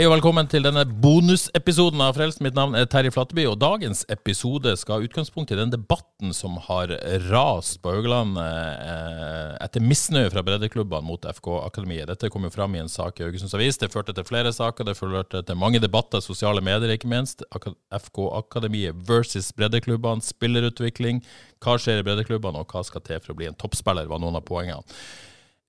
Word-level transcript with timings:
Hei 0.00 0.06
og 0.08 0.14
velkommen 0.14 0.46
til 0.48 0.64
denne 0.64 0.80
bonusepisoden 1.04 2.00
av 2.00 2.14
Frelst. 2.16 2.38
Mitt 2.40 2.54
navn 2.56 2.72
er 2.72 2.86
Terje 2.88 3.10
Flatteby, 3.12 3.42
og 3.50 3.58
dagens 3.60 4.00
episode 4.08 4.72
skal 4.80 4.96
ha 4.96 5.04
utgangspunkt 5.04 5.52
i 5.52 5.58
den 5.58 5.74
debatten 5.74 6.32
som 6.32 6.54
har 6.70 6.94
rast 7.26 7.82
på 7.84 7.92
Haugland 7.92 8.40
eh, 8.40 9.58
etter 9.60 9.84
misnøye 9.84 10.32
fra 10.32 10.40
breddeklubbene 10.46 11.04
mot 11.04 11.28
FK-akademiet. 11.28 12.08
Dette 12.08 12.32
kom 12.32 12.48
jo 12.48 12.54
fram 12.54 12.78
i 12.78 12.80
en 12.80 12.88
sak 12.88 13.20
i 13.20 13.26
Haugesunds 13.26 13.52
Avis. 13.58 13.76
Det 13.76 13.92
førte 13.92 14.16
til 14.16 14.24
flere 14.24 14.56
saker, 14.56 14.88
det 14.88 14.96
førte 14.96 15.44
til 15.44 15.60
mange 15.60 15.84
debatter, 15.84 16.24
sosiale 16.24 16.64
medier 16.64 16.96
ikke 16.96 17.12
minst. 17.12 17.44
FK-akademiet 17.92 19.04
versus 19.04 19.52
breddeklubbene, 19.52 20.24
spillerutvikling. 20.24 21.20
Hva 21.60 21.76
skjer 21.76 22.00
i 22.00 22.08
breddeklubbene, 22.08 22.64
og 22.64 22.72
hva 22.72 22.88
skal 22.88 23.04
til 23.04 23.20
for 23.20 23.36
å 23.36 23.42
bli 23.42 23.52
en 23.52 23.60
toppspiller, 23.66 24.08
var 24.08 24.24
noen 24.24 24.40
av 24.40 24.48
poengene. 24.48 24.80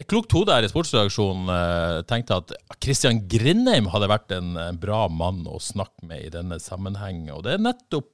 Et 0.01 0.07
klokt 0.09 0.33
hode 0.33 0.49
her 0.55 0.65
i 0.65 0.69
sportsreaksjonen 0.71 1.49
eh, 1.53 1.99
tenkte 2.09 2.39
at 2.41 2.51
Christian 2.81 3.19
Grindheim 3.29 3.85
hadde 3.93 4.07
vært 4.09 4.31
en 4.33 4.55
eh, 4.57 4.71
bra 4.81 5.03
mann 5.13 5.43
å 5.45 5.59
snakke 5.61 6.07
med 6.09 6.23
i 6.25 6.31
denne 6.33 6.57
sammenheng, 6.61 7.27
og 7.35 7.43
det 7.45 7.53
er 7.57 7.61
nettopp 7.61 8.09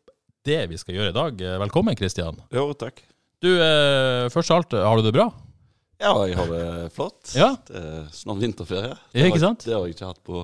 det 0.48 0.62
vi 0.72 0.80
skal 0.80 0.98
gjøre 0.98 1.14
i 1.14 1.16
dag. 1.16 1.44
Eh, 1.48 1.56
Velkommen, 1.64 1.96
Christian. 2.00 2.42
Jo, 2.56 2.66
takk. 2.76 3.00
Du, 3.44 3.52
først 4.34 4.50
av 4.50 4.58
alt, 4.64 4.72
har 4.82 4.98
du 4.98 5.06
det 5.06 5.12
bra? 5.14 5.28
Ja, 6.02 6.12
jeg 6.26 6.36
har 6.40 6.48
det 6.50 6.62
flott. 6.96 7.32
Ja. 7.38 7.52
Det 7.70 7.78
er 7.86 8.08
snart 8.18 8.40
vinterferie. 8.42 8.96
Det 9.14 9.22
har- 9.22 9.30
ikke 9.30 9.44
sant? 9.44 9.64
Det 9.66 9.76
har 9.76 9.86
jeg 9.86 9.94
ikke 9.96 10.10
hatt 10.10 10.22
på 10.26 10.42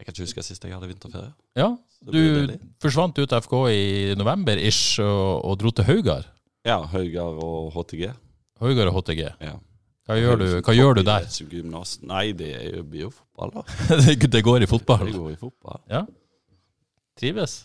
Jeg 0.00 0.04
kan 0.06 0.12
ikke 0.14 0.24
huske 0.26 0.44
sist 0.44 0.62
jeg 0.64 0.72
hadde 0.76 0.88
vinterferie. 0.92 1.32
Ja. 1.56 1.70
Du 2.04 2.20
forsvant 2.80 3.18
ut 3.20 3.32
av 3.36 3.42
FK 3.44 3.56
i 3.72 3.80
november-ish 4.16 5.00
og, 5.04 5.40
og 5.44 5.58
dro 5.60 5.72
til 5.76 5.88
Haugar. 5.88 6.28
Ja, 6.68 6.78
Haugar 6.92 7.40
og 7.44 7.72
HTG. 7.74 8.06
Haugar 8.60 8.88
og 8.92 8.96
HTG. 9.00 9.26
Ja. 9.40 9.56
Hva 10.10 10.16
gjør 10.18 10.40
du, 10.40 10.46
hva 10.66 10.74
gjør 10.74 10.96
du 10.98 11.02
der? 11.06 11.26
Som 11.30 11.50
Gymnas. 11.52 11.96
Nei, 12.02 12.24
det 12.34 12.48
er 12.56 12.64
jo- 12.76 12.82
blir 12.90 13.04
jo 13.06 13.10
fotball, 13.14 13.52
da. 13.54 13.98
det 14.34 14.42
går 14.42 14.64
i 14.66 14.68
fotball. 14.70 15.04
Det 15.06 15.14
går 15.14 15.32
i 15.36 15.38
fotball. 15.38 15.80
Ja. 15.90 16.00
Trives. 17.20 17.60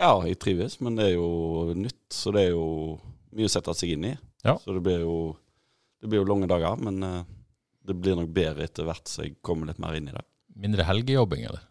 Ja, 0.00 0.12
jeg 0.28 0.38
trives, 0.40 0.78
men 0.84 0.96
det 0.98 1.10
er 1.10 1.14
jo 1.16 1.72
nytt, 1.76 2.02
så 2.12 2.32
det 2.32 2.46
er 2.46 2.54
jo 2.54 2.66
mye 3.36 3.48
å 3.48 3.52
sette 3.52 3.74
seg 3.76 3.94
inn 3.94 4.08
i. 4.10 4.14
Ja. 4.44 4.56
Så 4.62 4.74
det 4.76 4.82
blir 4.84 5.02
jo 5.04 5.16
Det 6.00 6.10
blir 6.12 6.20
jo 6.20 6.26
lange 6.28 6.46
dager, 6.46 6.76
men 6.78 7.02
eh, 7.02 7.22
det 7.88 7.94
blir 7.96 8.14
nok 8.18 8.28
bedre 8.36 8.66
etter 8.66 8.84
hvert 8.86 9.08
så 9.08 9.24
jeg 9.24 9.38
kommer 9.42 9.70
litt 9.70 9.78
mer 9.80 9.96
inn 9.96 10.10
i 10.10 10.12
det. 10.14 10.20
Mindre 10.60 10.84
helgejobbing, 10.84 11.46
eller? 11.48 11.62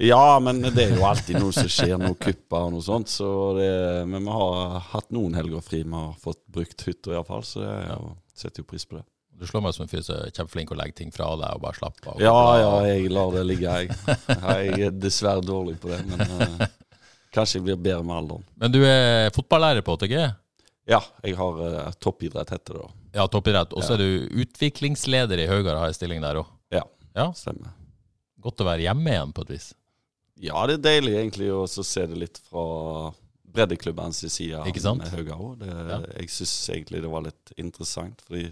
Ja, 0.00 0.38
men 0.40 0.62
det 0.64 0.80
er 0.86 0.94
jo 0.96 1.04
alltid 1.04 1.36
noe 1.38 1.52
som 1.52 1.68
skjer, 1.68 1.98
noen 2.00 2.16
kupper 2.16 2.64
og 2.66 2.72
noe 2.72 2.82
sånt. 2.82 3.12
Så 3.12 3.28
det, 3.58 3.68
men 4.08 4.24
vi 4.24 4.32
har 4.32 4.78
hatt 4.94 5.12
noen 5.12 5.36
helger 5.36 5.60
fri. 5.62 5.82
Vi 5.84 5.92
har 5.92 6.16
fått 6.24 6.40
brukt 6.48 6.86
hytta 6.88 7.12
iallfall, 7.12 7.44
så 7.44 7.60
jeg 7.66 7.90
er 7.92 8.06
setter 8.40 8.64
jo 8.64 8.70
pris 8.72 8.88
på 8.88 8.96
det. 8.96 9.04
Du 9.40 9.46
slår 9.48 9.62
meg 9.64 9.72
som 9.72 9.86
en 9.86 9.88
fyr 9.88 10.02
som 10.04 10.18
er 10.20 10.34
kjempeflink 10.36 10.72
å 10.74 10.76
legge 10.76 10.98
ting 10.98 11.10
fra 11.14 11.30
deg 11.40 11.56
og 11.56 11.62
bare 11.64 11.78
slappe 11.78 12.12
av. 12.12 12.18
Ja, 12.20 12.36
ja, 12.60 12.72
jeg 12.90 13.08
lar 13.08 13.30
det 13.32 13.46
ligge, 13.48 13.72
jeg. 13.72 14.18
Jeg 14.28 14.84
er 14.90 14.98
dessverre 15.00 15.40
dårlig 15.40 15.78
på 15.80 15.88
det, 15.88 16.02
men 16.10 16.20
uh, 16.20 16.66
kanskje 17.32 17.56
jeg 17.58 17.64
blir 17.70 17.80
bedre 17.80 18.04
med 18.04 18.18
alderen. 18.18 18.44
Men 18.60 18.74
du 18.74 18.82
er 18.84 19.32
fotballærer 19.32 19.86
på 19.86 19.96
TG? 20.02 20.14
Ja, 20.92 21.00
jeg 21.24 21.38
har 21.40 21.62
uh, 21.64 21.80
toppidrett, 22.04 22.52
heter 22.52 22.76
det 22.76 22.84
da. 22.84 22.92
Ja, 23.16 23.26
toppidrett. 23.32 23.72
Og 23.72 23.86
så 23.86 23.96
er 23.96 24.04
du 24.04 24.44
utviklingsleder 24.44 25.40
i 25.40 25.48
Haugar, 25.48 25.80
har 25.80 25.88
jeg 25.88 26.00
stilling 26.02 26.20
der 26.24 26.42
òg. 26.44 26.52
Ja, 26.76 26.84
Ja, 27.16 27.30
stemmer. 27.34 27.72
godt 28.44 28.60
å 28.60 28.68
være 28.68 28.84
hjemme 28.90 29.16
igjen 29.16 29.32
på 29.36 29.48
et 29.48 29.56
vis. 29.56 29.72
Ja, 30.40 30.60
det 30.68 30.78
er 30.78 30.86
deilig 30.86 31.16
egentlig 31.16 31.48
å 31.52 31.64
se 31.68 32.04
det 32.08 32.16
litt 32.28 32.38
fra 32.44 33.10
breddeklubbens 33.50 34.20
side 34.30 34.60
med 34.68 35.08
Hauga 35.16 35.36
òg. 35.36 35.64
Ja. 35.64 36.02
Jeg 36.20 36.28
syns 36.32 36.54
egentlig 36.72 37.00
det 37.02 37.10
var 37.12 37.24
litt 37.24 37.52
interessant, 37.56 38.20
fordi 38.28 38.50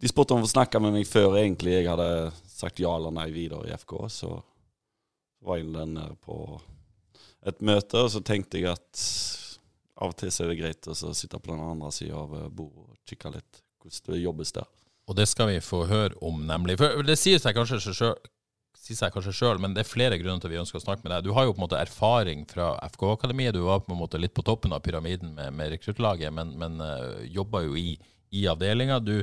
de 0.00 0.08
spurte 0.08 0.34
om 0.34 0.40
å 0.40 0.46
få 0.46 0.54
snakke 0.54 0.80
med 0.80 0.94
meg 0.96 1.08
før 1.08 1.36
egentlig 1.42 1.76
jeg 1.76 1.90
hadde 1.90 2.08
sagt 2.48 2.80
ja 2.80 2.92
eller 2.96 3.12
nei 3.14 3.28
videre 3.34 3.68
i 3.68 3.74
FK. 3.76 3.94
Så 4.12 4.32
var 5.44 5.60
jeg 5.60 5.72
der 5.72 6.16
på 6.24 6.38
et 7.48 7.62
møte, 7.64 8.04
og 8.04 8.10
så 8.12 8.20
tenkte 8.24 8.60
jeg 8.60 8.72
at 8.72 9.04
av 10.00 10.12
og 10.12 10.16
til 10.16 10.32
så 10.32 10.44
er 10.44 10.52
det 10.52 10.60
greit 10.60 10.88
å 10.88 10.96
sitte 10.96 11.40
på 11.40 11.52
den 11.52 11.62
andre 11.64 11.92
sida 11.92 12.16
av 12.16 12.32
bordet 12.48 12.86
og 12.86 13.08
kikke 13.08 13.32
litt 13.36 13.62
hvordan 13.80 14.14
det 14.14 14.20
jobbes 14.22 14.52
der. 14.56 14.68
Og 15.08 15.16
det 15.16 15.26
skal 15.28 15.50
vi 15.50 15.62
få 15.64 15.84
høre 15.90 16.16
om, 16.24 16.44
nemlig. 16.46 16.76
For 16.80 17.02
det 17.04 17.16
sier 17.18 17.40
seg 17.42 17.56
kanskje 17.56 17.80
sjøl, 17.82 18.14
sier 18.80 18.96
seg 18.96 19.12
kanskje 19.12 19.34
selv, 19.36 19.60
men 19.62 19.74
det 19.76 19.82
er 19.82 19.88
flere 19.88 20.18
grunner 20.20 20.40
til 20.40 20.50
at 20.50 20.54
vi 20.54 20.60
ønsker 20.60 20.80
å 20.80 20.84
snakke 20.84 21.04
med 21.04 21.12
deg. 21.12 21.26
Du 21.26 21.34
har 21.36 21.46
jo 21.46 21.54
på 21.54 21.60
en 21.60 21.66
måte 21.66 21.80
erfaring 21.80 22.46
fra 22.48 22.72
FK-akademiet. 22.92 23.56
Du 23.56 23.64
var 23.66 23.82
på 23.84 23.92
en 23.92 24.00
måte 24.00 24.20
litt 24.20 24.36
på 24.36 24.44
toppen 24.46 24.72
av 24.76 24.84
pyramiden 24.84 25.34
med, 25.36 25.52
med 25.56 25.72
rekruttlaget, 25.74 26.32
men, 26.36 26.54
men 26.60 26.80
uh, 26.80 27.20
jobba 27.28 27.64
jo 27.66 27.76
i, 27.80 27.96
i 28.36 28.46
avdelinga. 28.48 29.00
Du 29.04 29.18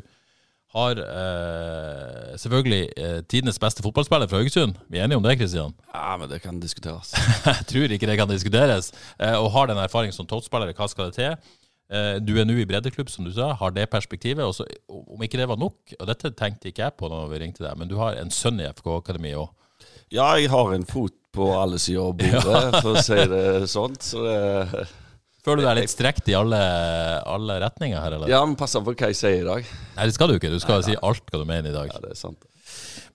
har 0.78 1.00
eh, 1.02 2.34
selvfølgelig 2.40 2.82
eh, 2.98 3.20
tidenes 3.30 3.60
beste 3.62 3.84
fotballspiller 3.86 4.30
fra 4.30 4.42
Haugesund. 4.42 4.78
Vi 4.90 5.00
er 5.00 5.08
enige 5.08 5.20
om 5.20 5.26
det, 5.26 5.38
Kristian? 5.40 5.74
Ja, 5.98 6.16
men 6.22 6.30
det 6.30 6.42
kan 6.44 6.60
diskuteres. 6.62 7.14
Jeg 7.46 7.66
tror 7.72 7.94
ikke 7.96 8.10
det 8.10 8.18
kan 8.20 8.30
diskuteres. 8.30 8.92
Eh, 9.20 9.36
og 9.36 9.52
har 9.56 9.72
den 9.72 9.82
erfaringen 9.82 10.16
som 10.16 10.30
toppspiller, 10.30 10.76
hva 10.78 10.88
skal 10.92 11.10
det 11.10 11.18
til? 11.18 11.56
Eh, 11.90 12.18
du 12.22 12.36
er 12.38 12.46
nå 12.48 12.58
i 12.62 12.68
breddeklubb, 12.70 13.10
som 13.10 13.26
du 13.26 13.32
sa, 13.34 13.54
har 13.58 13.74
det 13.76 13.90
perspektivet. 13.90 14.44
Også, 14.46 14.68
om 14.90 15.24
ikke 15.24 15.40
det 15.42 15.50
var 15.50 15.60
nok, 15.60 15.96
og 16.00 16.10
dette 16.10 16.34
tenkte 16.38 16.70
ikke 16.72 16.86
jeg 16.86 16.98
på 17.00 17.10
når 17.12 17.32
vi 17.34 17.42
ringte 17.44 17.66
deg, 17.66 17.74
men 17.80 17.90
du 17.90 17.98
har 18.02 18.20
en 18.20 18.32
sønn 18.34 18.62
i 18.62 18.70
FK-akademiet 18.70 19.42
òg. 19.42 19.54
Ja, 20.14 20.30
jeg 20.40 20.52
har 20.54 20.72
en 20.72 20.88
fot 20.88 21.16
på 21.36 21.50
alle 21.58 21.80
sider 21.82 22.06
av 22.06 22.16
bordet, 22.20 22.80
for 22.84 22.94
å 22.94 23.04
si 23.04 23.20
det 23.34 23.48
sånn. 23.72 23.98
Så 24.04 24.24
det 24.24 24.88
Føler 25.48 25.64
du 25.64 25.68
deg 25.70 25.78
litt 25.80 25.92
strekt 25.94 26.28
i 26.28 26.36
alle, 26.36 26.60
alle 27.24 27.56
retninger 27.64 28.02
her, 28.04 28.18
eller? 28.18 28.28
Ja, 28.32 28.42
men 28.46 28.58
pass 28.60 28.76
på 28.76 28.92
hva 28.92 29.08
jeg 29.14 29.16
sier 29.16 29.40
i 29.42 29.48
dag. 29.48 29.70
Nei, 29.96 30.06
det 30.10 30.16
skal 30.18 30.28
du 30.28 30.36
ikke. 30.36 30.52
Du 30.52 30.60
skal 30.60 30.84
si 30.84 30.98
alt 31.00 31.24
hva 31.32 31.40
du 31.40 31.46
mener 31.48 31.72
i 31.72 31.76
dag. 31.76 31.88
Ja, 31.94 32.02
det 32.04 32.12
er 32.14 32.20
sant. 32.20 32.44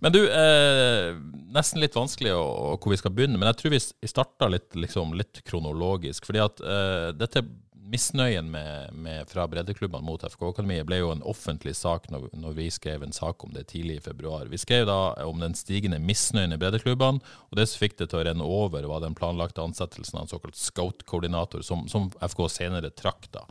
Men 0.03 0.15
du, 0.15 0.23
eh, 0.25 1.13
nesten 1.55 1.79
litt 1.83 1.95
vanskelig 1.95 2.33
å, 2.35 2.41
å- 2.73 2.79
hvor 2.81 2.91
vi 2.95 2.99
skal 2.99 3.13
begynne, 3.15 3.37
men 3.39 3.51
jeg 3.53 3.61
tror 3.61 3.75
vi 3.77 4.09
starter 4.09 4.51
litt, 4.51 4.71
liksom, 4.75 5.13
litt 5.15 5.43
kronologisk. 5.47 6.25
fordi 6.27 6.41
at 6.43 6.61
eh, 6.65 7.13
dette 7.21 7.45
misnøyen 7.93 8.49
med, 8.51 8.95
med, 8.97 9.29
fra 9.31 9.45
breddeklubbene 9.51 10.07
mot 10.07 10.25
FK-akademiet 10.25 10.87
ble 10.89 11.03
jo 11.03 11.13
en 11.13 11.25
offentlig 11.29 11.75
sak 11.79 12.09
når, 12.13 12.31
når 12.41 12.57
vi 12.57 12.71
skrev 12.73 13.05
en 13.05 13.15
sak 13.15 13.45
om 13.45 13.53
det 13.55 13.67
tidlig 13.73 14.01
i 14.01 14.05
februar. 14.09 14.49
Vi 14.51 14.61
skrev 14.61 14.87
da 14.89 14.99
om 15.27 15.43
den 15.43 15.55
stigende 15.59 16.01
misnøyen 16.03 16.57
i 16.57 16.61
breddeklubbene, 16.61 17.23
og 17.51 17.61
det 17.61 17.69
som 17.71 17.85
fikk 17.85 17.99
det 18.01 18.11
til 18.11 18.23
å 18.23 18.27
renne 18.31 18.49
over, 18.49 18.89
var 18.91 19.05
den 19.05 19.17
planlagte 19.19 19.65
ansettelsen 19.65 20.19
av 20.19 20.27
en 20.27 20.35
såkalt 20.35 20.59
scout-koordinator, 20.59 21.63
som, 21.67 21.87
som 21.93 22.11
FK 22.25 22.47
senere 22.57 22.93
trakk 22.97 23.29
da. 23.37 23.47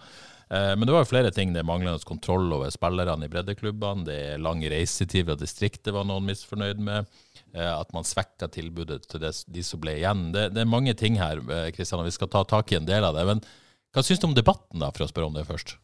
Eh, 0.51 0.75
Men 0.75 0.85
det 0.85 0.91
var 0.91 1.05
jo 1.05 1.11
flere 1.13 1.31
ting. 1.31 1.53
Det 1.53 1.61
er 1.61 1.67
manglende 1.67 2.03
kontroll 2.07 2.51
over 2.51 2.71
spillerne 2.73 3.25
i 3.25 3.31
breddeklubbene. 3.31 4.05
Det 4.07 4.17
er 4.33 4.43
lang 4.43 4.63
reisetid 4.73 5.29
fra 5.29 5.37
distriktet 5.39 5.95
var 5.95 6.07
noen 6.07 6.27
misfornøyd 6.27 6.81
med. 6.83 7.07
Eh, 7.53 7.71
At 7.71 7.93
man 7.95 8.07
svekka 8.07 8.51
tilbudet 8.51 9.05
til 9.07 9.23
de 9.23 9.63
som 9.63 9.81
ble 9.81 9.95
igjen. 10.01 10.29
Det, 10.35 10.49
det 10.55 10.65
er 10.65 10.73
mange 10.73 10.93
ting 10.99 11.19
her, 11.21 11.39
eh, 11.39 11.71
Kristian, 11.75 12.03
og 12.03 12.09
vi 12.09 12.17
skal 12.17 12.31
ta 12.31 12.43
tak 12.43 12.71
i 12.71 12.81
en 12.81 12.89
del 12.89 13.07
av 13.07 13.15
det. 13.15 13.25
Men 13.29 13.43
hva 13.91 14.03
syns 14.05 14.21
du 14.21 14.27
om 14.29 14.35
debatten, 14.35 14.79
da, 14.79 14.91
for 14.95 15.05
å 15.05 15.09
spørre 15.11 15.29
om 15.29 15.35
det 15.35 15.47
først? 15.47 15.75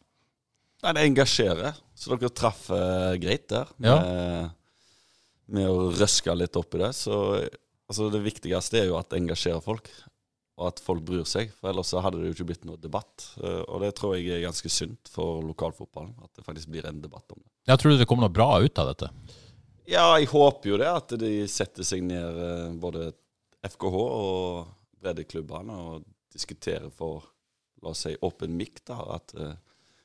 Nei, 0.84 0.94
det 0.94 1.06
engasjerer. 1.08 1.78
Så 1.98 2.14
dere 2.14 2.30
traff 2.32 2.68
eh, 2.72 3.14
greit 3.20 3.48
der 3.50 3.70
med, 3.82 4.52
med 5.50 5.66
å 5.68 5.88
røske 5.92 6.36
litt 6.38 6.56
opp 6.60 6.76
i 6.78 6.82
det. 6.84 6.92
Så 6.96 7.16
altså, 7.42 8.08
det 8.14 8.22
viktigste 8.24 8.80
er 8.80 8.88
jo 8.92 8.98
at 9.00 9.10
det 9.10 9.20
engasjerer 9.20 9.64
folk, 9.64 9.90
og 10.58 10.70
at 10.70 10.82
folk 10.82 11.02
bryr 11.06 11.26
seg. 11.28 11.50
For 11.58 11.70
ellers 11.72 11.90
så 11.92 12.02
hadde 12.04 12.20
det 12.22 12.30
jo 12.30 12.36
ikke 12.36 12.48
blitt 12.52 12.66
noe 12.68 12.80
debatt. 12.80 13.26
Eh, 13.42 13.62
og 13.66 13.82
det 13.84 13.92
tror 13.98 14.16
jeg 14.16 14.30
er 14.34 14.46
ganske 14.46 14.70
sunt 14.72 15.10
for 15.12 15.42
lokalfotballen, 15.46 16.14
at 16.24 16.32
det 16.38 16.46
faktisk 16.46 16.72
blir 16.72 16.86
en 16.88 17.02
debatt 17.02 17.26
om 17.34 17.42
det. 17.42 17.50
Jeg 17.70 17.82
tror 17.82 17.94
du 17.94 18.00
det 18.00 18.08
kommer 18.10 18.28
noe 18.28 18.38
bra 18.38 18.50
ut 18.62 18.82
av 18.82 18.92
dette? 18.92 19.10
Ja, 19.88 20.10
jeg 20.20 20.28
håper 20.28 20.68
jo 20.68 20.78
det, 20.80 20.88
at 20.90 21.14
de 21.20 21.32
setter 21.48 21.86
seg 21.86 22.04
ned, 22.04 22.40
eh, 22.44 22.68
både 22.80 23.10
FKH 23.64 23.98
og 23.98 24.68
breddeklubbene, 25.02 25.74
og 25.74 26.06
diskuterer 26.34 26.90
for, 26.94 27.24
la 27.82 27.92
oss 27.92 28.04
si, 28.06 28.14
åpen 28.26 28.56
mikk. 28.58 28.84
da, 28.88 28.98
At 29.16 29.34
eh, 29.38 29.56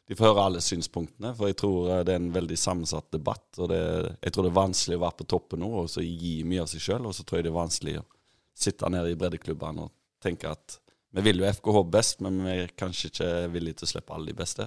de 0.07 0.17
får 0.19 0.31
høre 0.31 0.45
alle 0.47 0.61
synspunktene. 0.63 1.33
For 1.37 1.49
jeg 1.49 1.57
tror 1.61 1.89
eh, 1.89 2.03
det 2.07 2.15
er 2.15 2.21
en 2.21 2.33
veldig 2.35 2.59
sammensatt 2.59 3.11
debatt. 3.15 3.47
og 3.57 3.71
det, 3.71 3.81
Jeg 4.21 4.33
tror 4.35 4.47
det 4.47 4.53
er 4.53 4.59
vanskelig 4.59 4.99
å 4.99 5.03
være 5.05 5.19
på 5.21 5.29
toppen 5.35 5.63
nå 5.63 5.71
og 5.83 5.91
så 5.91 6.03
gi 6.03 6.35
mye 6.47 6.65
av 6.65 6.71
seg 6.71 6.83
sjøl. 6.83 7.09
Og 7.09 7.15
så 7.15 7.25
tror 7.25 7.39
jeg 7.39 7.47
det 7.47 7.53
er 7.53 7.59
vanskelig 7.59 7.97
å 8.01 8.07
sitte 8.65 8.91
nede 8.93 9.13
i 9.13 9.19
breddeklubbene 9.19 9.87
og 9.87 9.93
tenke 10.23 10.51
at 10.51 10.79
Vi 11.13 11.21
vil 11.21 11.43
jo 11.43 11.45
FKH 11.45 11.79
best, 11.93 12.21
men 12.25 12.39
vi 12.41 12.53
er 12.63 12.71
kanskje 12.73 13.11
ikke 13.11 13.27
villige 13.53 13.77
til 13.77 13.85
å 13.85 13.89
slippe 13.91 14.15
alle 14.15 14.31
de 14.31 14.33
beste. 14.33 14.65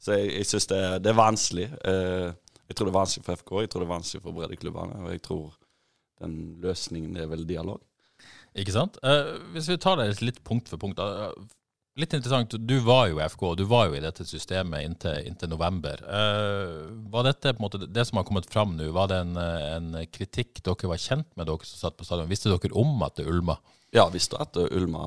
Så 0.00 0.14
jeg, 0.16 0.30
jeg 0.38 0.46
syns 0.48 0.66
det, 0.70 0.78
det, 1.04 1.10
er 1.10 1.18
vanskelig. 1.18 1.66
Eh, 1.84 2.30
jeg 2.64 2.76
tror 2.78 2.88
det 2.88 2.92
er 2.94 2.96
vanskelig 2.96 3.26
for 3.26 3.42
FK, 3.42 3.52
jeg 3.60 3.70
tror 3.70 3.82
det 3.82 3.86
er 3.86 3.90
vanskelig 3.90 4.22
for 4.24 4.38
breddeklubbene. 4.38 5.02
Og 5.04 5.12
jeg 5.12 5.22
tror 5.26 5.50
den 6.22 6.38
løsningen 6.64 7.20
er 7.20 7.28
vel 7.28 7.44
dialog. 7.44 7.82
Ikke 8.56 8.72
sant? 8.72 8.96
Hvis 9.52 9.68
vi 9.68 9.76
tar 9.80 10.00
det 10.00 10.08
litt 10.24 10.40
punkt 10.48 10.72
for 10.72 10.80
punkt. 10.80 11.00
Litt 12.00 12.14
interessant, 12.16 12.54
du 12.56 12.78
var 12.80 13.10
jo 13.10 13.18
i 13.20 13.24
FK, 13.28 13.42
og 13.50 13.58
du 13.60 13.66
var 13.68 13.90
jo 13.90 13.98
i 13.98 14.00
dette 14.00 14.24
systemet 14.24 14.86
inntil, 14.86 15.26
inntil 15.28 15.50
november. 15.52 16.00
Uh, 16.08 16.88
var 17.12 17.26
dette 17.26 17.50
på 17.52 17.60
en 17.60 17.66
måte 17.66 17.80
det 17.84 18.06
som 18.08 18.16
har 18.16 18.24
kommet 18.24 18.48
fram 18.48 18.78
nå, 18.78 18.86
var 18.96 19.10
det 19.10 19.18
en, 19.20 19.34
en, 19.36 19.90
kritikk 20.08 20.62
dere 20.64 20.88
var 20.88 21.02
kjent 21.02 21.28
med, 21.36 21.50
dere 21.50 21.68
som 21.68 21.82
satt 21.82 21.98
på 21.98 22.06
stadion? 22.08 22.30
Visste 22.30 22.48
dere 22.48 22.72
om 22.80 22.94
at 23.04 23.18
det 23.20 23.26
ulma? 23.28 23.58
Ja, 23.92 24.06
visste 24.12 24.40
at 24.40 24.56
det 24.56 24.70
ulma 24.72 25.04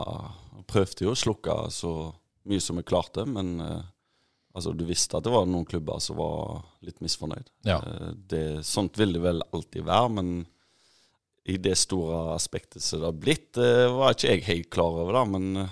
prøvde 0.70 1.08
jo 1.08 1.16
å 1.16 1.18
slukke 1.18 1.56
så 1.74 1.94
mye 2.46 2.62
som 2.62 2.78
vi 2.78 2.84
klarte, 2.86 3.26
men 3.26 3.56
uh, 3.66 3.82
altså, 4.54 4.76
du 4.78 4.84
visste 4.86 5.18
at 5.18 5.26
det 5.26 5.34
var 5.34 5.48
noen 5.50 5.66
klubber 5.66 6.04
som 6.06 6.20
var 6.20 6.68
litt 6.86 7.02
misfornøyd. 7.02 7.50
Ja. 7.66 7.80
Uh, 7.82 8.12
det, 8.30 8.44
sånt 8.70 9.02
vil 9.02 9.16
det 9.18 9.24
vel 9.26 9.42
alltid 9.50 9.88
være, 9.90 10.12
men 10.20 10.30
i 11.50 11.58
det 11.62 11.74
store 11.82 12.36
aspektet 12.36 12.86
som 12.86 13.02
det 13.02 13.10
har 13.10 13.18
blitt, 13.22 13.58
var 13.58 14.14
ikke 14.16 14.32
jeg 14.32 14.46
helt 14.48 14.70
klar 14.74 14.96
over 14.98 15.14
det. 15.14 15.26
Men 15.30 15.68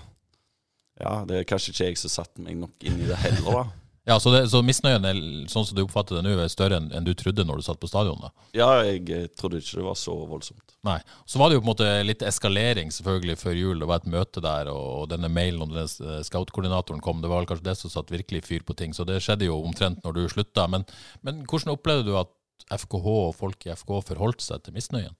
ja, 1.01 1.13
det 1.29 1.39
er 1.39 1.47
kanskje 1.49 1.73
ikke 1.73 1.87
jeg 1.89 2.01
som 2.01 2.13
satte 2.13 2.43
meg 2.43 2.59
nok 2.59 2.85
inn 2.85 2.99
i 3.01 3.07
det 3.09 3.21
heller, 3.23 3.49
da. 3.49 3.63
Ja, 4.03 4.17
Så, 4.19 4.33
det, 4.33 4.49
så 4.51 4.59
misnøyen 4.59 5.05
er, 5.07 5.19
sånn 5.47 5.63
som 5.63 5.77
du 5.77 5.85
oppfatter 5.85 6.17
det 6.17 6.25
nå, 6.25 6.33
er 6.35 6.49
større 6.51 6.75
enn, 6.75 6.89
enn 6.91 7.05
du 7.07 7.13
trodde 7.15 7.45
når 7.47 7.61
du 7.61 7.63
satt 7.63 7.79
på 7.79 7.87
stadion? 7.87 8.19
da? 8.19 8.33
Ja, 8.51 8.67
jeg 8.83 9.05
eh, 9.15 9.29
trodde 9.31 9.61
ikke 9.61 9.77
det 9.79 9.85
var 9.85 9.95
så 9.95 10.15
voldsomt. 10.27 10.75
Nei. 10.83 10.97
Så 11.23 11.39
var 11.39 11.47
det 11.47 11.55
jo 11.55 11.61
på 11.61 11.69
en 11.69 11.71
måte 11.71 11.87
litt 12.03 12.25
eskalering 12.27 12.91
selvfølgelig 12.91 13.37
før 13.39 13.55
jul. 13.55 13.79
Det 13.79 13.87
var 13.87 14.01
et 14.01 14.09
møte 14.11 14.43
der, 14.43 14.73
og 14.75 15.07
denne 15.13 15.31
mailen 15.31 15.63
om 15.63 15.71
denne 15.71 15.87
eh, 15.87 16.19
scout-koordinatoren 16.27 16.99
kom. 17.05 17.23
Det 17.23 17.31
var 17.31 17.39
vel 17.39 17.47
kanskje 17.53 17.69
det 17.69 17.77
som 17.79 17.93
satte 17.93 18.17
virkelig 18.17 18.43
fyr 18.49 18.67
på 18.67 18.75
ting. 18.75 18.91
Så 18.91 19.07
det 19.07 19.21
skjedde 19.23 19.47
jo 19.47 19.61
omtrent 19.63 20.03
når 20.03 20.19
du 20.19 20.25
slutta. 20.27 20.67
Men, 20.67 20.83
men 21.23 21.45
hvordan 21.47 21.77
opplevde 21.77 22.11
du 22.11 22.19
at 22.19 22.35
FKH 22.83 23.07
og 23.07 23.37
folk 23.39 23.63
i 23.69 23.71
FK 23.71 24.01
forholdt 24.11 24.43
seg 24.43 24.67
til 24.67 24.75
misnøyen? 24.75 25.15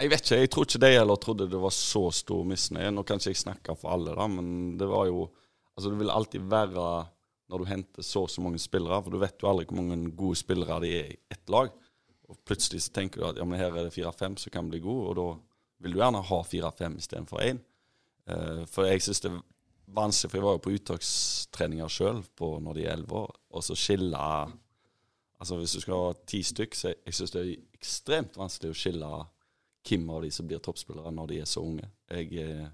Jeg 0.00 0.10
vet 0.10 0.24
ikke, 0.24 0.38
jeg 0.40 0.50
tror 0.50 0.66
ikke 0.66 0.80
de 0.82 0.90
heller 0.96 1.18
trodde 1.20 1.50
det 1.52 1.60
var 1.60 1.74
så 1.76 2.06
stor 2.14 2.46
misnøye. 2.48 2.90
Nå 2.90 3.04
kan 3.06 3.20
ikke 3.20 3.34
jeg 3.34 3.42
snakke 3.42 3.76
for 3.78 3.92
alle, 3.94 4.14
da, 4.16 4.26
men 4.30 4.76
det 4.80 4.88
var 4.90 5.08
jo 5.10 5.30
Altså 5.72 5.88
Det 5.88 6.02
vil 6.02 6.10
alltid 6.12 6.42
være 6.52 6.82
når 7.48 7.58
du 7.62 7.64
henter 7.64 8.04
så 8.04 8.26
og 8.26 8.30
så 8.30 8.42
mange 8.44 8.58
spillere, 8.60 8.98
for 9.02 9.12
du 9.12 9.16
vet 9.22 9.40
jo 9.40 9.48
aldri 9.48 9.64
hvor 9.70 9.78
mange 9.78 10.10
gode 10.16 10.36
spillere 10.36 10.80
det 10.84 10.90
er 10.98 11.06
i 11.14 11.16
ett 11.32 11.48
lag. 11.48 11.70
Og 12.28 12.36
Plutselig 12.44 12.82
så 12.84 12.92
tenker 12.92 13.20
du 13.20 13.26
at 13.28 13.40
ja, 13.40 13.46
men 13.48 13.60
her 13.60 13.72
er 13.72 13.86
det 13.86 13.94
fire-fem 13.94 14.36
som 14.36 14.52
kan 14.52 14.68
bli 14.68 14.82
gode, 14.84 15.06
og 15.08 15.16
da 15.16 15.26
vil 15.84 15.94
du 15.96 16.00
gjerne 16.02 16.20
ha 16.28 16.40
fire-fem 16.44 16.96
istedenfor 17.00 17.40
én. 17.44 17.62
Uh, 18.28 18.62
for 18.70 18.84
jeg 18.84 19.00
syns 19.04 19.24
det 19.24 19.32
er 19.32 19.40
vanskelig, 19.96 20.30
for 20.30 20.38
jeg 20.38 20.46
var 20.46 20.56
jo 20.56 20.64
på 20.64 20.74
uttakstreninger 20.76 21.92
sjøl 21.92 22.20
når 22.40 22.76
de 22.76 22.84
er 22.84 22.94
elleve 22.94 23.24
år, 23.24 23.32
og 23.50 23.64
så 23.64 23.78
skille 23.78 24.26
Altså 25.42 25.56
Hvis 25.58 25.72
du 25.72 25.80
skal 25.82 25.94
ha 25.98 26.10
ti 26.30 26.38
stykk, 26.46 26.74
så 26.78 26.92
jeg 26.92 27.14
syns 27.16 27.32
det 27.34 27.40
er 27.40 27.54
ekstremt 27.74 28.36
vanskelig 28.38 28.70
å 28.70 28.76
skille 28.78 29.08
hvem 29.88 30.08
av 30.14 30.22
de 30.24 30.30
som 30.34 30.46
blir 30.48 30.62
toppspillere 30.62 31.10
når 31.14 31.32
de 31.32 31.40
er 31.42 31.50
så 31.50 31.64
unge. 31.64 31.88
Jeg 32.12 32.32
eh, 32.42 32.70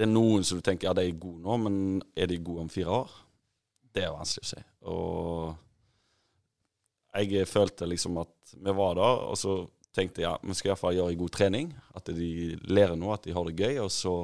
det 0.00 0.06
er 0.06 0.12
noen 0.12 0.44
som 0.46 0.60
du 0.60 0.64
tenker 0.64 0.88
ja, 0.88 0.94
de 0.96 1.02
er 1.04 1.18
gode 1.20 1.42
nå, 1.44 1.56
men 1.60 1.74
er 2.16 2.30
de 2.30 2.38
gode 2.40 2.62
om 2.64 2.70
fire 2.72 3.02
år? 3.02 3.10
Det 3.90 4.06
er 4.06 4.14
vanskelig 4.14 4.46
å 4.46 4.50
si. 4.52 4.62
Og 4.88 5.56
jeg 7.18 7.48
følte 7.50 7.88
liksom 7.90 8.20
at 8.22 8.54
vi 8.54 8.74
var 8.78 8.94
der, 8.96 9.24
og 9.28 9.36
så 9.38 9.58
tenkte 9.96 10.22
jeg 10.22 10.28
ja, 10.28 10.36
vi 10.40 10.54
skal 10.56 10.72
iallfall 10.72 10.96
gjøre 10.96 11.12
en 11.12 11.20
god 11.20 11.34
trening. 11.34 11.72
At 11.98 12.08
de 12.14 12.30
lærer 12.70 12.96
noe, 12.96 13.16
at 13.18 13.26
de 13.26 13.34
har 13.34 13.48
det 13.48 13.58
gøy, 13.58 13.80
og 13.82 13.90
så 13.92 14.14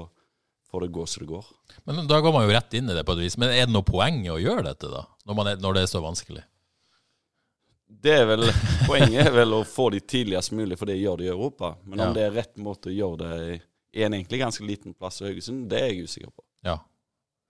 får 0.71 0.87
det 0.87 0.93
gå 0.95 1.07
så 1.11 1.23
det 1.23 1.31
går. 1.35 1.51
Men 1.85 2.07
Da 2.09 2.23
går 2.23 2.35
man 2.35 2.47
jo 2.47 2.55
rett 2.55 2.79
inn 2.79 2.91
i 2.91 2.97
det 2.97 3.05
på 3.07 3.17
et 3.17 3.25
vis. 3.27 3.37
Men 3.43 3.53
er 3.53 3.67
det 3.67 3.75
noe 3.75 3.87
poeng 3.87 4.23
å 4.33 4.39
gjøre 4.41 4.69
dette, 4.71 4.91
da? 4.93 5.05
Når, 5.27 5.43
er, 5.43 5.61
når 5.62 5.77
det 5.77 5.83
er 5.85 5.91
så 5.91 6.03
vanskelig? 6.05 6.47
Det 7.87 8.12
er 8.12 8.27
vel, 8.29 8.44
Poenget 8.88 9.29
er 9.29 9.33
vel 9.35 9.55
å 9.56 9.62
få 9.67 9.88
de 9.94 10.03
tidligst 10.03 10.55
mulig, 10.56 10.79
for 10.79 10.91
det 10.91 10.99
gjør 10.99 11.21
de 11.21 11.29
i 11.29 11.33
Europa. 11.33 11.75
Men 11.85 12.00
om 12.00 12.11
ja. 12.11 12.17
det 12.17 12.27
er 12.27 12.37
rett 12.41 12.61
måte 12.62 12.91
å 12.91 12.94
gjøre 12.94 13.23
det 13.23 13.61
i 13.97 14.05
en 14.05 14.17
egentlig 14.17 14.43
ganske 14.43 14.67
liten 14.67 14.94
plass 14.97 15.23
i 15.23 15.29
Haugesund, 15.29 15.65
det 15.71 15.81
er 15.81 15.88
jeg 15.91 16.11
usikker 16.11 16.33
på. 16.35 16.44
Ja, 16.67 16.77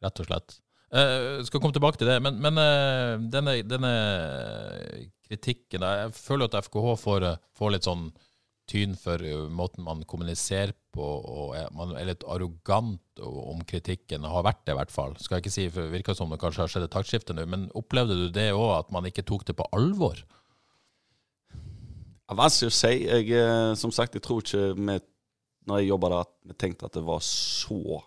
rett 0.05 0.23
og 0.23 0.29
slett. 0.29 0.59
Uh, 0.94 1.43
skal 1.43 1.61
komme 1.61 1.75
tilbake 1.75 1.99
til 1.99 2.09
det, 2.09 2.21
men, 2.23 2.38
men 2.38 2.61
uh, 2.62 3.17
denne, 3.33 3.56
denne, 3.67 3.91
kritikken 5.27 5.83
Jeg 5.83 6.12
føler 6.15 6.47
at 6.47 6.69
FKH 6.69 6.93
får, 7.03 7.25
får 7.59 7.73
litt 7.75 7.88
sånn 7.88 8.05
tyn 8.71 8.97
for 8.99 9.23
måten 9.53 9.85
man 9.87 10.03
kommuniserer 10.09 10.75
på, 10.95 11.05
og 11.07 11.57
er, 11.59 11.69
man 11.77 11.95
er 11.99 12.09
litt 12.11 12.25
arrogant 12.27 13.23
om 13.23 13.61
kritikken. 13.69 14.27
Har 14.27 14.47
vært 14.47 14.65
det, 14.65 14.75
i 14.75 14.79
hvert 14.81 14.95
fall. 14.95 15.15
Skal 15.23 15.39
jeg 15.39 15.47
ikke 15.47 15.55
si, 15.55 15.67
for 15.71 15.87
Det 15.87 15.95
virker 15.95 16.19
som 16.19 16.33
det 16.33 16.41
kanskje 16.43 16.65
har 16.65 16.73
skjedd 16.73 16.89
et 16.89 16.95
taktskifte 16.97 17.37
nå, 17.37 17.47
men 17.51 17.69
opplevde 17.79 18.19
du 18.19 18.27
det 18.35 18.51
òg, 18.55 18.73
at 18.81 18.95
man 18.95 19.07
ikke 19.09 19.27
tok 19.27 19.47
det 19.49 19.57
på 19.59 19.69
alvor? 19.77 20.23
Ja, 22.27 22.35
vanskelig 22.35 22.73
å 22.73 22.75
si. 22.75 22.95
Jeg, 23.05 23.31
eh, 23.39 23.75
som 23.79 23.95
sagt, 23.95 24.19
jeg 24.19 24.25
tror 24.27 24.43
ikke 24.43 24.73
vi 24.75 24.99
når 25.67 25.83
jeg 25.83 25.91
jobba 25.91 26.11
der, 26.12 26.27
at 26.27 26.35
vi 26.47 26.55
tenkte 26.59 26.87
at 26.87 26.95
det 26.95 27.03
var 27.07 27.23
så 27.27 28.01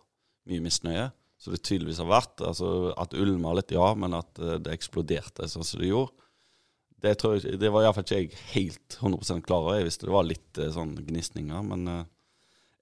mye 0.48 0.64
misnøye. 0.64 1.10
Så 1.40 1.54
det 1.54 1.62
tydeligvis 1.64 2.02
har 2.04 2.10
vært. 2.10 2.42
altså 2.44 2.94
At 3.00 3.16
ulma 3.16 3.54
litt, 3.56 3.72
ja, 3.76 3.94
men 3.96 4.16
at 4.18 4.40
eh, 4.44 4.58
det 4.64 4.76
eksploderte 4.76 5.48
sånn 5.48 5.68
som 5.68 5.84
det 5.84 5.92
gjorde. 5.92 6.28
Det, 7.02 7.16
tror 7.20 7.38
jeg, 7.38 7.60
det 7.62 7.72
var 7.74 7.86
iallfall 7.86 8.06
ikke 8.06 8.20
jeg 8.20 8.46
helt 8.54 9.00
100 9.00 9.42
klar 9.46 9.66
over. 9.66 9.80
Jeg 9.80 9.90
visste 9.90 10.08
det 10.08 10.16
var 10.16 10.28
litt 10.28 10.60
eh, 10.60 10.72
sånn 10.76 10.94
gnisninger. 11.08 11.66
Men 11.72 11.88
uh, 11.88 12.00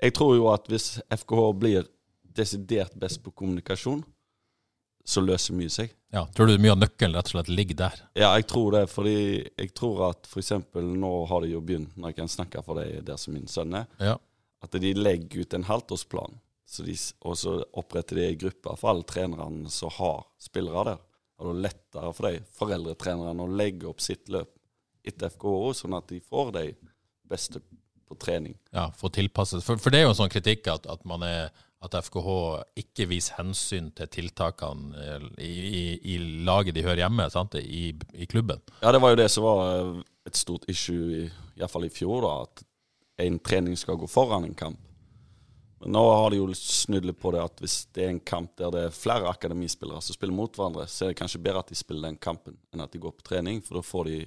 jeg 0.01 0.15
tror 0.17 0.35
jo 0.37 0.47
at 0.51 0.69
hvis 0.71 0.97
FKH 1.13 1.47
blir 1.59 1.89
desidert 2.37 2.95
best 2.99 3.23
på 3.25 3.33
kommunikasjon, 3.33 4.03
så 5.07 5.23
løser 5.23 5.55
mye 5.55 5.71
seg. 5.71 5.93
Ja, 6.11 6.25
Tror 6.35 6.49
du 6.49 6.57
mye 6.59 6.73
av 6.73 6.81
nøkkelen 6.81 7.15
rett 7.15 7.29
og 7.29 7.37
slett 7.37 7.51
ligger 7.51 7.77
der? 7.85 8.01
Ja, 8.17 8.33
jeg 8.35 8.47
tror 8.51 8.73
det. 8.75 8.85
fordi 8.91 9.17
jeg 9.43 9.71
tror 9.75 10.09
at 10.09 10.27
f.eks. 10.27 10.51
nå 10.75 11.13
har 11.31 11.43
de 11.43 11.53
jo 11.53 11.61
begynt, 11.63 11.95
når 11.95 12.11
jeg 12.11 12.17
kan 12.19 12.31
snakke 12.31 12.63
for 12.63 12.79
deg 12.79 13.05
der 13.07 13.19
som 13.19 13.35
min 13.35 13.47
sønn 13.51 13.75
er, 13.79 13.87
ja 14.03 14.17
at 14.59 14.71
de 14.71 14.93
legger 14.93 15.41
ut 15.41 15.53
en 15.53 15.63
halvtårsplan. 15.63 16.39
Så 16.65 16.83
de, 16.83 16.95
og 17.19 17.37
så 17.39 17.53
oppretter 17.79 18.19
de 18.19 18.25
ei 18.27 18.39
gruppe 18.39 18.73
for 18.75 18.91
alle 18.91 19.05
trenerne 19.07 19.71
som 19.71 19.91
har 19.99 20.25
spillere 20.41 20.83
der. 20.89 21.03
Og 21.37 21.49
det 21.49 21.53
er 21.53 21.65
lettere 21.67 22.13
for 22.17 22.27
de 22.27 22.43
foreldretrenerne 22.57 23.45
å 23.45 23.57
legge 23.59 23.89
opp 23.89 24.01
sitt 24.01 24.29
løp 24.33 24.53
etter 25.07 25.31
FKH, 25.31 25.59
sånn 25.81 25.95
at 25.97 26.09
de 26.09 26.19
får 26.23 26.53
de 26.55 26.65
beste 27.27 27.61
på 28.07 28.17
trening. 28.19 28.55
Ja, 28.75 28.87
for 28.97 29.13
tilpasset. 29.13 29.63
For, 29.65 29.79
for, 29.81 29.93
det 29.93 30.01
er 30.01 30.07
jo 30.07 30.13
en 30.13 30.19
sånn 30.21 30.31
kritikk 30.31 30.67
at, 30.71 30.87
at, 30.89 31.03
er, 31.27 31.51
at 31.83 31.97
FKH 32.07 32.37
ikke 32.83 33.07
viser 33.11 33.37
hensyn 33.41 33.91
til 33.97 34.09
tiltakene 34.13 35.03
eh, 35.03 35.27
i, 35.43 35.51
i, 35.51 35.83
i 36.15 36.17
laget 36.47 36.77
de 36.77 36.85
hører 36.87 37.05
hjemme, 37.05 37.27
sant? 37.33 37.57
I, 37.59 37.91
I, 38.13 38.29
klubben. 38.29 38.63
Ja, 38.81 38.93
det 38.95 39.03
var 39.03 39.13
jo 39.13 39.21
det 39.21 39.29
som 39.33 39.47
var 39.47 39.93
et 40.27 40.39
stort 40.39 40.67
issue, 40.71 41.27
iallfall 41.59 41.87
i 41.87 41.93
fjor, 41.93 42.23
da, 42.25 42.33
at 42.47 43.27
en 43.27 43.39
trening 43.43 43.77
skal 43.79 43.99
gå 43.99 44.09
foran 44.09 44.47
en 44.47 44.57
kamp. 44.57 44.81
Nå 45.85 46.01
har 46.09 46.31
de 46.33 46.39
jo 46.39 46.47
snudd 46.57 47.05
litt 47.05 47.19
på 47.21 47.31
det 47.35 47.43
at 47.43 47.61
hvis 47.61 47.77
det 47.93 48.05
er 48.05 48.15
en 48.15 48.23
kamp 48.25 48.55
der 48.57 48.73
det 48.73 48.83
er 48.87 48.95
flere 48.95 49.29
akademispillere 49.29 50.01
som 50.01 50.17
spiller 50.17 50.35
mot 50.35 50.55
hverandre, 50.57 50.87
så 50.89 51.05
er 51.05 51.13
det 51.13 51.19
kanskje 51.19 51.43
bedre 51.43 51.61
at 51.61 51.69
de 51.69 51.77
spiller 51.77 52.09
den 52.09 52.17
kampen 52.17 52.57
enn 52.73 52.83
at 52.83 52.93
de 52.93 53.01
går 53.03 53.13
på 53.17 53.27
trening, 53.29 53.61
for 53.65 53.77
da 53.77 53.85
får 53.85 54.09
de 54.09 54.19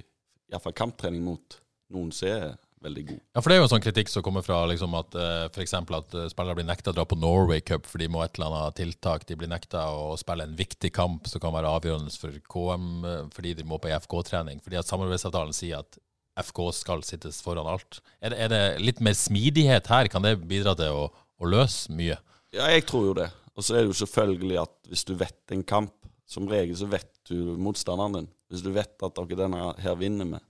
iallfall 0.51 0.77
kamptrening 0.79 1.25
mot 1.27 1.59
noen 1.91 2.13
som 2.15 2.31
er 2.31 2.45
veldig 2.81 3.05
god. 3.11 3.21
Ja, 3.35 3.41
for 3.43 3.51
det 3.51 3.57
er 3.57 3.61
jo 3.61 3.67
en 3.67 3.73
sånn 3.75 3.85
kritikk 3.85 4.11
som 4.13 4.25
kommer 4.25 4.45
fra 4.45 4.61
liksom 4.71 4.95
at 4.99 5.17
eh, 5.19 5.47
f.eks. 5.51 5.75
at 5.77 6.15
uh, 6.17 6.27
spillere 6.33 6.57
blir 6.59 6.69
nekta 6.69 6.93
å 6.93 6.97
dra 6.97 7.05
på 7.09 7.19
Norway 7.21 7.61
Cup 7.67 7.89
for 7.89 8.01
de 8.01 8.09
må 8.13 8.23
et 8.25 8.39
eller 8.39 8.57
annet 8.57 8.79
tiltak. 8.81 9.27
De 9.29 9.37
blir 9.39 9.51
nekta 9.51 9.85
å 9.93 10.15
spille 10.21 10.47
en 10.47 10.57
viktig 10.57 10.93
kamp 10.97 11.29
som 11.29 11.43
kan 11.43 11.55
være 11.57 11.73
avgjørende 11.77 12.15
for 12.23 12.39
KM 12.55 12.87
uh, 13.05 13.17
fordi 13.35 13.57
de 13.59 13.67
må 13.69 13.81
på 13.83 13.91
IFK-trening. 13.93 14.63
Fordi 14.65 14.81
at 14.81 14.89
samarbeidsavtalen 14.89 15.57
sier 15.57 15.83
at 15.85 16.01
FK 16.41 16.63
skal 16.73 17.05
sittes 17.05 17.43
foran 17.45 17.69
alt. 17.69 18.01
Er 18.23 18.33
det, 18.33 18.39
er 18.47 18.53
det, 18.53 18.63
litt 18.87 19.03
mer 19.05 19.17
smidighet 19.19 19.91
her? 19.93 20.09
Kan 20.13 20.25
det 20.25 20.39
bidra 20.49 20.77
til 20.79 20.97
å, 20.97 21.09
å 21.41 21.49
løse 21.49 21.93
mye? 21.97 22.19
Ja, 22.55 22.69
jeg 22.73 22.87
tror 22.89 23.11
jo 23.11 23.17
det. 23.17 23.31
Og 23.57 23.65
så 23.65 23.77
er 23.77 23.85
det 23.85 23.93
jo 23.93 24.01
selvfølgelig 24.03 24.61
at 24.63 24.77
hvis 24.91 25.07
du 25.09 25.15
vet 25.19 25.55
en 25.55 25.65
kamp, 25.67 25.97
som 26.31 26.47
regel 26.47 26.77
så 26.79 26.87
vet 26.87 27.11
du 27.27 27.57
motstanderen 27.59 28.21
din. 28.21 28.29
Hvis 28.51 28.63
du 28.63 28.71
vet 28.75 29.03
at 29.03 29.17
dere 29.17 29.39
denne 29.39 29.73
her 29.83 29.97
vinner 29.99 30.29
med, 30.29 30.45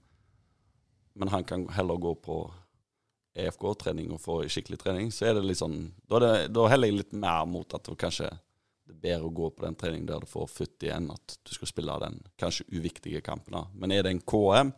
men 1.17 1.31
han 1.33 1.45
kan 1.45 1.65
heller 1.73 1.97
gå 2.01 2.13
på 2.21 2.37
EFK-trening 3.41 4.11
og 4.13 4.21
få 4.21 4.37
skikkelig 4.51 4.79
trening, 4.81 5.09
så 5.13 5.29
er 5.29 5.37
det 5.37 5.45
litt 5.47 5.61
sånn 5.61 5.79
Da, 6.05 6.19
det, 6.19 6.31
da 6.53 6.67
heller 6.69 6.91
jeg 6.91 6.99
litt 6.99 7.15
mer 7.17 7.47
mot 7.49 7.73
at 7.73 7.87
det 7.87 7.97
kanskje 7.99 8.29
det 8.91 8.95
er 8.95 9.01
bedre 9.05 9.29
å 9.29 9.35
gå 9.35 9.49
på 9.55 9.65
den 9.65 9.77
treningen 9.79 10.07
der 10.09 10.23
du 10.23 10.27
får 10.29 10.47
futt 10.51 10.83
igjen, 10.83 11.09
at 11.13 11.37
du 11.47 11.51
skal 11.55 11.69
spille 11.69 11.97
den 12.01 12.17
kanskje 12.41 12.65
uviktige 12.73 13.21
kampen. 13.23 13.55
Men 13.77 13.93
er 13.93 14.03
det 14.03 14.11
en 14.11 14.23
KM, 14.25 14.73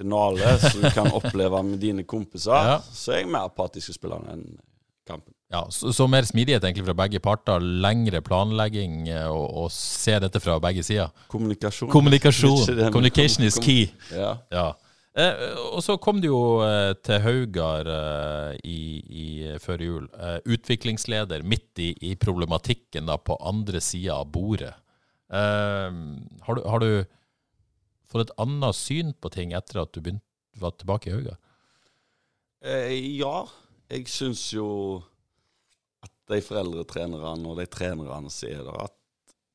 finale 0.00 0.56
som 0.64 0.80
du 0.82 0.90
kan 0.96 1.12
oppleve 1.20 1.62
med 1.66 1.78
dine 1.82 2.06
kompiser, 2.08 2.72
ja. 2.74 2.80
så 2.80 3.14
er 3.14 3.22
jeg 3.24 3.30
mer 3.32 3.52
på 3.54 3.68
at 3.68 3.76
de 3.76 3.84
skal 3.84 4.00
spille 4.00 4.20
den 4.26 4.44
kampen. 5.08 5.34
Ja, 5.50 5.64
så, 5.74 5.90
så, 5.92 6.06
mer 6.06 6.22
smidighet 6.22 6.62
egentlig 6.62 6.86
fra 6.86 6.94
begge 6.94 7.18
parter, 7.22 7.58
lengre 7.58 8.20
planlegging 8.22 9.08
eh, 9.10 9.26
og, 9.26 9.48
og 9.64 9.72
se 9.74 10.14
dette 10.22 10.42
fra 10.42 10.60
begge 10.62 10.84
sider? 10.86 11.10
Kommunikasjon. 11.32 11.90
Kommunikasjon. 11.90 12.78
Communication 12.94 13.46
is 13.48 13.58
key. 13.58 13.88
Ja. 14.14 14.36
ja. 14.54 14.68
Eh, 15.18 15.40
og 15.74 15.82
så 15.82 15.96
kom 15.98 16.20
du 16.22 16.28
jo 16.28 16.42
eh, 16.62 16.92
til 17.02 17.18
Haugar 17.24 17.88
eh, 17.90 18.60
i, 18.62 18.80
i, 19.02 19.26
før 19.62 19.82
jul. 19.82 20.04
Eh, 20.14 20.38
utviklingsleder 20.54 21.42
midt 21.42 21.82
i, 21.82 21.90
i, 22.12 22.14
problematikken 22.14 23.10
da, 23.10 23.18
på 23.18 23.38
andre 23.42 23.82
sida 23.82 24.20
av 24.20 24.30
bordet. 24.30 24.70
Eh, 25.34 25.90
har, 26.46 26.60
du, 26.60 26.62
har, 26.62 26.84
du, 26.86 27.02
fått 28.10 28.28
et 28.28 28.36
annet 28.42 28.76
syn 28.76 29.14
på 29.16 29.32
ting 29.34 29.54
etter 29.56 29.82
at 29.82 29.92
du 29.94 30.02
begynte, 30.02 30.26
var 30.60 30.74
tilbake 30.76 31.10
i 31.10 31.14
Hauga? 31.14 31.36
Eh, 32.66 32.94
ja, 33.16 33.46
jeg 33.88 34.08
syns 34.10 34.42
jo 34.52 34.68
at 36.04 36.12
de 36.32 36.40
foreldretrenerne 36.44 37.48
og 37.48 37.60
de 37.60 37.68
trenerne 37.70 38.32
som 38.32 38.50
er 38.50 38.72
at 38.82 38.96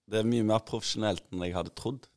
det 0.06 0.22
er 0.22 0.30
mye 0.30 0.46
mer 0.46 0.62
profesjonelt 0.66 1.26
enn 1.34 1.44
jeg 1.48 1.56
hadde 1.56 1.74
trodd. 1.78 2.08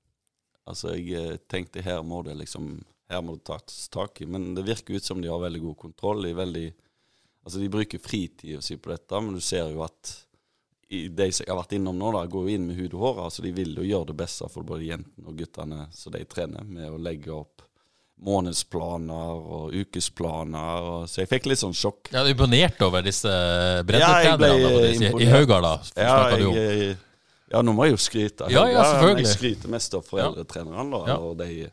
Altså, 0.69 0.93
jeg 0.95 1.41
tenkte 1.49 1.83
her 1.85 2.03
må 2.05 2.21
det 2.27 2.37
liksom 2.37 2.75
her 3.09 3.23
må 3.25 3.39
det 3.39 3.47
tas 3.49 3.89
tak 3.93 4.21
i. 4.23 4.29
Men 4.29 4.53
det 4.57 4.67
virker 4.67 4.99
ut 4.99 5.05
som 5.05 5.23
de 5.23 5.31
har 5.31 5.41
veldig 5.41 5.63
god 5.65 5.77
kontroll. 5.81 6.27
De, 6.27 6.35
veldig, 6.37 6.67
altså 7.45 7.63
de 7.63 7.71
bruker 7.73 8.03
fritida 8.03 8.61
si 8.65 8.77
på 8.77 8.93
dette, 8.93 9.23
men 9.25 9.37
du 9.37 9.45
ser 9.45 9.73
jo 9.73 9.85
at 9.87 10.13
de 10.89 11.33
som 11.33 11.45
jeg 11.45 11.53
har 11.53 11.61
vært 11.61 11.75
innom 11.77 11.99
nå, 12.01 12.11
da, 12.17 12.25
går 12.31 12.47
jo 12.47 12.57
inn 12.57 12.69
med 12.71 12.79
hud 12.81 12.95
og 12.97 13.03
hår. 13.05 13.19
altså 13.27 13.45
De 13.45 13.53
vil 13.53 13.75
jo 13.77 13.85
gjøre 13.85 14.11
det 14.11 14.19
beste 14.23 14.49
for 14.53 14.65
både 14.69 14.87
jentene 14.89 15.29
og 15.29 15.37
guttene 15.37 15.81
som 15.93 16.15
de 16.15 16.23
trener, 16.25 16.65
med 16.65 16.89
å 16.89 17.01
legge 17.01 17.33
opp 17.35 17.65
månedsplaner 18.25 19.43
og 19.59 19.75
ukesplaner. 19.77 20.87
Og, 20.89 21.11
så 21.11 21.23
jeg 21.23 21.31
fikk 21.31 21.51
litt 21.51 21.61
sånn 21.61 21.77
sjokk. 21.77 22.09
Ja, 22.11 22.25
Du 22.25 22.33
er 22.33 22.35
imponert 22.35 22.81
over 22.87 23.05
disse 23.05 23.33
breddetrenerne 23.87 24.89
ja, 24.97 25.13
i 25.13 25.29
Haugar, 25.31 25.63
da? 25.63 25.75
Ja, 25.95 26.17
jeg, 26.35 26.97
ja, 27.53 27.63
nå 27.65 27.75
må 27.77 27.87
jeg 27.87 27.95
jo 27.95 28.01
skryte. 28.03 28.49
Ja, 28.53 28.65
ja, 28.69 28.87
selvfølgelig. 28.89 29.27
Jeg 29.27 29.37
skryter 29.37 29.75
mest 29.77 29.95
av 29.99 30.09
foreldretrenerne. 30.09 30.89
da, 30.97 31.05
ja. 31.13 31.19
og 31.21 31.37
de 31.41 31.69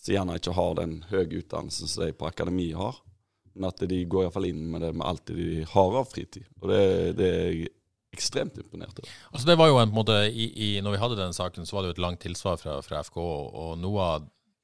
som 0.00 0.16
gjerne 0.16 0.40
ikke 0.40 0.56
har 0.56 0.74
den 0.80 0.96
høye 1.10 1.42
utdannelsen 1.42 1.92
som 1.92 2.06
de 2.06 2.16
på 2.16 2.28
akademiet 2.28 2.80
har. 2.80 2.96
Men 3.52 3.68
at 3.68 3.82
de 3.90 3.98
går 4.08 4.26
iallfall 4.26 4.48
inn 4.48 4.64
med 4.72 4.84
det 4.84 4.94
med 4.96 5.04
alt 5.06 5.26
det 5.28 5.36
de 5.36 5.64
har 5.68 6.00
av 6.00 6.08
fritid. 6.08 6.46
Og 6.62 6.70
det, 6.72 6.82
det 7.18 7.30
er 7.30 7.52
jeg 7.52 7.68
ekstremt 8.14 8.58
imponert 8.58 8.98
over. 8.98 9.14
Altså 9.30 9.46
det 9.48 9.56
var 9.60 9.70
jo 9.70 9.78
en, 9.80 9.94
måte, 9.94 10.16
i, 10.28 10.50
i, 10.50 10.68
når 10.84 10.96
vi 10.96 11.00
hadde 11.04 11.20
den 11.20 11.36
saken, 11.36 11.66
så 11.66 11.76
var 11.76 11.84
det 11.84 11.92
jo 11.92 11.96
et 11.98 12.04
langt 12.06 12.22
tilsvar 12.24 12.60
fra, 12.60 12.80
fra 12.84 13.02
FK. 13.06 13.18
Og 13.20 13.72
noe 13.80 14.10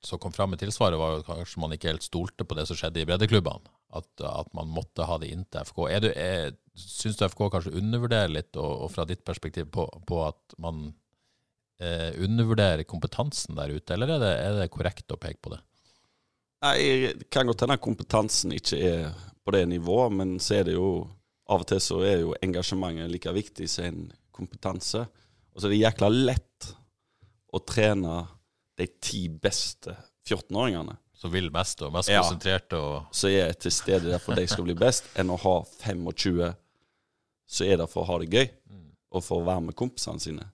som 0.04 0.20
kom 0.22 0.34
fram 0.34 0.52
med 0.54 0.60
tilsvaret, 0.62 0.98
var 0.98 1.16
jo 1.16 1.24
kanskje 1.26 1.62
man 1.62 1.74
ikke 1.74 1.90
helt 1.90 2.06
stolte 2.06 2.46
på 2.46 2.56
det 2.58 2.66
som 2.68 2.78
skjedde 2.78 3.02
i 3.02 3.08
breddeklubbene. 3.08 3.72
At, 3.96 4.08
at 4.28 4.50
man 4.54 4.68
måtte 4.68 5.06
ha 5.08 5.16
det 5.22 5.30
inn 5.32 5.46
til 5.48 5.66
FK. 5.68 5.78
Er 5.94 6.02
du, 6.04 6.08
er, 6.10 6.56
syns 6.76 7.16
du 7.18 7.24
FK 7.30 7.46
kanskje 7.54 7.74
undervurderer 7.78 8.32
litt, 8.32 8.52
og, 8.58 8.86
og 8.86 8.92
fra 8.92 9.06
ditt 9.08 9.24
perspektiv, 9.26 9.70
på, 9.72 9.86
på 10.08 10.20
at 10.26 10.56
man 10.62 10.90
eh, 11.80 12.10
undervurderer 12.22 12.84
kompetansen 12.88 13.56
der 13.58 13.72
ute, 13.72 13.94
eller 13.94 14.16
er 14.16 14.22
det, 14.22 14.34
er 14.42 14.60
det 14.60 14.72
korrekt 14.74 15.14
å 15.14 15.20
peke 15.22 15.40
på 15.42 15.54
det? 15.54 15.62
Nei, 16.66 16.76
Det 17.14 17.30
kan 17.32 17.48
godt 17.48 17.64
hende 17.64 17.78
kompetansen 17.82 18.54
ikke 18.56 18.80
er 18.90 19.08
på 19.46 19.54
det 19.54 19.66
nivået, 19.70 20.12
men 20.18 20.36
så 20.42 20.60
er 20.60 20.68
det 20.68 20.76
jo 20.76 20.90
av 21.46 21.62
og 21.62 21.68
til 21.70 21.80
så 21.82 22.00
er 22.06 22.20
jo 22.24 22.34
engasjementet 22.42 23.10
like 23.12 23.32
viktig 23.34 23.68
som 23.70 23.86
en 23.86 24.00
kompetanse. 24.34 25.04
Og 25.54 25.62
så 25.62 25.68
er 25.68 25.74
det 25.74 25.82
jækla 25.82 26.10
lett 26.12 26.70
å 27.54 27.62
trene 27.64 28.20
de 28.76 28.86
ti 29.00 29.26
beste 29.30 29.94
14-åringene. 30.26 30.96
Som 31.16 31.32
vil 31.32 31.48
mest 31.48 31.80
og 31.80 31.94
mest 31.94 32.10
ja. 32.12 32.20
konsentrerte 32.20 32.76
og 32.76 33.14
Så 33.16 33.30
er 33.30 33.46
jeg 33.46 33.58
til 33.64 33.72
stede 33.72 34.10
der 34.10 34.20
for 34.20 34.36
de 34.36 34.44
skal 34.50 34.66
bli 34.66 34.74
best, 34.76 35.06
enn 35.16 35.32
å 35.32 35.38
ha 35.40 35.54
25 35.80 36.42
så 37.46 37.64
er 37.64 37.78
det 37.80 37.86
for 37.88 38.02
å 38.02 38.10
ha 38.10 38.18
det 38.20 38.28
gøy, 38.34 38.48
mm. 38.68 38.86
og 39.14 39.22
for 39.24 39.40
å 39.40 39.46
være 39.46 39.68
med 39.68 39.76
kompisene 39.78 40.20
sine. 40.20 40.48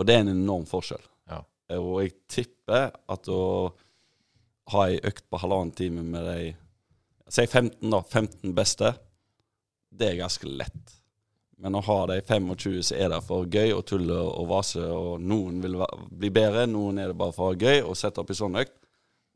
Og 0.00 0.08
det 0.08 0.16
er 0.16 0.24
en 0.24 0.32
enorm 0.32 0.64
forskjell. 0.68 1.04
Ja. 1.30 1.42
Og 1.76 2.00
jeg 2.02 2.14
tipper 2.32 2.88
at 3.12 3.28
å 3.32 3.42
ha 4.72 4.86
ei 4.88 4.96
økt 5.06 5.26
på 5.30 5.40
halvannen 5.42 5.74
time 5.76 6.04
med 6.06 6.24
de 6.26 6.54
Si 7.26 7.42
15, 7.42 7.90
da. 7.90 7.98
15 8.06 8.52
beste. 8.54 8.92
Det 9.90 10.10
er 10.10 10.20
ganske 10.20 10.48
lett. 10.48 10.96
Men 11.62 11.78
å 11.78 11.84
ha 11.86 11.98
de 12.10 12.18
25 12.20 12.82
som 12.84 12.98
er 12.98 13.12
det 13.14 13.20
for 13.24 13.46
gøy 13.48 13.70
og 13.72 13.84
tulle 13.88 14.16
og 14.16 14.48
vase, 14.50 14.82
og 14.92 15.22
noen 15.24 15.62
vil 15.64 15.78
bli 16.12 16.30
bedre, 16.34 16.66
noen 16.68 17.00
er 17.00 17.12
det 17.12 17.16
bare 17.16 17.32
for 17.36 17.56
gøy 17.56 17.80
og 17.80 17.96
sette 17.96 18.20
opp 18.20 18.32
i 18.32 18.36
sånn 18.36 18.58
økt. 18.60 18.74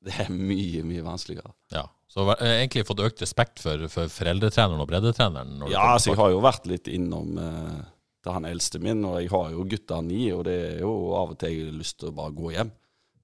Det 0.05 0.17
er 0.25 0.29
mye, 0.33 0.83
mye 0.85 1.05
vanskeligere. 1.05 1.53
Ja, 1.75 1.85
Så 2.09 2.25
har 2.25 2.41
egentlig 2.41 2.87
fått 2.89 3.03
økt 3.05 3.21
respekt 3.21 3.61
for, 3.61 3.87
for 3.93 4.09
foreldretreneren 4.13 4.81
og 4.81 4.89
breddetreneren? 4.89 5.65
Ja, 5.69 5.91
altså 5.95 6.15
jeg 6.15 6.21
har 6.21 6.31
jo 6.33 6.45
vært 6.45 6.69
litt 6.69 6.89
innom 6.89 7.37
eh, 7.41 7.83
til 8.25 8.37
han 8.37 8.49
eldste 8.49 8.81
min, 8.81 9.05
og 9.05 9.19
jeg 9.21 9.33
har 9.33 9.51
jo 9.53 9.67
gutta 9.69 10.01
ni, 10.05 10.23
og 10.33 10.45
det 10.49 10.57
er 10.71 10.79
jo 10.85 10.93
av 11.17 11.35
og 11.35 11.41
til 11.41 11.53
jeg 11.53 11.69
har 11.69 11.77
lyst 11.81 11.99
til 12.01 12.13
å 12.13 12.17
bare 12.17 12.37
gå 12.37 12.55
hjem. 12.57 12.73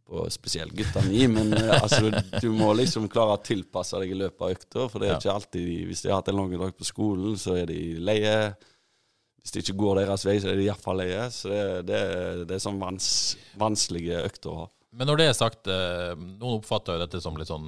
På 0.06 0.22
spesielt 0.30 0.74
gutta 0.78 1.02
mi, 1.02 1.24
men 1.26 1.50
eh, 1.56 1.72
altså, 1.80 2.12
du 2.38 2.48
må 2.54 2.70
liksom 2.78 3.08
klare 3.10 3.34
å 3.34 3.42
tilpasse 3.42 3.98
deg 3.98 4.12
i 4.14 4.18
løpet 4.20 4.44
av 4.44 4.54
økta. 4.54 4.86
For 4.92 5.02
det 5.02 5.08
er 5.10 5.18
ikke 5.18 5.34
alltid 5.34 5.70
Hvis 5.88 6.04
de 6.04 6.12
har 6.12 6.20
hatt 6.20 6.30
en 6.30 6.38
lang 6.38 6.54
dag 6.54 6.76
på 6.78 6.86
skolen, 6.86 7.34
så 7.40 7.56
er 7.58 7.66
de 7.72 7.80
leie. 7.98 8.36
Hvis 9.42 9.54
det 9.54 9.64
ikke 9.64 9.80
går 9.82 10.02
deres 10.02 10.26
vei, 10.28 10.36
så 10.42 10.52
er 10.52 10.60
de 10.60 10.68
iallfall 10.68 11.02
leie. 11.02 11.26
Så 11.34 11.50
det, 11.50 11.64
det, 11.90 11.98
det 12.46 12.54
er 12.54 12.62
sånn 12.62 12.78
vans, 12.82 13.08
vanskelige 13.58 14.22
økter 14.28 14.52
å 14.52 14.60
ha. 14.60 14.68
Men 14.96 15.10
når 15.10 15.20
det 15.20 15.26
er 15.28 15.36
sagt, 15.36 15.66
eh, 15.68 16.14
noen 16.14 16.60
oppfatter 16.60 16.96
jo 16.96 17.02
dette 17.02 17.20
som 17.20 17.36
litt 17.36 17.50
sånn 17.50 17.66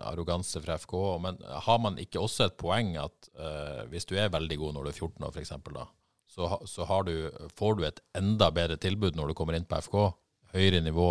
arroganse 0.00 0.60
fra 0.64 0.76
FK, 0.78 0.96
men 1.22 1.38
har 1.66 1.78
man 1.82 1.98
ikke 2.00 2.20
også 2.20 2.46
et 2.46 2.58
poeng 2.60 2.94
at 3.00 3.30
uh, 3.36 3.82
hvis 3.92 4.08
du 4.08 4.14
er 4.16 4.32
veldig 4.32 4.56
god 4.60 4.76
når 4.76 4.86
du 4.86 4.90
er 4.92 4.96
14 4.96 5.26
år, 5.26 5.34
f.eks., 5.34 5.52
da, 5.74 5.84
så, 6.30 6.48
så 6.68 6.86
du, 7.06 7.14
får 7.58 7.76
du 7.76 7.86
et 7.86 8.00
enda 8.16 8.50
bedre 8.54 8.78
tilbud 8.80 9.18
når 9.18 9.30
du 9.30 9.36
kommer 9.38 9.58
inn 9.58 9.66
på 9.68 9.80
FK. 9.84 9.98
Høyere 10.54 10.82
nivå, 10.84 11.10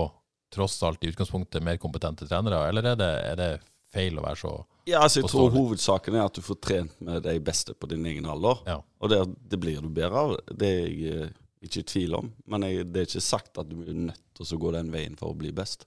tross 0.54 0.78
alt 0.84 1.04
i 1.04 1.12
utgangspunktet 1.12 1.64
mer 1.64 1.80
kompetente 1.82 2.28
trenere, 2.28 2.64
eller 2.70 2.94
er 2.94 3.00
det, 3.00 3.12
er 3.32 3.38
det 3.40 3.52
feil 3.94 4.20
å 4.20 4.26
være 4.26 4.40
så 4.42 4.54
Ja, 4.90 5.04
altså 5.04 5.22
jeg 5.22 5.30
tror 5.32 5.52
hovedsaken 5.54 6.18
er 6.18 6.26
at 6.26 6.38
du 6.38 6.42
får 6.46 6.58
trent 6.66 6.96
med 7.06 7.24
de 7.26 7.36
beste 7.44 7.76
på 7.78 7.90
din 7.92 8.06
egen 8.10 8.26
alder. 8.30 8.64
Ja. 8.66 8.80
Og 9.00 9.12
det, 9.12 9.20
det, 9.52 9.60
blir 9.62 9.82
du 9.84 9.90
bedre 9.94 10.26
av. 10.26 10.36
Det 10.50 10.70
er 10.70 10.80
jeg 10.88 11.14
eh, 11.14 11.38
ikke 11.66 11.84
i 11.84 11.88
tvil 11.92 12.18
om. 12.18 12.32
Men 12.50 12.66
jeg, 12.66 12.88
det 12.90 13.04
er 13.04 13.10
ikke 13.10 13.24
sagt 13.24 13.62
at 13.62 13.70
du 13.70 13.84
er 13.84 13.94
nødt 14.10 14.22
til 14.38 14.56
å 14.56 14.62
gå 14.64 14.74
den 14.74 14.90
veien 14.94 15.18
for 15.20 15.34
å 15.34 15.38
bli 15.38 15.52
best. 15.56 15.86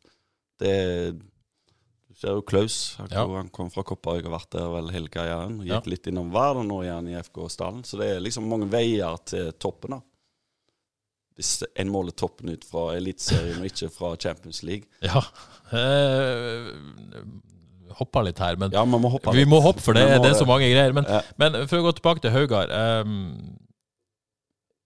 Det, 0.63 0.73
du 2.13 2.21
ser 2.21 2.37
jo 2.37 2.45
Klaus. 2.47 2.79
Ja. 3.11 3.25
Han 3.27 3.51
kom 3.55 3.73
fra 3.75 3.85
Kopparøy 3.89 4.21
og 4.21 4.29
har 4.29 4.37
vært 4.37 4.55
der 4.55 4.71
vel 4.77 4.95
hele 4.95 5.11
karrieren. 5.13 5.59
Gikk 5.65 5.75
ja. 5.75 5.83
litt 5.95 6.09
innom 6.13 6.31
Vard, 6.35 6.63
og 6.63 6.69
nå 6.69 6.83
er 6.85 6.95
han 6.99 7.11
i 7.11 7.19
FK-stallen. 7.19 7.83
Så 7.89 7.99
det 7.99 8.11
er 8.13 8.23
liksom 8.23 8.47
mange 8.51 8.71
veier 8.71 9.19
til 9.27 9.51
toppen. 9.59 9.97
da. 9.97 10.03
Hvis 11.39 11.63
en 11.81 11.89
måler 11.93 12.15
toppen 12.17 12.53
ut 12.53 12.65
fra 12.69 12.91
Eliteserien 12.99 13.63
og 13.63 13.71
ikke 13.71 13.89
fra 13.95 14.15
Champions 14.21 14.63
League. 14.67 14.89
Ja. 15.09 15.23
Eh, 15.73 16.67
hoppa 17.97 18.23
litt 18.27 18.41
her, 18.43 18.59
men 18.61 18.73
ja, 18.75 18.85
må 18.85 19.01
hoppe 19.13 19.33
vi 19.37 19.47
må 19.49 19.61
hoppe, 19.65 19.81
for 19.85 19.97
det, 19.97 20.05
det, 20.21 20.33
er 20.33 20.39
så 20.39 20.49
mange 20.49 20.69
greier. 20.69 20.95
Men, 20.97 21.09
ja. 21.09 21.23
men 21.41 21.63
for 21.65 21.81
å 21.81 21.87
gå 21.89 21.95
tilbake 21.99 22.25
til 22.25 22.35
Haugar. 22.35 22.73
Um, 22.73 23.57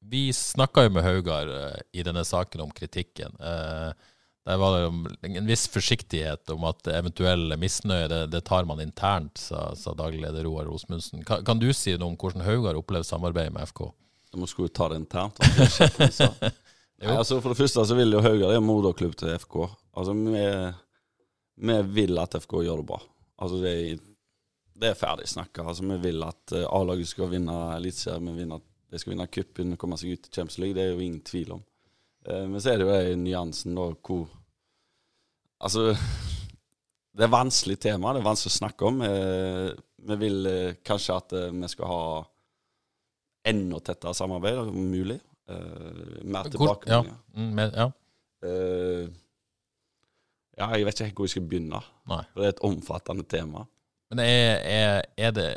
vi 0.07 0.29
snakka 0.35 0.87
jo 0.87 0.95
med 0.95 1.07
Haugar 1.07 1.51
uh, 1.51 1.81
i 1.91 2.05
denne 2.07 2.23
saken 2.27 2.63
om 2.67 2.71
kritikken. 2.75 3.35
Uh, 3.43 3.91
der 4.47 4.61
var 4.63 4.77
det 4.77 5.31
en 5.35 5.49
viss 5.49 5.67
forsiktighet 5.67 6.51
om 6.55 6.69
at 6.69 6.87
eventuell 6.95 7.51
misnøye 7.59 8.07
det, 8.13 8.21
det 8.31 8.45
tar 8.47 8.67
man 8.69 8.83
internt, 8.83 9.41
sa, 9.43 9.73
sa 9.75 9.95
daglig 9.99 10.23
leder 10.23 10.47
Roar 10.47 10.69
Rosmundsen. 10.71 11.25
Kan, 11.27 11.43
kan, 11.47 11.59
du 11.59 11.73
si 11.75 11.97
noe 11.99 12.13
om 12.13 12.19
hvordan 12.21 12.47
Haugar 12.47 12.79
opplever 12.79 13.07
samarbeidet 13.07 13.57
med 13.57 13.67
FK? 13.73 13.89
Du 14.37 14.47
skulle 14.51 14.73
ta 14.75 14.89
det 14.93 15.01
internt. 15.01 15.41
Nei, 16.97 17.13
altså 17.13 17.43
for 17.43 17.53
det 17.53 17.59
første 17.59 17.85
så 17.85 17.97
vil 17.97 18.15
jo 18.15 18.23
Haugar 18.25 18.53
det 18.53 18.57
er 18.57 18.65
moderklubb 18.65 19.17
til 19.21 19.35
FK. 19.37 19.57
Altså 19.97 20.15
vi, 20.17 20.45
vi, 21.69 21.77
vil 21.99 22.21
at 22.23 22.39
FK 22.41 22.61
gjør 22.65 22.81
det 22.81 22.87
bra. 22.89 23.01
Altså 23.43 23.61
det, 23.61 23.75
det 24.81 24.93
er 24.93 24.99
ferdig 24.99 25.29
snakka. 25.29 25.67
Altså, 25.67 25.85
vi 25.85 25.99
vil 26.07 26.25
at 26.25 26.57
eh, 26.57 26.69
A-laget 26.69 27.11
skal 27.11 27.31
vinne 27.33 27.57
Eliteserien, 27.77 28.31
vi 28.31 28.43
vil 28.43 28.57
at 28.57 28.65
de 28.93 29.01
skal 29.01 29.13
vinne 29.13 29.29
cupen 29.33 29.77
komme 29.81 29.99
seg 30.01 30.15
ut 30.15 30.29
i 30.29 30.33
Champions 30.33 30.61
League. 30.63 30.77
Det 30.77 30.85
er 30.85 30.95
jo 30.95 31.05
ingen 31.05 31.23
tvil 31.27 31.57
om. 31.59 31.63
Eh, 32.29 32.45
men 32.49 32.61
så 32.61 32.73
er 32.73 32.81
det 32.81 32.87
jo 32.87 32.97
den 33.11 33.25
nyansen 33.27 33.77
da 33.77 33.91
hvor 33.95 34.27
Altså, 35.57 35.95
det 37.17 37.25
er 37.25 37.33
vanskelig 37.33 37.79
tema, 37.81 38.11
det 38.13 38.21
er 38.21 38.27
vanskelig 38.27 38.51
å 38.53 38.57
snakke 38.59 38.89
om. 38.91 38.99
Eh, 39.01 39.71
vi 40.05 40.19
vil 40.21 40.49
eh, 40.51 40.75
kanskje 40.85 41.17
at 41.17 41.33
vi 41.49 41.71
skal 41.73 41.89
ha 41.89 42.03
enda 43.47 43.81
tettere 43.85 44.15
samarbeid, 44.17 44.59
om 44.65 44.91
mulig. 44.91 45.21
Mer 45.47 46.49
tilbakemeldinger. 46.51 47.13
Ja. 47.13 47.39
Mm, 47.39 47.59
ja. 47.63 47.87
ja, 50.59 50.69
jeg 50.75 50.89
vet 50.89 51.03
ikke 51.07 51.21
hvor 51.21 51.29
jeg 51.29 51.37
skal 51.37 51.47
begynne. 51.47 51.81
Nei. 52.11 52.23
Det 52.35 52.49
er 52.49 52.55
et 52.55 52.65
omfattende 52.67 53.27
tema. 53.31 53.67
Men 54.11 54.23
er, 54.23 54.59
er, 54.67 55.01
er 55.19 55.35
det 55.35 55.49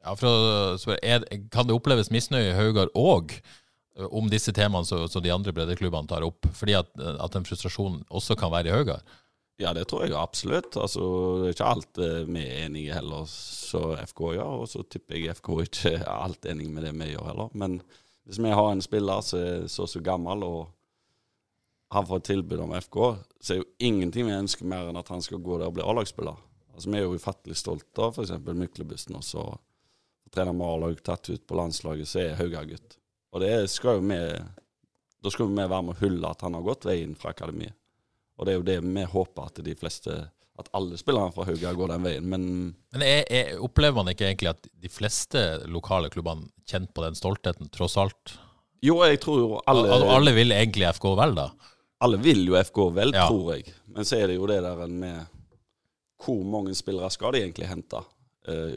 ja, 0.00 0.14
for, 0.16 0.96
er, 1.04 1.24
Kan 1.52 1.68
det 1.68 1.76
oppleves 1.76 2.12
misnøye 2.12 2.52
i 2.52 2.56
Haugar 2.56 2.92
òg? 2.96 3.36
om 4.08 4.28
disse 4.30 4.52
temaene 4.56 4.86
som 4.86 5.22
de 5.22 5.32
andre 5.32 5.52
breddeklubbene 5.52 6.08
tar 6.08 6.24
opp, 6.24 6.46
fordi 6.56 6.76
at, 6.78 6.88
at 6.96 7.34
en 7.36 7.46
frustrasjon 7.46 8.00
også 8.08 8.36
kan 8.38 8.52
være 8.52 8.70
i 8.70 8.74
Haugar? 8.74 9.02
Ja, 9.60 9.74
det 9.76 9.84
tror 9.90 10.06
jeg 10.06 10.16
absolutt. 10.16 10.76
Altså, 10.80 11.02
det 11.40 11.48
er 11.50 11.56
ikke 11.56 11.70
alt 11.74 11.98
eh, 12.00 12.20
vi 12.24 12.44
er 12.46 12.62
enige 12.64 12.96
heller, 12.96 13.26
så 13.28 13.92
FK 14.00 14.22
gjør. 14.38 14.52
Og 14.62 14.68
så 14.72 14.84
tipper 14.88 15.18
jeg 15.18 15.36
FK 15.36 15.50
ikke 15.66 15.96
er 15.98 16.06
alt 16.14 16.48
enig 16.48 16.70
med 16.72 16.86
det 16.86 16.94
vi 16.96 17.10
gjør 17.12 17.26
heller. 17.28 17.50
Men 17.52 17.80
hvis 18.24 18.40
vi 18.40 18.52
har 18.56 18.70
en 18.70 18.84
spiller 18.84 19.24
som 19.26 19.42
er 19.42 19.66
så 19.68 19.88
så 19.90 20.00
gammel 20.04 20.44
og 20.46 20.60
han 21.90 22.06
får 22.06 22.20
et 22.20 22.28
tilbud 22.30 22.60
om 22.62 22.72
FK, 22.78 22.98
så 23.42 23.52
er 23.52 23.58
jo 23.58 23.68
ingenting 23.82 24.28
vi 24.28 24.36
ønsker 24.36 24.68
mer 24.70 24.88
enn 24.88 25.00
at 25.00 25.10
han 25.10 25.24
skal 25.26 25.42
gå 25.42 25.58
der 25.58 25.68
og 25.68 25.74
bli 25.74 25.82
A-lagsspiller. 25.82 26.38
Altså, 26.70 26.92
vi 26.92 27.00
er 27.00 27.02
jo 27.04 27.16
ufattelig 27.18 27.58
stolte 27.58 28.04
av 28.06 28.14
f.eks. 28.14 28.36
Myklebussen 28.46 29.18
også. 29.18 29.44
Trener 30.30 30.54
med 30.54 30.68
A-lag 30.68 31.02
tatt 31.04 31.32
ut 31.32 31.44
på 31.50 31.58
landslaget, 31.58 32.08
så 32.08 32.22
er 32.22 32.38
Hauga-gutt. 32.38 32.94
Og 33.34 33.42
det 33.42 33.54
skal 33.70 33.98
jo 33.98 34.06
vi 34.06 34.20
Da 35.20 35.30
skal 35.30 35.50
vi 35.50 35.60
være 35.60 35.82
med 35.84 35.92
å 35.92 36.00
hylle 36.00 36.30
at 36.30 36.40
han 36.46 36.54
har 36.56 36.64
gått 36.64 36.86
veien 36.88 37.12
fra 37.18 37.34
akademiet. 37.34 37.74
Og 38.40 38.46
det 38.48 38.52
er 38.52 38.58
jo 38.60 38.66
det 38.66 38.78
vi 38.86 39.02
håper 39.12 39.50
at 39.50 39.58
de 39.64 39.74
fleste 39.76 40.14
at 40.60 40.68
alle 40.76 40.96
spillerne 41.00 41.32
fra 41.32 41.44
Hauga 41.48 41.72
går 41.76 41.88
den 41.94 42.04
veien, 42.04 42.26
men 42.28 42.42
Men 42.92 43.04
jeg, 43.04 43.24
jeg 43.32 43.58
opplever 43.64 43.96
man 43.96 44.10
ikke 44.12 44.26
egentlig 44.28 44.50
at 44.50 44.66
de 44.82 44.90
fleste 44.92 45.40
lokale 45.72 46.10
klubbene 46.12 46.50
kjenner 46.68 46.90
på 46.92 47.04
den 47.06 47.16
stoltheten, 47.16 47.70
tross 47.72 47.96
alt? 48.00 48.34
Jo, 48.84 48.98
jeg 49.08 49.20
tror 49.24 49.38
jo 49.40 49.60
alle 49.68 49.88
Al 49.92 50.04
Alle 50.16 50.34
vil 50.36 50.52
egentlig 50.56 50.88
FK 50.96 51.06
vel, 51.16 51.34
da? 51.36 51.46
Alle 52.04 52.20
vil 52.20 52.46
jo 52.48 52.56
FK 52.60 52.80
vel, 52.96 53.12
Ja. 53.16 53.26
tror 53.28 53.54
jeg. 53.54 53.72
Men 53.92 54.04
så 54.08 54.16
er 54.20 54.28
det 54.28 54.36
jo 54.36 54.46
det 54.48 54.62
der 54.64 54.86
med 54.88 55.26
hvor 56.20 56.42
mange 56.44 56.74
spillere 56.76 57.08
skal 57.10 57.32
de 57.32 57.40
egentlig 57.40 57.68
hente? 57.68 58.02
Eh, 58.48 58.76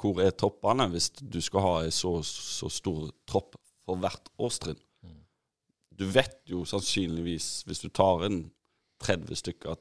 hvor 0.00 0.20
er 0.24 0.30
toppene 0.32 0.86
hvis 0.92 1.10
du 1.20 1.40
skal 1.44 1.60
ha 1.60 1.74
en 1.84 1.92
så, 1.92 2.14
så 2.24 2.70
stor 2.72 3.10
tropp 3.28 3.56
for 3.84 3.96
hvert 4.00 4.28
årstrinn? 4.40 4.80
Du 5.92 6.06
vet 6.08 6.38
jo 6.48 6.62
sannsynligvis, 6.64 7.64
hvis 7.68 7.82
du 7.84 7.90
tar 7.92 8.24
inn 8.24 8.46
30 9.04 9.36
stykker, 9.40 9.76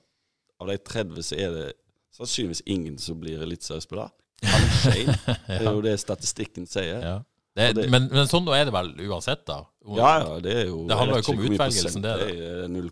av 0.60 0.68
de 0.72 0.78
30 0.78 1.24
så 1.24 1.38
er 1.40 1.54
det 1.56 1.68
sannsynligvis 2.16 2.62
ingen 2.66 2.98
som 3.00 3.20
blir 3.22 3.42
eliteseriespiller. 3.46 4.10
Kanskje 4.44 4.94
én. 5.04 5.12
Det 5.48 5.60
er 5.60 5.72
jo 5.74 5.82
det 5.84 5.98
statistikken 6.00 6.68
sier. 6.70 7.00
Ja. 7.04 7.18
Det, 7.56 7.74
det- 7.76 7.90
men, 7.92 8.08
men 8.12 8.28
sånn 8.30 8.48
er 8.56 8.68
det 8.70 8.74
vel 8.76 8.94
uansett, 9.10 9.42
da? 9.48 9.62
Ja, 9.98 10.12
ja, 10.22 10.36
det 10.44 10.54
er 10.54 10.68
jo 10.70 10.84
Det 10.88 10.96
handler 11.00 11.20
jo 11.20 11.24
ikke 11.26 11.34
om 11.36 11.46
utvelgelsen, 11.50 12.04
det 12.06 12.12
er 12.14 12.22
det. 12.24 12.36
Det 12.38 12.64
er 12.64 12.70
0, 12.76 12.92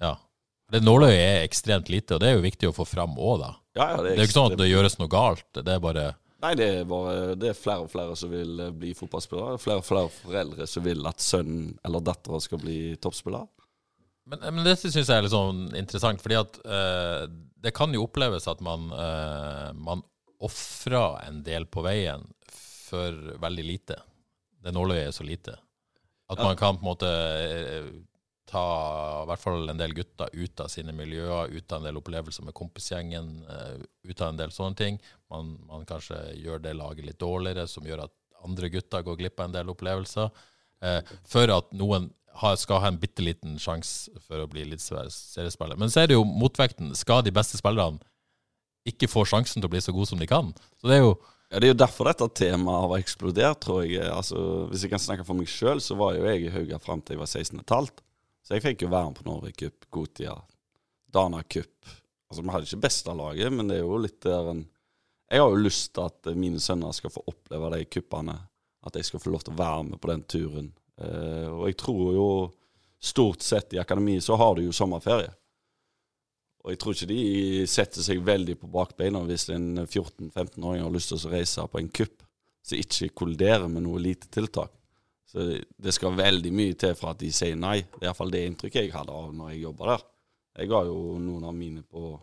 Ja. 0.00 0.14
Det 0.72 0.80
Nåløyet 0.82 1.20
er 1.20 1.42
ekstremt 1.44 1.90
lite, 1.92 2.16
og 2.16 2.22
det 2.22 2.30
er 2.30 2.38
jo 2.38 2.44
viktig 2.44 2.68
å 2.70 2.74
få 2.74 2.86
fram 2.88 3.18
òg, 3.20 3.40
da. 3.42 3.50
ja, 3.76 3.88
ja, 3.92 3.96
Det 4.02 4.12
er 4.14 4.22
jo 4.22 4.28
ikke 4.28 4.36
sånn 4.38 4.52
at 4.54 4.58
det 4.62 4.68
gjøres 4.70 4.96
noe 4.98 5.10
galt. 5.12 5.44
Det 5.60 5.68
er 5.68 5.82
bare 5.84 6.06
Nei, 6.44 6.52
det 6.60 6.66
er 6.80 6.84
bare 6.88 7.34
Det 7.40 7.50
er 7.50 7.56
flere 7.56 7.84
og 7.86 7.90
flere 7.92 8.16
som 8.20 8.28
vil 8.32 8.58
eh, 8.60 8.72
bli 8.76 8.90
fotballspillere. 8.96 9.58
Flere 9.62 9.80
og 9.80 9.86
flere 9.86 10.10
foreldre 10.12 10.66
som 10.68 10.84
vil 10.84 11.06
at 11.08 11.22
sønnen 11.24 11.70
eller 11.84 12.02
dattera 12.04 12.40
skal 12.44 12.60
bli 12.60 12.78
toppspiller. 13.00 13.46
Men, 14.26 14.40
men 14.56 14.64
dette 14.64 14.88
syns 14.88 15.08
jeg 15.08 15.18
er 15.18 15.26
litt 15.26 15.34
sånn 15.34 15.66
interessant, 15.76 16.22
fordi 16.24 16.38
at 16.38 16.56
uh, 16.64 17.26
det 17.60 17.74
kan 17.76 17.92
jo 17.92 18.06
oppleves 18.06 18.48
at 18.48 18.62
man, 18.64 18.88
uh, 18.92 19.70
man 19.76 20.00
ofrer 20.44 21.20
en 21.26 21.42
del 21.44 21.66
på 21.68 21.84
veien 21.84 22.24
for 22.48 23.36
veldig 23.42 23.64
lite. 23.64 23.98
Det 24.64 24.72
nåløyet 24.72 25.10
er 25.10 25.14
så 25.16 25.26
lite. 25.26 25.58
At 26.30 26.38
Ja. 26.40 26.44
man 26.44 26.56
kan 26.56 26.76
på 26.78 26.84
en 26.84 26.88
måte 26.88 27.08
eh, 27.10 27.88
ta 28.48 28.64
i 29.22 29.26
hvert 29.28 29.40
fall 29.42 29.68
en 29.68 29.80
del 29.80 29.92
gutter 29.96 30.30
ut 30.32 30.60
av 30.60 30.68
sine 30.72 30.92
miljøer, 30.96 31.52
ut 31.52 31.72
av 31.72 31.80
en 31.82 31.88
del 31.88 32.00
opplevelser 32.00 32.44
med 32.46 32.54
kompisgjengen, 32.56 33.30
eh, 33.44 33.84
ut 34.08 34.20
av 34.20 34.32
en 34.32 34.40
del 34.40 34.52
sånne 34.54 34.76
ting. 34.76 34.98
Man, 35.30 35.58
man 35.68 35.84
kanskje 35.88 36.16
gjør 36.40 36.62
det 36.64 36.76
laget 36.76 37.04
litt 37.08 37.20
dårligere, 37.20 37.66
som 37.68 37.84
gjør 37.84 38.06
at 38.06 38.14
andre 38.44 38.68
gutter 38.72 39.04
går 39.04 39.20
glipp 39.20 39.40
av 39.40 39.50
en 39.50 39.56
del 39.58 39.72
opplevelser. 39.72 40.30
Eh, 40.84 41.00
for 41.28 41.52
at 41.52 41.72
noen 41.76 42.10
skal 42.58 42.80
ha 42.82 42.88
en 42.90 42.98
bitte 42.98 43.22
liten 43.22 43.58
sjanse 43.62 44.10
for 44.26 44.42
å 44.42 44.48
bli 44.50 44.64
litt 44.66 44.82
seriespiller. 44.82 45.78
Men 45.78 45.92
så 45.92 46.02
er 46.02 46.10
det 46.10 46.18
jo 46.18 46.24
motvekten. 46.26 46.94
Skal 46.98 47.22
de 47.22 47.32
beste 47.34 47.60
spillerne 47.60 48.02
ikke 48.88 49.08
få 49.08 49.24
sjansen 49.28 49.62
til 49.62 49.68
å 49.68 49.72
bli 49.72 49.82
så 49.84 49.94
gode 49.94 50.10
som 50.10 50.20
de 50.20 50.28
kan? 50.28 50.52
Så 50.80 50.90
det 50.90 50.98
er 50.98 51.06
jo 51.06 51.14
Ja, 51.52 51.60
Det 51.60 51.68
er 51.68 51.74
jo 51.74 51.82
derfor 51.84 52.08
dette 52.08 52.26
temaet 52.34 52.80
har 52.82 52.98
eksplodert, 52.98 53.60
tror 53.60 53.84
jeg. 53.84 54.02
Altså, 54.10 54.66
Hvis 54.70 54.82
jeg 54.82 54.90
kan 54.90 54.98
snakke 54.98 55.24
for 55.24 55.34
meg 55.38 55.46
sjøl, 55.46 55.78
så 55.78 55.94
var 55.94 56.16
jo 56.16 56.24
jeg 56.24 56.46
i 56.46 56.50
Hauga 56.50 56.78
fram 56.78 57.02
til 57.02 57.14
jeg 57.14 57.20
var 57.20 57.26
16 57.30 57.60
15. 57.62 58.02
Så 58.42 58.54
jeg 58.54 58.62
fikk 58.64 58.82
jo 58.82 58.88
være 58.88 59.14
på 59.14 59.24
Norway 59.24 59.52
Cup, 59.52 59.86
Gotia, 59.90 60.34
Dana 61.12 61.42
Cup. 61.42 61.86
Altså, 62.28 62.42
Vi 62.42 62.50
hadde 62.50 62.66
ikke 62.66 62.82
beste 62.88 63.14
laget, 63.14 63.52
men 63.52 63.68
det 63.68 63.76
er 63.76 63.84
jo 63.84 64.00
litt 64.00 64.20
der 64.20 64.50
en 64.50 64.66
Jeg 65.30 65.40
har 65.40 65.48
jo 65.48 65.62
lyst 65.62 65.94
til 65.94 66.04
at 66.04 66.36
mine 66.36 66.60
sønner 66.60 66.92
skal 66.92 67.10
få 67.10 67.22
oppleve 67.26 67.70
de 67.76 67.84
cupene. 67.84 68.38
At 68.84 68.92
de 68.92 69.02
skal 69.02 69.20
få 69.20 69.30
lov 69.30 69.44
til 69.44 69.54
å 69.54 69.56
være 69.56 69.84
med 69.84 70.00
på 70.00 70.10
den 70.10 70.22
turen. 70.28 70.72
Eh, 71.00 71.48
og 71.50 71.66
jeg 71.68 71.78
tror 71.80 72.04
jo 72.14 72.28
stort 73.04 73.42
sett 73.44 73.74
i 73.74 73.80
akademi 73.82 74.20
så 74.22 74.36
har 74.40 74.54
du 74.56 74.64
jo 74.64 74.74
sommerferie. 74.74 75.32
Og 76.64 76.72
jeg 76.72 76.80
tror 76.80 76.96
ikke 76.96 77.10
de 77.10 77.66
setter 77.68 78.04
seg 78.06 78.22
veldig 78.24 78.56
på 78.62 78.70
bakbeina 78.72 79.20
hvis 79.28 79.50
en 79.52 79.82
14-15-åring 79.84 80.80
har 80.86 80.94
lyst 80.94 81.12
til 81.12 81.20
å 81.20 81.34
reise 81.34 81.66
på 81.68 81.80
en 81.82 81.90
kupp 81.92 82.22
som 82.64 82.80
ikke 82.80 83.10
kolliderer 83.12 83.68
med 83.68 83.84
noe 83.84 84.00
lite 84.00 84.30
tiltak. 84.32 84.72
Så 85.28 85.44
det 85.76 85.92
skal 85.92 86.16
veldig 86.16 86.52
mye 86.54 86.76
til 86.78 86.94
for 86.96 87.12
at 87.12 87.20
de 87.20 87.28
sier 87.34 87.58
nei. 87.58 87.82
Det 87.82 88.04
er 88.04 88.08
iallfall 88.08 88.32
det 88.32 88.44
inntrykket 88.48 88.86
jeg 88.86 88.94
hadde 88.94 89.12
av 89.12 89.34
når 89.36 89.52
jeg 89.52 89.64
jobba 89.66 89.90
der. 89.90 90.06
Jeg 90.54 90.70
ga 90.70 90.80
jo 90.86 90.96
noen 91.20 91.44
av 91.50 91.56
mine 91.58 91.82
på 91.82 92.14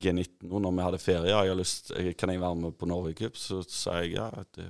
G19 0.00 0.48
nå 0.48 0.60
når 0.64 0.74
vi 0.74 0.86
hadde 0.86 1.02
ferie. 1.02 1.30
Jeg 1.30 1.52
har 1.52 1.58
lyst, 1.60 1.92
kan 2.18 2.32
jeg 2.32 2.42
være 2.42 2.60
med 2.64 2.76
på 2.80 2.88
Norway 2.90 3.14
Cup? 3.16 3.38
Så 3.38 3.60
sa 3.68 4.00
jeg 4.02 4.16
ja. 4.16 4.30
Det, 4.56 4.66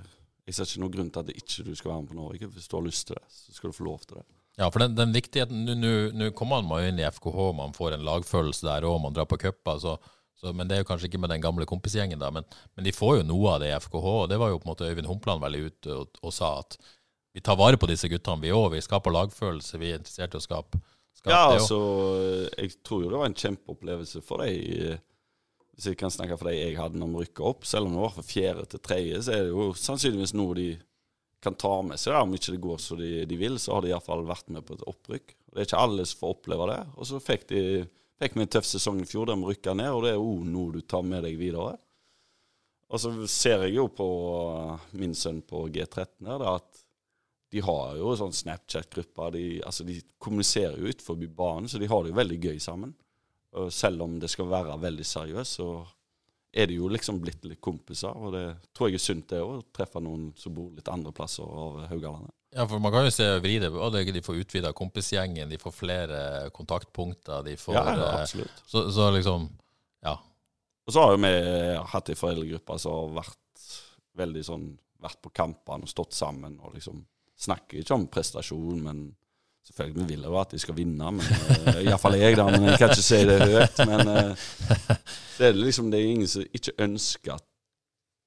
jeg 0.47 0.55
ser 0.55 0.69
ikke 0.69 0.83
noen 0.85 0.93
grunn 0.95 1.09
til 1.11 1.23
at 1.25 1.31
ikke 1.35 1.65
du 1.67 1.73
skal 1.75 1.91
være 1.93 2.03
med 2.05 2.11
på 2.13 2.19
Norge. 2.21 2.49
Hvis 2.55 2.69
du 2.71 2.77
har 2.79 2.85
lyst 2.87 3.07
til 3.09 3.17
det, 3.19 3.25
så 3.35 3.55
skal 3.57 3.73
du 3.73 3.77
få 3.77 3.87
lov 3.89 4.01
til 4.07 4.21
det. 4.21 4.27
Ja, 4.57 4.69
for 4.73 4.81
den, 4.81 4.95
den 4.97 5.11
viktigheten 5.13 5.67
nå- 5.83 6.31
kommer 6.39 6.63
man 6.65 6.81
jo 6.85 6.89
inn 6.93 7.01
i 7.03 7.09
FKH, 7.11 7.41
man 7.59 7.75
får 7.77 7.97
en 7.99 8.05
lagfølelse 8.07 8.65
der 8.65 8.87
òg, 8.89 9.01
man 9.03 9.13
drar 9.17 9.27
på 9.29 9.37
cuper. 9.43 9.81
Så, 9.83 9.97
så, 10.39 10.53
men 10.57 10.69
det 10.71 10.77
er 10.79 10.81
jo 10.85 10.89
kanskje 10.89 11.11
ikke 11.11 11.21
med 11.21 11.33
den 11.35 11.43
gamle 11.45 11.67
kompisgjengen, 11.69 12.23
da. 12.23 12.31
Men, 12.33 12.47
men 12.77 12.87
de 12.87 12.95
får 12.97 13.19
jo 13.19 13.27
noe 13.29 13.51
av 13.57 13.61
det 13.65 13.69
i 13.73 13.77
FKH. 13.81 14.07
Og 14.23 14.29
det 14.33 14.39
var 14.41 14.55
jo 14.55 14.61
på 14.63 14.69
en 14.69 14.73
måte 14.73 14.89
Øyvind 14.89 15.11
Humpland 15.11 15.43
veldig 15.45 15.61
ute 15.67 15.99
og, 15.99 16.23
og 16.23 16.33
sa 16.33 16.55
at 16.63 16.79
vi 17.37 17.43
tar 17.45 17.59
vare 17.61 17.77
på 17.77 17.89
disse 17.91 18.09
guttene, 18.09 18.41
vi 18.47 18.55
òg. 18.57 18.71
Vi 18.73 18.81
skaper 18.87 19.13
lagfølelse, 19.13 19.77
vi 19.83 19.91
er 19.93 19.99
interessert 20.01 20.33
i 20.33 20.41
å 20.41 20.45
skape, 20.47 20.81
skape 21.19 21.35
Ja, 21.35 21.43
det 21.51 21.59
òg. 21.59 21.61
altså, 21.61 21.81
jeg 22.63 22.79
tror 22.87 23.03
jo 23.05 23.11
det 23.13 23.21
var 23.21 23.29
en 23.29 23.37
kjempeopplevelse 23.43 24.23
for 24.25 24.41
deg. 24.47 25.03
Hvis 25.77 25.91
jeg 25.91 25.99
kan 26.01 26.12
snakke 26.12 26.39
for 26.41 26.49
deg 26.49 26.57
jeg 26.57 26.77
hadde 26.79 26.99
når 27.01 27.11
vi 27.12 27.23
rykka 27.27 27.45
opp. 27.51 27.67
Selv 27.69 27.89
om 27.89 27.97
det 27.97 28.05
var 28.05 28.15
fra 28.15 28.25
fjerde 28.25 28.65
til 28.73 28.83
tredje, 28.85 29.23
så 29.27 29.35
er 29.37 29.43
det 29.45 29.53
jo 29.53 29.71
sannsynligvis 29.77 30.33
noe 30.37 30.57
de 30.57 30.69
kan 31.45 31.55
ta 31.55 31.75
med 31.85 32.01
seg. 32.01 32.15
Da. 32.15 32.23
Om 32.25 32.37
ikke 32.39 32.55
det 32.55 32.62
går 32.65 32.79
som 32.83 33.01
de, 33.01 33.11
de 33.29 33.39
vil, 33.41 33.59
så 33.61 33.77
har 33.77 33.85
de 33.85 33.93
iallfall 33.93 34.25
vært 34.27 34.49
med 34.57 34.65
på 34.67 34.79
et 34.79 34.87
opprykk. 34.89 35.35
Det 35.53 35.61
er 35.61 35.69
ikke 35.69 35.83
alle 35.85 36.07
som 36.09 36.23
får 36.23 36.33
oppleve 36.37 36.71
det. 36.73 36.79
Og 36.97 37.11
så 37.11 37.21
fikk, 37.23 37.45
de, 37.53 37.61
fikk 38.23 38.39
en 38.41 38.55
tøff 38.57 38.69
sesong 38.71 39.03
i 39.05 39.09
fjor 39.09 39.29
der 39.29 39.39
vi 39.41 39.53
rykka 39.53 39.77
ned, 39.77 39.93
og 39.93 40.07
det 40.07 40.15
er 40.15 40.19
jo 40.19 40.33
noe 40.49 40.79
du 40.79 40.81
tar 40.81 41.05
med 41.07 41.27
deg 41.29 41.37
videre. 41.41 41.77
Og 42.87 43.03
så 43.03 43.12
ser 43.29 43.67
jeg 43.67 43.77
jo 43.77 43.89
på 43.91 44.09
min 44.97 45.15
sønn 45.19 45.41
på 45.45 45.67
G13 45.75 46.29
her, 46.31 46.45
at 46.57 46.85
de 47.53 47.62
har 47.62 47.97
jo 47.99 48.15
sånn 48.19 48.35
Snapchat-grupper. 48.35 49.33
De, 49.35 49.47
altså 49.67 49.87
de 49.87 50.01
kommuniserer 50.23 50.79
jo 50.81 50.91
utenfor 50.91 51.19
banen, 51.31 51.69
så 51.71 51.81
de 51.83 51.91
har 51.91 52.03
det 52.03 52.12
jo 52.12 52.21
veldig 52.21 52.39
gøy 52.43 52.62
sammen. 52.62 52.95
Selv 53.73 54.03
om 54.07 54.19
det 54.21 54.29
skal 54.33 54.49
være 54.51 54.77
veldig 54.83 55.05
seriøst, 55.07 55.59
så 55.61 55.69
er 56.57 56.66
det 56.71 56.77
jo 56.79 56.88
liksom 56.88 57.19
blitt 57.21 57.45
litt 57.45 57.61
kompiser. 57.61 58.14
Og 58.16 58.33
det 58.33 58.45
tror 58.77 58.88
jeg 58.90 58.97
er 59.01 59.05
sunt, 59.05 59.27
det 59.33 59.40
òg. 59.45 59.62
Treffe 59.77 60.01
noen 60.01 60.31
som 60.40 60.55
bor 60.57 60.71
litt 60.77 60.88
andre 60.88 61.12
plasser 61.16 61.45
av 61.45 61.83
Haugalandet. 61.90 62.33
Ja, 62.57 62.64
for 62.71 62.81
man 62.81 62.92
kan 62.95 63.05
jo 63.05 63.11
se 63.12 63.27
vri 63.45 63.59
det. 63.61 63.69
og 63.73 63.92
det- 63.92 64.12
De 64.14 64.23
får 64.23 64.40
utvida 64.45 64.73
kompisgjengen, 64.73 65.49
de 65.51 65.59
får 65.59 65.73
flere 65.73 66.51
kontaktpunkter. 66.55 67.42
de 67.45 67.57
får... 67.57 67.75
Ja, 67.75 67.85
ja, 67.85 68.07
eh, 68.14 68.21
absolutt. 68.23 68.62
Så, 68.66 68.90
så 68.92 69.11
liksom 69.12 69.51
Ja. 70.03 70.16
Og 70.87 70.92
så 70.95 71.01
har 71.03 71.16
jo 71.16 71.19
vi 71.19 71.85
hatt 71.92 72.09
ei 72.09 72.14
foreldregruppe 72.14 72.79
som 72.79 72.92
har 72.92 73.23
vært 73.25 73.69
veldig 74.16 74.45
sånn 74.45 74.79
Vært 75.03 75.21
på 75.21 75.29
kampene 75.35 75.83
og 75.85 75.88
stått 75.88 76.12
sammen 76.16 76.59
og 76.64 76.73
liksom 76.75 77.05
Snakker 77.37 77.83
ikke 77.83 77.92
om 77.95 78.07
prestasjon, 78.09 78.81
men 78.83 79.16
selvfølgelig 79.66 80.02
vi 80.02 80.14
vil 80.14 80.29
jo 80.29 80.38
at 80.40 80.55
de 80.55 80.61
skal 80.62 80.76
vinne. 80.79 81.11
men 81.18 81.20
uh, 81.20 81.83
Iallfall 81.83 82.18
jeg, 82.20 82.38
da, 82.38 82.46
men 82.50 82.70
jeg 82.70 82.79
kan 82.81 82.94
ikke 82.94 83.09
si 83.09 83.22
det 83.29 83.40
høyt. 83.42 83.83
Men 83.90 84.12
uh, 84.12 84.46
det 85.38 85.50
er 85.50 85.59
liksom 85.59 85.90
det 85.92 86.00
er 86.00 86.14
ingen 86.14 86.31
som 86.31 86.46
ikke 86.55 86.76
ønsker 86.87 87.37
at 87.38 87.46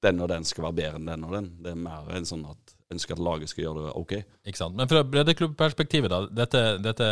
den 0.04 0.20
og 0.24 0.30
den 0.32 0.46
skal 0.48 0.64
være 0.68 0.78
bedre 0.78 1.00
enn 1.00 1.08
den 1.10 1.24
og 1.28 1.34
den. 1.36 1.50
Det 1.60 1.74
er 1.74 1.80
mer 1.80 2.12
enn 2.16 2.28
sånn 2.28 2.46
at 2.48 2.76
ønsker 2.90 3.14
at 3.14 3.22
laget 3.22 3.50
skal 3.52 3.64
gjøre 3.64 3.84
det 3.84 3.92
OK. 4.00 4.14
Ikke 4.50 4.58
sant? 4.58 4.74
Men 4.78 4.88
fra 4.90 5.02
breddeklubbperspektivet, 5.06 6.10
da. 6.10 6.24
Dette, 6.40 6.62
dette 6.82 7.10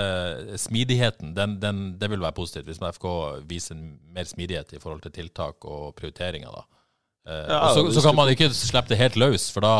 smidigheten, 0.58 1.34
den, 1.36 1.58
den, 1.62 1.82
det 2.00 2.10
vil 2.10 2.22
være 2.24 2.34
positivt 2.34 2.66
hvis 2.70 2.82
FK 2.96 3.06
viser 3.48 3.78
mer 3.78 4.26
smidighet 4.26 4.74
i 4.74 4.82
forhold 4.82 5.04
til 5.04 5.14
tiltak 5.20 5.68
og 5.68 5.94
prioriteringer, 5.98 6.50
da. 6.50 6.64
Uh, 7.28 7.44
Ja, 7.44 7.60
og 7.60 7.76
så, 7.76 8.00
så 8.00 8.06
kan 8.08 8.16
man 8.16 8.32
ikke 8.32 8.50
slippe 8.56 8.90
det 8.90 9.00
helt 9.00 9.18
løs, 9.20 9.50
for 9.54 9.64
da 9.64 9.74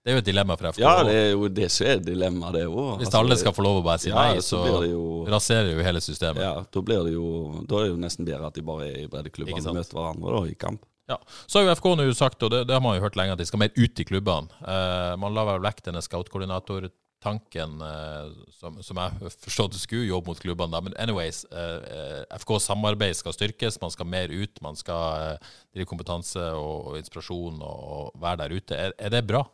Det 0.00 0.12
er 0.12 0.16
jo 0.16 0.20
et 0.22 0.28
dilemma 0.30 0.54
for 0.56 0.70
FK. 0.72 0.80
Ja, 0.80 0.92
det 1.04 1.14
er 1.14 1.26
jo 1.34 1.48
det 1.52 1.66
som 1.74 1.88
er 1.90 1.98
dilemmaet, 2.00 2.54
det 2.56 2.62
òg. 2.70 3.02
Hvis 3.02 3.12
alle 3.18 3.36
skal 3.36 3.52
få 3.52 3.64
lov 3.66 3.82
å 3.82 3.84
bare 3.84 4.00
si 4.00 4.08
ja, 4.08 4.16
nei, 4.16 4.38
så 4.40 4.54
så 4.56 4.60
blir 4.64 4.78
det 4.86 4.92
jo 4.94 5.02
raserer 5.28 5.74
jo 5.74 5.82
hele 5.84 6.00
systemet. 6.00 6.40
Ja, 6.40 6.54
da 6.64 6.82
blir 6.84 7.02
det 7.04 7.12
jo 7.12 7.26
Da 7.68 7.82
er 7.82 7.84
det 7.84 7.90
jo 7.92 7.98
nesten 8.00 8.28
bedre 8.28 8.48
at 8.48 8.56
de 8.56 8.64
bare 8.64 8.86
er 8.88 9.02
i 9.02 9.10
breddeklubbene 9.12 9.60
og 9.60 9.76
møter 9.76 9.98
hverandre 9.98 10.38
da, 10.38 10.40
i 10.48 10.56
kamp. 10.56 10.86
Ja. 11.10 11.18
Så 11.50 11.58
har 11.58 11.66
jo 11.66 11.74
FK 11.76 11.90
nå 11.98 12.06
sagt, 12.16 12.42
og 12.46 12.52
det, 12.54 12.62
det 12.70 12.76
har 12.76 12.82
man 12.84 12.96
jo 12.96 13.04
hørt 13.04 13.18
lenge, 13.18 13.34
at 13.36 13.42
de 13.42 13.46
skal 13.48 13.60
mer 13.60 13.76
ut 13.76 14.00
i 14.00 14.06
klubbene. 14.08 14.48
Eh, 14.62 15.12
man 15.20 15.36
la 15.36 15.44
vel 15.50 15.60
vekk 15.66 15.82
denne 15.90 16.00
scoutkoordinatortanken 16.06 17.76
eh, 17.84 18.32
som, 18.56 18.78
som 18.86 19.00
jeg 19.02 19.32
forstod 19.42 19.76
skulle 19.76 20.06
jobbe 20.08 20.30
mot 20.30 20.40
klubbene. 20.40 20.72
Da. 20.72 20.80
Men 20.86 20.96
anyways, 21.02 21.42
eh, 21.50 21.78
eh, 21.98 22.20
FKs 22.40 22.70
samarbeid 22.70 23.18
skal 23.18 23.34
styrkes, 23.36 23.80
man 23.82 23.92
skal 23.92 24.08
mer 24.08 24.32
ut. 24.32 24.62
Man 24.64 24.78
skal 24.78 25.34
eh, 25.34 25.54
drive 25.74 25.90
kompetanse 25.90 26.46
og, 26.56 26.92
og 26.92 27.00
inspirasjon 27.02 27.58
og, 27.58 27.88
og 27.98 28.22
være 28.22 28.44
der 28.46 28.56
ute. 28.56 28.78
Er, 28.88 28.96
er 28.96 29.18
det 29.18 29.26
bra? 29.28 29.44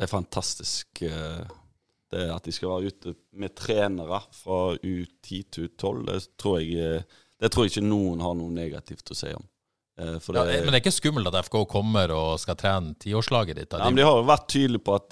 Det 0.00 0.06
er 0.06 0.12
fantastisk. 0.14 1.02
eh, 1.04 1.42
Det 2.10 2.24
at 2.34 2.42
de 2.42 2.50
skal 2.52 2.68
være 2.72 2.88
ute 2.90 3.12
med 3.38 3.52
trenere 3.54 4.18
fra 4.34 4.74
U10 4.82 5.42
til 5.52 5.68
U12, 5.68 6.06
det 6.08 6.16
tror 6.40 6.56
jeg, 6.58 6.72
eh, 6.96 7.02
det 7.38 7.50
tror 7.52 7.64
jeg 7.68 7.70
ikke 7.76 7.84
noen 7.86 8.20
har 8.24 8.32
noe 8.34 8.50
negativt 8.50 9.12
å 9.12 9.14
si 9.14 9.28
om. 9.36 9.44
Eh, 10.00 10.16
For 10.18 10.34
Ja, 10.34 10.42
men 10.44 10.72
det 10.72 10.80
er 10.80 10.80
ikke 10.80 10.96
skummelt 10.96 11.28
at 11.30 11.44
FK 11.44 11.60
kommer 11.70 12.10
og 12.16 12.40
skal 12.40 12.56
trene 12.56 12.96
tiårslaget 12.98 13.60
ditt? 13.60 13.72
Ja, 13.76 13.84
men 13.84 13.94
de 14.00 14.02
har 14.08 14.16
jo 14.18 14.26
vært 14.26 14.48
tydelige 14.48 14.82
på 14.88 14.96
at 14.96 15.10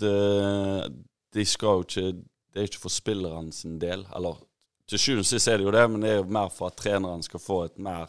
de 1.34 1.44
skal 1.44 1.78
jo 1.82 1.84
ikke 1.86 2.24
Det 2.54 2.62
er 2.62 2.66
ikke 2.72 2.80
for 2.80 2.90
spillerne 2.90 3.52
sin 3.52 3.78
del. 3.78 4.06
Eller 4.16 4.34
til 4.88 4.98
sjuende 4.98 5.20
og 5.20 5.26
sist 5.28 5.46
er 5.52 5.58
det 5.60 5.66
jo 5.68 5.70
det, 5.70 5.90
men 5.92 6.00
det 6.00 6.10
er 6.10 6.16
jo 6.22 6.24
mer 6.32 6.48
for 6.50 6.66
at 6.72 6.76
treneren 6.80 7.22
skal 7.22 7.38
få 7.44 7.58
mer, 7.78 8.08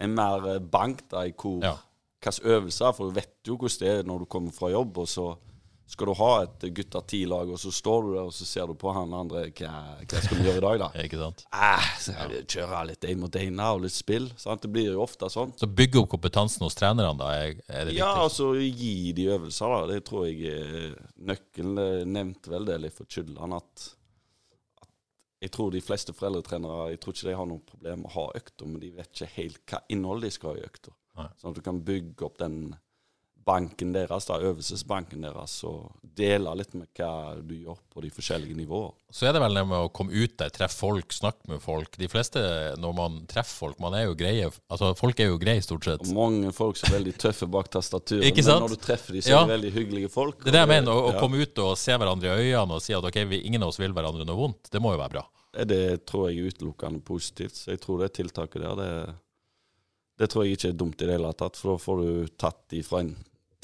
en 0.00 0.14
mer 0.14 0.60
bank 0.60 1.02
da, 1.10 1.24
i 1.26 1.32
hvor 1.32 1.60
Ja. 1.62 1.74
hvilke 2.22 2.46
øvelser. 2.46 2.94
For 2.94 3.10
du 3.10 3.14
vet 3.18 3.34
jo 3.44 3.56
hvordan 3.58 3.78
det 3.80 3.88
er 3.98 4.02
når 4.04 4.18
du 4.20 4.24
kommer 4.26 4.52
fra 4.52 4.70
jobb, 4.70 4.96
og 4.98 5.06
så 5.08 5.36
skal 5.86 6.08
du 6.10 6.14
ha 6.18 6.28
et 6.42 6.64
gutta 6.74 7.00
ti-lag, 7.06 7.50
og 7.54 7.60
så 7.62 7.70
står 7.70 8.00
du 8.02 8.08
der 8.16 8.24
og 8.26 8.32
så 8.34 8.44
ser 8.48 8.66
du 8.66 8.74
på 8.74 8.90
han 8.96 9.12
andre 9.14 9.44
hva, 9.54 9.70
hva 10.02 10.22
skal 10.24 10.40
vi 10.40 10.46
gjøre 10.48 10.58
i 10.58 10.64
dag, 10.64 10.80
da? 10.82 10.88
Ikke 11.06 11.20
sant? 11.20 11.44
Ah, 11.54 11.84
så 12.02 12.14
kjøre 12.50 12.80
litt 12.90 13.06
én 13.06 13.20
mot 13.22 13.38
én 13.38 13.60
og 13.62 13.84
litt 13.84 13.94
spill. 13.94 14.26
Sant? 14.40 14.64
Det 14.66 14.70
blir 14.74 14.88
jo 14.90 15.04
ofte 15.04 15.28
sånn. 15.30 15.52
Så 15.60 15.68
bygge 15.70 16.00
opp 16.02 16.10
kompetansen 16.16 16.64
hos 16.66 16.74
trenerne, 16.78 17.12
da, 17.20 17.28
er, 17.38 17.60
er 17.70 17.86
det 17.86 17.94
Ja, 17.94 18.08
viktig? 18.10 18.24
altså 18.24 18.48
gi 18.58 19.12
de 19.20 19.28
øvelser, 19.36 19.76
da. 19.76 19.92
Det 19.92 20.00
tror 20.08 20.26
jeg 20.26 20.56
er 20.56 20.96
nøkkelen. 21.30 21.78
Nevnte 22.16 22.50
vel 22.50 22.66
det 22.66 22.80
litt 22.82 22.96
for 22.98 23.06
Kydland, 23.06 23.54
at, 23.60 23.86
at 24.82 24.90
jeg 25.46 25.52
tror 25.54 25.70
de 25.70 25.84
fleste 25.84 26.14
foreldretrenere 26.16 26.90
jeg 26.96 27.00
tror 27.04 27.14
ikke 27.14 27.28
de 27.30 27.36
har 27.38 27.46
noe 27.52 27.62
problem 27.70 28.02
med 28.02 28.10
å 28.10 28.14
ha 28.18 28.26
økter, 28.42 28.66
men 28.72 28.82
de 28.82 28.90
vet 28.98 29.12
ikke 29.14 29.30
helt 29.36 29.62
hva 29.70 29.80
innholdet 29.94 30.30
de 30.32 30.34
skal 30.38 30.50
ha 30.56 30.58
i 30.58 30.66
økta. 30.66 30.94
Sånn 31.40 31.54
at 31.54 31.56
du 31.56 31.62
kan 31.64 31.78
bygge 31.86 32.26
opp 32.26 32.42
den 32.42 32.74
banken 33.46 33.92
deres, 33.94 34.26
da, 34.26 34.40
øvelsesbanken 34.42 35.22
deres, 35.22 35.52
og 35.68 35.92
dele 36.18 36.50
litt 36.58 36.72
med 36.74 36.88
hva 36.98 37.36
du 37.38 37.52
gjør 37.54 37.78
på 37.92 38.02
de 38.02 38.10
forskjellige 38.10 38.56
nivåer. 38.58 38.90
Så 39.14 39.28
er 39.28 39.36
det 39.36 39.42
vel 39.44 39.54
det 39.54 39.62
med 39.70 39.84
å 39.86 39.90
komme 39.94 40.16
ut 40.16 40.34
der, 40.40 40.50
treffe 40.50 40.80
folk, 40.80 41.14
snakke 41.14 41.52
med 41.52 41.62
folk. 41.62 41.94
De 42.00 42.08
fleste, 42.10 42.42
når 42.82 42.96
man 42.98 43.20
treffer 43.30 43.54
folk, 43.66 43.78
man 43.82 43.94
er 43.94 44.08
jo 44.08 44.16
greie 44.18 44.48
Altså, 44.66 44.90
folk 44.98 45.20
er 45.22 45.30
jo 45.30 45.38
greie, 45.38 45.62
stort 45.62 45.86
sett. 45.86 46.02
Og 46.08 46.16
mange 46.16 46.50
folk 46.56 46.78
som 46.80 46.90
er 46.90 46.98
veldig 46.98 47.14
tøffe 47.22 47.46
bak 47.50 47.70
tastaturet, 47.70 48.26
men 48.26 48.62
når 48.64 48.74
du 48.74 48.80
treffer 48.82 49.14
dem, 49.14 49.22
så 49.22 49.30
Ja. 49.30 49.42
er 49.44 49.46
de 49.46 49.54
veldig 49.54 49.72
hyggelige 49.76 50.10
folk. 50.10 50.42
Det 50.42 50.50
er 50.50 50.58
det 50.58 50.64
jeg 50.64 50.72
mener, 50.74 50.90
å, 50.92 51.06
å 51.10 51.14
ja. 51.14 51.20
komme 51.22 51.38
ut 51.42 51.62
og 51.62 51.76
se 51.78 51.94
hverandre 51.94 52.34
i 52.34 52.50
øynene 52.50 52.80
og 52.80 52.82
si 52.82 52.96
at 52.98 53.04
ok, 53.04 53.20
vi, 53.30 53.40
ingen 53.46 53.62
av 53.62 53.70
oss 53.70 53.78
vil 53.78 53.94
hverandre 53.94 54.26
noe 54.26 54.36
vondt, 54.40 54.72
det 54.72 54.82
må 54.82 54.96
jo 54.96 55.00
være 55.04 55.14
bra. 55.18 55.24
Det 55.66 56.04
tror 56.04 56.28
jeg 56.28 56.42
er 56.42 56.50
utelukkende 56.50 57.00
positivt. 57.06 57.54
Så 57.56 57.70
jeg 57.72 57.80
tror 57.80 58.02
det 58.02 58.10
tiltaket 58.18 58.60
der, 58.60 58.74
det, 58.76 59.14
det 60.18 60.28
tror 60.32 60.44
jeg 60.44 60.58
ikke 60.58 60.68
er 60.74 60.76
dumt 60.82 61.00
i 61.00 61.06
det 61.08 61.16
hele 61.16 61.32
tatt. 61.32 61.56
For 61.56 61.72
da 61.76 61.80
får 61.86 62.02
du 62.02 62.34
tatt 62.36 62.60
de 62.74 62.82
fra 62.84 63.00
en 63.06 63.14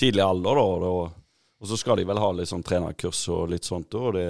tidlig 0.03 0.25
alder, 0.27 0.59
da. 0.59 0.91
Og, 0.91 1.15
og 1.63 1.71
så 1.71 1.79
skal 1.81 2.01
de 2.03 2.09
vel 2.11 2.21
ha 2.21 2.33
litt 2.35 2.51
sånn 2.51 2.65
trenerkurs 2.67 3.23
og 3.33 3.53
litt 3.55 3.69
sånt. 3.69 3.95
òg. 3.95 4.09
Og 4.11 4.19
det, 4.19 4.27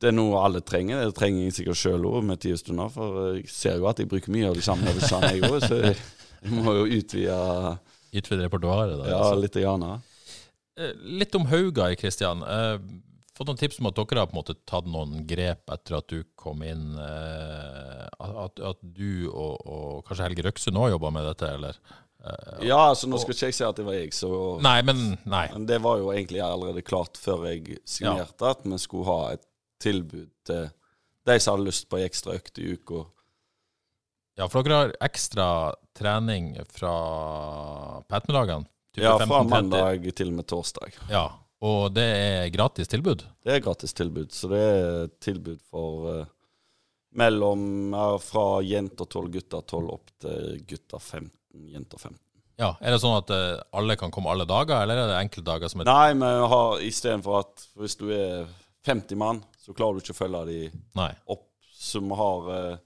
det 0.00 0.10
er 0.12 0.16
noe 0.16 0.40
alle 0.46 0.62
trenger. 0.64 1.02
Det 1.10 1.16
trenger 1.18 1.48
jeg 1.48 1.56
sikkert 1.58 1.80
sjøl 1.82 2.06
òg 2.08 2.22
med 2.30 2.40
tida 2.40 2.56
stunder. 2.60 2.92
For 2.94 3.20
jeg 3.34 3.50
ser 3.52 3.80
jo 3.82 3.88
at 3.90 4.00
jeg 4.00 4.08
bruker 4.10 4.32
mye 4.34 4.48
av 4.52 4.56
de 4.58 4.64
samme 4.64 4.88
øvelsene, 4.94 5.34
jeg 5.36 5.50
òg. 5.50 5.58
Så 5.66 5.80
jeg, 5.82 5.98
jeg 6.46 6.56
må 6.62 6.76
jo 6.78 6.86
utvide 7.00 7.40
Utvide 8.10 8.42
repertoaret. 8.42 8.96
da, 8.98 9.04
ja, 9.06 9.18
altså. 9.22 9.36
litt. 9.38 9.54
Grann. 9.62 9.84
Eh, 10.74 10.96
Litt 11.20 11.36
om 11.38 11.44
Hauga, 11.46 11.84
Kristian. 11.94 12.40
Eh, 12.42 12.80
fått 13.38 13.46
noen 13.46 13.60
tips 13.60 13.78
om 13.78 13.86
at 13.86 13.94
dere 14.00 14.24
har 14.24 14.26
på 14.26 14.34
en 14.34 14.40
måte 14.40 14.56
tatt 14.66 14.88
noen 14.90 15.20
grep 15.30 15.70
etter 15.70 15.94
at 16.00 16.08
du 16.10 16.24
kom 16.34 16.64
inn. 16.66 16.88
Eh, 16.98 18.06
at, 18.18 18.58
at 18.72 18.80
du 18.82 19.28
og, 19.30 19.60
og 19.62 20.00
kanskje 20.08 20.26
Helge 20.26 20.46
Røksund 20.48 20.80
òg 20.82 20.90
jobba 20.96 21.12
med 21.14 21.28
dette, 21.30 21.52
eller? 21.54 21.78
Eh, 22.24 22.66
Ja, 22.68 22.78
altså 22.90 23.08
nå 23.08 23.18
skal 23.22 23.34
ikke 23.34 23.48
jeg 23.48 23.56
si 23.56 23.64
at 23.64 23.78
det 23.80 23.86
var 23.86 23.96
jeg, 23.96 24.10
så 24.12 24.30
Nei, 24.64 24.80
men 24.84 25.18
nei. 25.24 25.46
Men 25.54 25.64
det 25.70 25.78
var 25.84 25.98
jo 26.02 26.10
egentlig 26.12 26.42
allerede 26.44 26.82
klart 26.84 27.16
før 27.20 27.46
jeg 27.48 27.78
signerte 27.88 28.50
at 28.50 28.66
vi 28.66 28.78
skulle 28.82 29.08
ha 29.08 29.32
et 29.38 29.46
tilbud 29.80 30.28
til 30.44 30.68
de 31.28 31.38
som 31.40 31.54
hadde 31.56 31.68
lyst 31.70 31.88
på 31.88 31.96
ei 32.00 32.04
ekstra 32.08 32.34
økt 32.36 32.58
i 32.60 32.72
uka. 32.74 33.04
Ja, 34.40 34.46
for 34.48 34.64
dere 34.64 34.76
har 34.82 34.92
ekstra 35.04 35.46
trening 35.96 36.54
fra 36.72 36.92
på 38.08 38.16
ettermiddagene? 38.16 38.68
Ja, 38.98 39.14
fra 39.20 39.42
mandag 39.46 40.04
til 40.16 40.32
og 40.32 40.38
med 40.40 40.48
torsdag. 40.50 40.96
Ja, 41.12 41.26
og 41.64 41.92
det 41.94 42.04
er 42.04 42.48
gratis 42.52 42.88
tilbud? 42.90 43.24
Det 43.44 43.52
er 43.56 43.64
gratis 43.64 43.92
tilbud, 43.96 44.32
så 44.32 44.48
det 44.52 44.60
er 44.60 45.10
tilbud 45.22 45.60
for 45.70 46.08
uh, 46.08 46.24
mellom 47.20 47.92
uh, 47.94 48.16
fra 48.22 48.62
jenter 48.64 49.04
12, 49.06 49.28
gutter 49.36 49.60
12 49.68 49.92
opp 49.92 50.10
til 50.24 50.64
gutter 50.72 50.98
15, 50.98 51.30
jenter 51.54 51.98
15. 51.98 52.18
Ja, 52.60 52.74
Er 52.84 52.92
det 52.92 53.00
sånn 53.00 53.16
at 53.16 53.30
eh, 53.32 53.60
alle 53.72 53.96
kan 53.96 54.10
komme 54.12 54.28
alle 54.30 54.44
dager, 54.44 54.82
eller 54.82 54.98
er 55.00 55.08
det 55.08 55.20
enkelte 55.22 55.46
dager 55.48 55.70
som 55.72 55.80
er 55.80 55.88
Nei, 55.88 56.10
men 56.18 56.42
har 56.52 56.82
istedenfor 56.84 57.38
at 57.40 57.62
hvis 57.80 57.96
du 57.96 58.10
er 58.12 58.50
50 58.84 59.16
mann, 59.20 59.40
så 59.60 59.72
klarer 59.76 59.96
du 59.96 60.04
ikke 60.04 60.12
å 60.16 60.20
følge 60.20 60.42
de 60.50 60.60
Nei. 60.98 61.12
opp. 61.32 61.46
som 61.80 62.10
har 62.12 62.50
eh, 62.52 62.76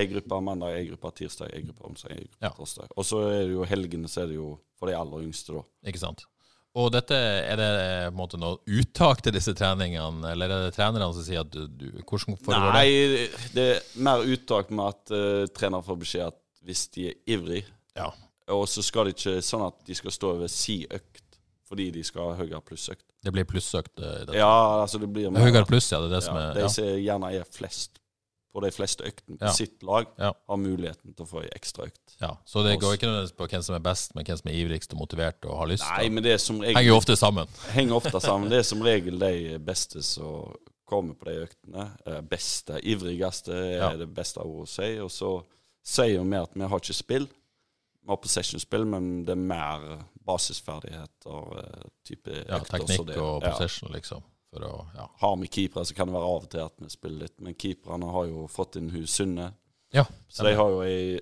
ei 0.00 0.06
gruppe 0.08 0.38
mandag, 0.40 0.72
ei 0.78 0.86
gruppe 0.88 1.10
tirsdag, 1.18 1.50
ei 1.52 1.60
gruppe 1.66 1.84
onsdag, 1.84 2.14
ei 2.14 2.22
gruppe 2.24 2.40
Ja. 2.46 2.50
torsdag. 2.56 2.88
Og 2.96 3.04
så 3.04 3.20
er 3.28 3.42
det 3.44 3.52
jo 3.52 3.64
helgene, 3.68 4.08
så 4.08 4.22
er 4.22 4.26
det 4.32 4.36
jo 4.38 4.58
for 4.78 4.88
de 4.88 4.94
aller 4.96 5.26
yngste, 5.26 5.52
da. 5.58 5.62
Ikke 5.90 6.00
sant? 6.00 6.24
Og 6.78 6.92
dette, 6.92 7.12
er 7.16 7.56
det 7.58 7.68
eh, 7.68 8.08
på 8.08 8.14
en 8.14 8.16
måte 8.22 8.38
noe 8.40 8.58
uttak 8.64 9.20
til 9.24 9.32
disse 9.36 9.52
treningene, 9.56 10.30
eller 10.32 10.48
er 10.52 10.66
det 10.68 10.74
trenerne 10.76 11.12
som 11.12 11.24
sier 11.26 11.40
at 11.44 11.50
du, 11.52 11.66
du 11.68 11.86
Hvordan 12.06 12.36
foregår 12.40 12.72
det? 12.72 12.78
Nei, 12.78 13.48
det 13.56 13.64
er 13.76 13.82
mer 14.08 14.24
uttak 14.24 14.70
med 14.70 14.86
at 14.94 15.12
uh, 15.12 15.46
trener 15.52 15.82
får 15.84 16.00
beskjed 16.00 16.26
at 16.32 16.38
hvis 16.68 16.86
de 16.94 17.08
er 17.10 17.16
ivrig, 17.36 17.64
Ja. 17.98 18.10
og 18.54 18.64
så 18.70 18.82
skal 18.86 19.04
det 19.10 19.16
ikke 19.16 19.38
sånn 19.44 19.66
at 19.66 19.80
de 19.84 19.94
skal 19.98 20.10
stå 20.14 20.34
over 20.38 20.48
si 20.52 20.86
økt 20.88 21.24
fordi 21.68 21.90
de 21.92 22.00
skal 22.06 22.30
ha 22.30 22.36
høyere 22.38 22.62
plussøkt. 22.64 23.04
Det 23.22 23.32
blir 23.34 23.44
plussøkt? 23.44 23.98
eh. 24.00 24.34
Ja, 24.38 24.80
altså 24.80 24.98
det 25.02 25.10
blir 25.12 25.28
Høyere 25.36 25.66
pluss, 25.68 25.90
ja. 25.92 25.98
Det 26.00 26.06
er 26.08 26.14
det 26.16 26.22
som 26.24 26.36
er 26.40 26.54
De 26.54 26.60
ja. 26.64 26.68
som 26.72 26.84
gjerne 26.84 27.32
er 27.36 27.44
flest 27.52 27.98
på 28.54 28.62
de 28.64 28.70
fleste 28.72 29.04
øktene 29.04 29.36
på 29.36 29.44
Ja. 29.44 29.52
sitt 29.52 29.82
lag, 29.84 30.06
Ja. 30.18 30.30
har 30.48 30.56
muligheten 30.56 31.12
til 31.14 31.26
å 31.26 31.28
få 31.28 31.42
ei 31.42 31.50
ekstra 31.52 31.84
økt. 31.90 32.00
ja. 32.22 32.30
Så 32.46 32.62
det 32.64 32.78
går 32.80 32.94
ikke 32.96 33.06
nødvendigvis 33.10 33.36
på 33.36 33.46
hvem 33.48 33.62
som 33.62 33.74
er 33.74 33.80
best, 33.84 34.14
men 34.14 34.24
hvem 34.24 34.38
som 34.38 34.48
er 34.50 34.54
ivrigst 34.54 34.92
og 34.94 34.98
motivert 34.98 35.44
og 35.44 35.58
har 35.58 35.66
lyst. 35.66 35.84
Nei, 35.98 36.08
men 36.08 36.22
det 36.24 36.32
er 36.32 36.38
som 36.38 36.58
regel 36.60 36.76
Henger 36.76 36.88
jo 36.88 36.96
ofte 36.96 37.16
sammen. 37.16 37.46
henger 37.76 37.94
ofte 38.00 38.20
sammen. 38.20 38.48
Det 38.48 38.58
er 38.58 38.62
som 38.62 38.80
regel 38.80 39.18
de 39.18 39.58
beste 39.58 40.02
som 40.02 40.54
kommer 40.88 41.12
på 41.20 41.26
de 41.26 41.46
øktene. 41.46 41.90
Eh, 42.06 42.20
Beste, 42.22 42.80
ivrigste 42.82 43.52
er 43.52 43.76
Ja. 43.76 43.96
det 43.96 44.08
beste 44.14 44.38
ordet 44.40 44.64
å 44.64 44.68
si. 44.68 44.98
Og 45.00 45.10
så 45.10 45.44
sier 45.84 46.24
vi 46.24 46.36
at 46.36 46.54
vi 46.54 46.60
har 46.66 46.78
ikke 46.80 46.94
spill. 46.94 47.28
Vi 48.08 48.14
har 48.14 48.20
possession-spill, 48.24 48.86
men 48.88 49.08
det 49.28 49.34
er 49.34 49.40
mer 49.50 49.82
basisferdigheter, 50.24 51.58
eh, 51.60 51.88
type 52.08 52.32
Ja, 52.32 52.56
økter. 52.56 52.78
teknikk 52.78 53.10
og, 53.18 53.18
og 53.20 53.42
ja. 53.44 53.50
possession, 53.52 53.90
liksom. 53.92 54.22
For 54.48 54.64
å, 54.64 54.70
ja. 54.96 55.04
Har 55.20 55.34
vi 55.42 55.50
keepere, 55.52 55.84
så 55.84 55.92
kan 55.92 56.08
det 56.08 56.14
være 56.16 56.30
av 56.30 56.46
og 56.46 56.48
til 56.54 56.62
at 56.64 56.80
vi 56.80 56.88
spiller 56.88 57.26
litt. 57.26 57.34
Men 57.44 57.56
keeperne 57.60 58.08
har 58.14 58.30
jo 58.30 58.46
fått 58.48 58.78
inn 58.80 58.88
hun 58.94 59.04
Sunne, 59.04 59.50
ja. 59.92 60.06
så 60.32 60.46
de 60.48 60.54
har 60.56 60.72
jo 60.72 60.80
ei, 60.86 61.18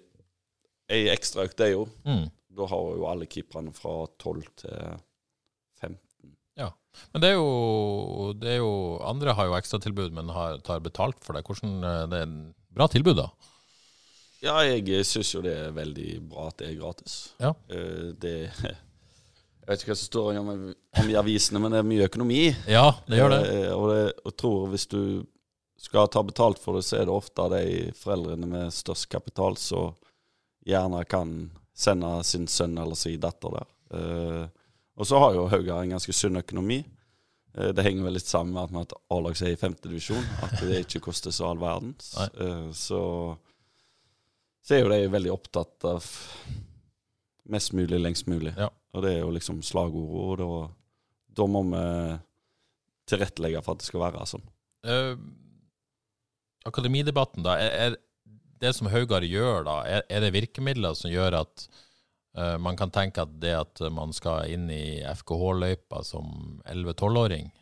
ei 0.95 1.09
ekstra 1.11 1.49
økt, 1.49 1.59
de 1.59 1.73
jo. 1.73 1.89
Mm. 2.07 2.29
Da 2.55 2.71
har 2.71 2.87
jo 3.01 3.11
alle 3.11 3.27
keeperne 3.35 3.75
fra 3.75 3.97
12 4.23 4.47
til 4.63 4.79
15. 5.83 5.99
Ja. 6.63 6.71
Men 7.11 7.27
det 7.27 7.33
er 7.33 7.37
jo, 7.41 8.31
det 8.39 8.55
er 8.55 8.63
jo 8.63 8.71
Andre 9.11 9.35
har 9.35 9.51
jo 9.51 9.59
ekstratilbud, 9.59 10.15
men 10.15 10.31
har, 10.39 10.63
tar 10.63 10.87
betalt 10.87 11.19
for 11.27 11.35
det. 11.35 11.43
Hvordan, 11.51 11.81
eh, 11.83 12.07
det 12.15 12.23
er 12.23 12.31
en 12.31 12.41
bra 12.71 12.87
tilbud, 12.95 13.19
da. 13.19 13.27
Ja, 14.45 14.59
jeg 14.69 15.05
syns 15.09 15.31
jo 15.35 15.41
det 15.45 15.55
er 15.57 15.71
veldig 15.77 16.09
bra 16.31 16.49
at 16.51 16.59
det 16.61 16.69
er 16.71 16.81
gratis. 16.81 17.15
Ja. 17.41 17.55
Eh, 17.73 18.13
Det 18.21 18.35
Jeg 19.67 19.73
vet 19.73 19.81
ikke 19.83 19.91
hva 19.91 19.97
som 19.99 20.07
står 20.07 20.37
om, 20.39 20.51
om 21.01 21.09
i 21.11 21.17
avisene, 21.19 21.59
men 21.59 21.73
det 21.75 21.79
er 21.81 21.87
mye 21.89 22.05
økonomi. 22.07 22.43
Ja, 22.71 22.85
det 23.09 23.19
gjør 23.19 23.33
det. 23.33 23.41
Eh, 23.51 23.73
Og 23.75 23.87
det, 23.91 24.03
og 24.29 24.37
tror 24.39 24.69
hvis 24.71 24.87
du 24.93 25.01
skal 25.83 26.07
ta 26.09 26.23
betalt 26.23 26.61
for 26.63 26.79
det, 26.79 26.85
så 26.87 27.01
er 27.01 27.09
det 27.09 27.15
ofte 27.17 27.49
de 27.51 27.65
foreldrene 27.99 28.47
med 28.47 28.71
størst 28.75 29.09
kapital 29.11 29.57
som 29.59 29.97
gjerne 30.67 31.03
kan 31.11 31.33
sende 31.77 32.13
sin 32.25 32.47
sønn 32.49 32.79
eller 32.79 32.95
sin 32.97 33.19
datter 33.21 33.57
der. 33.59 33.67
Eh, 33.99 34.45
Og 34.97 35.05
så 35.11 35.19
har 35.21 35.35
jo 35.35 35.49
Haugar 35.53 35.83
en 35.83 35.91
ganske 35.97 36.15
sunn 36.17 36.39
økonomi. 36.41 36.79
Det 37.57 37.83
henger 37.85 38.05
vel 38.07 38.15
litt 38.17 38.29
sammen 38.29 38.53
med 38.55 38.63
at 38.63 38.71
vi 38.71 38.77
har 38.79 38.87
et 38.87 38.95
A-lag 39.17 39.37
som 39.37 39.47
er 39.49 39.53
i 39.57 39.59
femtedivisjon, 39.61 40.25
at 40.45 40.55
det 40.61 40.79
ikke 40.85 41.01
koster 41.09 41.33
så 41.33 41.51
all 41.51 41.59
verden. 41.61 41.95
Så, 42.77 43.01
så 44.67 44.75
er 44.75 44.83
jo 44.83 44.91
de 44.91 45.13
veldig 45.13 45.31
opptatt 45.31 45.87
av 45.87 46.07
mest 47.55 47.75
mulig, 47.77 48.01
lengst 48.03 48.27
mulig. 48.27 48.51
Ja. 48.59 48.69
Og 48.97 49.05
det 49.05 49.13
er 49.15 49.21
jo 49.23 49.31
liksom 49.35 49.61
slagordet, 49.63 50.17
og 50.19 50.41
da, 50.41 50.49
da 51.39 51.47
må 51.51 51.63
vi 51.71 51.83
tilrettelegge 53.07 53.63
for 53.63 53.77
at 53.77 53.85
det 53.85 53.87
skal 53.87 54.03
være 54.03 54.27
sånn. 54.27 54.47
Uh, 54.87 55.15
akademidebatten, 56.67 57.47
da. 57.47 57.55
Er, 57.63 57.77
er 57.85 58.33
det 58.63 58.73
som 58.75 58.91
Haugar 58.91 59.23
gjør, 59.27 59.63
da, 59.69 59.77
er, 59.87 60.03
er 60.11 60.25
det 60.25 60.35
virkemidler 60.35 60.97
som 60.99 61.13
gjør 61.13 61.39
at 61.45 61.69
uh, 62.39 62.57
man 62.63 62.79
kan 62.79 62.91
tenke 62.91 63.23
at 63.23 63.39
det 63.43 63.55
at 63.55 63.85
man 63.95 64.17
skal 64.17 64.51
inn 64.51 64.67
i 64.73 64.99
FKH-løypa 65.13 66.03
som 66.09 66.59
11-12-åring, 66.65 67.53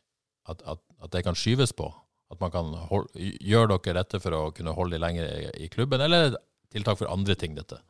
at, 0.48 0.64
at, 0.64 0.80
at 1.04 1.12
det 1.12 1.24
kan 1.26 1.36
skyves 1.36 1.76
på? 1.76 1.90
At 2.32 2.40
man 2.40 2.54
kan 2.54 2.72
hold, 2.88 3.10
Gjør 3.14 3.74
dere 3.74 4.00
dette 4.00 4.18
for 4.24 4.38
å 4.38 4.42
kunne 4.56 4.72
holde 4.72 4.96
de 4.96 5.04
lenger 5.04 5.28
i, 5.28 5.66
i 5.66 5.70
klubben, 5.72 6.00
eller 6.00 6.30
er 6.30 6.40
tiltak 6.74 7.00
for 7.00 7.10
andre 7.12 7.36
ting, 7.38 7.56
dette? 7.56 7.80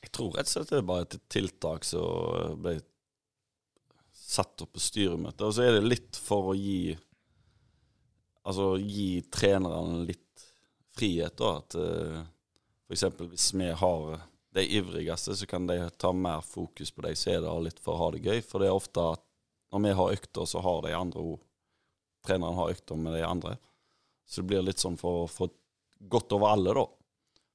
Jeg 0.00 0.14
tror 0.16 0.32
rett 0.36 0.48
og 0.48 0.54
slett 0.54 0.72
det 0.72 0.80
er 0.80 0.88
bare 0.88 1.06
et 1.06 1.18
tiltak 1.32 1.84
som 1.88 2.60
ble 2.62 2.78
satt 4.12 4.62
opp 4.62 4.74
på 4.76 4.82
styremøtet. 4.82 5.42
Og 5.44 5.54
så 5.56 5.66
er 5.66 5.76
det 5.76 5.86
litt 5.88 6.18
for 6.20 6.52
å 6.52 6.56
gi 6.56 6.94
altså, 8.46 8.74
gi 8.78 9.22
trenerne 9.32 10.04
litt 10.08 10.44
frihet. 10.96 11.36
da, 11.38 11.56
at 11.58 11.76
uh, 11.78 12.20
F.eks. 12.90 13.04
hvis 13.20 13.48
vi 13.54 13.70
har 13.82 14.20
de 14.54 14.66
ivrigste, 14.78 15.36
så 15.36 15.46
kan 15.46 15.66
de 15.66 15.78
ta 15.98 16.12
mer 16.12 16.40
fokus 16.42 16.90
på 16.90 17.04
de 17.06 17.14
som 17.16 17.32
er 17.32 17.44
der 17.44 17.66
litt 17.66 17.82
for 17.82 17.94
å 17.94 18.04
ha 18.04 18.10
det 18.14 18.24
gøy. 18.24 18.40
For 18.42 18.62
det 18.62 18.70
er 18.70 18.78
ofte 18.78 19.04
at 19.16 19.24
når 19.70 19.84
vi 19.84 19.96
har 20.00 20.16
økter, 20.18 20.46
så 20.50 20.62
har 20.64 20.82
de 20.86 20.96
andre 20.96 21.30
òg 21.34 21.38
Treneren 22.20 22.58
har 22.58 22.68
økter 22.68 22.98
med 23.00 23.14
de 23.16 23.22
andre. 23.24 23.54
Så 24.28 24.42
det 24.42 24.50
blir 24.50 24.64
litt 24.66 24.82
sånn 24.82 24.98
for 25.00 25.22
få 25.32 25.46
godt 26.12 26.34
over 26.36 26.50
alle, 26.52 26.74
da, 26.76 26.82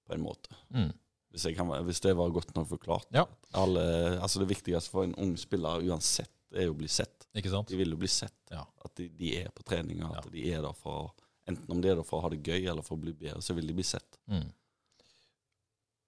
på 0.06 0.16
en 0.16 0.24
måte. 0.24 0.56
Mm. 0.74 0.92
Hvis, 1.36 1.48
kan, 1.58 1.72
hvis, 1.88 2.00
det 2.04 2.14
var 2.16 2.32
godt 2.32 2.54
nok 2.56 2.70
forklart. 2.70 3.10
Ja. 3.16 3.26
Alle, 3.60 3.84
altså 4.24 4.40
det 4.40 4.50
viktigste 4.54 4.94
for 4.94 5.04
en 5.04 5.16
ung 5.20 5.36
spiller 5.40 5.84
uansett 5.84 6.32
er 6.56 6.70
jo 6.70 6.76
å 6.76 6.80
bli 6.80 6.88
sett. 6.88 7.28
De 7.36 7.76
vil 7.76 7.92
jo 7.92 8.00
bli 8.00 8.10
sett. 8.10 8.38
Ja. 8.54 8.64
At 8.86 8.96
de, 8.96 9.10
de, 9.20 9.34
er 9.42 9.50
på 9.52 9.66
trening. 9.68 10.00
At 10.06 10.24
Ja. 10.24 10.32
de 10.32 10.52
er 10.54 10.62
der 10.66 10.76
for 10.78 11.14
Enten 11.46 11.70
om 11.70 11.82
de 11.82 11.92
er 11.92 12.00
der 12.00 12.06
for 12.08 12.18
å 12.18 12.26
ha 12.26 12.30
det 12.34 12.42
gøy 12.42 12.64
eller 12.72 12.82
for 12.82 12.98
å 12.98 13.04
bli 13.04 13.12
bedre, 13.14 13.38
så 13.46 13.54
vil 13.54 13.68
de 13.70 13.74
bli 13.78 13.84
sett. 13.86 14.18
Mm. 14.26 14.48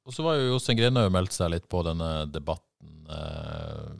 Og 0.07 0.15
så 0.15 0.23
var 0.25 0.39
jo 0.39 0.47
Jostein 0.47 0.79
Grinhaug 0.79 1.12
meldt 1.13 1.36
seg 1.36 1.51
litt 1.53 1.67
på 1.69 1.83
denne 1.86 2.25
debatten. 2.31 2.93
Eh, 3.12 3.91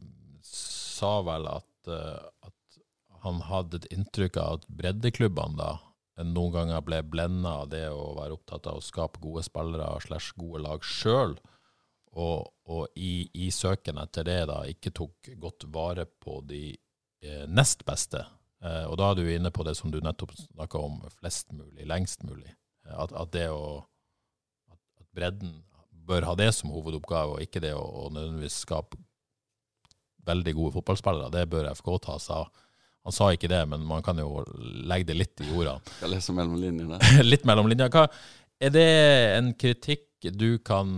sa 0.42 1.22
vel 1.28 1.46
at, 1.52 1.92
eh, 1.94 2.48
at 2.48 2.80
han 3.22 3.44
hadde 3.52 3.84
et 3.84 3.90
inntrykk 3.94 4.40
av 4.42 4.58
at 4.58 4.66
breddeklubbene 4.80 5.60
da 5.60 5.70
noen 6.26 6.54
ganger 6.56 6.82
ble 6.82 7.02
blenda 7.06 7.52
av 7.62 7.70
det 7.70 7.86
å 7.94 8.16
være 8.18 8.38
opptatt 8.38 8.68
av 8.70 8.80
å 8.80 8.86
skape 8.86 9.22
gode 9.22 9.44
spillere 9.46 9.90
slash 10.02 10.34
gode 10.40 10.64
lag 10.66 10.86
sjøl, 10.86 11.38
og, 12.18 12.48
og 12.66 12.98
i, 12.98 13.28
i 13.38 13.52
søken 13.54 14.00
etter 14.02 14.26
det 14.26 14.40
da 14.50 14.64
ikke 14.66 14.94
tok 14.96 15.30
godt 15.38 15.68
vare 15.70 16.08
på 16.24 16.40
de 16.50 16.72
eh, 16.74 17.46
nest 17.46 17.86
beste. 17.86 18.24
Eh, 18.64 18.86
og 18.90 18.98
da 18.98 19.12
er 19.12 19.20
du 19.20 19.28
inne 19.30 19.52
på 19.54 19.66
det 19.68 19.76
som 19.78 19.94
du 19.94 20.00
nettopp 20.02 20.34
snakka 20.40 20.82
om, 20.82 20.98
flest 21.20 21.54
mulig, 21.54 21.86
lengst 21.86 22.26
mulig. 22.26 22.50
Eh, 22.88 22.96
At, 22.98 23.14
at 23.14 23.34
det 23.36 23.50
å 23.54 23.84
at, 24.72 24.82
bredden 25.14 25.60
bør 26.08 26.26
ha 26.26 26.34
det 26.40 26.50
som 26.56 26.74
hovedoppgave, 26.74 27.38
og 27.38 27.46
ikke 27.46 27.62
det 27.62 27.76
å, 27.78 27.84
å 27.84 28.10
nødvendigvis 28.10 28.64
skape 28.66 28.98
veldig 30.28 30.54
gode 30.58 30.76
fotballspillere. 30.80 31.32
Det 31.36 31.46
bør 31.52 31.70
FK 31.76 31.92
ta 32.04 32.18
seg 32.20 32.42
av. 32.42 32.64
Han 33.08 33.16
sa 33.16 33.30
ikke 33.32 33.48
det, 33.48 33.62
men 33.72 33.86
man 33.88 34.02
kan 34.04 34.18
jo 34.20 34.42
legge 34.84 35.14
det 35.14 35.16
litt 35.16 35.40
i 35.40 35.46
jorda. 35.48 35.78
Jeg 36.02 36.10
lese 36.12 36.34
mellom 36.36 36.58
linjene. 36.60 36.98
litt 37.32 37.46
mellom 37.48 37.70
linjene. 37.72 37.88
Hva, 37.94 38.04
er 38.60 38.74
det 38.74 38.84
en 39.38 39.54
kritikk 39.56 40.04
du 40.36 40.58
kan 40.66 40.90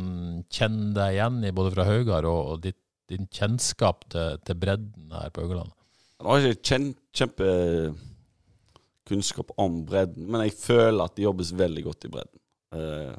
kjenne 0.49 0.93
deg 0.95 1.13
igjen 1.17 1.43
i, 1.45 1.51
både 1.53 1.71
fra 1.75 1.85
Haugar 1.85 2.25
og, 2.25 2.53
og 2.53 2.61
ditt, 2.63 2.79
din 3.11 3.27
kjennskap 3.29 4.05
til, 4.09 4.37
til 4.47 4.55
bredden 4.57 5.11
her 5.13 5.29
på 5.35 5.41
Haugaland? 5.45 5.71
Jeg 6.19 6.27
har 6.27 6.39
ikke 6.49 6.67
kjen, 6.71 6.87
kjempekunnskap 7.19 9.47
om 9.61 9.85
bredden, 9.87 10.25
men 10.25 10.41
jeg 10.47 10.53
føler 10.57 11.03
at 11.05 11.15
det 11.15 11.27
jobbes 11.27 11.49
veldig 11.61 11.83
godt 11.85 12.05
i 12.09 12.13
bredden. 12.15 12.39
Eh, 12.73 13.15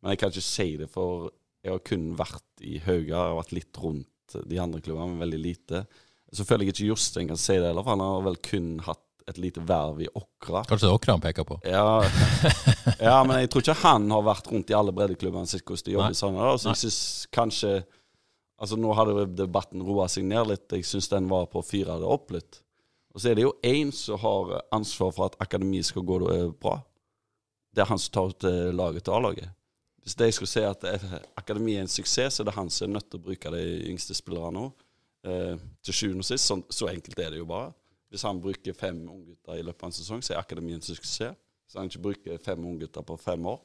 men 0.00 0.08
jeg 0.14 0.18
kan 0.22 0.30
ikke 0.32 0.48
si 0.48 0.68
det, 0.80 0.88
for 0.92 1.08
jeg 1.60 1.70
har 1.74 1.88
kun 1.92 2.04
vært 2.16 2.52
i 2.64 2.80
Haugar. 2.86 3.04
Jeg 3.04 3.20
har 3.20 3.40
vært 3.42 3.56
litt 3.58 3.74
rundt 3.84 4.28
de 4.48 4.56
andre 4.62 4.80
klubbene, 4.80 5.10
men 5.12 5.24
veldig 5.26 5.42
lite. 5.44 5.78
Så 6.32 6.46
føler 6.46 6.66
jeg 6.66 6.74
ikke 6.74 6.90
Jostein 6.92 7.30
kan 7.30 7.38
si 7.40 7.56
det 7.58 7.66
heller, 7.66 7.82
for 7.82 7.96
han 7.96 8.04
har 8.04 8.26
vel 8.26 8.38
kun 8.44 8.74
hatt 8.86 9.06
et 9.30 9.38
lite 9.38 9.62
verv 9.66 10.00
i 10.02 10.08
Åkra. 10.14 10.64
Kanskje 10.66 10.86
det 10.86 10.90
er 10.90 10.96
Åkra 10.98 11.14
han 11.16 11.22
peker 11.22 11.46
på? 11.46 11.60
Ja, 11.66 12.02
ja, 13.08 13.16
men 13.26 13.42
jeg 13.42 13.50
tror 13.50 13.64
ikke 13.64 13.78
han 13.82 14.10
har 14.10 14.26
vært 14.26 14.50
rundt 14.50 14.70
i 14.72 14.76
alle 14.76 14.94
breddeklubbene 14.94 15.50
sitt 15.50 15.64
hvordan 15.66 15.86
de 15.86 15.96
jobber 15.96 16.18
sånn 16.18 16.36
sammen. 16.38 16.60
Så 16.62 16.72
jeg 16.72 16.82
synes 16.84 17.00
kanskje 17.34 17.80
Altså 18.60 18.76
Nå 18.76 18.92
hadde 18.92 19.22
debatten 19.32 19.80
roa 19.80 20.04
seg 20.12 20.26
ned 20.28 20.50
litt. 20.50 20.66
Jeg 20.76 20.84
syns 20.84 21.06
den 21.08 21.30
var 21.30 21.46
på 21.48 21.62
å 21.62 21.64
fyre 21.64 21.94
det 21.96 22.04
opp 22.04 22.34
litt. 22.34 22.58
Og 23.14 23.22
så 23.22 23.30
er 23.30 23.38
det 23.38 23.46
jo 23.46 23.54
én 23.64 23.88
som 23.96 24.20
har 24.20 24.52
ansvar 24.76 25.14
for 25.16 25.30
at 25.30 25.38
akademiet 25.40 25.88
skal 25.88 26.04
gå 26.04 26.18
eh, 26.28 26.50
bra. 26.60 26.74
Det 27.72 27.80
er 27.80 27.88
han 27.88 28.02
som 28.02 28.12
tar 28.12 28.34
ut 28.34 28.46
eh, 28.50 28.68
laget 28.76 29.06
til 29.06 29.16
A-laget. 29.16 29.56
Hvis 30.04 30.18
de 30.20 30.28
skulle 30.32 30.52
si 30.52 30.60
at 30.60 30.84
akademi 30.84 31.22
akademiet 31.40 31.80
er 31.80 31.86
en 31.86 31.92
suksess, 31.92 32.36
så 32.36 32.44
er 32.44 32.50
det 32.50 32.56
han 32.58 32.68
som 32.68 32.90
er 32.90 32.94
nødt 32.98 33.08
til 33.08 33.20
å 33.20 33.24
bruke 33.30 33.54
de 33.56 33.64
yngste 33.90 34.16
spillerne 34.18 34.66
òg. 34.68 34.86
Eh, 35.20 35.56
til 35.84 35.94
sjuende 35.94 36.24
og 36.24 36.24
sist. 36.24 36.46
så, 36.48 36.56
så 36.72 36.88
enkelt 36.88 37.18
er 37.18 37.30
det 37.30 37.38
jo 37.42 37.48
bare. 37.48 37.72
Hvis 38.08 38.22
han 38.22 38.40
bruker 38.40 38.72
fem 38.74 39.02
unggutter 39.08 39.58
i 39.58 39.62
løpet 39.62 39.84
av 39.84 39.90
en 39.90 39.94
sesong, 39.94 40.22
så 40.24 40.34
er 40.34 40.40
akademiet 40.40 40.80
en 40.80 40.86
suksess. 40.86 41.36
Hvis 41.64 41.76
han 41.76 41.90
ikke 41.90 42.02
bruker 42.02 42.38
fem 42.42 42.64
unggutter 42.66 43.04
på 43.06 43.16
fem 43.20 43.46
år, 43.46 43.60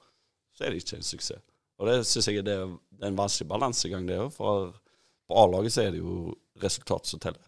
så 0.54 0.66
er 0.66 0.74
det 0.74 0.84
ikke 0.84 1.00
en 1.00 1.08
suksess. 1.08 1.42
Og 1.80 1.88
det 1.90 2.06
syns 2.08 2.28
jeg 2.30 2.46
det 2.46 2.56
er 2.56 2.76
en 3.08 3.18
vanskelig 3.18 3.48
balansegang, 3.50 4.06
det 4.08 4.20
òg. 4.20 4.30
For 4.36 4.76
på 5.28 5.40
A-laget 5.42 5.74
så 5.74 5.86
er 5.86 5.96
det 5.96 6.04
jo 6.04 6.36
resultat 6.62 7.08
som 7.08 7.24
teller. 7.24 7.48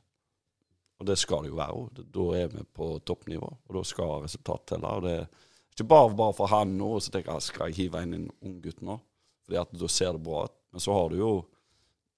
Og 0.98 1.06
det 1.06 1.17
skal 1.22 1.43
det 1.46 1.52
jo 1.52 1.60
være 1.60 1.78
òg. 1.78 2.02
Da 2.15 2.26
er 2.39 2.50
vi 2.56 2.63
på 2.80 2.89
toppnivå, 3.06 3.52
og 3.67 3.78
da 3.78 3.84
skal 3.86 4.24
resultat 4.24 4.65
telle. 4.72 4.96
Og 4.98 5.06
det 5.06 5.13
er 5.20 5.28
ikke 5.76 5.89
bare, 5.93 6.15
bare 6.17 6.34
for 6.34 6.50
han 6.52 6.74
nå, 6.80 6.96
og 6.98 7.04
så 7.06 7.13
tenker 7.13 7.36
jeg 7.36 7.50
skal 7.52 7.70
jeg 7.70 7.84
hive 7.84 8.02
inn 8.04 8.17
en 8.17 8.32
unggutt 8.41 8.82
nå? 8.82 8.98
Fordi 9.46 9.62
at 9.62 9.78
da 9.78 9.91
ser 9.91 10.15
det 10.15 10.24
bra 10.26 10.48
ut. 10.48 10.58
Men 10.74 10.84
så 10.84 10.96
har 10.96 11.12
du 11.12 11.20
jo 11.22 11.32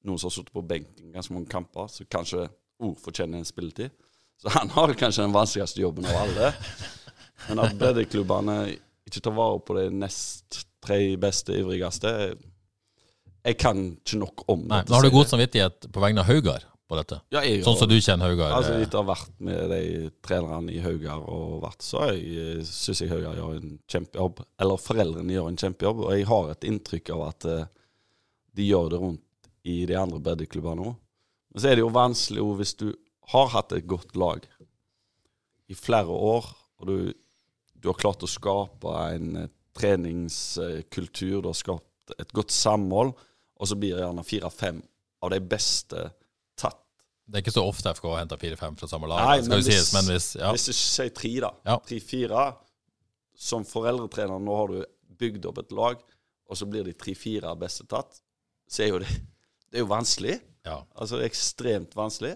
noen 0.07 0.19
som 0.19 0.29
har 0.29 0.35
sittet 0.37 0.53
på 0.55 0.63
benken 0.65 1.13
ganske 1.13 1.33
mange 1.35 1.49
kamper, 1.51 1.89
så 1.91 2.05
kanskje 2.07 2.45
ord 2.79 2.99
fortjener 3.03 3.41
en 3.41 3.47
spilletid. 3.47 3.91
Så 4.39 4.51
han 4.55 4.69
har 4.71 4.93
kanskje 4.95 5.25
den 5.25 5.35
vanskeligste 5.35 5.81
jobben 5.81 6.07
av 6.07 6.21
alle. 6.21 6.53
Men 7.49 7.59
at 7.65 7.75
breddeklubbene 7.79 8.55
ikke 9.09 9.23
tar 9.25 9.35
vare 9.35 9.59
på 9.65 9.75
de 9.75 9.89
nest 9.91 10.61
tre 10.83 10.99
beste, 11.19 11.55
ivrigste 11.59 12.11
Jeg 13.43 13.57
kan 13.59 13.81
ikke 13.97 14.19
nok 14.19 14.43
om 14.47 14.61
det. 14.63 14.69
Nei, 14.69 14.81
dette. 14.81 14.91
men 14.91 14.95
Har 14.95 15.07
du 15.07 15.15
god 15.17 15.31
samvittighet 15.31 15.89
på 15.91 16.03
vegne 16.03 16.23
av 16.23 16.29
Haugar 16.29 16.65
på 16.89 16.97
dette? 16.99 17.19
Ja, 17.33 17.43
jeg 17.43 17.63
Sånn 17.65 17.77
som 17.79 17.89
du 17.91 17.97
kjenner 17.99 18.31
Haugar? 18.31 18.55
Altså, 18.57 18.75
eh, 18.77 18.85
etter 18.85 18.99
å 18.99 19.03
ha 19.03 19.11
vært 19.11 19.33
med 19.43 19.73
de 19.73 19.81
trenerne 20.25 20.71
i 20.75 20.81
Haugar 20.83 21.23
og 21.23 21.59
vært, 21.63 21.83
så 21.83 22.05
syns 22.67 23.03
jeg 23.03 23.11
Haugar 23.11 23.39
gjør 23.39 23.57
en 23.59 23.75
kjempejobb. 23.91 24.43
Eller 24.61 24.83
foreldrene 24.83 25.35
gjør 25.35 25.51
en 25.51 25.59
kjempejobb. 25.63 26.03
Og 26.05 26.15
jeg 26.15 26.27
har 26.31 26.51
et 26.53 26.69
inntrykk 26.71 27.11
av 27.15 27.25
at 27.31 27.49
eh, 27.49 27.65
de 28.59 28.67
gjør 28.71 28.93
det 28.93 29.01
rundt 29.03 29.25
i 29.69 29.85
de 29.89 29.95
andre 29.99 30.19
breddeklubbene 30.23 30.87
òg. 30.89 30.97
Men 31.53 31.61
så 31.63 31.69
er 31.71 31.77
det 31.79 31.83
jo 31.85 31.93
vanskelig 31.95 32.41
også 32.43 32.59
hvis 32.61 32.75
du 32.81 32.87
har 33.33 33.47
hatt 33.55 33.73
et 33.77 33.87
godt 33.89 34.15
lag 34.17 34.45
i 35.69 35.75
flere 35.77 36.09
år, 36.13 36.47
og 36.81 36.87
du, 36.89 37.13
du 37.77 37.89
har 37.91 37.97
klart 38.01 38.23
å 38.25 38.29
skape 38.29 38.93
en 39.13 39.35
eh, 39.43 39.49
treningskultur, 39.77 41.41
du 41.43 41.49
har 41.51 41.57
skapt 41.57 42.13
et 42.19 42.31
godt 42.35 42.51
samhold, 42.53 43.13
og 43.59 43.67
så 43.69 43.75
blir 43.77 43.95
det 43.97 44.01
gjerne 44.05 44.23
fire-fem 44.25 44.79
av 45.25 45.33
de 45.33 45.39
beste 45.51 46.05
tatt 46.57 46.79
Det 47.29 47.37
er 47.37 47.43
ikke 47.43 47.53
så 47.53 47.65
ofte 47.67 47.91
FK 47.93 48.07
henter 48.17 48.39
4-5 48.41 48.77
fra 48.79 48.87
samme 48.89 49.09
lag, 49.11 49.25
Nei, 49.27 49.41
men 49.47 49.59
jo 49.59 49.65
sies, 49.67 49.75
hvis- 49.83 49.93
men 49.97 50.07
hvis 50.13 50.29
ja. 50.39 50.51
Hvis 50.55 50.65
du 50.69 50.73
sier 50.73 51.09
tre, 51.13 51.33
da. 51.43 51.51
Ja. 51.67 51.75
Tre-fire. 51.85 52.45
Som 53.39 53.63
foreldretrener, 53.67 54.39
nå 54.41 54.55
har 54.57 54.67
du 54.73 54.79
bygd 55.19 55.45
opp 55.45 55.59
et 55.61 55.71
lag, 55.75 55.99
og 56.49 56.57
så 56.57 56.65
blir 56.65 56.83
de 56.87 56.93
tre-fire 56.97 57.51
beste 57.59 57.85
tatt, 57.87 58.17
så 58.67 58.83
er 58.83 58.89
jo 58.95 58.99
det 59.03 59.11
Det 59.69 59.79
er 59.79 59.85
jo 59.85 59.89
vanskelig. 59.91 60.39
ja. 60.67 60.81
Altså 60.99 61.21
ekstremt 61.25 61.95
vanskelig. 61.97 62.35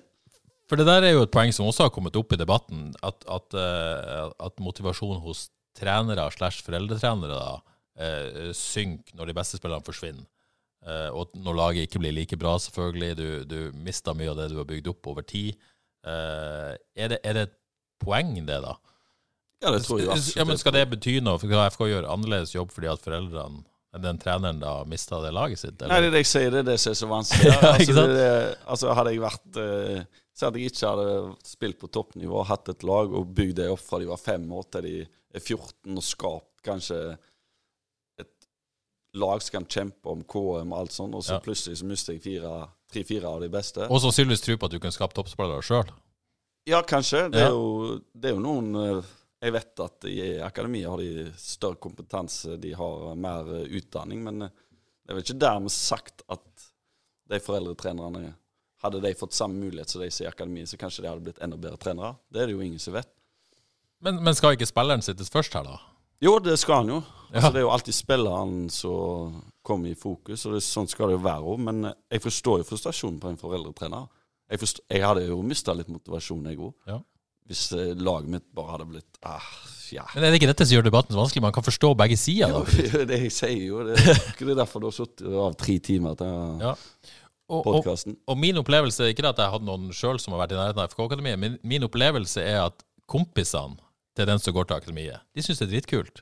For 0.69 0.79
det 0.79 0.87
der 0.87 1.05
er 1.05 1.11
jo 1.13 1.25
et 1.25 1.33
poeng 1.33 1.51
som 1.53 1.67
også 1.67 1.87
har 1.87 1.93
kommet 1.93 2.15
opp 2.17 2.31
i 2.33 2.39
debatten, 2.39 2.93
at, 3.03 3.25
at, 3.29 3.57
eh, 3.59 4.29
at 4.47 4.61
motivasjon 4.63 5.19
hos 5.25 5.49
trenere 5.77 6.29
slash 6.31 6.63
foreldretrenere 6.65 7.35
da, 7.35 7.57
eh, 7.99 8.53
synker 8.55 9.17
når 9.17 9.29
de 9.29 9.35
beste 9.37 9.59
spillerne 9.59 9.85
forsvinner. 9.85 10.25
Eh, 10.83 11.09
og 11.15 11.35
når 11.35 11.57
laget 11.59 11.87
ikke 11.87 12.01
blir 12.01 12.15
like 12.15 12.39
bra, 12.39 12.55
selvfølgelig. 12.59 13.11
Du, 13.19 13.27
du 13.49 13.59
mister 13.75 14.15
mye 14.17 14.31
av 14.31 14.39
det 14.39 14.49
du 14.53 14.57
har 14.61 14.69
bygd 14.69 14.89
opp 14.93 15.11
over 15.13 15.25
tid. 15.27 15.59
Er, 16.03 16.75
det, 16.95 17.19
er 17.23 17.37
det 17.37 17.43
et 17.47 17.53
poeng, 18.03 18.33
det, 18.47 18.57
da? 18.63 18.73
Ja, 19.63 19.71
det 19.71 19.85
tror 19.85 20.01
jeg 20.01 20.09
absolutt. 20.11 20.39
Ja, 20.39 20.47
men 20.47 20.59
Skal 20.59 20.75
det 20.75 20.87
bety 20.91 21.19
noe? 21.23 21.39
For 21.39 21.69
FK 21.75 21.85
gjør 21.87 22.09
annerledes 22.11 22.51
jobb 22.55 22.73
fordi 22.75 22.89
at 22.91 23.03
foreldrene 23.03 23.63
den 24.01 24.17
treneren 24.17 24.59
da 24.59 24.83
mista 24.89 25.19
det 25.21 25.31
laget 25.35 25.59
sitt? 25.59 25.75
Eller? 25.81 25.93
Nei, 25.93 25.99
det 26.01 26.07
er 26.07 26.15
det 26.15 26.21
jeg 26.23 26.29
sier. 26.31 26.51
Det 26.51 26.59
er 26.63 26.69
det 26.71 26.77
som 26.81 26.91
er 26.91 26.99
så 27.01 27.09
vanskelig. 27.11 27.51
Ja, 27.53 27.73
altså, 27.73 28.05
det, 28.09 28.29
altså, 28.65 28.93
hadde 28.97 29.11
jeg 29.13 29.21
vært 29.21 29.59
uh, 29.59 29.99
Så 30.33 30.47
hadde 30.47 30.59
jeg 30.63 30.71
ikke 30.71 30.89
hadde 30.95 31.09
spilt 31.45 31.79
på 31.83 31.89
toppnivå, 31.93 32.43
hatt 32.49 32.71
et 32.73 32.83
lag 32.89 33.13
og 33.13 33.27
bygd 33.37 33.59
det 33.61 33.67
opp 33.69 33.83
fra 33.85 33.99
de 34.01 34.09
var 34.09 34.17
fem 34.17 34.47
år 34.51 34.65
til 34.73 34.87
de 34.87 34.95
er 35.03 35.39
14, 35.43 35.93
og 35.93 36.03
skapt 36.03 36.63
kanskje 36.65 36.97
et 38.21 38.47
lag 39.21 39.41
som 39.45 39.59
kan 39.59 39.67
kjempe 39.69 40.09
om 40.09 40.23
KM 40.25 40.73
og 40.73 40.79
alt 40.79 40.95
sånt, 40.95 41.13
og 41.13 41.21
så 41.25 41.37
Ja. 41.37 41.43
plutselig 41.45 41.77
så 41.81 41.85
mister 41.85 42.17
jeg 42.17 42.41
tre-fire 42.93 43.29
av 43.29 43.41
de 43.41 43.49
beste. 43.49 43.85
Og 43.89 44.01
sannsynligvis 44.01 44.41
tro 44.41 44.57
på 44.57 44.65
at 44.69 44.71
du 44.73 44.79
kan 44.81 44.93
skape 44.93 45.13
toppspillere 45.17 45.61
sjøl. 45.65 45.89
Ja, 46.69 46.81
kanskje. 46.81 47.29
Det 47.29 47.39
Ja. 47.41 47.47
er, 47.47 47.51
jo, 47.51 47.99
det 48.15 48.29
er 48.31 48.33
jo 48.35 48.39
noen 48.41 48.75
eh, 48.75 49.03
Jeg 49.43 49.55
vet 49.57 49.81
at 49.83 50.05
i 50.07 50.19
akademiet 50.43 50.87
har 50.87 51.01
de 51.01 51.25
større 51.39 51.79
kompetanse, 51.83 52.55
de 52.61 52.71
har 52.79 53.09
mer 53.19 53.49
utdanning, 53.67 54.21
men 54.23 54.45
eh, 54.47 54.53
det 55.03 55.11
er 55.11 55.17
vel 55.17 55.25
ikke 55.25 55.41
dermed 55.41 55.73
sagt 55.75 56.23
at 56.31 56.69
de 57.31 57.43
foreldretrenerne 57.43 58.33
Hadde 58.83 58.99
de 58.99 59.13
fått 59.15 59.31
samme 59.31 59.55
mulighet 59.63 59.87
som 59.93 60.01
de 60.01 60.09
sier 60.11 60.27
i 60.27 60.27
akademiet, 60.27 60.67
så 60.67 60.75
kanskje 60.75 61.05
de 61.05 61.07
hadde 61.07 61.23
blitt 61.23 61.37
enda 61.39 61.55
bedre 61.55 61.79
trenere. 61.79 62.17
Det 62.27 62.41
er 62.41 62.49
det 62.49 62.57
jo 62.57 62.65
ingen 62.65 62.81
som 62.83 62.91
vet. 62.97 63.07
Men, 64.03 64.17
men 64.19 64.35
skal 64.35 64.57
ikke 64.57 64.67
spilleren 64.67 65.05
sittes 65.05 65.31
først 65.31 65.55
her, 65.55 65.63
da? 65.63 65.77
Jo, 66.19 66.33
det 66.43 66.57
skal 66.59 66.81
han 66.81 66.91
jo. 66.91 66.97
Ja. 67.29 67.37
Altså, 67.37 67.51
det 67.53 67.61
er 67.61 67.63
jo 67.63 67.71
alltid 67.71 67.95
spilleren 67.95 68.57
som 68.75 69.37
kommer 69.63 69.87
i 69.87 69.95
fokus, 69.95 70.43
og 70.43 70.57
det, 70.57 70.65
sånn 70.67 70.91
skal 70.91 71.13
det 71.13 71.15
jo 71.15 71.23
være 71.23 71.53
òg. 71.53 71.63
Men 71.63 71.79
eh, 71.93 71.95
jeg 72.11 72.25
forstår 72.25 72.59
jo 72.59 72.67
frustrasjonen 72.67 73.21
på 73.23 73.31
en 73.31 73.39
foreldretrener. 73.39 74.11
Jeg, 74.51 74.61
forstår, 74.65 74.85
jeg 74.91 75.07
hadde 75.07 75.25
jo 75.29 75.39
mista 75.47 75.75
litt 75.79 75.91
motivasjon, 75.91 76.51
jeg 76.51 76.59
òg. 76.59 76.75
Ja. 76.91 76.99
Hvis 77.49 77.63
eh, 77.75 77.93
laget 77.99 78.29
mitt 78.29 78.45
bare 78.55 78.71
hadde 78.77 78.85
blitt 78.89 79.17
ah, 79.27 79.47
ja. 79.91 80.05
Men 80.15 80.23
er 80.23 80.31
det 80.33 80.39
ikke 80.41 80.49
dette 80.49 80.65
som 80.65 80.75
gjør 80.77 80.85
debatten 80.87 81.13
så 81.15 81.19
vanskelig? 81.19 81.43
Man 81.45 81.53
kan 81.55 81.65
forstå 81.65 81.91
begge 81.99 82.17
sider. 82.17 82.49
Jo, 82.49 82.63
da. 82.65 83.03
det 83.11 83.19
jeg 83.25 83.33
sier 83.35 83.65
jo. 83.67 83.83
Det 83.89 83.97
er 83.99 84.21
ikke 84.31 84.47
det 84.49 84.55
derfor 84.61 84.81
du 84.83 84.87
har 84.89 84.95
sittet 84.95 85.27
av 85.47 85.57
tre 85.59 85.75
timer 85.83 86.15
til 86.19 86.63
Ja. 86.63 86.73
Og, 87.51 87.59
og, 87.59 87.65
podkasten. 87.83 88.15
og 88.31 88.37
min 88.39 88.57
opplevelse, 88.57 89.09
ikke 89.11 89.27
at 89.29 89.37
jeg 89.43 89.51
hadde 89.51 89.67
noen 89.67 89.89
sjøl 89.93 90.17
som 90.23 90.33
har 90.33 90.45
vært 90.45 90.53
i 90.55 90.57
nærheten 90.57 90.79
av 90.81 90.87
FK-akademiet, 90.93 91.37
men 91.37 91.57
min 91.67 91.83
opplevelse 91.85 92.41
er 92.41 92.61
at 92.69 92.85
kompisene 93.11 93.75
til 94.17 94.25
den 94.29 94.39
som 94.41 94.55
går 94.55 94.69
til 94.69 94.77
akademiet, 94.79 95.19
de 95.35 95.43
syns 95.43 95.59
det 95.59 95.67
er 95.67 95.73
dritkult. 95.75 96.21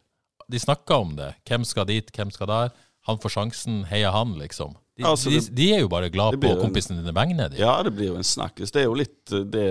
De 0.51 0.59
snakker 0.59 0.97
om 1.05 1.13
det. 1.15 1.29
Hvem 1.47 1.63
skal 1.69 1.85
dit, 1.87 2.09
hvem 2.17 2.31
skal 2.33 2.49
der? 2.49 2.73
Han 3.07 3.21
får 3.21 3.35
sjansen, 3.37 3.83
heia 3.87 4.09
han, 4.11 4.33
liksom. 4.41 4.73
De, 4.97 5.05
Altså, 5.07 5.29
det- 5.31 5.53
de 5.55 5.69
er 5.77 5.79
jo 5.85 5.87
bare 5.93 6.09
glad 6.09 6.33
på 6.33 6.41
kompisen 6.41 6.57
en- 6.57 6.61
kompisene 6.65 6.99
dine 7.05 7.13
vegne. 7.15 7.47
Ja, 7.57 7.77
det 7.85 7.93
blir 7.95 8.11
jo 8.11 8.15
en 8.17 8.27
snakkes. 8.27 8.71
Det 8.73 8.81
er 8.81 8.89
jo 8.89 8.97
litt 8.97 9.31
eh, 9.31 9.45
det 9.45 9.69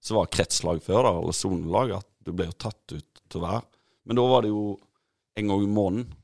som 0.00 0.16
var 0.20 0.30
kretslag 0.32 0.80
før, 0.84 1.02
da, 1.06 1.12
eller 1.20 1.36
sonelag, 1.36 1.92
at 2.00 2.06
du 2.24 2.32
ble 2.36 2.46
jo 2.48 2.56
tatt 2.60 2.94
ut 2.96 3.20
til 3.30 3.42
hver. 3.44 3.62
Men 4.08 4.16
da 4.18 4.24
var 4.30 4.42
det 4.46 4.50
jo 4.52 4.78
en 5.38 5.50
gang 5.52 5.62
i 5.64 5.70
måneden. 5.70 6.16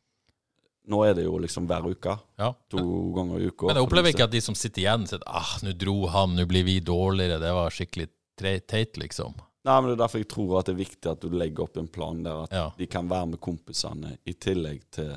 Nå 0.86 1.00
er 1.02 1.16
det 1.18 1.24
jo 1.26 1.34
liksom 1.42 1.66
hver 1.66 1.86
uke. 1.90 2.12
Ja. 2.38 2.52
To 2.70 2.82
ganger 3.16 3.40
i 3.42 3.48
uka. 3.50 3.66
Men 3.66 3.80
jeg 3.80 3.86
opplever 3.88 4.12
ikke 4.12 4.26
at 4.28 4.34
de 4.36 4.40
som 4.44 4.54
sitter 4.54 4.84
igjen, 4.84 5.06
sier 5.10 5.24
ah, 5.26 5.56
nå 5.66 5.72
dro 5.74 5.96
han, 6.12 6.36
nå 6.38 6.44
blir 6.46 6.62
vi 6.66 6.76
dårligere. 6.84 7.40
Det 7.42 7.52
var 7.56 7.74
skikkelig 7.74 8.06
teit, 8.38 8.96
liksom. 9.02 9.34
Nei, 9.66 9.80
men 9.80 9.90
Det 9.90 9.96
er 9.96 10.02
derfor 10.04 10.22
jeg 10.22 10.28
tror 10.30 10.52
at 10.60 10.68
det 10.68 10.76
er 10.76 10.82
viktig 10.84 11.10
at 11.10 11.24
du 11.24 11.32
legger 11.34 11.64
opp 11.66 11.80
en 11.80 11.88
plan 11.90 12.20
der 12.22 12.44
at 12.44 12.52
Ja. 12.54 12.66
de 12.78 12.86
kan 12.86 13.08
være 13.10 13.32
med 13.32 13.40
kompisene 13.42 14.12
i 14.24 14.32
tillegg 14.38 14.84
til 14.94 15.16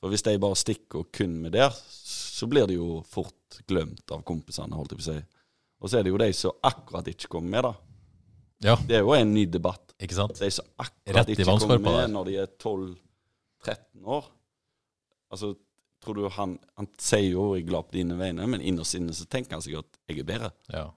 For 0.00 0.08
hvis 0.08 0.22
de 0.24 0.38
bare 0.40 0.56
stikker 0.56 1.02
og 1.02 1.10
kun 1.12 1.34
med 1.42 1.52
der, 1.52 1.68
så 1.76 2.46
blir 2.48 2.64
de 2.66 2.78
jo 2.78 3.02
fort 3.04 3.58
glemt 3.68 4.08
av 4.10 4.22
kompisene, 4.24 4.72
holdt 4.72 4.94
jeg 4.94 4.98
på 4.98 5.04
å 5.04 5.08
si. 5.12 5.18
Og 5.82 5.90
så 5.90 5.98
er 5.98 6.02
det 6.06 6.12
jo 6.14 6.16
de 6.22 6.32
som 6.32 6.52
akkurat 6.64 7.04
ikke 7.12 7.28
kommer 7.28 7.50
med, 7.50 7.62
da. 7.68 7.74
Ja, 8.62 8.76
Det 8.76 8.96
er 8.98 9.00
jo 9.00 9.14
en 9.16 9.32
ny 9.34 9.46
debatt. 9.48 9.94
ikke 10.00 10.14
sant? 10.14 10.36
De 10.38 10.50
som 10.50 10.66
akkurat 10.78 11.26
Rett 11.26 11.32
ikke 11.32 11.44
kommer 11.44 11.78
med 11.80 11.92
der. 11.96 12.08
når 12.08 12.24
de 12.24 12.36
er 12.42 12.46
12-13 12.46 14.04
år. 14.04 14.30
Altså, 15.32 15.54
tror 16.00 16.14
du 16.14 16.28
han, 16.28 16.58
han 16.76 16.88
sier 16.98 17.30
jo 17.32 17.54
'jeg 17.54 17.62
er 17.64 17.68
glad 17.68 17.82
på 17.88 17.92
dine 17.92 18.16
vegne', 18.16 18.46
men 18.46 18.60
innerst 18.60 18.94
inne 18.94 19.12
så 19.12 19.26
tenker 19.26 19.52
han 19.52 19.62
sikkert 19.62 19.98
'jeg 20.08 20.18
er 20.18 20.24
bedre'. 20.24 20.52
Ja. 20.72 20.90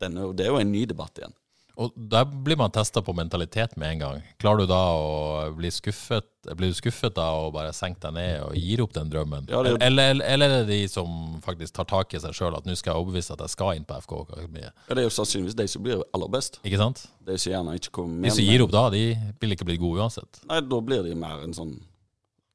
Den 0.00 0.16
er 0.18 0.32
det 0.32 0.46
er 0.46 0.50
jo 0.50 0.58
en 0.58 0.72
ny 0.72 0.84
debatt 0.84 1.18
igjen. 1.18 1.34
Og 1.80 1.92
der 1.96 2.26
blir 2.28 2.58
man 2.60 2.70
testa 2.70 3.00
på 3.00 3.14
mentalitet 3.16 3.76
med 3.80 3.94
en 3.94 3.98
gang. 4.02 4.22
Klarer 4.42 4.58
du 4.58 4.66
da 4.66 4.80
å 4.92 5.54
bli 5.56 5.70
skuffet 5.72 6.26
Blir 6.58 6.72
du 6.72 6.74
skuffet 6.74 7.14
da 7.14 7.28
og 7.38 7.52
bare 7.54 7.70
senker 7.72 8.10
deg 8.10 8.14
ned 8.16 8.40
og 8.42 8.56
gir 8.58 8.80
opp 8.82 8.92
den 8.96 9.08
drømmen? 9.08 9.44
Ja, 9.48 9.62
det- 9.62 9.76
eller, 9.80 10.20
eller, 10.26 10.48
er 10.50 10.64
det 10.64 10.72
de 10.72 10.88
som 10.90 11.40
faktisk 11.40 11.72
tar 11.76 11.84
tak 11.86 12.12
i 12.14 12.18
seg 12.18 12.34
sjøl, 12.34 12.56
at 12.56 12.64
nå 12.66 12.74
skal 12.76 12.92
jeg 12.92 12.98
overbevise 13.04 13.30
at 13.32 13.38
jeg 13.38 13.48
skal 13.54 13.76
inn 13.78 13.84
på 13.86 13.94
FK-akademiet? 14.02 14.72
Ja, 14.88 14.94
Det 14.94 14.98
er 14.98 15.06
jo 15.06 15.14
sannsynligvis 15.14 15.54
de 15.54 15.66
som 15.68 15.82
blir 15.86 16.02
aller 16.12 16.28
best. 16.28 16.58
Ikke 16.64 16.78
sant? 16.82 17.06
De 17.24 17.38
som 17.38 17.52
gjerne 17.52 17.76
ikke 17.78 17.92
kommer 17.92 18.14
med. 18.18 18.30
De 18.30 18.36
som 18.36 18.44
gir 18.44 18.60
opp 18.66 18.72
da, 18.74 18.90
de 18.90 19.04
vil 19.40 19.50
ikke 19.54 19.64
bli 19.70 19.76
gode 19.78 20.02
uansett. 20.02 20.42
Nei, 20.50 20.60
da 20.60 20.80
blir 20.80 21.02
de 21.06 21.14
mer 21.14 21.42
en 21.44 21.54
sånn 21.54 21.80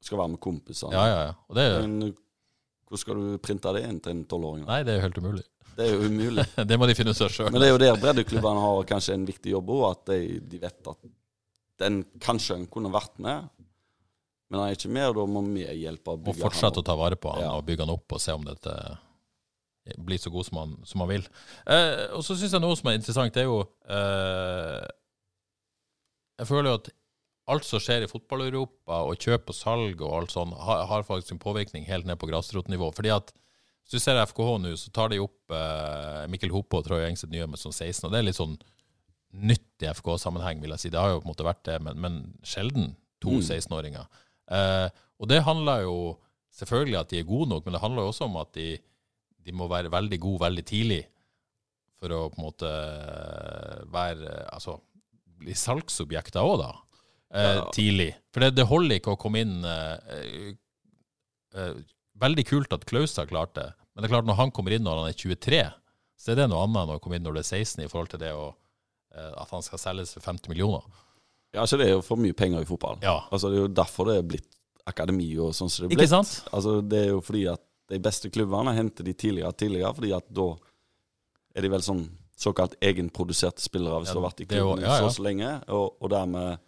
Skal 0.01 0.17
være 0.19 0.29
med 0.35 0.39
kompisene. 0.39 0.91
Ja, 0.93 1.05
ja, 1.07 1.23
ja. 1.27 1.33
Og 1.49 1.55
det 1.55 1.63
er, 1.63 1.87
Men 1.87 2.13
hvor 2.87 2.97
skal 2.99 3.15
du 3.15 3.37
printe 3.39 3.71
det 3.73 3.83
inn 3.87 3.99
til 3.99 4.11
en 4.11 4.25
tolvåring? 4.25 4.65
nei, 4.67 4.83
det 4.83 4.93
er 4.93 4.99
jo 5.01 5.07
helt 5.07 5.17
umulig. 5.17 5.43
Det 5.77 5.85
er 5.85 5.93
jo 5.93 6.07
umulig. 6.09 6.45
Det 6.71 6.77
må 6.81 6.87
de 6.89 6.95
finne 6.97 7.13
ut 7.13 7.21
av 7.21 7.29
sjøl. 7.33 7.51
Men 7.53 7.61
det 7.61 7.67
er 7.69 7.73
jo 7.75 7.81
der 7.83 7.99
breddeklubbene 8.01 8.63
har 8.65 8.87
kanskje 8.89 9.13
en 9.17 9.25
viktig 9.29 9.51
jobb 9.53 9.69
òg, 9.75 9.83
at 9.91 10.05
de, 10.09 10.39
de 10.41 10.59
vet 10.63 10.89
at 10.93 11.07
den 11.83 11.99
kanskje 12.23 12.55
en 12.57 12.67
kunne 12.73 12.89
vært 12.93 13.19
med, 13.21 13.45
men 14.49 14.61
han 14.61 14.69
er 14.71 14.77
ikke 14.77 14.89
med, 14.95 15.09
og 15.11 15.17
da 15.19 15.25
må 15.29 15.41
vi 15.51 15.65
hjelpe 15.83 16.13
å 16.15 16.17
bygge 16.17 16.33
Og 16.33 16.39
fortsette 16.47 16.79
å 16.79 16.79
han 16.79 16.81
opp. 16.81 16.87
ta 16.89 16.95
vare 16.97 17.17
på 17.19 17.33
han 17.35 17.43
Ja. 17.43 17.51
og 17.59 17.65
bygge 17.67 17.83
han 17.85 17.91
opp 17.93 18.15
og 18.15 18.21
se 18.23 18.33
om 18.33 18.45
dette 18.47 18.73
blir 20.03 20.19
så 20.19 20.31
god 20.33 20.45
som 20.47 20.57
han, 20.59 20.71
som 20.87 21.03
han 21.03 21.09
vil. 21.11 21.27
Eh, 21.67 22.07
og 22.17 22.23
så 22.25 22.35
syns 22.35 22.55
jeg 22.55 22.63
noe 22.63 22.75
som 22.79 22.89
er 22.91 22.97
interessant, 22.97 23.33
det 23.35 23.43
er 23.43 23.47
jo 23.51 23.59
eh, 23.87 24.87
Jeg 26.39 26.49
føler 26.49 26.69
jo 26.71 26.79
at 26.81 26.89
alt 27.53 27.63
som 27.67 27.79
skjer 27.79 28.03
i 28.03 28.09
fotball-Europa, 28.11 28.97
og 29.07 29.21
kjøp 29.23 29.53
og 29.53 29.55
salg 29.55 30.01
og 30.03 30.15
alt 30.17 30.33
sånn, 30.35 30.51
har, 30.59 30.81
har 30.89 31.05
faktisk 31.07 31.35
en 31.37 31.39
påvirkning 31.43 31.85
helt 31.87 32.05
ned 32.09 32.19
på 32.19 32.27
grasrotnivå. 32.27 32.89
Fordi 32.97 33.13
at 33.15 33.31
hvis 33.87 33.95
du 33.95 34.03
ser 34.03 34.19
FKH 34.27 34.49
nå, 34.59 34.73
så 34.77 34.91
tar 34.91 35.09
de 35.13 35.21
opp 35.23 35.53
eh, 35.55 36.25
Mikkel 36.27 36.51
Hoppe 36.51 36.81
og 36.81 36.83
Troy 36.85 37.05
Engseth 37.07 37.31
Nyhjemmet 37.31 37.61
sånn 37.61 37.71
16, 37.75 38.03
og 38.09 38.11
det 38.11 38.19
er 38.19 38.27
litt 38.27 38.37
sånn 38.39 38.57
nytt 39.47 39.83
i 39.85 39.89
FK-sammenheng, 39.93 40.59
vil 40.63 40.73
jeg 40.75 40.81
si. 40.85 40.89
Det 40.91 40.99
har 40.99 41.13
jo 41.13 41.21
på 41.21 41.27
en 41.27 41.31
måte 41.31 41.45
vært 41.47 41.63
det, 41.67 41.77
men, 41.85 41.99
men 42.03 42.17
sjelden 42.43 42.93
to 43.23 43.37
Mm. 43.37 43.43
16-åringer. 43.47 44.07
Eh, 44.51 44.87
og 45.19 45.29
det 45.31 45.39
handler 45.47 45.81
jo 45.87 45.95
selvfølgelig 46.57 46.99
at 46.99 47.09
de 47.11 47.19
er 47.21 47.27
gode 47.29 47.49
nok, 47.51 47.63
men 47.65 47.73
det 47.77 47.81
handler 47.83 48.03
jo 48.05 48.11
også 48.11 48.27
om 48.27 48.35
at 48.43 48.51
de, 48.57 48.67
de 49.45 49.55
må 49.55 49.67
være 49.71 49.91
veldig 49.93 50.19
gode 50.23 50.43
veldig 50.45 50.65
tidlig 50.67 50.99
for 51.97 52.13
å 52.13 52.19
på 52.29 52.37
en 52.37 52.45
måte 52.45 52.69
være 53.93 54.33
Altså 54.53 54.77
bli 55.37 55.53
salgsobjekter 55.57 56.41
òg, 56.45 56.59
da. 56.63 56.69
Eh, 57.33 57.55
Ja. 57.59 57.65
Tidlig. 57.73 58.11
For 58.33 58.41
det, 58.45 58.55
det 58.57 58.65
holder 58.69 58.97
ikke 58.99 59.13
å 59.13 59.19
komme 59.21 59.41
inn 59.43 59.59
eh, 59.65 60.55
eh, 61.53 61.73
Veldig 62.21 62.45
kult 62.49 62.73
at 62.73 62.85
Klaus 62.89 63.15
har 63.19 63.29
klart 63.29 63.53
det, 63.57 63.67
men 63.93 64.03
det 64.03 64.09
er 64.09 64.15
klart 64.15 64.29
når 64.29 64.39
han 64.39 64.53
kommer 64.53 64.73
inn 64.73 64.85
når 64.85 65.03
han 65.03 65.11
er 65.11 65.17
23, 65.17 65.59
så 66.17 66.31
er 66.33 66.39
det 66.39 66.47
noe 66.49 66.63
annet 66.65 66.83
enn 66.83 66.95
å 66.95 67.01
komme 67.01 67.19
inn 67.19 67.25
når 67.25 67.37
du 67.37 67.41
er 67.43 67.49
16, 67.49 67.83
i 67.85 67.89
forhold 67.91 68.09
til 68.13 68.21
det 68.23 68.31
å, 68.33 68.47
eh, 69.13 69.33
at 69.37 69.53
han 69.53 69.65
skal 69.65 69.81
selges 69.81 70.15
for 70.17 70.25
50 70.25 70.49
millioner. 70.49 70.85
Ja, 71.53 71.63
altså 71.63 71.77
Det 71.79 71.87
er 71.87 71.95
jo 71.95 72.03
for 72.05 72.19
mye 72.19 72.35
penger 72.37 72.61
i 72.61 72.67
fotball. 72.67 72.99
Ja. 73.05 73.19
Altså 73.31 73.49
Det 73.49 73.57
er 73.59 73.65
jo 73.65 73.73
derfor 73.79 74.09
det 74.09 74.17
er 74.19 74.29
blitt 74.33 74.49
akademi 74.87 75.29
og 75.39 75.53
sånn 75.55 75.69
som 75.69 75.83
det 75.83 75.87
er 75.87 75.95
blitt. 75.95 76.05
Ikke 76.05 76.13
sant? 76.15 76.53
Altså 76.53 76.81
Det 76.81 76.99
er 77.05 77.09
jo 77.13 77.21
fordi 77.23 77.45
at 77.51 77.63
de 77.87 77.99
beste 78.03 78.29
klubbene 78.33 78.73
henter 78.75 79.05
de 79.07 79.13
tidligere 79.15 79.53
og 79.53 79.57
tidligere, 79.57 79.93
fordi 79.95 80.11
at 80.17 80.25
da 80.35 80.47
er 81.55 81.65
de 81.65 81.71
vel 81.71 81.85
sånn 81.85 82.03
såkalt 82.37 82.75
egenproduserte 82.85 83.63
spillere 83.63 84.01
hvis 84.03 84.11
Ja, 84.11 84.17
du 84.17 84.19
har 84.21 84.27
vært 84.29 84.43
i 84.43 84.47
klubben 84.49 84.83
ja, 84.83 84.97
ja. 84.99 85.07
så 85.07 85.15
så 85.17 85.23
lenge. 85.25 85.53
Og, 85.73 85.95
og 86.01 86.11
dermed 86.13 86.59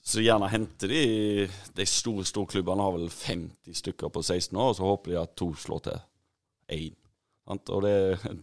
så 0.00 0.22
gjerne 0.24 0.48
henter 0.48 0.88
de 0.88 1.48
De 1.76 1.86
store 1.86 2.24
storklubbene 2.24 2.82
har 2.82 2.94
vel 2.96 3.10
50 3.12 3.76
stykker 3.82 4.12
på 4.12 4.22
16 4.22 4.56
år, 4.56 4.72
og 4.72 4.78
så 4.78 4.88
håper 4.88 5.12
de 5.12 5.20
at 5.20 5.36
to 5.36 5.52
slår 5.54 5.84
til 5.86 6.00
én. 6.72 6.96
Og 7.50 7.82
det, 7.82 7.94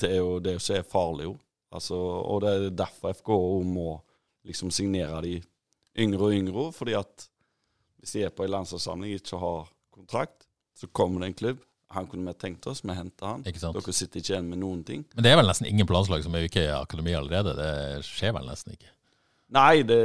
det 0.01 0.09
er 0.11 0.19
jo 0.19 0.39
det 0.43 0.57
som 0.61 0.75
er 0.75 0.87
farlig, 0.87 1.29
jo. 1.29 1.37
Altså, 1.73 1.95
og 1.97 2.41
det 2.43 2.51
er 2.51 2.75
derfor 2.83 3.15
FK 3.15 3.31
må 3.67 3.89
liksom 4.47 4.71
signere 4.71 5.21
de 5.23 5.37
yngre 5.99 6.29
og 6.29 6.35
yngre, 6.35 6.67
fordi 6.75 6.95
at 6.99 7.27
hvis 7.97 8.13
de 8.15 8.23
er 8.27 8.35
på 8.35 8.45
en 8.45 8.53
landslagssamling 8.53 9.15
og 9.15 9.21
ikke 9.21 9.39
har 9.41 9.71
kontrakt, 9.95 10.45
så 10.77 10.87
kommer 10.87 11.23
det 11.23 11.31
en 11.31 11.39
klubb. 11.41 11.63
Han 11.95 12.07
kunne 12.11 12.27
vi 12.27 12.35
tenkt 12.39 12.67
oss, 12.67 12.83
vi 12.83 12.93
henter 12.95 13.31
han. 13.31 13.43
Dere 13.47 13.95
sitter 13.95 14.19
ikke 14.19 14.33
igjen 14.33 14.49
med 14.51 14.59
noen 14.59 14.83
ting. 14.87 15.05
Men 15.15 15.23
det 15.23 15.31
er 15.31 15.39
vel 15.39 15.47
nesten 15.47 15.69
ingen 15.69 15.87
på 15.87 15.95
landslag 15.95 16.23
som 16.25 16.35
er 16.35 16.47
ikke 16.47 16.65
i 16.67 16.73
akademi 16.75 17.15
allerede. 17.15 17.55
Det 17.57 18.03
skjer 18.05 18.35
vel 18.35 18.49
nesten 18.51 18.75
ikke. 18.75 18.91
Nei, 19.55 19.83
det, 19.87 19.99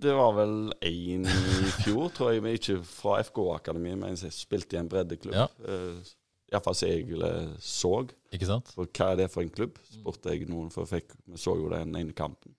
det 0.00 0.12
var 0.16 0.32
vel 0.38 0.54
én 0.88 1.26
i 1.28 1.72
fjor, 1.82 2.08
tror 2.16 2.32
jeg, 2.32 2.44
men 2.44 2.56
ikke 2.56 2.78
fra 2.88 3.18
FK-akademiet, 3.26 3.98
men 4.00 4.16
jeg 4.16 4.32
spilte 4.32 4.78
i 4.78 4.80
en 4.80 4.88
breddeklubb. 4.88 5.36
Ja. 5.36 5.48
Uh, 5.60 6.00
Iallfall 6.52 6.76
som 6.78 6.88
jeg 6.88 7.18
så. 7.60 7.92
Ikke 8.32 8.48
sant? 8.48 8.70
For 8.72 8.88
hva 8.88 9.10
er 9.12 9.20
det 9.20 9.28
for 9.32 9.44
en 9.44 9.52
klubb? 9.52 9.76
spurte 9.90 10.32
jeg 10.32 10.48
noen, 10.48 10.70
for 10.72 10.86
jeg 10.86 11.02
fikk, 11.02 11.18
vi 11.26 11.40
så 11.42 11.56
jo 11.58 11.68
den 11.72 11.96
ene 11.98 12.16
kampen. 12.16 12.54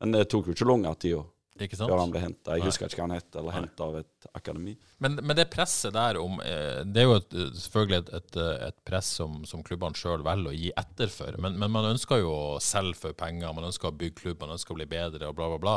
Men 0.00 0.14
det 0.14 0.28
tok 0.32 0.50
jo 0.50 0.56
ikke 0.56 0.68
lang 0.68 0.86
tid 1.00 1.18
Ikke 1.66 1.78
før 1.80 2.00
han 2.00 2.12
ble 2.12 2.22
henta. 2.22 2.56
Jeg 2.56 2.64
husker 2.64 2.88
ikke 2.88 3.00
hva 3.00 3.06
han 3.08 3.16
het, 3.18 3.28
eller 3.36 3.56
henta 3.56 3.86
av 3.86 3.98
et 4.00 4.28
akademi. 4.36 4.74
Men, 5.04 5.18
men 5.20 5.36
det 5.36 5.48
presset 5.52 5.92
der 5.96 6.18
om 6.20 6.38
eh, 6.44 6.80
Det 6.88 7.02
er 7.02 7.08
jo 7.08 7.16
et, 7.18 7.36
selvfølgelig 7.64 7.98
et, 7.98 8.12
et, 8.20 8.38
et 8.68 8.78
press 8.86 9.10
som, 9.20 9.40
som 9.48 9.64
klubbene 9.66 9.98
sjøl 9.98 10.24
velger 10.26 10.52
å 10.52 10.56
gi 10.56 10.70
etter 10.82 11.12
for. 11.12 11.36
Men, 11.42 11.58
men 11.60 11.74
man 11.74 11.90
ønsker 11.92 12.22
jo 12.22 12.32
å 12.32 12.62
selge 12.64 12.98
for 13.02 13.18
penger, 13.18 13.52
man 13.56 13.68
ønsker 13.68 13.90
å 13.90 13.96
bygge 13.96 14.18
klubb, 14.22 14.40
man 14.44 14.56
ønsker 14.56 14.74
å 14.74 14.80
bli 14.80 14.88
bedre 14.90 15.28
og 15.28 15.36
bla, 15.38 15.50
bla, 15.52 15.60
bla. 15.66 15.76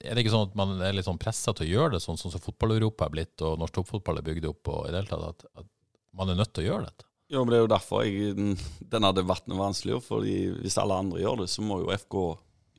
Er 0.00 0.16
det 0.16 0.24
ikke 0.24 0.32
sånn 0.32 0.48
at 0.48 0.56
man 0.56 0.78
er 0.80 0.96
litt 0.96 1.08
sånn 1.08 1.20
pressa 1.20 1.52
til 1.56 1.68
å 1.68 1.70
gjøre 1.74 1.98
det 1.98 2.04
sånn, 2.04 2.18
som 2.20 2.32
fotball-Europa 2.32 3.06
er 3.06 3.14
blitt, 3.18 3.36
og 3.44 3.60
norsk 3.60 3.76
toppfotball 3.76 4.22
er 4.22 4.28
bygd 4.30 4.48
opp, 4.48 4.72
og 4.72 4.88
i 4.88 4.94
det 4.94 5.02
hele 5.02 5.12
tatt 5.12 5.28
at, 5.34 5.48
at 5.60 5.68
man 6.16 6.32
er 6.32 6.40
nødt 6.40 6.54
til 6.56 6.64
å 6.64 6.70
gjøre 6.70 6.88
dette? 6.88 7.06
Jo, 7.30 7.44
men 7.44 7.52
Det 7.52 7.58
er 7.58 7.62
jo 7.62 7.70
derfor 7.70 8.02
jeg, 8.02 8.30
den, 8.34 8.54
denne 8.90 9.12
debatten 9.14 9.54
er 9.54 9.60
vanskelig. 9.60 10.00
fordi 10.02 10.36
Hvis 10.64 10.78
alle 10.82 10.96
andre 10.98 11.20
gjør 11.22 11.44
det, 11.44 11.50
så 11.52 11.62
må 11.62 11.78
jo 11.84 11.92
FK 11.94 12.16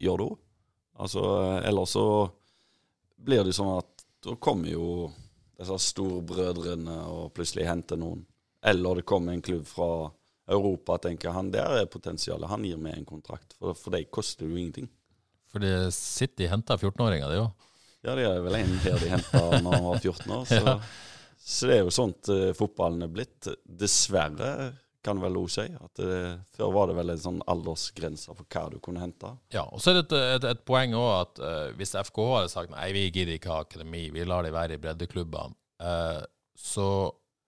gjøre 0.04 0.18
det 0.20 0.28
òg. 0.28 0.40
Altså, 1.02 1.24
ellers 1.66 1.96
så 1.96 2.06
blir 3.22 3.46
det 3.46 3.56
sånn 3.58 3.74
at 3.80 4.06
da 4.22 4.36
kommer 4.38 4.70
jo 4.70 4.88
disse 5.58 5.78
storbrødrene 5.92 6.98
og 7.10 7.32
plutselig 7.36 7.68
henter 7.70 8.00
noen. 8.02 8.24
Eller 8.66 9.00
det 9.00 9.08
kommer 9.10 9.34
en 9.34 9.42
klubb 9.42 9.66
fra 9.66 10.12
Europa 10.52 10.98
og 10.98 11.06
tenker 11.06 11.34
han 11.34 11.50
der 11.54 11.82
er 11.82 11.90
potensialet, 11.90 12.50
han 12.50 12.66
gir 12.66 12.82
meg 12.82 12.98
en 12.98 13.08
kontrakt. 13.08 13.56
For, 13.58 13.78
for 13.78 13.96
de 13.96 14.04
koster 14.14 14.46
jo 14.46 14.58
ingenting. 14.58 14.90
For 15.52 15.64
det 15.64 15.92
City 15.96 16.48
henter 16.52 16.80
14-åringer, 16.80 17.32
de 17.32 17.42
òg. 17.44 17.68
Ja, 18.02 18.16
det 18.18 18.26
er 18.26 18.40
vel 18.42 18.58
en 18.58 18.78
her 18.82 18.98
de 18.98 19.10
henta 19.12 19.42
når 19.62 19.76
han 19.76 19.84
var 19.86 20.00
14 20.00 20.36
år. 20.38 20.46
Så, 20.50 20.76
så 21.56 21.70
det 21.70 21.76
er 21.76 21.84
jo 21.84 21.94
sånt 21.94 22.32
uh, 22.34 22.48
fotballen 22.58 23.06
er 23.06 23.12
blitt. 23.14 23.50
Dessverre, 23.66 24.72
kan 25.06 25.22
vel 25.22 25.40
òg 25.42 25.50
si. 25.52 25.66
At 25.82 26.02
det, 26.02 26.18
før 26.58 26.74
var 26.76 26.90
det 26.90 26.98
vel 27.00 27.14
en 27.14 27.24
sånn 27.24 27.40
aldersgrense 27.52 28.36
for 28.36 28.48
hva 28.48 28.68
du 28.74 28.78
kunne 28.84 29.04
hente. 29.04 29.34
Ja, 29.54 29.66
og 29.68 29.82
så 29.82 29.92
er 29.92 30.00
det 30.00 30.06
et, 30.08 30.18
et, 30.38 30.50
et 30.54 30.66
poeng 30.68 30.96
òg 30.98 31.12
at 31.16 31.42
uh, 31.44 31.70
hvis 31.80 31.96
FKH 31.98 32.36
hadde 32.36 32.54
sagt 32.54 32.74
nei, 32.74 32.92
vi 32.96 33.08
gidder 33.10 33.38
ikke 33.38 33.54
ha 33.54 33.64
akademi, 33.66 34.08
vi 34.14 34.28
lar 34.28 34.46
de 34.46 34.54
være 34.56 34.78
i 34.78 34.84
breddeklubbene, 34.84 35.58
uh, 35.84 36.22
så 36.58 36.90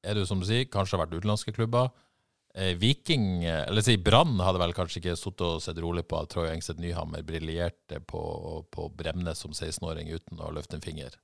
er 0.04 0.16
det 0.16 0.26
jo 0.26 0.32
som 0.34 0.41
du 0.41 0.47
sier, 0.49 0.68
kanskje 0.72 0.97
har 0.97 1.06
vært 1.06 1.16
utenlandske 1.20 1.54
klubber. 1.56 1.93
Uh, 2.54 2.74
Viking, 2.78 3.45
eh, 3.47 3.64
eller 3.66 3.82
si 3.82 3.95
Brann, 3.97 4.36
hadde 4.43 4.62
vel 4.62 4.76
kanskje 4.78 4.99
ikke 5.01 5.16
sittet 5.18 5.45
og 5.47 5.62
sett 5.64 5.80
rolig 5.82 6.04
på 6.06 6.20
at 6.20 6.30
Troy 6.30 6.51
Engstedt 6.51 6.82
Nyhammer 6.84 7.24
briljerte 7.26 7.97
på, 8.06 8.22
på 8.70 8.89
Bremnes 8.93 9.41
som 9.41 9.56
16-åring 9.56 10.12
uten 10.14 10.41
å 10.43 10.51
løfte 10.54 10.78
en 10.78 10.86
finger. 10.86 11.16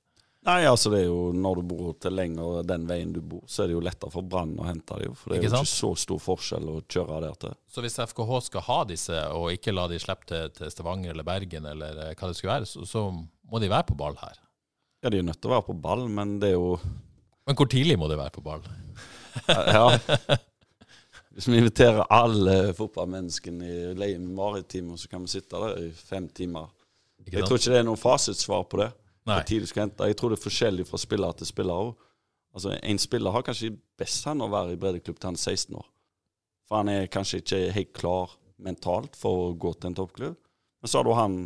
Nei, 0.48 0.62
altså 0.64 0.88
det 0.88 1.02
er 1.02 1.08
jo 1.10 1.32
når 1.36 1.58
du 1.58 1.62
bor 1.68 1.88
til 2.00 2.14
lenger 2.16 2.62
den 2.64 2.86
veien 2.88 3.10
du 3.12 3.18
bor, 3.20 3.42
så 3.44 3.62
er 3.62 3.68
det 3.68 3.74
jo 3.74 3.82
lettere 3.84 4.08
for 4.14 4.24
Brann 4.24 4.54
å 4.56 4.64
hente 4.64 4.96
dem, 5.02 5.12
For 5.18 5.28
det 5.28 5.36
er 5.36 5.42
Ikke 5.42 5.50
jo 5.50 5.56
sant? 5.58 5.68
ikke 5.68 5.76
så 5.82 5.90
stor 6.00 6.22
forskjell 6.24 6.70
å 6.72 6.76
kjøre 6.88 7.18
der 7.26 7.34
til. 7.42 7.56
Så 7.68 7.84
hvis 7.84 7.98
FKH 8.00 8.30
skal 8.46 8.64
ha 8.70 8.78
disse, 8.88 9.18
og 9.36 9.50
ikke 9.52 9.74
la 9.76 9.84
de 9.92 9.98
slippe 10.00 10.24
til, 10.30 10.48
til 10.56 10.72
Stavanger 10.72 11.12
eller 11.12 11.26
Bergen, 11.28 11.68
eller 11.68 12.00
eh, 12.06 12.14
hva 12.16 12.30
det 12.30 12.38
skulle 12.38 12.54
være, 12.54 12.70
så, 12.70 12.86
så 12.88 13.02
må 13.12 13.60
de 13.60 13.68
være 13.68 13.88
på 13.90 13.98
ball 14.00 14.16
her. 14.22 14.40
Ja, 15.04 15.12
de 15.12 15.20
er 15.20 15.28
nødt 15.28 15.42
til 15.44 15.50
å 15.50 15.54
være 15.58 15.66
på 15.68 15.76
ball, 15.84 16.06
men 16.08 16.38
det 16.40 16.54
er 16.54 16.56
jo 16.56 16.72
Men 17.48 17.56
hvor 17.60 17.68
tidlig 17.72 17.98
må 18.00 18.08
de 18.08 18.16
være 18.20 18.32
på 18.38 18.44
ball? 18.44 18.64
Ja. 19.48 19.84
Hvis 21.36 21.46
vi 21.48 21.60
inviterer 21.60 22.02
alle 22.10 22.72
fotballmenneskene 22.76 23.68
i 23.68 23.92
leie 23.96 24.18
Maritime, 24.18 24.96
så 24.98 25.08
kan 25.12 25.22
vi 25.24 25.30
sitte 25.36 25.60
der 25.62 25.84
i 25.84 25.92
fem 25.94 26.26
timer. 26.34 26.72
Ikke 27.22 27.36
Jeg 27.36 27.44
sant? 27.44 27.48
tror 27.52 27.60
ikke 27.60 27.72
det 27.76 27.78
er 27.84 27.86
noe 27.86 28.00
fasitsvar 28.00 28.64
på 28.72 28.80
det. 28.82 28.88
Nei. 29.30 29.40
Tid 29.46 29.64
du 29.64 29.70
skal 29.70 29.86
hente. 29.86 30.08
Jeg 30.10 30.18
tror 30.18 30.32
det 30.32 30.40
er 30.40 30.44
forskjellig 30.44 30.86
fra 30.88 31.00
spiller 31.00 31.36
til 31.38 31.48
spiller 31.48 31.86
òg. 31.86 32.06
Altså, 32.50 32.74
en 32.74 32.98
spiller 32.98 33.34
har 33.34 33.46
kanskje 33.46 33.76
best 34.00 34.26
han 34.26 34.42
å 34.42 34.50
være 34.50 34.74
i 34.74 34.80
breddeklubb 34.80 35.20
til 35.20 35.30
han 35.30 35.38
er 35.38 35.44
16 35.54 35.78
år. 35.78 35.88
For 36.66 36.80
han 36.80 36.90
er 36.90 37.10
kanskje 37.10 37.42
ikke 37.42 37.60
helt 37.76 37.92
klar 37.96 38.36
mentalt 38.60 39.16
for 39.18 39.46
å 39.48 39.52
gå 39.58 39.72
til 39.76 39.90
en 39.90 39.98
toppklubb. 40.00 40.38
Men 40.80 40.90
så 40.90 41.00
har 41.00 41.06
du 41.06 41.14
han 41.14 41.40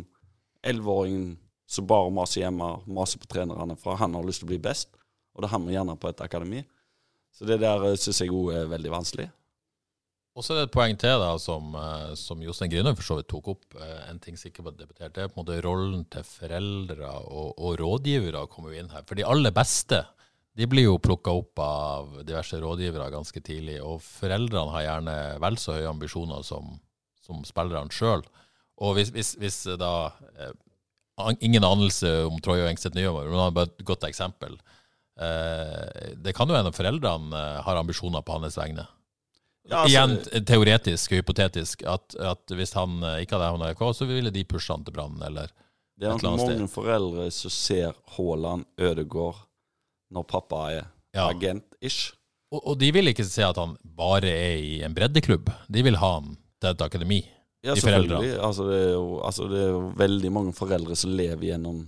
11-åringen 0.65 1.35
som 1.69 1.87
bare 1.89 2.13
maser 2.13 2.43
hjemme, 2.43 2.67
maser 2.85 3.21
på 3.21 3.29
trenerne 3.29 3.77
for 3.81 3.97
han 3.99 4.17
har 4.17 4.25
lyst 4.25 4.43
til 4.43 4.49
å 4.49 4.53
bli 4.53 4.61
best. 4.61 4.91
Og 5.35 5.43
det 5.43 5.51
handler 5.51 5.75
gjerne 5.75 5.97
på 5.99 6.09
et 6.09 6.21
akademi. 6.23 6.61
Så 7.35 7.47
det 7.49 7.59
der 7.61 7.83
syns 7.99 8.21
jeg 8.23 8.33
òg 8.33 8.53
er 8.55 8.69
veldig 8.71 8.93
vanskelig. 8.93 9.27
Og 10.35 10.43
så 10.43 10.51
er 10.51 10.57
det 10.59 10.63
et 10.67 10.75
poeng 10.75 10.97
til 10.99 11.21
da, 11.21 11.29
som, 11.39 11.69
eh, 11.79 12.09
som 12.19 12.41
Jostein 12.43 12.71
Grinhaug 12.71 12.97
for 12.99 13.07
så 13.07 13.15
vidt 13.19 13.29
tok 13.31 13.47
opp. 13.53 13.63
eh, 13.79 14.09
En 14.09 14.19
ting 14.19 14.35
sikkert 14.35 14.65
var 14.65 14.75
debattert, 14.75 15.13
det 15.15 15.23
er 15.23 15.29
på 15.31 15.39
en 15.39 15.45
måte 15.45 15.61
rollen 15.63 16.03
til 16.11 16.23
foreldre 16.27 17.07
og, 17.23 17.53
og 17.55 17.79
rådgivere 17.79 18.47
kommer 18.51 18.73
jo 18.73 18.81
inn 18.83 18.91
her. 18.91 19.05
For 19.07 19.15
de 19.15 19.23
aller 19.23 19.51
beste 19.55 20.03
de 20.55 20.67
blir 20.71 20.87
jo 20.87 20.99
plukka 20.99 21.33
opp 21.35 21.59
av 21.59 22.19
diverse 22.27 22.59
rådgivere 22.59 23.11
ganske 23.11 23.41
tidlig. 23.43 23.81
Og 23.83 24.01
foreldrene 24.03 24.71
har 24.75 24.85
gjerne 24.85 25.15
vel 25.43 25.57
så 25.59 25.75
høye 25.75 25.89
ambisjoner 25.91 26.43
som, 26.47 26.79
som 27.23 27.43
spillerne 27.47 27.91
sjøl. 27.91 28.23
Og 28.83 28.95
hvis, 28.95 29.11
hvis, 29.15 29.35
hvis 29.39 29.63
da 29.79 30.11
eh, 30.35 30.53
Ingen 31.39 31.63
anelse 31.63 32.09
om 32.27 32.41
Troy 32.43 32.59
og 32.59 32.67
Engstedt 32.67 32.97
Nyhammer, 32.97 33.29
men 33.29 33.39
han 33.39 33.47
er 33.47 33.53
bare 33.55 33.69
et 33.69 33.85
godt 33.87 34.03
eksempel. 34.03 34.57
Eh, 35.15 36.09
det 36.19 36.33
kan 36.35 36.49
jo 36.51 36.57
hende 36.57 36.73
foreldrene 36.75 37.31
eh, 37.39 37.59
har 37.63 37.79
ambisjoner 37.79 38.19
på 38.19 38.35
hans 38.35 38.57
vegne. 38.59 38.83
Ja, 39.69 39.83
altså- 39.83 39.89
Igjen 39.89 40.45
teoretisk 40.45 41.11
og 41.11 41.17
hypotetisk, 41.23 41.83
at, 41.89 42.15
at 42.19 42.51
hvis 42.53 42.73
han 42.77 42.99
eh, 43.03 43.21
ikke 43.25 43.35
hadde 43.37 43.47
havna 43.49 43.65
i 43.65 43.73
AIK, 43.73 43.81
så 43.97 44.05
ville 44.09 44.29
de 44.31 44.43
pushe 44.45 44.71
han 44.73 44.83
til 44.85 44.93
Brann, 44.93 45.17
eller 45.25 45.47
Det 45.97 46.05
er 46.07 46.17
nok 46.17 46.23
mange 46.37 46.67
foreldre 46.69 47.31
som 47.31 47.49
ser 47.53 47.93
Haaland, 48.17 48.65
Ødegård, 48.77 49.35
når 50.11 50.23
pappa 50.27 50.67
er 50.71 50.83
Ja. 51.15 51.29
agent-ish. 51.31 52.13
og, 52.51 52.61
og 52.67 52.77
de 52.79 52.91
vil 52.91 53.07
ikke 53.07 53.25
se 53.25 53.41
at 53.43 53.55
han 53.57 53.77
bare 53.83 54.27
er 54.29 54.57
i 54.59 54.81
en 54.83 54.93
breddeklubb. 54.93 55.49
De 55.71 55.81
vil 55.83 55.95
ha 55.97 56.13
han 56.19 56.37
til 56.61 56.69
et 56.69 56.81
akademi. 56.81 57.21
Ja, 57.63 57.73
De 57.73 57.81
selvfølgelig. 57.81 58.37
Altså 58.39 58.67
det, 58.69 58.81
jo, 58.93 59.19
altså 59.25 59.47
det 59.49 59.61
er 59.63 59.69
jo 59.71 59.93
veldig 59.97 60.31
mange 60.31 60.53
foreldre 60.53 60.95
som 60.95 61.09
lever 61.17 61.41
gjennom 61.49 61.87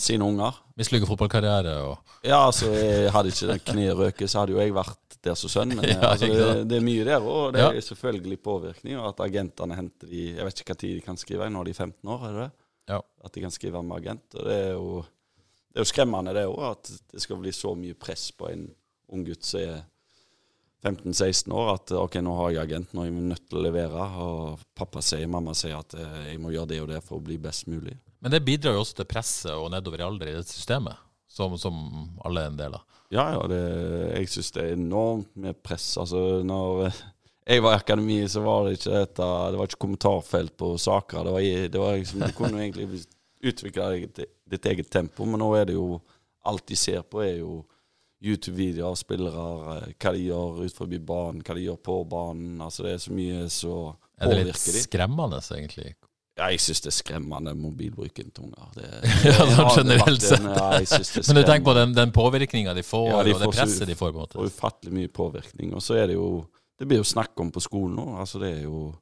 sine 0.00 0.24
unger. 0.24 0.52
Mislykket 0.76 1.08
fotballkarriere 1.08 1.74
og 1.84 1.98
Ja, 2.24 2.46
altså, 2.46 2.70
jeg 2.72 3.10
hadde 3.12 3.28
ikke 3.32 3.46
den 3.52 3.60
kneet 3.64 3.96
røket, 3.96 4.30
så 4.30 4.40
hadde 4.40 4.52
jo 4.52 4.60
jeg 4.60 4.74
vært 4.74 5.07
der 5.24 5.36
som 5.38 5.50
sønnen 5.52 5.82
er. 5.82 5.90
Ja, 5.96 6.12
altså, 6.12 6.28
det, 6.30 6.64
det 6.70 6.78
er 6.78 6.86
mye 6.86 7.04
der, 7.06 7.24
og 7.26 7.52
det 7.56 7.64
er 7.66 7.80
selvfølgelig 7.84 8.40
påvirkning. 8.44 8.98
Og 9.00 9.10
at 9.10 9.22
agentene 9.26 9.78
henter 9.78 10.10
de 10.10 10.24
Jeg 10.30 10.48
vet 10.48 10.62
ikke 10.62 10.74
hva 10.74 10.80
tid 10.84 10.96
de 10.96 11.04
kan 11.04 11.20
skrive, 11.20 11.50
når 11.52 11.68
de 11.68 11.74
er 11.74 11.80
15 11.86 12.14
år, 12.14 12.26
er 12.28 12.34
det 12.34 12.46
det? 12.46 12.50
Ja. 12.94 13.02
At 13.24 13.34
de 13.34 13.44
kan 13.44 13.54
skrive 13.54 13.82
med 13.84 14.00
agent. 14.00 14.38
Og 14.38 14.48
det 14.48 14.56
er 14.56 14.72
jo, 14.72 15.04
det 15.68 15.80
er 15.80 15.86
jo 15.86 15.92
skremmende, 15.92 16.34
det 16.36 16.48
òg, 16.48 16.64
at 16.70 16.92
det 17.12 17.22
skal 17.24 17.40
bli 17.42 17.54
så 17.54 17.74
mye 17.78 17.98
press 17.98 18.30
på 18.32 18.50
en 18.52 18.68
ung 19.12 19.24
gutt 19.24 19.46
som 19.48 19.64
er 19.64 19.86
15-16 20.82 21.52
år, 21.52 21.72
at 21.74 21.92
ok, 21.98 22.20
nå 22.22 22.34
har 22.38 22.52
jeg 22.54 22.62
agent, 22.68 22.92
nå 22.94 23.02
er 23.02 23.08
jeg 23.08 23.30
nødt 23.32 23.46
til 23.50 23.58
å 23.58 23.64
levere. 23.64 24.04
Og 24.22 24.66
pappa 24.78 25.02
sier, 25.02 25.26
mamma 25.30 25.54
sier 25.58 25.78
at 25.80 25.96
eh, 25.98 26.20
jeg 26.32 26.42
må 26.42 26.52
gjøre 26.54 26.70
det 26.72 26.82
og 26.84 26.92
det 26.92 27.00
for 27.06 27.18
å 27.18 27.24
bli 27.24 27.38
best 27.42 27.66
mulig. 27.70 27.96
Men 28.22 28.34
det 28.34 28.44
bidrar 28.46 28.76
jo 28.76 28.84
også 28.84 29.00
til 29.00 29.08
presset 29.10 29.54
og 29.54 29.72
nedover 29.74 30.02
i 30.02 30.06
alder 30.06 30.30
i 30.30 30.36
det 30.38 30.46
systemet, 30.46 30.98
som, 31.30 31.54
som 31.58 31.76
alle 32.26 32.46
er 32.46 32.52
en 32.52 32.60
del 32.60 32.78
av. 32.78 32.86
Ja, 33.08 33.24
ja, 33.32 33.44
det, 33.48 33.60
jeg 34.18 34.28
syns 34.28 34.50
det 34.52 34.64
er 34.64 34.74
enormt 34.76 35.30
med 35.40 35.56
press. 35.64 35.86
Altså, 36.00 36.42
når 36.44 36.82
eh, 36.88 36.98
jeg 37.48 37.64
var 37.64 37.78
i 37.78 37.80
akademi, 37.80 38.18
så 38.28 38.42
var 38.44 38.66
det 38.66 38.76
ikke 38.76 38.92
dette 38.92 39.28
Det 39.48 39.60
var 39.60 39.70
ikke 39.70 39.84
kommentarfelt 39.86 40.56
på 40.60 40.74
saker. 40.76 41.24
Det 41.24 41.32
var, 41.32 41.46
det 41.72 41.80
var 41.80 41.96
liksom, 41.96 42.20
Du 42.26 42.34
kunne 42.36 42.60
egentlig 42.66 43.04
utvikle 43.40 43.88
ditt, 43.94 44.20
ditt 44.50 44.68
eget 44.68 44.90
tempo, 44.92 45.24
men 45.24 45.40
nå 45.40 45.48
er 45.56 45.70
det 45.70 45.78
jo 45.78 46.00
Alt 46.48 46.68
de 46.70 46.76
ser 46.78 47.02
på, 47.04 47.20
er 47.24 47.40
jo 47.42 47.62
YouTube-videoer 48.24 48.96
spillere, 48.98 49.46
eh, 49.76 49.94
hva 50.00 50.12
de 50.14 50.22
gjør 50.26 50.62
ut 50.64 50.74
forbi 50.74 50.98
banen, 50.98 51.42
hva 51.44 51.56
de 51.56 51.64
gjør 51.66 51.80
på 51.88 51.96
banen. 52.08 52.60
Altså, 52.64 52.86
det 52.86 52.94
er 52.94 53.02
så 53.02 53.14
mye 53.14 53.48
så 53.52 53.74
påvirker 53.94 54.18
de. 54.18 54.28
Er 54.28 54.34
det 54.34 54.46
litt 54.48 54.86
skremmende, 54.86 55.40
egentlig? 55.54 55.92
Ja, 56.38 56.46
jeg 56.54 56.60
syns 56.62 56.80
det 56.84 56.90
er 56.92 56.94
skremmende, 56.94 57.50
mobilbruken 57.58 58.28
til 58.30 58.44
unger. 58.44 58.68
Det, 58.78 58.86
Ja, 59.26 59.46
sånn 59.74 59.88
det 59.90 59.96
generelt 59.98 60.22
sett. 60.22 60.44
det 61.16 61.26
Men 61.26 61.40
du 61.40 61.42
tenker 61.48 61.64
på 61.66 61.74
den, 61.74 61.94
den 61.96 62.12
påvirkninga 62.14 62.74
de 62.78 62.84
får, 62.86 63.08
Ja, 63.10 63.22
de 63.26 63.32
og 63.34 63.40
det 63.40 63.48
får 63.48 63.52
det 63.52 63.58
presset 63.58 63.90
de 63.90 63.96
får, 63.98 64.12
på 64.12 64.22
en 64.22 64.22
måte. 64.22 64.46
ufattelig 64.46 64.92
mye 65.00 65.08
påvirkning. 65.10 65.74
Og 65.74 65.82
så 65.82 65.98
er 65.98 66.06
det 66.12 66.14
jo 66.14 66.46
Det 66.78 66.86
blir 66.86 67.00
jo 67.02 67.08
snakk 67.10 67.34
om 67.42 67.50
på 67.50 67.60
skolen 67.64 67.96
nå. 67.98 68.06
Altså 68.22 68.38
det 68.38 68.52
er 68.60 68.62
jo 68.68 68.94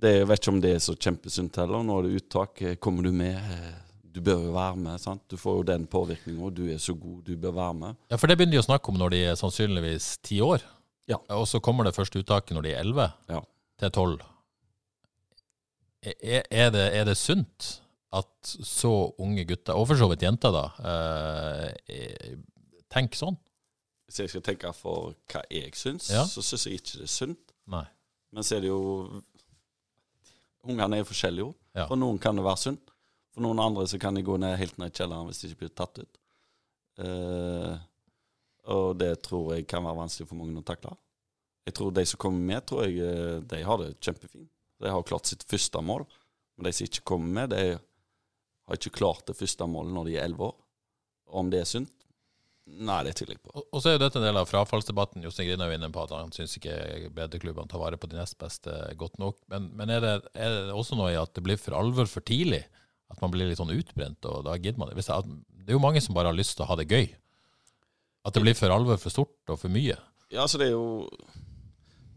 det, 0.00 0.10
Jeg 0.18 0.28
vet 0.28 0.40
ikke 0.42 0.52
om 0.52 0.60
det 0.60 0.74
er 0.76 0.84
så 0.84 0.94
kjempesunt 1.00 1.56
heller. 1.56 1.82
Nå 1.88 1.98
er 1.98 2.02
det 2.10 2.20
uttak. 2.20 2.60
Eh, 2.62 2.74
Kommer 2.76 3.02
du 3.08 3.12
med? 3.16 3.36
Eh, 3.36 3.74
Du 4.16 4.20
bør 4.24 4.44
jo 4.46 4.52
være 4.52 4.76
med. 4.76 5.00
sant? 5.00 5.22
Du 5.28 5.36
får 5.36 5.56
jo 5.58 5.62
den 5.72 5.86
påvirkninga. 5.86 6.50
Du 6.54 6.62
er 6.72 6.78
så 6.80 6.94
god, 6.96 7.24
du 7.24 7.34
bør 7.36 7.52
være 7.52 7.74
med. 7.74 7.96
Ja, 8.10 8.16
for 8.16 8.26
det 8.28 8.36
begynner 8.38 8.52
de 8.56 8.62
å 8.62 8.68
snakke 8.68 8.88
om 8.88 8.96
når 9.00 9.10
de 9.12 9.24
er 9.28 9.34
sannsynligvis 9.36 10.18
ti 10.24 10.38
år. 10.40 10.60
Ja. 11.08 11.16
Og 11.36 11.44
så 11.46 11.60
kommer 11.60 11.84
det 11.84 11.94
første 11.94 12.18
uttaket 12.22 12.52
når 12.56 12.62
de 12.64 12.70
er 12.72 12.80
elleve 12.80 13.12
Ja. 13.28 13.40
til 13.78 13.90
tolv. 13.90 14.20
Er, 16.06 16.70
det, 16.70 16.84
er 16.94 17.04
det 17.08 17.16
sunt 17.18 17.80
at 18.14 18.28
så 18.64 18.92
unge 19.18 19.42
gutter, 19.48 19.74
og 19.74 19.88
for 19.90 19.98
så 19.98 20.06
vidt 20.12 20.22
jenter, 20.22 20.52
da, 20.54 20.62
eh, 20.78 21.72
er- 21.90 22.36
tenker 22.94 23.18
sånn? 23.18 23.36
Hvis 24.06 24.20
jeg 24.22 24.30
skal 24.30 24.44
tenke 24.46 24.70
for 24.74 25.16
hva 25.32 25.42
jeg 25.50 25.74
syns, 25.74 26.10
Ja. 26.14 26.22
så 26.30 26.40
syns 26.46 26.64
jeg 26.68 26.78
ikke 26.78 26.92
det 27.00 27.08
er 27.08 27.12
sunt. 27.16 27.52
Nei. 27.66 27.84
Men 28.32 28.42
så 28.46 28.56
er 28.56 28.60
det 28.60 28.68
jo 28.70 29.22
Ungene 30.66 30.98
er 30.98 31.04
forskjellige. 31.06 31.38
jo. 31.46 31.54
Ja. 31.76 31.86
For 31.86 31.96
noen 31.96 32.18
kan 32.18 32.34
det 32.36 32.44
være 32.44 32.58
sunt. 32.58 32.90
For 33.34 33.40
noen 33.44 33.60
andre 33.62 33.84
så 33.86 33.98
kan 34.00 34.14
de 34.14 34.22
gå 34.22 34.36
ned, 34.38 34.56
helt 34.58 34.78
ned 34.78 34.90
i 34.90 34.96
kjelleren 34.98 35.26
hvis 35.28 35.40
de 35.42 35.48
ikke 35.52 35.58
blir 35.66 35.74
tatt 35.76 35.98
ut. 36.00 36.18
Eh, 36.98 37.78
og 38.72 38.96
det 38.98 39.22
tror 39.22 39.54
jeg 39.54 39.66
kan 39.68 39.84
være 39.84 39.96
vanskelig 40.00 40.26
for 40.28 40.34
mange 40.40 40.58
å 40.58 40.64
takle. 40.64 40.96
Jeg 41.66 41.74
tror 41.74 41.92
de 41.94 42.04
som 42.06 42.18
kommer 42.18 42.40
med, 42.54 42.66
tror 42.66 42.86
jeg 42.86 42.98
eh, 42.98 43.40
de 43.40 43.62
har 43.62 43.76
det 43.82 43.92
kjempefint. 44.00 44.48
De 44.82 44.92
har 44.92 45.06
klart 45.08 45.28
sitt 45.28 45.44
første 45.48 45.80
mål. 45.84 46.06
Men 46.56 46.68
de 46.68 46.72
som 46.76 46.88
ikke 46.88 47.04
kommer 47.12 47.32
med, 47.40 47.54
de 47.54 47.76
har 48.66 48.78
ikke 48.80 48.96
klart 48.98 49.26
det 49.28 49.36
første 49.38 49.68
målet 49.70 49.94
når 49.94 50.08
de 50.08 50.16
er 50.16 50.26
elleve 50.26 50.50
år. 50.50 50.56
Om 51.40 51.50
det 51.52 51.62
er 51.62 51.68
sunt? 51.68 51.92
Nei, 52.66 52.98
det 53.06 53.12
tviler 53.14 53.36
jeg 53.36 53.44
på. 53.44 53.52
Og, 53.54 53.66
og 53.70 53.82
så 53.82 53.92
er 53.92 53.94
jo 53.94 54.02
dette 54.02 54.18
en 54.18 54.24
del 54.26 54.38
av 54.40 54.48
frafallsdebatten. 54.50 55.22
Jostein 55.22 55.46
Grinaug 55.46 55.70
er 55.70 55.78
inne 55.78 55.90
på 55.94 56.02
at 56.02 56.14
han 56.16 56.32
syns 56.34 56.56
ikke 56.58 57.12
breddeklubbene 57.14 57.70
tar 57.70 57.82
vare 57.82 57.98
på 58.00 58.08
de 58.10 58.18
nest 58.18 58.34
beste 58.40 58.74
godt 58.98 59.20
nok. 59.22 59.38
Men, 59.52 59.68
men 59.78 59.92
er, 59.94 60.02
det, 60.02 60.32
er 60.34 60.56
det 60.56 60.74
også 60.74 60.98
noe 60.98 61.12
i 61.12 61.20
at 61.20 61.30
det 61.36 61.44
blir 61.46 61.60
for 61.62 61.78
alvor 61.78 62.10
for 62.10 62.26
tidlig? 62.26 62.64
At 63.12 63.22
man 63.22 63.30
blir 63.30 63.46
litt 63.46 63.60
sånn 63.60 63.70
utbrent, 63.70 64.26
og 64.26 64.48
da 64.48 64.56
gidder 64.58 64.80
man 64.82 64.90
det? 64.90 64.98
Det, 64.98 65.38
det 65.62 65.70
er 65.70 65.76
jo 65.76 65.84
mange 65.84 66.02
som 66.02 66.16
bare 66.16 66.32
har 66.32 66.38
lyst 66.38 66.56
til 66.58 66.66
å 66.66 66.70
ha 66.72 66.78
det 66.80 66.88
gøy. 66.90 67.06
At 68.26 68.34
det 68.34 68.42
blir 68.42 68.58
for 68.58 68.74
alvor 68.74 68.98
for 68.98 69.14
stort 69.14 69.54
og 69.54 69.60
for 69.62 69.70
mye. 69.70 69.94
Ja, 70.34 70.42
altså 70.42 70.58
det 70.58 70.72
er 70.72 70.74
jo 70.74 71.06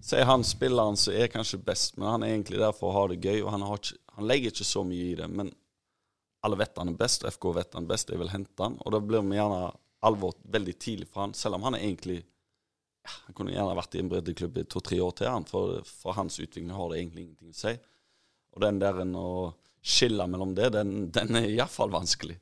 Si 0.01 0.21
han 0.23 0.43
spilleren 0.47 0.97
som 0.97 1.13
er 1.13 1.27
kanskje 1.31 1.59
best, 1.63 1.97
men 1.97 2.07
han 2.07 2.23
er 2.23 2.33
egentlig 2.33 2.59
der 2.61 2.71
for 2.75 2.89
å 2.89 2.95
ha 2.95 3.07
det 3.11 3.19
gøy. 3.23 3.41
Og 3.43 3.51
han, 3.51 3.65
har 3.67 3.81
ikke, 3.81 3.97
han 4.15 4.29
legger 4.29 4.53
ikke 4.53 4.67
så 4.67 4.83
mye 4.87 5.11
i 5.11 5.17
det, 5.19 5.27
men 5.27 5.51
alle 6.45 6.59
vet 6.61 6.77
han 6.79 6.93
er 6.93 6.99
best. 6.99 7.25
og 7.25 7.33
FK 7.35 7.47
vet 7.57 7.75
han 7.75 7.85
er 7.87 7.91
best, 7.93 8.09
jeg 8.13 8.21
vil 8.21 8.31
hente 8.31 8.63
han. 8.63 8.77
Og 8.85 8.95
da 8.95 9.01
blir 9.03 9.25
vi 9.27 9.37
gjerne 9.39 9.61
alvor 10.07 10.37
veldig 10.47 10.75
tidlig 10.79 11.09
for 11.11 11.25
han, 11.25 11.35
selv 11.35 11.59
om 11.59 11.65
han 11.67 11.75
er 11.75 11.83
egentlig 11.83 12.21
ja, 12.21 13.11
Han 13.25 13.35
kunne 13.35 13.51
gjerne 13.51 13.75
vært 13.75 13.95
i 13.95 13.99
en 14.03 14.09
breddeklubb 14.11 14.57
i 14.59 14.65
to-tre 14.71 14.99
år 15.03 15.11
til, 15.19 15.27
han, 15.31 15.45
for, 15.47 15.81
for 15.87 16.15
hans 16.15 16.39
utvikling 16.39 16.71
har 16.75 16.91
det 16.91 17.01
egentlig 17.01 17.25
ingenting 17.25 17.51
å 17.51 17.59
si. 17.59 17.73
Og 18.55 18.63
den 18.63 18.79
der 18.81 19.03
en 19.03 19.13
å 19.19 19.29
skille 19.79 20.25
mellom 20.27 20.55
det, 20.55 20.71
den, 20.75 21.09
den 21.15 21.39
er 21.39 21.47
iallfall 21.51 21.91
vanskelig. 21.93 22.39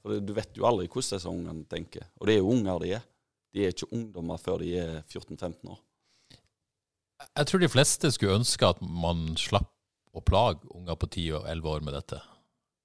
For 0.00 0.14
det- 0.14 0.24
du 0.26 0.32
vet 0.34 0.54
jo 0.58 0.66
aldri 0.66 0.86
hvordan 0.86 1.18
disse 1.18 1.30
ungene 1.30 1.66
tenker. 1.70 2.06
Og 2.18 2.26
det 2.26 2.34
er 2.36 2.42
jo 2.42 2.50
unger 2.54 2.82
de 2.82 2.94
er. 2.98 3.06
De 3.50 3.64
er 3.66 3.74
ikke 3.74 3.90
ungdommer 3.94 4.38
før 4.38 4.62
de 4.62 4.74
er 4.78 4.92
14-15 5.10 5.70
år. 5.74 5.78
Jeg 7.36 7.48
tror 7.48 7.62
de 7.62 7.70
fleste 7.70 8.10
skulle 8.14 8.38
ønske 8.40 8.68
at 8.68 8.80
man 8.80 9.34
slapp 9.38 9.70
å 10.16 10.22
plage 10.26 10.66
unger 10.74 10.96
på 10.98 11.08
10 11.10 11.26
og 11.38 11.48
11 11.50 11.70
år 11.74 11.84
med 11.86 11.94
dette. 11.94 12.18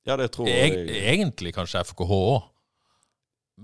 Ja, 0.05 0.17
det 0.19 0.29
tror 0.35 0.49
Eg, 0.49 0.75
jeg. 0.75 0.99
egentlig 1.15 1.55
kanskje 1.55 1.81
FKH 1.87 2.11
òg. 2.17 2.43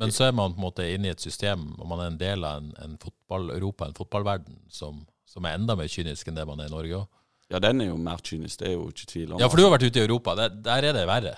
Men 0.01 0.13
så 0.15 0.30
er 0.30 0.36
man 0.36 0.53
på 0.55 0.61
en 0.61 0.63
måte 0.63 0.86
inne 0.88 1.09
i 1.09 1.11
et 1.11 1.22
system, 1.22 1.74
og 1.76 1.88
man 1.89 1.99
er 1.99 2.11
en 2.13 2.19
del 2.19 2.45
av 2.47 2.61
en, 2.61 2.69
en 2.80 2.93
fotball-Europa, 3.01 3.89
en 3.89 3.97
fotballverden, 3.97 4.61
som, 4.72 5.01
som 5.28 5.45
er 5.45 5.57
enda 5.59 5.76
mer 5.76 5.91
kynisk 5.91 6.32
enn 6.32 6.39
det 6.39 6.45
man 6.47 6.63
er 6.63 6.72
i 6.72 6.74
Norge 6.74 7.01
òg. 7.01 7.09
Ja, 7.51 7.59
den 7.59 7.84
er 7.84 7.89
jo 7.89 7.97
mer 7.99 8.22
kynisk, 8.24 8.61
det 8.61 8.69
er 8.69 8.78
jo 8.78 8.86
ikke 8.88 9.09
tvil 9.11 9.34
om. 9.34 9.41
Ja, 9.41 9.49
for 9.51 9.59
du 9.59 9.65
har 9.65 9.74
vært 9.74 9.84
ute 9.84 9.99
i 9.99 10.05
Europa. 10.05 10.38
Der, 10.39 10.53
der 10.63 10.88
er 10.88 10.95
det 10.95 11.03
verre. 11.09 11.34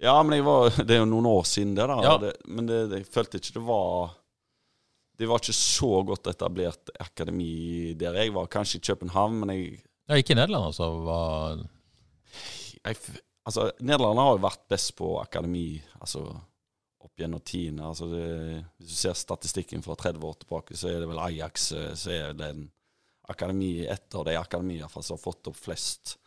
Ja, 0.00 0.14
men 0.24 0.40
var, 0.46 0.72
det 0.88 0.96
er 0.96 1.02
jo 1.02 1.10
noen 1.10 1.28
år 1.28 1.44
siden 1.50 1.74
det, 1.76 1.84
da. 1.90 1.98
Ja. 2.06 2.14
Det, 2.22 2.32
men 2.48 2.70
det, 2.70 2.80
jeg 2.96 3.08
følte 3.12 3.42
ikke 3.42 3.58
det 3.58 3.64
var 3.68 4.16
Det 5.18 5.26
var 5.26 5.40
ikke 5.42 5.56
så 5.56 5.88
godt 6.06 6.28
etablert 6.30 6.90
akademi 7.02 7.94
der 7.98 8.14
jeg 8.20 8.32
var. 8.36 8.46
Kanskje 8.46 8.78
i 8.78 8.84
København, 8.86 9.40
men 9.40 9.50
jeg, 9.54 9.80
Ja, 10.08 10.14
ikke 10.14 10.32
i 10.32 10.38
Nederland, 10.38 10.64
altså. 10.70 10.86
Var, 11.04 11.64
jeg 12.84 12.96
Altså, 13.48 13.70
Nederland 13.80 14.18
har 14.20 14.34
jo 14.34 14.40
vært 14.44 14.64
best 14.68 14.90
på 14.98 15.06
akademi 15.22 15.80
altså, 16.00 16.20
opp 17.00 17.14
gjennom 17.16 17.40
tiende. 17.40 17.82
Altså, 17.88 18.04
det- 18.12 18.64
hvis 18.76 18.88
du 18.90 18.94
ser 18.94 19.14
statistikken 19.16 19.82
fra 19.82 19.94
30 19.96 20.20
år 20.28 20.34
tilbake, 20.42 20.76
så 20.76 20.88
er 20.90 21.00
det 21.00 21.08
vel 21.08 21.18
Ajax 21.18 21.72
eh, 21.72 21.94
så 21.96 22.10
er 22.12 22.32
det 22.36 22.50
en 22.50 22.66
akademi 23.28 23.86
etter 23.88 24.24
de 24.24 24.36
akademier 24.36 24.88
som 24.88 25.16
har 25.16 25.22
fått 25.22 25.48
opp 25.48 25.56
flest 25.56 26.18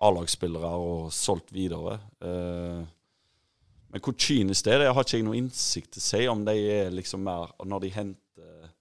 A-lagsspillere 0.00 0.70
og 0.76 1.12
solgt 1.12 1.52
videre. 1.52 1.98
Eh, 2.20 2.82
men 3.92 4.02
hvor 4.02 4.16
kynisk 4.18 4.66
det 4.66 4.74
er, 4.74 4.82
det 4.82 4.94
har 4.94 5.06
ikke 5.06 5.20
jeg 5.20 5.26
noe 5.26 5.38
innsikt 5.38 5.92
til 5.94 6.02
å 6.02 6.06
si 6.06 6.22
om 6.28 6.42
de 6.46 6.54
er 6.74 6.90
liksom 6.94 7.22
mer 7.26 7.52
Når 7.64 7.84
de 7.84 7.92
henter 7.94 8.72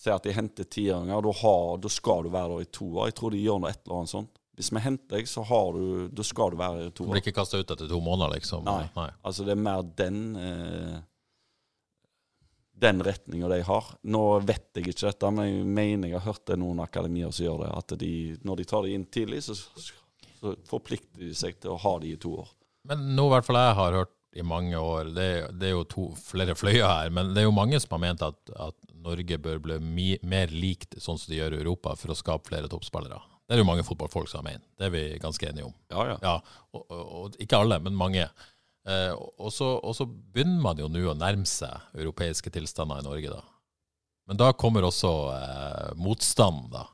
Ser 0.00 0.14
at 0.16 0.24
de 0.24 0.32
henter 0.32 0.64
tiåringer, 0.64 1.20
da, 1.20 1.88
skal 1.92 2.22
du 2.24 2.30
være 2.32 2.54
der 2.54 2.62
i 2.64 2.68
to 2.72 2.86
år. 2.94 3.10
Jeg 3.10 3.16
tror 3.18 3.34
de 3.34 3.40
gjør 3.42 3.58
noe 3.60 3.68
et 3.68 3.82
eller 3.84 3.98
annet 3.98 4.12
sånt. 4.14 4.38
Hvis 4.56 4.70
vi 4.72 4.80
henter 4.80 5.18
deg, 5.18 5.28
så 5.28 5.42
har 5.44 5.76
du, 5.76 6.06
da 6.08 6.24
skal 6.24 6.54
du 6.54 6.56
være 6.56 6.86
i 6.86 6.88
to 6.88 7.04
du 7.04 7.10
år. 7.10 7.10
blir 7.18 7.20
ikke 7.20 7.34
kasta 7.36 7.60
ut 7.60 7.74
etter 7.74 7.90
to 7.90 8.00
måneder, 8.00 8.32
liksom? 8.38 8.64
Nei. 8.64 9.10
Altså 9.20 9.44
det 9.44 9.52
er 9.52 9.60
mer 9.60 9.84
den 9.98 10.22
eh, 10.40 10.94
Den 12.80 13.04
retninga 13.04 13.50
de 13.52 13.60
har. 13.68 13.90
Nå 14.08 14.22
vet 14.48 14.80
jeg 14.80 14.88
ikke 14.88 15.10
dette, 15.10 15.32
men 15.36 15.50
jeg 15.50 15.68
mener 15.68 16.08
jeg 16.08 16.16
har 16.16 16.30
hørt 16.30 16.46
det 16.48 16.56
noen 16.62 16.80
akademier 16.80 17.36
som 17.36 17.44
gjør 17.50 17.60
det. 17.66 17.70
At 17.82 17.96
de, 18.00 18.14
når 18.40 18.62
de 18.62 18.68
tar 18.72 18.88
det 18.88 18.96
inn 18.96 19.04
tidlig, 19.04 19.42
så, 19.44 19.58
så 19.58 20.56
forplikter 20.68 21.26
de 21.26 21.34
seg 21.36 21.60
til 21.60 21.74
å 21.74 21.80
ha 21.84 21.94
de 22.00 22.14
i 22.14 22.20
to 22.24 22.38
år. 22.40 22.48
Men 22.88 23.10
noe 23.16 23.28
i 23.28 23.34
hvert 23.36 23.48
fall 23.48 23.60
jeg 23.60 23.76
har 23.78 23.98
hørt 23.98 24.16
i 24.38 24.44
mange 24.46 24.78
år, 24.78 25.10
det, 25.10 25.28
det 25.58 25.70
er 25.70 25.74
jo 25.74 25.86
to, 25.90 26.04
flere 26.14 26.54
fløyer 26.54 26.86
her, 26.86 27.10
men 27.14 27.32
det 27.34 27.42
er 27.42 27.48
jo 27.48 27.54
mange 27.54 27.80
som 27.82 27.96
har 27.96 28.02
ment 28.04 28.22
at, 28.22 28.38
at 28.54 28.76
Norge 29.02 29.40
bør 29.42 29.58
bli 29.64 29.78
mi, 29.82 30.12
mer 30.22 30.52
likt 30.54 30.94
sånn 31.02 31.18
som 31.18 31.32
de 31.32 31.40
gjør 31.40 31.56
i 31.56 31.60
Europa, 31.64 31.96
for 31.98 32.14
å 32.14 32.18
skape 32.18 32.52
flere 32.52 32.70
toppspillere. 32.70 33.18
Det 33.50 33.56
er 33.56 33.64
jo 33.64 33.66
mange 33.66 33.82
fotballfolk 33.82 34.30
som 34.30 34.44
har 34.44 34.52
ment. 34.52 34.66
Det 34.78 34.86
er 34.86 34.94
vi 34.94 35.02
ganske 35.18 35.48
enige 35.48 35.66
om. 35.66 35.74
Ja, 35.90 36.04
ja. 36.12 36.16
Ja, 36.22 36.34
og, 36.70 36.84
og, 36.86 37.00
og 37.02 37.40
ikke 37.42 37.58
alle, 37.58 37.80
men 37.82 37.98
mange. 37.98 38.28
Eh, 38.86 39.10
og, 39.18 39.50
så, 39.52 39.72
og 39.82 39.96
så 39.98 40.06
begynner 40.06 40.62
man 40.62 40.78
jo 40.78 40.86
nå 40.92 41.02
å 41.10 41.16
nærme 41.18 41.48
seg 41.48 41.98
europeiske 41.98 42.52
tilstander 42.54 43.02
i 43.02 43.08
Norge, 43.08 43.34
da. 43.34 43.42
Men 44.30 44.38
da 44.38 44.52
kommer 44.54 44.86
også 44.86 45.10
eh, 45.34 45.88
motstand, 45.98 46.68
da. 46.70 46.84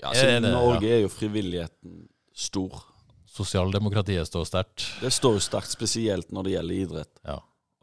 ja 0.00 0.14
I 0.16 0.38
Norge 0.46 0.88
er 0.88 1.02
jo 1.04 1.12
frivilligheten 1.12 2.06
stor. 2.32 2.80
Sosialdemokratiet 3.38 4.26
står 4.26 4.48
sterkt. 4.48 4.86
Det 5.00 5.12
står 5.14 5.36
jo 5.38 5.42
sterkt, 5.44 5.70
spesielt 5.70 6.32
når 6.34 6.46
det 6.46 6.54
gjelder 6.56 6.80
idrett. 6.82 7.12
Ja. 7.22 7.38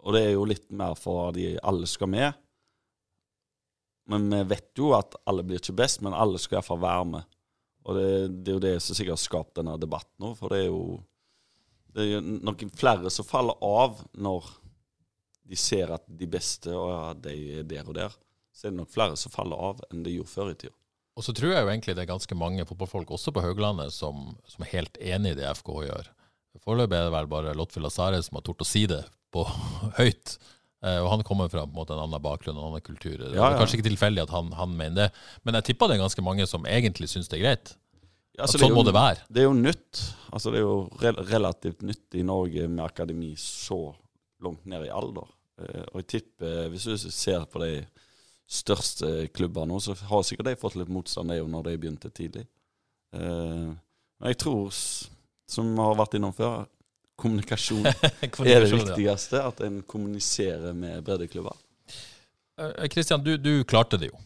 Og 0.06 0.14
det 0.16 0.26
er 0.26 0.34
jo 0.36 0.50
litt 0.50 0.68
mer 0.76 0.98
for 1.00 1.30
at 1.30 1.38
de 1.38 1.54
alle 1.64 1.88
skal 1.90 2.12
med. 2.12 2.42
Men 4.12 4.28
vi 4.30 4.44
vet 4.52 4.70
jo 4.78 4.92
at 4.98 5.16
alle 5.26 5.46
blir 5.48 5.62
ikke 5.62 5.78
best, 5.80 6.04
men 6.06 6.14
alle 6.14 6.42
skal 6.42 6.60
iallfall 6.60 6.84
være 6.84 7.08
med. 7.14 7.32
Og 7.86 7.98
det, 7.98 8.10
det 8.44 8.52
er 8.52 8.58
jo 8.58 8.66
det 8.66 8.76
som 8.84 8.98
sikkert 8.98 9.16
har 9.16 9.24
skapt 9.24 9.58
denne 9.58 9.78
debatten 9.82 10.26
nå, 10.26 10.34
for 10.38 10.54
det 10.54 10.66
er 10.66 10.70
jo 10.70 11.00
det 11.96 12.04
er 12.04 12.10
jo 12.18 12.22
noen 12.26 12.72
flere 12.76 13.12
som 13.14 13.24
faller 13.24 13.56
av 13.64 14.02
når 14.20 14.48
de 15.48 15.58
ser 15.60 15.94
at 15.96 16.04
de 16.10 16.28
beste 16.28 16.74
og 16.74 16.90
ja, 16.92 17.14
de 17.28 17.36
er 17.62 17.68
der 17.70 17.88
og 17.88 17.96
der. 17.96 18.16
Så 18.52 18.68
er 18.68 18.74
det 18.74 18.82
nok 18.82 18.92
flere 18.92 19.16
som 19.20 19.32
faller 19.32 19.62
av 19.70 19.80
enn 19.88 20.04
de 20.04 20.18
gjorde 20.18 20.34
før 20.34 20.52
i 20.52 20.58
tida. 20.60 20.76
Og 21.16 21.24
så 21.24 21.32
tror 21.36 21.54
jeg 21.54 21.64
jo 21.64 21.70
egentlig 21.72 21.96
det 21.96 22.04
er 22.04 22.10
ganske 22.12 22.36
mange 22.36 22.66
fotballfolk, 22.68 23.12
også 23.16 23.32
på 23.32 23.44
Hauglandet 23.46 23.94
som, 23.96 24.34
som 24.52 24.66
er 24.66 24.72
helt 24.74 24.98
enig 25.00 25.32
i 25.32 25.38
det 25.40 25.48
FKH 25.62 25.86
gjør. 25.88 26.10
Foreløpig 26.64 26.98
er 26.98 27.08
det 27.08 27.14
vel 27.16 27.30
bare 27.32 27.54
Lotfi 27.56 27.80
Lazare 27.84 28.20
som 28.24 28.36
har 28.40 28.44
tort 28.48 28.64
å 28.64 28.68
si 28.68 28.86
det 28.92 29.02
på 29.36 29.44
høyt. 30.00 30.36
Eh, 30.86 31.00
og 31.02 31.08
han 31.14 31.24
kommer 31.28 31.48
fra 31.52 31.64
på 31.64 31.72
en 31.72 31.78
måte 31.80 31.96
en 31.96 32.04
annen 32.04 32.22
bakgrunn, 32.24 32.58
en 32.60 32.68
annen 32.70 32.84
kultur. 32.84 33.16
Det 33.18 33.32
Ja, 33.36 33.48
er 33.48 33.56
ja. 33.56 33.62
kanskje 33.62 33.80
ikke 33.80 33.90
tilfeldig 33.94 34.26
at 34.26 34.34
han, 34.36 34.52
han 34.60 34.76
mener 34.76 35.06
det, 35.06 35.24
men 35.48 35.58
jeg 35.60 35.70
tipper 35.72 35.88
det 35.92 35.98
er 35.98 36.04
ganske 36.04 36.24
mange 36.26 36.48
som 36.52 36.68
egentlig 36.68 37.10
syns 37.12 37.32
det 37.32 37.40
er 37.40 37.46
greit. 37.48 37.74
Ja, 38.36 38.44
At 38.44 38.52
sånn 38.52 38.66
er 38.68 38.74
jo- 38.74 38.76
må 38.76 38.84
det 38.84 38.94
være. 38.96 39.22
Det 39.32 39.40
er 39.44 39.48
jo 39.48 39.56
nytt. 39.56 40.02
Altså 40.36 40.52
det 40.52 40.60
er 40.60 40.66
jo 40.68 40.78
re 41.00 41.14
relativt 41.32 41.86
nytt 41.88 42.18
i 42.20 42.24
Norge 42.28 42.68
med 42.68 42.84
akademi 42.84 43.32
så 43.40 43.80
langt 44.44 44.66
ned 44.68 44.84
i 44.90 44.92
alder. 44.92 45.32
Eh, 45.64 45.86
og 45.94 46.02
jeg 46.04 46.08
tipper, 46.18 46.66
hvis 46.74 46.84
du 46.92 46.98
ser 47.00 47.46
på 47.48 47.62
de 47.64 47.70
største 48.46 49.28
klubber 49.34 49.66
nå, 49.66 49.80
så 49.82 49.96
har 50.10 50.24
sikkert 50.26 50.52
de 50.52 50.60
fått 50.60 50.78
litt 50.80 50.92
motstand 50.94 51.34
er 51.34 51.42
jo 51.42 51.50
når 51.50 51.70
de 51.70 51.78
begynte 51.82 52.12
tidlig. 52.14 52.46
Eh, 53.16 53.72
men 53.74 54.32
jeg 54.32 54.40
tror, 54.42 54.72
som 55.50 55.72
vi 55.74 55.88
har 55.88 55.98
vært 56.00 56.18
innom 56.20 56.36
før, 56.36 56.66
kommunikasjon 57.20 57.86
er 57.92 58.66
det 58.66 58.70
viktigste. 58.72 59.40
ja. 59.40 59.48
At 59.50 59.64
en 59.66 59.82
kommuniserer 59.88 60.76
med 60.78 61.04
breddeklubber. 61.08 61.58
Eh, 62.62 62.88
Kristian, 62.92 63.24
du, 63.24 63.36
du 63.38 63.64
klarte 63.68 64.00
det 64.02 64.12
jo. 64.12 64.22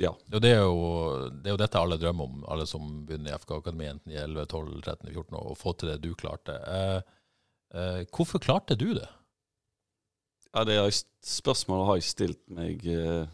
Ja. 0.00 0.14
Og 0.32 0.40
det 0.40 0.54
er 0.56 0.62
jo, 0.64 0.84
det 1.28 1.50
er 1.50 1.54
jo 1.54 1.60
dette 1.60 1.80
alle 1.80 1.98
drømmer 2.00 2.28
om, 2.28 2.44
alle 2.48 2.66
som 2.68 2.84
begynner 3.06 3.34
i 3.34 3.38
FK 3.40 3.58
Akademi, 3.58 3.88
enten 3.90 4.14
i 4.14 4.20
11, 4.20 4.46
12, 4.48 4.76
13, 4.80 5.10
14, 5.12 5.40
å 5.40 5.56
få 5.58 5.74
til 5.76 5.92
det 5.92 5.98
du 6.04 6.14
klarte. 6.18 6.56
Eh, 6.56 7.00
eh, 7.76 7.98
hvorfor 8.08 8.40
klarte 8.42 8.78
du 8.80 8.90
det? 8.96 9.08
Ja, 10.50 10.64
det 10.66 10.78
er 10.80 10.88
spørsmålet 11.22 11.86
har 11.86 11.98
jeg 12.00 12.08
stilt 12.08 12.40
meg 12.50 12.80
uh, 12.88 13.28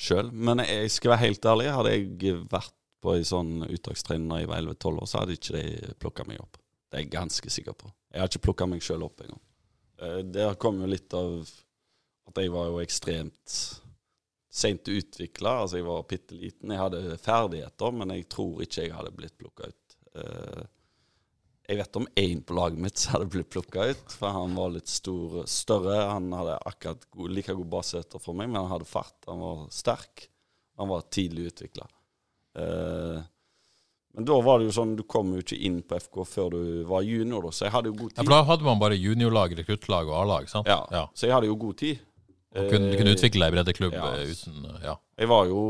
sjøl. 0.00 0.30
Men 0.32 0.62
jeg 0.64 0.90
skal 0.92 1.14
være 1.14 1.26
helt 1.26 1.50
ærlig, 1.52 1.68
hadde 1.76 1.94
jeg 1.94 2.38
vært 2.50 2.76
på 3.00 3.14
ei 3.16 3.24
sånn 3.24 3.64
uttakstrening 3.64 4.28
da 4.28 4.40
jeg 4.42 4.50
var 4.50 4.60
11-12 4.60 4.98
år, 5.00 5.08
så 5.08 5.22
hadde 5.22 5.36
ikke 5.38 5.56
de 5.56 5.94
plukka 6.02 6.26
meg 6.28 6.42
opp. 6.42 6.58
Det 6.90 6.98
er 6.98 7.04
jeg 7.04 7.12
ganske 7.14 7.52
sikker 7.52 7.76
på. 7.78 7.92
Jeg 8.10 8.20
har 8.20 8.30
ikke 8.30 8.46
plukka 8.48 8.68
meg 8.68 8.84
sjøl 8.84 9.06
opp 9.06 9.22
engang. 9.24 9.42
Uh, 10.00 10.20
det 10.26 10.48
kom 10.60 10.80
jo 10.82 10.88
litt 10.90 11.14
av 11.16 11.38
at 12.30 12.40
jeg 12.40 12.52
var 12.52 12.68
jo 12.70 12.82
ekstremt 12.82 13.54
seint 14.50 14.88
utvikla. 14.90 15.60
Altså, 15.62 15.78
jeg 15.78 15.86
var 15.86 16.08
bitte 16.10 16.36
liten. 16.36 16.74
Jeg 16.74 16.82
hadde 16.82 17.18
ferdigheter, 17.22 17.94
men 17.94 18.12
jeg 18.16 18.26
tror 18.32 18.64
ikke 18.64 18.84
jeg 18.84 18.94
hadde 18.96 19.14
blitt 19.16 19.36
plukka 19.38 19.70
ut. 19.70 19.96
Eh, 21.70 21.76
jeg 21.76 21.80
vet 21.84 21.96
om 21.96 22.06
én 22.18 22.42
på 22.42 22.54
laget 22.54 22.82
mitt 22.82 22.98
som 22.98 23.16
hadde 23.16 23.30
blitt 23.30 23.50
plukka 23.50 23.90
ut, 23.92 24.12
for 24.18 24.34
han 24.34 24.54
var 24.58 24.72
litt 24.74 24.90
stor, 24.90 25.44
større. 25.46 26.02
Han 26.10 26.30
hadde 26.34 26.58
akkurat 26.66 27.06
god, 27.10 27.30
like 27.30 27.54
god 27.54 27.70
baseheter 27.70 28.18
for 28.22 28.34
meg, 28.34 28.50
men 28.50 28.62
han 28.64 28.72
hadde 28.74 28.88
fart. 28.90 29.16
Han 29.30 29.40
var 29.40 29.66
sterk. 29.74 30.28
Han 30.80 30.88
var 30.88 31.06
tidlig 31.12 31.50
utvikla. 31.52 31.86
men 34.12 34.24
da 34.26 34.40
var 34.42 34.58
det 34.58 34.66
jo 34.66 34.72
sånn, 34.74 34.96
du 34.98 35.04
kom 35.06 35.28
jo 35.36 35.40
ikke 35.44 35.56
inn 35.68 35.82
på 35.86 35.94
FK 36.00 36.16
før 36.26 36.48
du 36.50 36.62
var 36.88 37.04
junior, 37.06 37.44
da, 37.46 37.52
så 37.54 37.68
jeg 37.68 37.72
hadde 37.76 37.92
jo 37.92 37.94
god 38.00 38.10
tid. 38.10 38.18
Ja, 38.18 38.24
for 38.24 38.34
da 38.34 38.40
hadde 38.48 38.66
man 38.66 38.80
bare 38.80 38.96
juniorlag, 38.98 39.54
rekruttlag 39.60 40.10
og 40.10 40.16
A-lag, 40.18 40.48
sant? 40.50 40.66
Ja, 40.66 41.04
Så 41.14 41.28
jeg 41.28 41.36
hadde 41.36 41.46
jo 41.46 41.54
god 41.60 41.76
tid. 41.78 42.00
Kunne, 42.50 42.90
du 42.90 42.96
kunne 42.98 43.12
Eh, 43.12 43.14
utvikle 43.14 43.46
deg 43.46 43.52
i 43.52 43.54
breddeklubb 43.54 43.92
ja. 43.94 44.08
eh, 44.18 44.30
uten 44.32 44.64
eh, 44.66 44.78
Ja. 44.88 44.96
Jeg 45.20 45.28
var 45.30 45.46
jo 45.46 45.60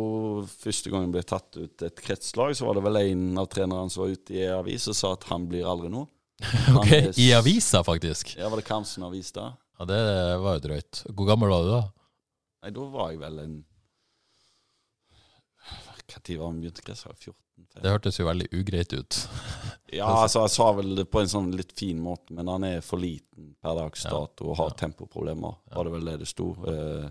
Første 0.49 0.93
gang 0.93 1.03
jeg 1.05 1.13
ble 1.13 1.23
tatt 1.29 1.59
ut 1.61 1.83
et 1.85 2.01
kretslag, 2.01 2.55
så 2.57 2.65
var 2.65 2.79
det 2.79 2.85
vel 2.87 3.01
en 3.03 3.25
av 3.43 3.51
trenerne 3.53 3.93
som 3.93 4.07
var 4.07 4.15
ute 4.15 4.37
i 4.39 4.45
en 4.47 4.63
avis 4.63 4.87
og 4.89 4.97
sa 4.97 5.13
at 5.13 5.27
han 5.29 5.45
blir 5.51 5.69
aldri 5.69 5.91
noe. 5.93 6.09
Ok, 6.81 6.89
er 6.97 7.11
I 7.21 7.27
avisa, 7.37 7.83
faktisk. 7.85 8.33
Ja, 8.39 8.49
var 8.49 8.63
det 8.63 8.69
Kamsen 8.71 9.05
avis 9.05 9.29
da? 9.37 9.51
Ja, 9.77 9.89
Det 9.91 10.01
var 10.41 10.57
jo 10.57 10.65
drøyt. 10.71 11.03
Hvor 11.13 11.29
gammel 11.29 11.53
var 11.53 11.67
du 11.67 11.73
da? 11.75 11.83
Nei, 12.65 12.73
da 12.77 12.87
var 12.95 13.13
jeg 13.13 13.21
vel 13.21 13.43
en 13.45 13.59
tid 16.21 16.41
var 16.41 16.51
han 16.51 16.59
begynte 16.61 16.83
kretslag? 16.83 17.17
14? 17.21 17.37
Det 17.85 17.93
hørtes 17.93 18.19
jo 18.19 18.27
veldig 18.27 18.49
ugreit 18.57 18.93
ut. 18.97 19.21
Ja, 19.93 20.07
altså 20.23 20.45
jeg 20.45 20.53
sa 20.55 20.69
vel 20.77 20.95
det 21.01 21.07
på 21.11 21.21
en 21.23 21.31
sånn 21.31 21.51
litt 21.57 21.73
fin 21.79 21.99
måte, 22.03 22.35
men 22.37 22.47
han 22.51 22.67
er 22.69 22.85
for 22.85 23.03
liten 23.03 23.55
per 23.63 23.75
dags 23.79 24.05
dato 24.07 24.51
og 24.53 24.59
har 24.61 24.77
tempoproblemer. 24.79 25.57
Var 25.75 25.89
det 25.89 25.95
vel 25.97 26.11
det 26.11 26.17
det 26.23 26.29
sto. 26.31 26.53
Eh, 26.71 27.09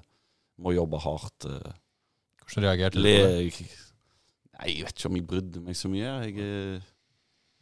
må 0.64 0.74
jobbe 0.76 1.02
hardt. 1.04 1.48
Eh, 1.50 1.74
Hvordan 2.46 2.66
reagerte 2.68 3.00
du 3.00 3.04
på 3.04 3.10
det? 3.10 3.68
Nei, 4.60 4.70
jeg 4.74 4.88
vet 4.88 4.96
ikke 4.96 5.12
om 5.12 5.20
jeg 5.20 5.28
brydde 5.28 5.64
meg 5.66 5.78
så 5.80 5.92
mye. 5.92 6.14
Jeg, 6.28 6.38
eh, 6.44 6.88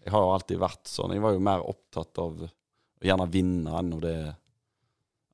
jeg 0.05 0.13
har 0.13 0.23
jo 0.25 0.35
alltid 0.35 0.61
vært 0.61 0.91
sånn. 0.91 1.13
Jeg 1.17 1.25
var 1.25 1.33
jo 1.35 1.43
mer 1.49 1.65
opptatt 1.65 2.21
av 2.23 2.45
å 2.45 2.51
gjerne 3.05 3.29
vinne 3.33 3.73
enn 3.79 3.95
av 3.97 4.03
det 4.05 4.17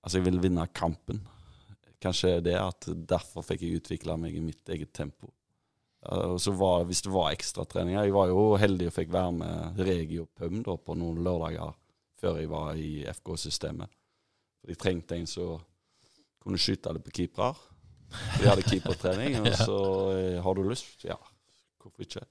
Altså, 0.03 0.17
jeg 0.17 0.25
ville 0.25 0.41
vinne 0.43 0.65
kampen. 0.75 1.21
Kanskje 2.03 2.41
det 2.43 2.57
at 2.59 2.89
derfor 3.07 3.45
fikk 3.47 3.61
jeg 3.63 3.77
utvikla 3.79 4.17
meg 4.19 4.35
i 4.35 4.41
mitt 4.43 4.67
eget 4.67 4.91
tempo. 4.91 5.29
Ja, 6.03 6.17
Og 6.33 6.39
så 6.41 6.51
var, 6.51 6.83
Hvis 6.89 7.01
det 7.05 7.11
var 7.13 7.31
ekstratreninger 7.31 8.03
Jeg 8.03 8.13
var 8.15 8.27
jo 8.27 8.55
heldig 8.59 8.89
og 8.89 8.95
fikk 8.95 9.11
være 9.13 9.31
med 9.39 9.79
Regi 9.87 10.19
og 10.19 10.29
Pøm 10.35 10.61
da, 10.65 10.75
på 10.77 10.95
noen 10.99 11.23
lørdager 11.23 11.73
før 12.23 12.39
jeg 12.39 12.47
var 12.47 12.77
i 12.79 13.03
FK-systemet. 13.11 13.91
De 14.63 14.75
trengte 14.79 15.17
en 15.17 15.25
som 15.27 15.57
kunne 16.43 16.59
skyte 16.61 16.93
det 16.95 17.01
på 17.03 17.11
keepere. 17.17 17.51
De 18.39 18.47
hadde 18.47 18.63
keepertrening, 18.63 19.41
og 19.41 19.49
så 19.67 19.79
eh, 20.13 20.37
har 20.45 20.55
du 20.55 20.61
lyst? 20.63 21.03
Ja, 21.03 21.17
hvorfor 21.83 22.05
ikke? 22.05 22.23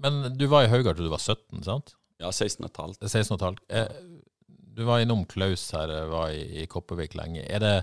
Men 0.00 0.22
du 0.38 0.46
var 0.48 0.64
i 0.64 0.70
Haugard 0.72 0.96
til 0.96 1.10
du 1.10 1.12
var 1.12 1.20
17, 1.20 1.60
sant? 1.66 1.92
Ja, 2.20 2.30
16 2.32 2.64
et 2.64 2.80
halvt. 2.80 3.04
16 3.04 3.34
og 3.34 3.36
et 3.36 3.46
halvt. 3.48 3.62
Eh, 3.68 4.56
du 4.80 4.84
var 4.88 5.02
innom 5.04 5.26
Klaus 5.28 5.66
her, 5.76 5.92
eh, 5.92 6.08
var 6.08 6.32
i, 6.32 6.62
i 6.62 6.66
Kopervik 6.70 7.16
lenge. 7.18 7.44
Er 7.44 7.60
det, 7.64 7.74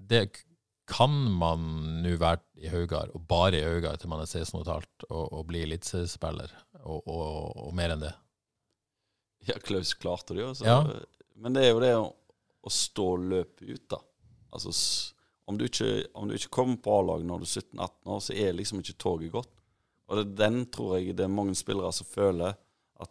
det 0.00 0.22
Kan 0.90 1.14
man 1.38 1.62
nå 2.02 2.16
være 2.18 2.40
i 2.58 2.68
Haugar, 2.72 3.12
og 3.14 3.22
bare 3.30 3.60
i 3.60 3.64
Haugar 3.64 3.96
til 4.00 4.10
man 4.10 4.20
er 4.24 4.26
16 4.30 4.56
og 4.58 4.64
et 4.66 4.72
halvt, 4.72 5.04
og, 5.10 5.22
og 5.38 5.46
bli 5.48 5.62
eliteseriespiller, 5.66 6.50
og, 6.82 7.06
og, 7.06 7.56
og 7.68 7.74
mer 7.78 7.94
enn 7.94 8.02
det? 8.02 8.12
Ja, 9.48 9.56
Klaus 9.64 9.94
klarte 9.96 10.34
det 10.36 10.42
jo. 10.44 10.50
så- 10.54 10.66
Ja. 10.66 10.80
Men 11.40 11.54
det 11.56 11.62
er 11.64 11.70
jo 11.72 11.80
det 11.80 11.92
å, 11.96 12.02
å 12.66 12.70
stå 12.74 13.06
løpet 13.16 13.62
ut, 13.70 13.84
da. 13.88 13.96
Altså, 14.52 14.72
om 15.48 15.56
du 15.56 15.64
ikke, 15.64 15.86
om 16.14 16.28
du 16.28 16.34
ikke 16.36 16.50
kommer 16.52 16.76
på 16.84 16.92
A-lag 16.98 17.22
når 17.24 17.38
du 17.40 17.46
er 17.46 17.54
17-18 17.62 18.10
år, 18.12 18.20
så 18.26 18.34
er 18.36 18.52
liksom 18.58 18.82
ikke 18.82 18.98
toget 19.00 19.32
gått. 19.32 19.48
Og 20.10 20.18
det, 20.20 20.26
den 20.36 20.64
tror 20.74 20.98
jeg 20.98 21.14
det 21.16 21.24
er 21.24 21.32
mange 21.32 21.54
spillere 21.56 21.92
som 21.96 22.06
føler 22.10 22.52
at 23.00 23.10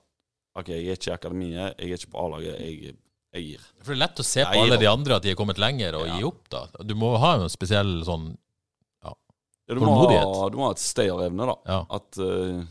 OK, 0.59 0.67
jeg 0.69 0.85
er 0.91 0.99
ikke 0.99 1.09
i 1.09 1.15
akademiet, 1.15 1.79
jeg 1.79 1.89
er 1.89 1.97
ikke 1.97 2.11
på 2.13 2.21
A-laget, 2.27 2.59
jeg, 2.59 2.95
jeg 3.35 3.45
gir. 3.45 3.65
For 3.83 3.93
det 3.93 3.97
er 3.97 4.01
lett 4.07 4.21
å 4.21 4.25
se 4.25 4.45
på 4.45 4.61
alle 4.63 4.77
de 4.81 4.87
andre 4.89 5.17
at 5.19 5.25
de 5.25 5.33
er 5.33 5.37
kommet 5.39 5.59
lenger, 5.61 5.97
og 5.99 6.07
Ja. 6.07 6.17
gi 6.17 6.23
opp, 6.29 6.47
da. 6.49 6.63
Du 6.83 6.95
må 6.95 7.11
ha 7.21 7.35
en 7.37 7.49
spesiell 7.49 7.99
sånn 8.07 8.31
Ja, 9.03 9.13
du, 9.75 9.81
må 9.83 9.93
ha, 10.01 10.49
du 10.49 10.57
må 10.57 10.65
ha 10.65 10.71
et 10.73 10.81
stayerevne, 10.81 11.45
da. 11.45 11.55
Ja. 11.69 11.79
At 11.99 12.17
uh, 12.17 12.63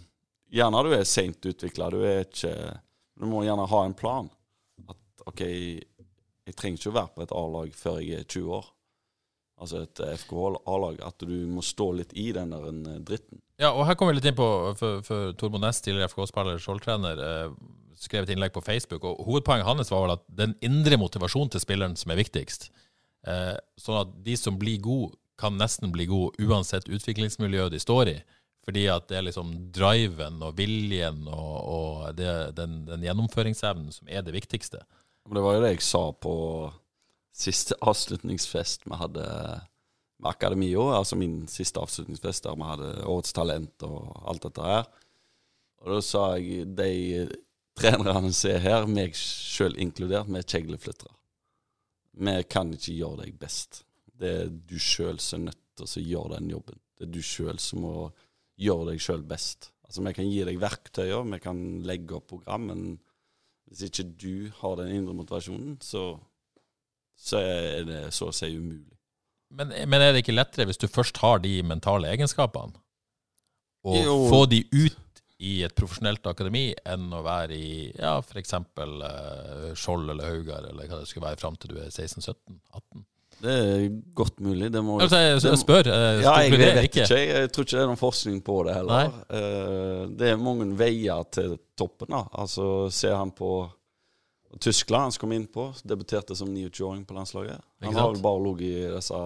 gjerne 0.50 0.82
du 0.82 0.94
er 0.96 1.04
seint 1.06 1.44
utvikla, 1.46 1.90
du 1.94 2.02
er 2.02 2.24
ikke 2.26 2.54
Du 3.18 3.26
må 3.26 3.44
gjerne 3.46 3.66
ha 3.70 3.84
en 3.84 3.94
plan. 3.94 4.28
At 4.88 5.28
OK, 5.30 5.40
jeg 5.46 6.56
trenger 6.56 6.78
ikke 6.80 6.90
å 6.90 6.98
være 6.98 7.14
på 7.14 7.22
et 7.22 7.32
A-lag 7.34 7.72
før 7.74 8.00
jeg 8.02 8.20
er 8.20 8.26
20 8.26 8.52
år. 8.58 8.68
Altså 9.58 9.80
et 9.82 10.00
FKH-A-lag, 10.22 11.00
At 11.02 11.18
du 11.26 11.34
må 11.50 11.62
stå 11.66 11.90
litt 11.98 12.12
i 12.14 12.28
den 12.32 12.52
der 12.54 12.68
eh, 12.70 13.00
dritten. 13.02 13.40
Ja, 13.58 13.72
og 13.72 13.88
her 13.88 13.96
kommer 13.98 14.14
vi 14.14 14.20
litt 14.20 14.28
inn 14.30 14.38
på 14.38 14.46
For, 14.78 15.00
for 15.02 15.32
Tormod 15.38 15.64
Næss, 15.64 15.80
tidligere 15.82 16.12
FK-spiller, 16.12 16.60
Skjold-trener, 16.62 17.22
eh, 17.26 17.56
skrev 17.98 18.24
et 18.24 18.34
innlegg 18.34 18.54
på 18.54 18.64
Facebook. 18.64 19.04
og 19.04 19.22
Hovedpoenget 19.26 19.66
hans 19.66 19.90
var 19.90 20.04
vel 20.04 20.16
at 20.16 20.24
den 20.40 20.54
indre 20.64 20.98
motivasjonen 21.00 21.50
til 21.54 21.62
spilleren 21.62 21.96
som 21.98 22.12
er 22.12 22.20
viktigst. 22.20 22.70
Eh, 23.26 23.56
sånn 23.80 24.02
at 24.02 24.12
de 24.24 24.36
som 24.38 24.58
blir 24.60 24.80
gode, 24.82 25.16
kan 25.38 25.54
nesten 25.54 25.92
bli 25.94 26.08
gode 26.10 26.34
uansett 26.42 26.88
utviklingsmiljøet 26.90 27.70
de 27.70 27.78
står 27.78 28.10
i. 28.10 28.16
Fordi 28.66 28.88
at 28.90 29.06
det 29.08 29.20
er 29.20 29.24
liksom 29.28 29.52
driven 29.72 30.42
og 30.44 30.56
viljen 30.58 31.22
og, 31.30 31.54
og 31.62 32.16
det, 32.18 32.32
den, 32.58 32.82
den 32.88 33.06
gjennomføringsevnen 33.06 33.94
som 33.94 34.10
er 34.10 34.24
det 34.26 34.34
viktigste. 34.34 34.82
Det 35.28 35.44
var 35.44 35.56
jo 35.56 35.62
det 35.62 35.70
jeg 35.76 35.86
sa 35.86 36.02
på 36.12 36.34
siste 37.38 37.76
avslutningsfest 37.86 38.88
vi 38.88 38.98
hadde 38.98 39.24
med 40.18 40.30
Akademio. 40.32 40.88
Altså 40.96 41.16
min 41.16 41.46
siste 41.48 41.80
avslutningsfest 41.80 42.44
der 42.44 42.58
vi 42.58 42.68
hadde 42.68 42.90
Årets 43.06 43.36
talent 43.36 43.86
og 43.86 44.10
alt 44.28 44.48
dette 44.48 44.66
her. 44.66 44.88
Og 45.78 45.94
da 45.94 46.00
sa 46.02 46.24
jeg 46.36 46.66
de 46.76 47.28
trenerne 47.78 48.32
som 48.34 48.52
er 48.52 48.64
her, 48.64 48.86
meg 48.90 49.16
sjøl 49.18 49.76
inkludert, 49.80 50.28
vi 50.28 50.40
er 50.40 50.48
kjegleflyttere. 50.48 51.14
Vi 52.18 52.34
kan 52.50 52.72
ikke 52.74 52.96
gjøre 52.96 53.24
deg 53.24 53.38
best. 53.40 53.82
Det 54.18 54.30
er 54.42 54.48
du 54.50 54.78
sjøl 54.82 55.20
som 55.22 55.44
er 55.44 55.52
nødt 55.52 55.64
til 55.78 55.86
å 55.86 56.06
gjøre 56.12 56.38
den 56.38 56.50
jobben. 56.50 56.80
Det 56.98 57.06
er 57.06 57.12
du 57.14 57.20
sjøl 57.22 57.60
som 57.62 57.84
må 57.86 58.08
gjøre 58.58 58.90
deg 58.90 59.02
sjøl 59.02 59.22
best. 59.26 59.70
Altså 59.86 60.02
Vi 60.04 60.14
kan 60.16 60.28
gi 60.28 60.40
deg 60.44 60.58
verktøyer, 60.60 61.28
vi 61.30 61.38
kan 61.40 61.60
legge 61.86 62.18
opp 62.18 62.26
program, 62.34 62.66
men 62.72 62.82
hvis 63.68 63.86
ikke 63.88 64.06
du 64.18 64.50
har 64.60 64.76
den 64.80 64.92
indre 64.96 65.14
motivasjonen, 65.16 65.78
så, 65.84 66.10
så 67.16 67.40
er 67.40 67.86
det 67.88 68.02
så 68.16 68.30
å 68.30 68.34
si 68.34 68.50
umulig. 68.56 68.96
Men, 69.48 69.72
men 69.88 70.04
er 70.04 70.12
det 70.12 70.24
ikke 70.24 70.36
lettere 70.36 70.68
hvis 70.68 70.80
du 70.80 70.88
først 70.92 71.20
har 71.22 71.40
de 71.44 71.54
mentale 71.64 72.10
egenskapene, 72.12 72.76
og 73.88 74.08
få 74.28 74.42
de 74.50 74.64
ut 74.74 74.98
i 75.38 75.62
et 75.62 75.74
profesjonelt 75.78 76.24
akademi, 76.26 76.72
enn 76.88 77.12
å 77.14 77.20
være 77.22 77.54
i 77.54 77.74
ja, 77.94 78.16
f.eks. 78.18 78.56
Uh, 78.78 79.68
Skjold 79.78 80.10
eller 80.10 80.32
Haugar, 80.32 80.66
eller 80.72 80.88
hva 80.90 80.98
det 80.98 81.06
skulle 81.10 81.28
være, 81.28 81.38
fram 81.38 81.54
til 81.60 81.76
du 81.76 81.78
er 81.78 81.92
16-17-18? 81.92 83.04
Det 83.38 83.52
er 83.54 83.84
godt 84.18 84.40
mulig. 84.42 84.66
Det 84.74 84.80
må 84.82 84.96
Altså, 84.98 85.20
jeg, 85.22 85.36
jeg 85.46 85.58
spør. 85.60 85.86
eh, 85.94 86.22
Ja, 86.24 86.32
jeg 86.42 86.58
vet 86.58 86.80
ikke. 86.88 87.04
Jeg 87.06 87.52
tror 87.54 87.66
ikke 87.68 87.76
det 87.76 87.82
er 87.84 87.90
noen 87.92 88.00
forskning 88.00 88.40
på 88.42 88.56
det 88.66 88.74
heller. 88.74 89.12
Uh, 89.30 90.08
det 90.18 90.32
er 90.32 90.40
mange 90.42 90.66
veier 90.80 91.22
til 91.30 91.54
toppen. 91.78 92.10
da. 92.16 92.24
Altså, 92.34 92.66
Ser 92.90 93.14
han 93.14 93.30
på 93.30 93.52
Tyskland, 94.58 95.06
han 95.06 95.14
som 95.14 95.22
kom 95.22 95.36
inn 95.36 95.46
på, 95.54 95.68
debuterte 95.86 96.34
som 96.34 96.50
29-åring 96.50 97.06
på 97.06 97.14
landslaget. 97.14 97.62
Han 97.84 97.94
har 97.94 98.10
vel 98.10 98.22
bare 98.26 98.42
ligget 98.48 98.88
i 98.88 98.94
disse 98.96 99.22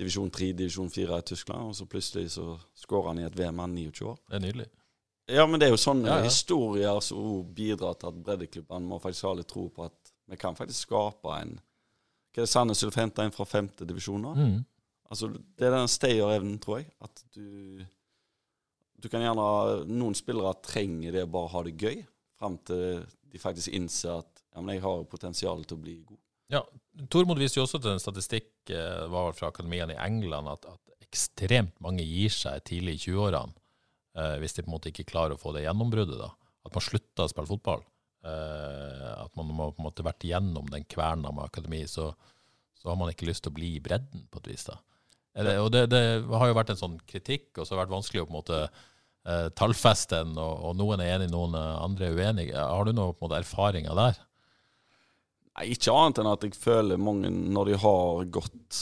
divisjon 0.00 0.30
3, 0.34 0.50
divisjon 0.58 0.90
4 0.90 1.18
i 1.22 1.26
Tyskland, 1.30 1.68
og 1.70 1.76
så 1.78 1.86
plutselig 1.86 2.32
så 2.34 2.56
skårer 2.82 3.12
han 3.12 3.20
i 3.22 3.26
et 3.28 3.36
VM, 3.38 3.60
han 3.62 3.76
er 3.78 3.92
29 3.92 4.08
år. 4.10 4.16
Det 4.26 4.40
er 4.40 4.42
nydelig. 4.48 4.66
Ja, 5.30 5.46
men 5.48 5.60
det 5.60 5.68
er 5.68 5.72
jo 5.72 5.80
sånne 5.80 6.08
Ja, 6.10 6.18
ja. 6.20 6.28
historier 6.28 7.00
som 7.04 7.44
bidrar 7.56 7.96
til 7.96 8.10
at 8.10 8.18
breddeklubbene 8.26 8.88
må 8.90 8.98
faktisk 9.00 9.24
ha 9.30 9.32
litt 9.38 9.48
tro 9.48 9.68
på 9.72 9.86
at 9.86 10.12
vi 10.28 10.36
kan 10.40 10.56
faktisk 10.56 10.88
skape 10.88 11.32
en 11.38 11.54
Hva 12.34 12.42
er 12.42 12.46
det 12.46 12.50
Sandnes 12.50 12.82
Ulf 12.84 12.96
henta 12.98 13.24
inn 13.24 13.32
fra 13.34 13.46
femte 13.48 13.86
divisjon 13.88 14.24
nå? 14.24 14.34
Mm. 14.36 14.56
Altså, 15.12 15.28
det 15.30 15.68
er 15.68 15.74
den 15.76 15.90
stayerevnen, 15.92 16.56
tror 16.58 16.80
jeg. 16.80 16.88
At 17.04 17.22
du 17.36 17.84
Du 19.00 19.08
kan 19.12 19.20
gjerne 19.22 19.84
Noen 19.88 20.16
spillere 20.16 20.54
trenger 20.64 21.12
det 21.12 21.24
å 21.26 21.30
bare 21.30 21.52
ha 21.52 21.62
det 21.66 21.74
gøy, 21.76 21.98
fram 22.40 22.56
til 22.66 23.04
de 23.34 23.40
faktisk 23.40 23.72
innser 23.74 24.20
at 24.22 24.42
ja, 24.54 24.60
men 24.62 24.76
jeg 24.76 24.84
har 24.84 25.04
potensial 25.10 25.64
til 25.64 25.76
å 25.76 25.82
bli 25.82 25.96
god. 26.06 26.20
Ja, 26.52 26.60
Tormod 27.10 27.40
viste 27.40 27.58
jo 27.58 27.64
også 27.66 27.80
til 27.82 27.90
en 27.94 28.02
statistikk 28.02 28.70
eh, 28.70 29.04
var 29.10 29.32
fra 29.34 29.48
akademiene 29.50 29.96
i 29.96 30.00
England 30.04 30.48
at, 30.52 30.66
at 30.70 31.06
ekstremt 31.08 31.74
mange 31.82 32.04
gir 32.06 32.30
seg 32.30 32.62
tidlig 32.68 32.94
i 32.98 33.02
20-årene 33.10 33.54
eh, 34.18 34.36
hvis 34.42 34.56
de 34.56 34.64
på 34.64 34.70
en 34.70 34.76
måte 34.76 34.90
ikke 34.92 35.08
klarer 35.10 35.36
å 35.36 35.40
få 35.40 35.54
det 35.56 35.66
gjennombruddet. 35.66 36.20
da. 36.20 36.30
At 36.64 36.76
man 36.76 36.86
slutter 36.86 37.26
å 37.26 37.32
spille 37.32 37.50
fotball. 37.50 37.84
Eh, 38.24 39.10
at 39.20 39.34
man 39.36 39.52
har 39.58 39.74
på 39.74 39.82
en 39.82 39.88
måte 39.90 40.06
vært 40.06 40.24
gjennom 40.24 40.70
den 40.72 40.86
kverna 40.88 41.32
med 41.34 41.44
akademi, 41.48 41.82
så, 41.90 42.10
så 42.78 42.90
har 42.90 42.98
man 43.00 43.12
ikke 43.12 43.28
lyst 43.28 43.44
til 43.44 43.52
å 43.52 43.58
bli 43.58 43.74
i 43.76 43.84
bredden, 43.84 44.26
på 44.32 44.40
et 44.42 44.50
vis. 44.54 44.66
da. 44.70 44.78
Er 45.34 45.48
det, 45.48 45.54
og 45.60 45.70
det, 45.74 45.86
det 45.90 46.02
har 46.30 46.48
jo 46.48 46.56
vært 46.56 46.72
en 46.72 46.80
sånn 46.80 46.98
kritikk, 47.10 47.50
og 47.58 47.64
så 47.64 47.74
har 47.74 47.80
det 47.80 47.84
vært 47.84 47.96
vanskelig 47.96 48.22
å 48.22 48.28
på 48.28 48.32
en 48.32 48.38
måte 48.38 48.60
eh, 48.64 49.48
tallfeste 49.58 50.22
den, 50.22 50.36
og, 50.38 50.68
og 50.70 50.78
noen 50.78 51.02
er 51.02 51.16
enig, 51.16 51.32
noen 51.32 51.56
eh, 51.58 51.72
andre 51.82 52.08
er 52.08 52.20
uenige. 52.20 52.60
Har 52.60 52.86
du 52.86 52.94
noe 52.94 53.12
på 53.12 53.24
en 53.24 53.28
måte 53.28 53.42
erfaringer 53.42 53.98
der? 53.98 54.20
Nei, 55.54 55.72
Ikke 55.74 55.94
annet 55.94 56.22
enn 56.22 56.30
at 56.30 56.46
jeg 56.46 56.56
føler 56.58 57.02
mange, 57.02 57.30
når 57.30 57.72
de 57.72 57.80
har 57.82 58.30
gått 58.38 58.80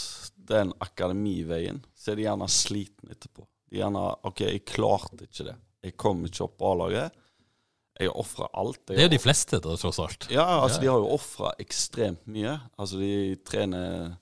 den 0.52 0.74
akademiveien, 0.82 1.80
så 1.96 2.12
er 2.12 2.20
de 2.20 2.28
gjerne 2.28 2.48
slitne 2.52 3.16
etterpå. 3.16 3.46
Er 3.72 3.78
gjerne 3.86 4.02
OK, 4.28 4.40
jeg 4.44 4.64
klarte 4.68 5.24
ikke 5.24 5.46
det. 5.48 5.54
Jeg 5.82 5.96
kom 5.96 6.24
ikke 6.28 6.44
opp 6.44 6.58
på 6.60 6.72
A-laget. 6.74 7.12
Jeg 8.00 8.10
ofra 8.18 8.46
alt. 8.58 8.80
Jeg 8.88 8.96
Det 8.96 8.98
er 9.04 9.08
jo 9.08 9.14
de 9.16 9.22
fleste, 9.22 9.58
da, 9.60 9.76
tross 9.76 9.98
alt. 10.02 10.26
Ja, 10.32 10.44
altså 10.62 10.78
Ja. 10.78 10.80
de 10.82 10.90
har 10.92 10.98
jo 11.02 11.08
ofra 11.14 11.52
ekstremt 11.60 12.26
mye. 12.26 12.54
Altså 12.78 12.98
de 12.98 13.36
trener 13.44 14.16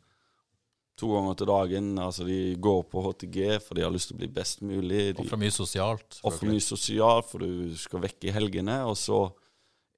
to 1.01 1.09
ganger 1.15 1.35
til 1.41 1.47
dagen. 1.47 1.91
Altså 1.99 2.27
de 2.27 2.57
går 2.61 2.83
på 2.91 3.03
HTG 3.07 3.61
for 3.65 3.75
de 3.75 3.83
har 3.87 3.91
lyst 3.95 4.09
til 4.11 4.17
å 4.19 4.21
bli 4.21 4.29
best 4.29 4.61
mulig. 4.63 5.15
De 5.17 5.23
Ofrer 5.25 5.39
mye 5.41 5.51
sosialt. 5.55 6.21
ofrer 6.25 6.51
mye 6.51 6.61
sosialt 6.65 7.27
for 7.31 7.39
du 7.45 7.75
skal 7.77 8.01
vekk 8.01 8.25
i 8.29 8.35
helgene. 8.37 8.81
Og 8.91 8.97
så 9.01 9.33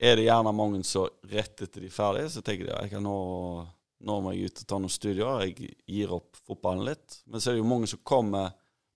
er 0.00 0.16
det 0.16 0.26
gjerne 0.28 0.54
mange 0.54 0.84
som 0.84 1.08
rett 1.30 1.60
etter 1.62 1.80
de 1.80 1.86
er 1.86 1.96
ferdige, 1.96 2.30
så 2.30 2.42
tenker 2.42 2.66
de 2.66 2.72
at 2.76 2.90
kan 2.90 3.02
nå, 3.02 3.66
nå 4.02 4.20
må 4.22 4.32
jeg 4.34 4.50
ut 4.50 4.62
og 4.62 4.66
ta 4.66 4.78
noen 4.78 4.90
studier. 4.90 5.44
Jeg 5.46 5.74
gir 5.86 6.12
opp 6.12 6.36
fotballen 6.46 6.84
litt. 6.86 7.20
Men 7.26 7.40
så 7.40 7.50
er 7.50 7.54
det 7.54 7.62
jo 7.64 7.70
mange 7.70 7.86
som 7.90 8.00
kommer 8.04 8.52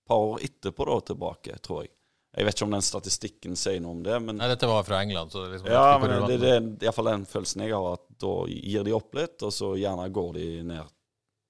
par 0.07 0.23
år 0.31 0.43
etterpå 0.47 0.87
da 0.89 0.97
tilbake, 1.11 1.59
tror 1.63 1.85
jeg. 1.85 1.93
Jeg 2.37 2.45
vet 2.45 2.57
ikke 2.57 2.65
om 2.67 2.75
den 2.75 2.85
statistikken 2.85 3.55
sier 3.57 3.79
noe 3.81 3.95
om 3.95 4.01
det, 4.05 4.17
men 4.21 4.37
Nei, 4.37 4.49
dette 4.51 4.67
var 4.69 4.83
fra 4.85 4.99
England, 5.01 5.31
så 5.33 5.45
det 5.45 5.55
liksom 5.55 5.71
ja, 5.73 5.85
men 5.97 6.11
det, 6.29 6.35
det, 6.37 6.51
det 6.77 6.85
er 6.85 6.91
iallfall 6.91 7.09
den 7.09 7.23
følelsen 7.25 7.63
jeg 7.65 7.73
har, 7.73 7.95
at 7.97 8.03
da 8.21 8.33
gir 8.51 8.85
de 8.85 8.93
opp 8.93 9.17
litt, 9.17 9.41
og 9.47 9.55
så 9.55 9.71
gjerne 9.79 10.05
går 10.13 10.29
de 10.37 10.45
ned 10.69 10.93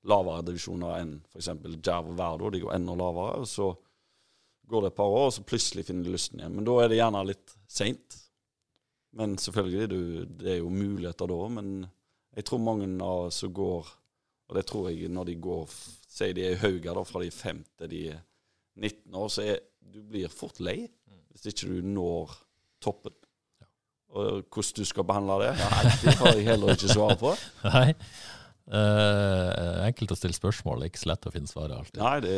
lavere 0.07 0.45
divisjoner 0.47 1.01
enn 1.01 1.11
f.eks. 1.33 1.49
Jerv 1.83 2.13
og 2.13 2.15
Verdo. 2.19 2.51
De 2.53 2.61
går 2.63 2.77
enda 2.77 2.95
lavere, 2.95 3.41
og 3.43 3.49
så 3.51 3.73
går 4.67 4.85
det 4.85 4.93
et 4.93 4.99
par 5.01 5.11
år, 5.11 5.25
og 5.27 5.35
så 5.35 5.43
plutselig 5.47 5.85
finner 5.87 6.07
de 6.07 6.13
lysten 6.15 6.41
igjen. 6.41 6.55
Men 6.55 6.67
da 6.67 6.77
er 6.83 6.91
det 6.91 7.01
gjerne 7.01 7.25
litt 7.27 7.55
seint. 7.71 8.17
Men 9.17 9.37
selvfølgelig, 9.41 9.89
du, 9.91 9.99
det 10.39 10.53
er 10.53 10.59
jo 10.61 10.71
muligheter 10.71 11.31
da. 11.31 11.39
Men 11.57 11.73
jeg 12.37 12.47
tror 12.47 12.63
mange 12.63 12.89
av 13.03 13.27
oss 13.27 13.41
som 13.43 13.53
går, 13.55 13.93
og 14.47 14.57
det 14.59 14.65
tror 14.69 14.89
jeg 14.91 15.11
når 15.11 15.31
de 15.31 15.39
går 15.43 15.77
Sier 16.17 16.31
de 16.33 16.45
er 16.47 16.55
i 16.55 16.57
Hauga 16.61 16.95
da, 16.95 17.01
fra 17.05 17.19
de 17.21 17.27
femte 17.29 17.85
de 17.91 17.97
er 18.09 18.21
19 18.77 19.17
år, 19.17 19.31
så 19.33 19.45
er 19.45 19.63
du 19.87 20.01
blir 20.05 20.31
fort 20.31 20.59
lei 20.63 20.83
hvis 21.37 21.51
ikke 21.51 21.69
du 21.69 21.85
når 21.85 22.33
toppen. 22.83 23.13
Og 24.17 24.47
hvordan 24.49 24.79
du 24.79 24.87
skal 24.87 25.05
behandle 25.05 25.35
det, 25.43 25.51
nei, 25.59 25.91
det 26.01 26.13
har 26.17 26.33
jeg 26.33 26.47
heller 26.47 26.73
ikke 26.73 26.89
svar 26.89 27.13
på. 27.19 27.33
Nei. 27.67 27.91
Uh, 28.67 29.83
enkelt 29.85 30.11
å 30.11 30.17
stille 30.17 30.35
spørsmål, 30.35 30.87
ikke 30.87 30.99
så 30.99 31.11
lett 31.11 31.27
å 31.29 31.31
finne 31.31 31.51
svaret 31.51 31.75
alltid. 31.77 31.99
Nei, 32.01 32.15
det, 32.25 32.37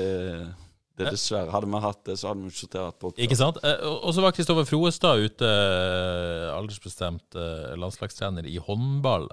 det 0.99 1.07
er 1.07 1.15
dessverre. 1.15 1.51
Hadde 1.53 1.69
vi 1.71 1.81
hatt 1.85 2.01
det, 2.09 2.15
så 2.19 2.29
hadde 2.29 2.43
vi 2.43 2.51
ikke 2.51 2.59
sortert 2.59 2.99
på. 2.99 3.11
Ikke 3.25 3.37
sant? 3.39 3.59
Eh, 3.63 3.85
og 3.89 4.11
så 4.15 4.23
var 4.25 4.35
Kristoffer 4.35 4.67
Froestad 4.67 5.23
ute, 5.23 5.47
eh, 5.47 6.47
aldersbestemt 6.53 7.39
eh, 7.39 7.71
landslagstrener 7.79 8.49
i 8.49 8.57
håndball, 8.63 9.29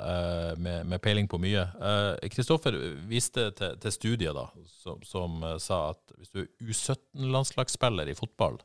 med, 0.63 0.87
med 0.87 1.03
peiling 1.03 1.29
på 1.31 1.41
mye. 1.43 1.67
Kristoffer 2.33 2.77
viste 3.11 3.51
til, 3.59 3.77
til 3.83 3.95
studier 3.95 4.37
da, 4.37 4.47
som, 4.83 5.03
som 5.07 5.43
sa 5.63 5.91
at 5.91 6.17
hvis 6.17 6.33
du 6.33 6.43
er 6.45 6.73
U17-landslagsspiller 6.73 8.11
i 8.11 8.17
fotball, 8.19 8.61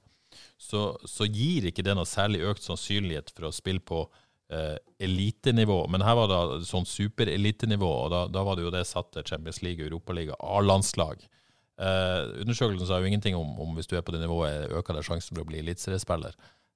så, 0.61 0.91
så 1.05 1.27
gir 1.27 1.67
ikke 1.69 1.83
det 1.85 1.95
noe 1.97 2.07
særlig 2.07 2.43
økt 2.47 2.63
sannsynlighet 2.65 3.33
for 3.33 3.49
å 3.49 3.55
spille 3.55 3.83
på 3.83 4.05
eh, 4.51 4.77
elitenivå. 5.03 5.87
Men 5.91 6.05
her 6.05 6.17
var 6.19 6.31
det 6.31 6.69
sånn 6.69 6.87
superelitenivå, 6.87 7.91
og 8.05 8.11
da, 8.13 8.25
da 8.31 8.45
var 8.47 8.57
det 8.57 8.67
jo 8.67 8.73
det 8.73 8.85
satt 8.89 9.11
til 9.15 9.27
Champions 9.27 9.61
League, 9.65 9.83
Europaliga, 9.83 10.37
A-landslag. 10.39 11.25
Eh, 11.81 12.41
undersøkelsen 12.43 12.85
sa 12.87 12.99
jo 13.01 13.09
ingenting 13.09 13.35
om, 13.37 13.55
om 13.63 13.71
hvis 13.77 13.87
du 13.89 13.95
er 13.97 14.03
på 14.05 14.13
det 14.13 14.21
nivået, 14.21 14.69
øker 14.77 14.97
det 14.99 15.05
sjansen 15.07 15.33
for 15.33 15.41
å 15.43 15.49
bli 15.49 15.61
eliteseriespiller. 15.63 16.35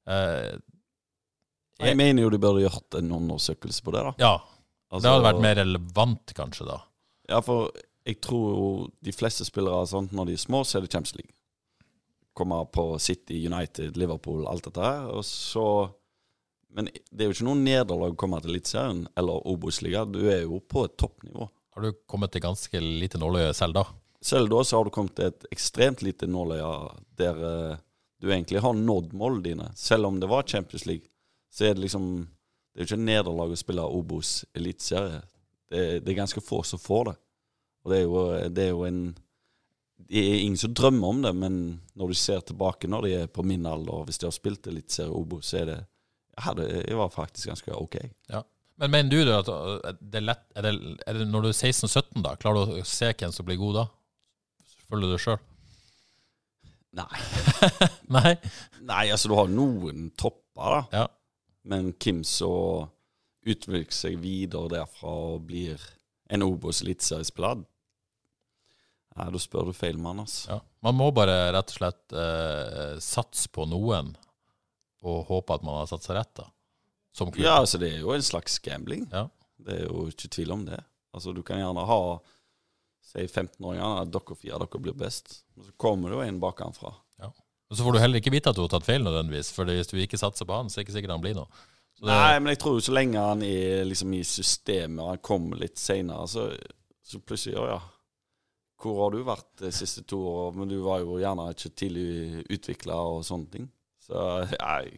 Eh, 0.10 0.56
Jeg 1.84 1.98
mener 2.00 2.24
jo 2.24 2.30
du 2.32 2.38
burde 2.40 2.64
gjort 2.64 2.96
en 2.98 3.12
undersøkelse 3.12 3.84
på 3.86 3.94
det, 3.96 4.04
da. 4.10 4.14
ja, 4.22 4.36
Altså, 4.94 5.02
det 5.08 5.12
hadde 5.12 5.26
vært 5.26 5.42
mer 5.44 5.56
relevant, 5.60 6.32
kanskje, 6.38 6.66
da. 6.70 6.78
Ja, 7.28 7.40
for 7.44 7.72
jeg 8.06 8.20
tror 8.24 8.44
jo 8.54 8.68
de 9.04 9.12
fleste 9.12 9.44
spillere 9.48 9.82
sånn, 9.90 10.08
når 10.14 10.30
de 10.30 10.36
er 10.38 10.42
små, 10.44 10.62
så 10.64 10.78
er 10.78 10.86
det 10.86 10.92
Champions 10.94 11.16
League. 11.18 11.34
Kommer 12.38 12.66
på 12.72 12.86
City, 13.02 13.40
United, 13.50 13.98
Liverpool, 13.98 14.46
alt 14.48 14.64
dette 14.70 14.84
her. 14.86 15.08
Og 15.12 15.24
så 15.28 15.66
Men 16.76 16.90
det 16.92 17.24
er 17.24 17.30
jo 17.30 17.36
ikke 17.38 17.46
noe 17.48 17.56
nederlag 17.64 18.12
å 18.14 18.18
komme 18.20 18.42
til 18.44 18.52
Eliteserien 18.52 19.06
eller 19.16 19.46
Obos-ligaen. 19.48 20.12
Du 20.12 20.26
er 20.28 20.42
jo 20.44 20.58
på 20.60 20.84
et 20.84 20.98
toppnivå. 21.00 21.46
Har 21.76 21.82
du 21.86 21.94
kommet 22.06 22.34
til 22.34 22.42
ganske 22.44 22.82
lite 22.84 23.16
nåløye 23.22 23.54
selv 23.56 23.78
da? 23.78 23.84
Selv 24.26 24.50
da 24.50 24.64
så 24.66 24.80
har 24.80 24.88
du 24.88 24.94
kommet 24.94 25.16
til 25.18 25.30
et 25.30 25.44
ekstremt 25.54 26.02
lite 26.02 26.28
nåløye 26.30 26.70
der 27.20 27.42
uh, 27.42 27.82
du 28.22 28.32
egentlig 28.32 28.64
har 28.64 28.74
nådd 28.74 29.14
målene 29.14 29.44
dine. 29.44 29.68
Selv 29.78 30.10
om 30.10 30.20
det 30.20 30.30
var 30.32 30.48
Champions 30.50 30.86
League, 30.86 31.06
så 31.54 31.66
er 31.66 31.76
det 31.76 31.86
liksom 31.86 32.28
Det 32.74 32.82
er 32.82 32.84
jo 32.84 32.90
ikke 32.90 33.06
nederlag 33.08 33.52
å 33.54 33.56
spille 33.56 33.84
Obos 33.88 34.30
eliteserie. 34.52 35.22
Det, 35.72 35.84
det 36.04 36.12
er 36.12 36.18
ganske 36.18 36.42
få 36.44 36.60
som 36.68 36.80
får 36.82 37.06
det. 37.08 37.14
Og 37.86 37.92
det 37.92 38.00
er 38.00 38.04
jo, 38.04 38.24
det 38.52 38.64
er 38.64 38.74
jo 38.74 38.82
en 38.84 39.00
Det 39.96 40.20
er 40.20 40.42
ingen 40.42 40.58
som 40.60 40.74
drømmer 40.74 41.08
om 41.08 41.22
det, 41.24 41.32
men 41.34 41.54
når 41.94 42.08
du 42.12 42.18
ser 42.20 42.42
tilbake 42.44 42.90
når 42.92 43.06
de 43.06 43.14
er 43.22 43.28
på 43.32 43.46
min 43.48 43.66
alder, 43.66 44.04
hvis 44.04 44.20
de 44.20 44.28
har 44.28 44.36
spilt 44.36 44.68
eliteserie 44.68 45.14
Obos, 45.14 45.54
så 45.54 45.62
er 45.62 45.70
det 45.70 45.78
ja, 46.36 46.54
det 46.58 46.98
var 46.98 47.10
faktisk 47.10 47.48
ganske 47.48 47.72
ok. 47.72 47.96
Ja. 48.28 48.42
Men 48.76 48.92
mener 48.92 49.10
du 49.24 49.32
at 49.32 49.48
det 50.02 50.20
er 50.20 50.26
lett 50.26 50.44
er 50.56 50.66
det, 50.66 50.74
er 51.08 51.16
det 51.16 51.28
Når 51.30 51.46
du 51.46 51.48
er 51.48 51.56
16-17, 51.56 52.24
da, 52.26 52.36
klarer 52.36 52.66
du 52.66 52.82
å 52.82 52.88
se 52.90 53.14
hvem 53.14 53.32
som 53.32 53.48
blir 53.48 53.62
god 53.62 53.78
da? 53.80 53.86
Følger 54.90 55.10
du 55.10 55.16
det 55.16 55.22
sjøl? 55.24 55.38
Nei. 56.96 57.22
Nei? 58.16 58.34
Nei, 58.86 59.06
altså 59.12 59.32
du 59.32 59.36
har 59.40 59.50
noen 59.52 60.10
topper, 60.18 60.78
da. 60.78 60.82
Ja. 60.94 61.06
Men 61.66 61.92
hvem 61.98 62.22
som 62.28 62.92
utvikler 63.46 63.94
seg 63.94 64.20
videre 64.22 64.72
derfra 64.72 65.12
og 65.36 65.48
blir 65.50 65.82
en 66.34 66.46
Obos 66.46 66.80
eliteseriespiller 66.82 67.62
Nei, 69.16 69.28
da 69.32 69.40
spør 69.40 69.70
du 69.70 69.76
feil 69.78 69.96
mann, 70.02 70.20
altså. 70.26 70.50
ja. 70.52 70.58
Man 70.84 70.98
må 71.00 71.06
bare 71.16 71.36
rett 71.56 71.70
og 71.72 71.78
slett 71.78 72.16
eh, 72.20 72.98
satse 73.02 73.48
på 73.56 73.64
noen 73.70 74.10
og 75.06 75.22
håpe 75.30 75.56
at 75.56 75.64
man 75.64 75.78
har 75.80 75.88
satt 75.88 76.04
seg 76.04 76.18
rett, 76.18 76.34
da. 76.36 76.50
Som 77.16 77.30
klubb. 77.32 77.46
Ja, 77.46 77.54
altså 77.62 77.80
det 77.80 77.94
er 77.94 78.02
jo 78.02 78.12
en 78.12 78.26
slags 78.26 78.58
gambling. 78.66 79.06
Ja. 79.14 79.28
Det 79.64 79.78
er 79.78 79.86
jo 79.88 80.08
ikke 80.12 80.28
tvil 80.36 80.52
om 80.58 80.66
det. 80.68 80.82
Altså 81.16 81.32
Du 81.32 81.40
kan 81.48 81.62
gjerne 81.62 81.86
ha 81.88 82.00
si 83.16 83.26
15-åringer 83.32 84.04
at 84.04 84.14
dere 84.14 84.38
fire 84.38 84.62
dere 84.62 84.84
blir 84.84 85.00
best. 85.00 85.42
Men 85.56 85.70
så 85.70 85.76
kommer 85.82 86.12
det 86.12 86.20
jo 86.20 86.28
en 86.28 86.44
bakenfra. 86.44 86.94
Og 87.66 87.78
så 87.78 87.86
får 87.86 87.96
du 87.96 88.02
heller 88.02 88.22
ikke 88.22 88.34
vite 88.34 88.52
at 88.52 88.58
du 88.58 88.62
har 88.62 88.70
tatt 88.72 88.86
feil 88.86 89.02
nødvendigvis, 89.02 89.50
for 89.56 89.70
hvis 89.70 89.90
du 89.90 89.98
ikke 89.98 90.20
satser 90.22 90.46
på 90.46 90.54
han, 90.54 90.70
så 90.70 90.78
er 90.78 90.84
det 90.84 90.86
ikke 90.86 90.98
sikkert 91.00 91.16
han 91.16 91.24
blir 91.24 91.38
noe. 91.40 91.64
Det, 91.96 92.10
Nei, 92.12 92.38
men 92.42 92.52
jeg 92.52 92.60
tror 92.62 92.76
jo 92.78 92.84
så 92.84 92.94
lenge 92.94 93.24
han 93.24 93.42
er 93.46 93.86
liksom 93.88 94.14
i 94.18 94.22
systemet, 94.28 95.02
og 95.02 95.14
han 95.14 95.22
kommer 95.26 95.62
litt 95.64 95.80
seinere, 95.82 96.28
så, 96.30 96.50
så 97.06 97.22
plutselig 97.24 97.56
Ja, 97.58 97.68
ja. 97.76 97.82
Hvor 98.86 99.00
har 99.00 99.14
du 99.16 99.22
vært 99.26 99.48
de 99.64 99.72
siste 99.74 100.04
to 100.06 100.20
åra? 100.30 100.50
Men 100.60 100.70
du 100.70 100.76
var 100.84 101.00
jo 101.02 101.16
gjerne 101.18 101.48
ikke 101.56 101.72
tidlig 101.80 102.44
utvikla 102.54 102.98
og 103.16 103.24
sånne 103.26 103.48
ting. 103.54 103.70
Så 104.04 104.20
jeg, 104.52 104.98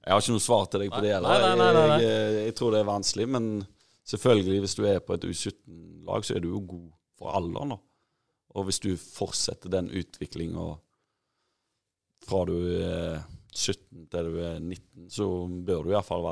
jeg 0.00 0.10
har 0.10 0.24
ikke 0.24 0.34
noe 0.34 0.42
svar 0.42 0.64
til 0.72 0.82
deg 0.82 0.94
på 0.94 1.02
det 1.04 1.12
heller. 1.14 1.44
nei, 1.44 1.50
nei, 1.60 1.68
nei, 1.76 1.84
nei. 1.92 1.98
Jeg, 2.00 2.16
jeg, 2.16 2.46
jeg 2.48 2.56
tror 2.58 2.74
det 2.74 2.80
er 2.80 2.88
vanskelig, 2.88 3.26
men 3.36 3.50
selvfølgelig, 4.08 4.62
hvis 4.64 4.74
du 4.80 4.82
er 4.88 5.04
på 5.04 5.14
et 5.14 5.28
U17-lag, 5.28 6.26
så 6.26 6.34
er 6.34 6.42
du 6.42 6.48
jo 6.48 6.64
god 6.72 6.88
for 7.20 7.36
alderen, 7.36 7.76
da. 7.76 7.80
Og 8.58 8.66
hvis 8.66 8.80
du 8.82 8.94
fortsetter 8.98 9.70
den 9.70 9.92
utviklinga 9.94 10.72
fra 12.26 12.40
du 12.48 12.56
er 12.80 13.20
17 13.54 14.08
til 14.10 14.30
du 14.30 14.38
er 14.42 14.58
19, 14.58 15.10
så 15.10 15.26
bør 15.66 15.86
du 15.86 15.92
iallfall 15.92 16.26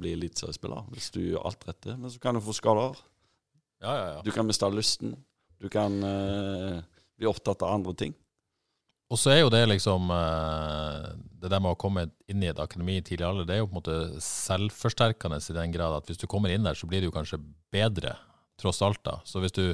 bli 0.00 0.14
eliteseriespiller 0.16 0.88
hvis 0.94 1.10
du 1.14 1.20
gjør 1.22 1.50
alt 1.50 1.66
rett. 1.68 1.90
Men 1.96 2.12
så 2.12 2.22
kan 2.22 2.36
du 2.36 2.44
få 2.44 2.56
skader. 2.56 2.96
ja, 3.82 3.92
ja, 3.92 4.06
ja. 4.14 4.22
Du 4.24 4.32
kan 4.32 4.48
miste 4.48 4.68
lysten. 4.72 5.14
Du 5.60 5.68
kan 5.68 6.00
eh, 6.04 6.80
bli 7.20 7.28
opptatt 7.28 7.62
av 7.66 7.76
andre 7.76 7.94
ting. 7.94 8.16
Og 9.10 9.18
så 9.18 9.32
er 9.32 9.40
jo 9.42 9.50
det 9.50 9.64
liksom 9.66 10.10
eh, 10.14 11.06
Det 11.42 11.50
der 11.50 11.62
med 11.62 11.74
å 11.74 11.80
komme 11.80 12.06
inn 12.30 12.44
i 12.44 12.50
et 12.50 12.60
akademi 12.62 13.00
i 13.00 13.04
tidlig 13.04 13.26
alder, 13.26 13.48
det 13.48 13.56
er 13.56 13.62
jo 13.62 13.68
på 13.68 13.74
en 13.74 13.80
måte 13.80 13.96
selvforsterkende 14.24 15.40
i 15.42 15.56
den 15.56 15.74
grad 15.74 15.96
at 15.98 16.10
hvis 16.10 16.20
du 16.20 16.28
kommer 16.30 16.52
inn 16.52 16.66
der, 16.66 16.78
så 16.78 16.88
blir 16.88 17.02
du 17.02 17.10
kanskje 17.12 17.40
bedre, 17.72 18.14
tross 18.60 18.80
alt. 18.86 19.02
da. 19.04 19.18
Så 19.26 19.42
hvis 19.42 19.56
du, 19.56 19.64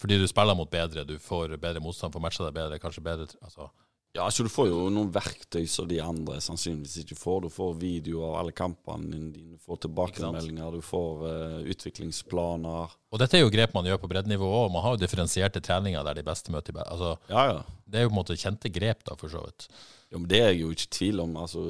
Fordi 0.00 0.18
du 0.18 0.26
spiller 0.30 0.56
mot 0.58 0.70
bedre, 0.70 1.04
du 1.06 1.18
får 1.22 1.56
bedre 1.62 1.82
motstand, 1.84 2.12
får 2.14 2.22
matcha 2.24 2.44
deg 2.46 2.54
bedre, 2.56 2.78
kanskje 2.82 3.04
bedre 3.04 3.26
altså, 3.42 3.68
Ja, 4.16 4.26
så 4.30 4.44
Du 4.44 4.50
får 4.52 4.68
jo 4.68 4.88
noen 4.92 5.12
verktøy 5.14 5.64
som 5.70 5.86
de 5.88 6.00
andre 6.04 6.40
sannsynligvis 6.44 6.98
ikke 7.04 7.16
får. 7.16 7.38
Du 7.46 7.48
får 7.52 7.76
video 7.80 8.24
av 8.26 8.34
alle 8.42 8.52
kampene 8.52 9.08
dine, 9.08 9.54
du 9.54 9.62
får 9.62 9.78
tilbakemeldinger, 9.86 10.74
du 10.74 10.82
får 10.84 11.22
uh, 11.24 11.60
utviklingsplaner. 11.72 12.92
Og 13.12 13.22
dette 13.22 13.38
er 13.38 13.44
jo 13.44 13.52
grep 13.54 13.72
man 13.76 13.88
gjør 13.88 14.02
på 14.02 14.10
breddenivå 14.12 14.50
òg. 14.58 14.68
Man 14.74 14.84
har 14.84 14.96
jo 14.96 15.02
differensierte 15.04 15.62
treninger 15.64 16.04
der 16.04 16.18
de 16.20 16.26
beste 16.26 16.52
møter 16.52 16.76
de. 16.76 16.84
Altså, 16.84 17.14
Ja, 17.30 17.46
ja. 17.52 17.62
det 17.86 18.00
er 18.00 18.04
jo 18.06 18.12
på 18.12 18.16
en 18.16 18.20
måte 18.20 18.36
kjente 18.36 18.72
grep, 18.72 19.04
da, 19.08 19.16
for 19.16 19.32
så 19.32 19.46
vidt. 19.46 19.68
Jo, 20.12 20.18
men 20.18 20.28
Det 20.28 20.42
er 20.42 20.50
jeg 20.52 20.60
jo 20.60 20.74
ikke 20.74 20.88
i 20.90 20.92
tvil 20.98 21.20
om. 21.24 21.36
Altså, 21.40 21.64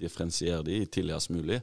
Differensier 0.00 0.66
de 0.66 0.80
tidligst 0.86 1.30
mulig. 1.30 1.60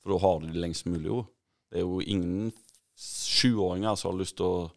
For 0.00 0.14
da 0.14 0.22
har 0.24 0.40
du 0.40 0.48
de 0.48 0.62
lengst 0.64 0.86
mulig 0.88 1.10
jo. 1.10 1.26
Det 1.68 1.82
er 1.82 1.84
jo 1.84 2.00
ingen 2.00 2.52
sjuåringer 2.96 3.94
som 4.00 4.12
har 4.14 4.20
lyst 4.22 4.38
til 4.38 4.48
å 4.48 4.70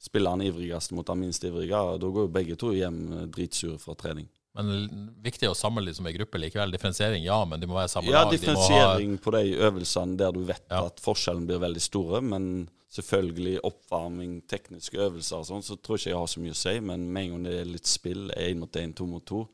spille 0.00 0.30
han 0.32 0.42
ivrigst 0.42 0.94
mot 0.96 1.08
han 1.12 1.20
minst 1.20 1.44
ivrige. 1.44 1.80
Da 2.00 2.08
går 2.10 2.26
jo 2.26 2.32
begge 2.34 2.56
to 2.60 2.72
hjem 2.76 3.00
eh, 3.12 3.26
dritsure 3.32 3.78
fra 3.82 3.94
trening. 4.00 4.28
Men 4.58 5.14
viktig 5.22 5.46
å 5.46 5.54
samle 5.54 5.84
de 5.86 5.92
som 5.94 6.08
ei 6.10 6.14
gruppe 6.16 6.40
likevel. 6.40 6.72
Differensiering, 6.74 7.22
ja, 7.22 7.36
men 7.46 7.60
de 7.62 7.68
må 7.70 7.76
være 7.78 7.92
samme 7.92 8.10
Ja, 8.10 8.24
lag. 8.24 8.32
De 8.32 8.34
ha, 8.34 8.40
differensiering 8.40 9.12
på 9.22 9.30
de 9.36 9.44
øvelsene 9.62 10.16
der 10.18 10.32
du 10.34 10.40
vet 10.48 10.64
Ja. 10.72 10.86
at 10.88 10.98
forskjellen 11.04 11.46
blir 11.46 11.60
veldig 11.62 11.82
store. 11.84 12.20
Men 12.20 12.68
selvfølgelig 12.90 13.60
oppvarming, 13.68 14.40
tekniske 14.50 14.98
øvelser 14.98 15.36
og 15.38 15.46
sånn, 15.46 15.62
så 15.62 15.76
tror 15.78 16.00
ikke 16.00 16.10
jeg 16.10 16.18
har 16.18 16.26
så 16.32 16.40
mye 16.42 16.56
å 16.56 16.58
si. 16.58 16.74
Men 16.80 17.06
med 17.12 17.22
en 17.22 17.30
gang 17.36 17.44
det 17.46 17.54
er 17.60 17.70
litt 17.70 17.86
spill, 17.86 18.30
én 18.34 18.58
mot 18.58 18.72
én, 18.80 18.92
to 18.96 19.06
mot 19.06 19.24
to, 19.24 19.44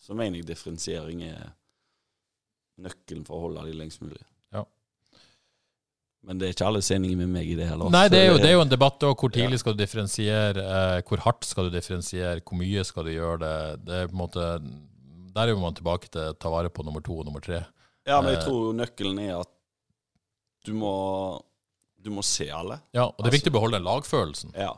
så 0.00 0.16
mener 0.16 0.40
jeg 0.40 0.46
differensiering 0.48 1.20
er 1.28 1.50
nøkkelen 2.80 3.26
for 3.28 3.36
å 3.36 3.42
holde 3.48 3.66
de 3.68 3.76
lengst 3.76 4.00
mulig. 4.00 4.22
Men 6.22 6.38
det 6.38 6.46
er 6.48 6.52
ikke 6.52 6.66
alle 6.68 6.82
som 6.84 7.02
er 7.04 7.16
med 7.16 7.30
meg 7.32 7.48
i 7.48 7.54
det 7.56 7.66
heller. 7.70 7.88
Nei, 7.90 8.04
det 8.12 8.18
er, 8.20 8.26
jo, 8.32 8.36
det 8.42 8.48
er 8.50 8.52
jo 8.58 8.60
en 8.66 8.68
debatt 8.68 9.00
òg. 9.08 9.14
Hvor 9.22 9.32
tidlig 9.32 9.58
skal 9.62 9.72
du 9.72 9.80
differensiere? 9.80 10.60
Eh, 10.60 11.02
hvor 11.08 11.22
hardt 11.24 11.46
skal 11.48 11.70
du 11.70 11.74
differensiere? 11.78 12.42
Hvor 12.44 12.58
mye 12.60 12.84
skal 12.84 13.04
du 13.08 13.10
gjøre 13.14 13.38
det? 13.40 13.54
Det 13.86 13.94
er 14.02 14.10
på 14.10 14.16
en 14.18 14.20
måte 14.26 14.48
Der 15.32 15.46
er 15.46 15.54
jo 15.54 15.60
man 15.62 15.74
tilbake 15.78 16.10
til 16.10 16.20
å 16.26 16.34
ta 16.36 16.50
vare 16.50 16.68
på 16.68 16.84
nummer 16.84 17.00
to 17.06 17.16
og 17.20 17.24
nummer 17.24 17.40
tre. 17.40 17.62
Ja, 18.06 18.20
men 18.20 18.34
jeg 18.34 18.40
Eh. 18.42 18.46
tror 18.48 18.72
nøkkelen 18.74 19.18
er 19.22 19.40
at 19.40 19.48
du 20.66 20.72
må, 20.74 21.40
du 22.02 22.10
må 22.10 22.22
se 22.26 22.50
alle. 22.50 22.80
Ja, 22.92 23.04
og 23.06 23.16
det 23.22 23.30
er 23.32 23.36
viktig 23.38 23.52
å 23.52 23.56
beholde 23.56 23.78
den 23.78 23.86
lagfølelsen. 23.86 24.52
Ja. 24.58 24.72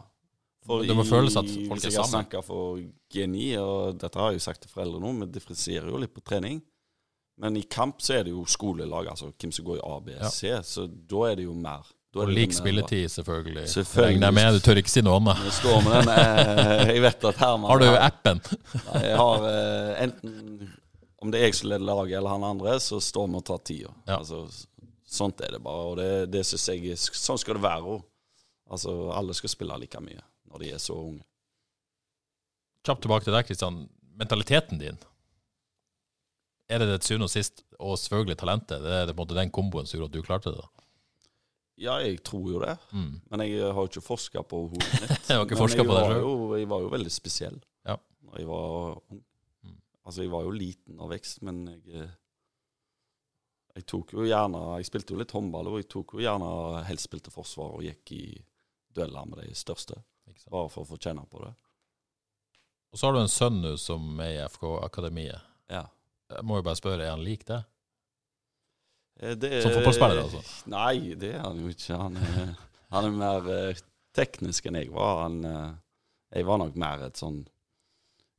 For 0.66 0.82
Det 0.84 0.94
må 0.94 1.02
i- 1.02 1.08
føles 1.10 1.34
at 1.36 1.46
folk 1.48 1.56
er 1.56 1.64
jeg 1.64 1.90
Hvis 1.90 1.96
jeg 1.98 2.04
snakker 2.12 2.44
for 2.44 2.78
G9, 3.10 3.58
og 3.58 3.98
dette 3.98 4.14
har 4.20 4.30
jeg 4.30 4.38
jo 4.38 4.44
sagt 4.44 4.60
til 4.62 4.70
foreldre 4.70 5.00
nå, 5.00 5.10
vi 5.18 5.26
differensierer 5.32 5.88
jo 5.90 5.96
litt 5.98 6.14
på 6.14 6.22
trening. 6.22 6.62
Men 7.40 7.56
i 7.56 7.62
kamp 7.62 8.02
så 8.04 8.18
er 8.18 8.26
det 8.26 8.34
jo 8.34 8.44
skolelag, 8.46 9.08
altså 9.10 9.30
hvem 9.32 9.52
som 9.54 9.64
går 9.66 9.78
i 9.80 9.84
A, 9.88 9.98
B, 10.04 10.16
C, 10.30 10.52
så 10.68 10.86
da 10.86 11.22
er 11.30 11.40
det 11.40 11.46
jo 11.48 11.54
mer. 11.56 11.86
Er 12.12 12.26
Og 12.26 12.28
lik 12.28 12.52
spilletid, 12.52 13.08
selvfølgelig. 13.08 13.68
Selvfølgelig. 13.72 14.20
Regner 14.20 14.26
jeg 14.26 14.34
med. 14.36 14.58
Du 14.58 14.64
tør 14.66 14.80
ikke 14.82 14.92
si 14.92 15.00
noe 15.00 15.16
annet. 15.16 15.38
Jeg 15.46 15.54
står 15.62 15.78
med 15.86 15.94
den 15.96 16.10
Jeg 16.92 17.02
vet 17.06 17.24
at 17.30 17.38
Herman 17.40 17.70
Har 17.70 17.80
du 17.80 17.86
jo 17.86 17.94
appen? 17.96 18.42
Jeg 19.00 19.14
har 19.16 19.46
eh, 19.48 20.02
enten 20.04 20.74
Om 21.24 21.32
det 21.32 21.40
er 21.40 21.48
jeg 21.48 21.56
som 21.56 21.70
leder 21.72 21.86
laget, 21.88 22.18
eller 22.18 22.34
han 22.34 22.44
andre, 22.44 22.74
så 22.84 23.00
står 23.00 23.30
vi 23.32 23.40
og 23.40 23.46
tar 23.48 23.62
tida. 23.64 23.94
Ja. 24.10 24.18
Altså, 24.18 24.42
sånt 25.08 25.40
er 25.40 25.56
det 25.56 25.62
bare. 25.64 25.86
Og 25.88 25.96
det, 26.02 26.10
det 26.34 26.44
syns 26.44 26.68
jeg 26.68 26.98
Sånn 27.00 27.40
skal 27.40 27.56
det 27.56 27.64
være 27.64 27.96
òg. 27.96 28.04
Altså, 28.72 28.92
alle 29.16 29.32
skal 29.38 29.54
spille 29.54 29.80
like 29.80 30.04
mye 30.04 30.20
når 30.52 30.66
de 30.66 30.74
er 30.76 30.84
så 30.84 30.98
unge. 31.00 31.24
Kjapt 32.84 33.06
tilbake 33.06 33.24
til 33.24 33.32
deg, 33.32 33.48
Kristian. 33.48 33.86
Mentaliteten 34.20 34.80
din. 34.82 35.00
Er 36.70 36.78
det 36.78 37.00
til 37.02 37.12
syvende 37.12 37.26
og 37.26 37.32
sist, 37.34 37.64
og 37.78 37.96
selvfølgelig 37.98 38.36
talentet, 38.38 38.82
det 38.84 38.92
er 39.02 39.06
det 39.10 39.16
måte 39.18 39.34
den 39.36 39.50
komboen 39.50 39.86
som 39.86 39.98
gjorde 39.98 40.12
at 40.12 40.16
du 40.18 40.22
klarte 40.26 40.52
det? 40.54 40.62
da? 40.62 40.86
Ja, 41.82 41.96
jeg 42.04 42.22
tror 42.22 42.46
jo 42.52 42.60
det. 42.62 42.76
Mm. 42.92 43.20
Men 43.30 43.40
jeg 43.46 43.60
har 43.64 43.74
jo 43.80 43.88
ikke 43.90 44.04
forska 44.04 44.42
på 44.46 44.60
hodet 44.68 45.00
mitt. 45.02 45.10
Jeg 45.28 45.36
har 45.38 45.44
ikke 45.46 45.56
Men 45.58 45.68
jeg 45.72 45.86
på 45.88 45.94
det 45.96 46.02
var 46.06 46.16
jo- 46.20 46.56
Jeg 46.58 46.68
var 46.68 46.80
jo 46.84 46.88
veldig 46.92 47.10
spesiell 47.12 47.58
Ja. 47.88 47.96
når 48.22 48.38
jeg 48.38 48.46
var 48.46 49.00
ung. 49.10 49.22
Mm. 49.64 49.76
Altså, 50.06 50.22
jeg 50.22 50.30
var 50.30 50.42
jo 50.44 50.50
liten 50.50 51.00
av 51.00 51.10
vekst, 51.10 51.42
men 51.42 51.66
jeg 51.66 52.02
eh, 52.04 52.10
Jeg 53.74 53.86
tok 53.88 54.12
jo 54.12 54.26
gjerne 54.28 54.60
Jeg 54.78 54.86
spilte 54.86 55.14
jo 55.14 55.18
litt 55.18 55.32
håndball, 55.32 55.68
og 55.72 55.78
jeg 55.80 55.88
tok 55.88 56.12
jo 56.14 56.20
gjerne 56.22 56.84
helst 56.86 57.08
spilte 57.08 57.30
forsvar 57.32 57.72
og 57.78 57.82
gikk 57.82 58.12
i 58.12 58.22
dueller 58.94 59.24
med 59.26 59.40
de 59.42 59.54
største. 59.56 59.96
Bare 60.52 60.68
for 60.68 60.84
å 60.84 60.88
få 60.92 60.98
kjenne 61.00 61.24
på 61.28 61.40
det. 61.42 61.54
Og 62.92 62.98
så 63.00 63.06
har 63.08 63.14
du 63.16 63.20
en 63.24 63.32
sønn 63.32 63.62
nå 63.64 63.74
som 63.80 64.20
er 64.20 64.34
i 64.36 64.44
FK-akademiet. 64.52 65.40
Ja. 65.72 65.86
Jeg 66.32 66.48
må 66.48 66.58
jo 66.58 66.66
bare 66.66 66.80
spørre, 66.80 67.06
er 67.06 67.14
han 67.14 67.24
lik 67.24 67.46
det? 67.48 67.62
Eh, 69.20 69.36
det, 69.38 69.54
Som 69.64 69.76
fotballspiller, 69.76 70.22
altså? 70.24 70.42
Nei, 70.72 71.14
det 71.18 71.34
er 71.36 71.46
han 71.46 71.60
jo 71.62 71.72
ikke. 71.72 71.96
Han 72.00 72.20
er, 72.20 72.52
han 72.96 73.08
er 73.08 73.16
mer 73.22 73.50
eh, 73.54 73.82
teknisk 74.16 74.68
enn 74.68 74.80
jeg 74.80 74.92
var. 74.94 75.24
Han, 75.26 75.40
eh, 75.48 75.72
jeg 76.38 76.48
var 76.48 76.62
nok 76.62 76.78
mer 76.80 77.08
et 77.08 77.20
sånn 77.20 77.42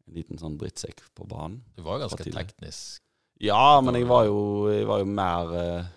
en 0.04 0.18
liten 0.18 0.40
sånn 0.40 0.58
drittsekk 0.60 1.02
på 1.16 1.28
banen. 1.30 1.62
Du 1.78 1.84
var 1.86 2.02
ganske 2.02 2.20
partiet. 2.20 2.36
teknisk. 2.36 3.04
Ja, 3.44 3.80
men 3.84 3.98
jeg 3.98 4.08
var 4.08 4.28
jo, 4.28 4.40
jeg 4.72 4.88
var 4.88 5.02
jo 5.02 5.08
mer 5.10 5.54
eh, 5.58 5.88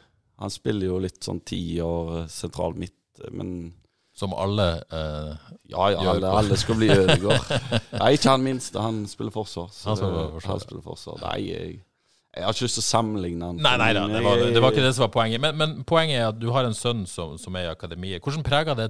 Han 0.40 0.52
spiller 0.52 0.88
jo 0.88 0.96
litt 1.00 1.20
sånn 1.24 1.42
tiår 1.46 2.12
eh, 2.22 2.30
sentral 2.32 2.74
midt, 2.78 3.20
eh, 3.22 3.32
men 3.32 3.50
Som 4.16 4.32
alle 4.32 4.66
eh, 4.80 5.32
ja, 5.68 5.88
ja, 5.92 6.04
alle, 6.14 6.30
alle 6.40 6.56
skal 6.56 6.78
bli 6.80 6.88
Ødegaard. 6.88 7.50
Nei, 8.00 8.12
ikke 8.16 8.30
han 8.32 8.44
minste. 8.46 8.80
Han 8.80 9.02
spiller 9.10 9.34
forsvar. 9.34 9.68
Han 9.84 9.98
spiller 9.98 10.30
forsvar, 10.32 10.52
Han 10.54 10.62
spiller 10.62 10.84
forsvar. 10.86 11.18
Nei, 11.26 11.34
jeg, 11.50 11.74
jeg 12.36 12.44
har 12.46 12.56
ikke 12.56 12.64
lyst 12.68 12.78
til 12.80 12.84
å 12.84 12.86
sammenligne 12.86 13.50
han. 13.50 13.60
Nei, 13.66 13.74
nei, 13.82 13.90
da, 13.96 14.06
det, 14.08 14.22
var, 14.24 14.40
det 14.56 14.62
var 14.64 14.72
ikke 14.72 14.86
det 14.86 14.94
som 14.96 15.04
var 15.04 15.12
poenget. 15.18 15.42
Men, 15.44 15.58
men 15.60 15.76
poenget 15.88 16.22
er 16.22 16.30
at 16.30 16.40
du 16.40 16.48
har 16.54 16.64
en 16.68 16.76
sønn 16.76 17.04
som, 17.10 17.36
som 17.40 17.60
er 17.60 17.68
i 17.68 17.74
akademiet. 17.74 18.24
Hvordan 18.24 18.46
preger 18.46 18.78
det 18.78 18.88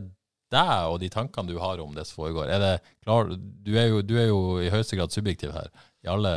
deg 0.55 0.73
og 0.93 1.01
de 1.03 1.09
tankene 1.11 1.51
du 1.51 1.57
har 1.59 1.83
om 1.83 1.91
det 1.97 2.07
som 2.07 2.21
foregår? 2.23 2.47
Er 2.55 2.63
det 2.63 2.73
klar, 3.03 3.33
du, 3.35 3.73
er 3.75 3.91
jo, 3.91 4.01
du 4.07 4.15
er 4.23 4.29
jo 4.31 4.41
i 4.63 4.71
høyeste 4.71 4.99
grad 5.01 5.11
subjektiv 5.15 5.51
her. 5.59 5.73
I 6.07 6.11
alle 6.13 6.31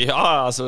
Ja, 0.00 0.46
altså 0.46 0.64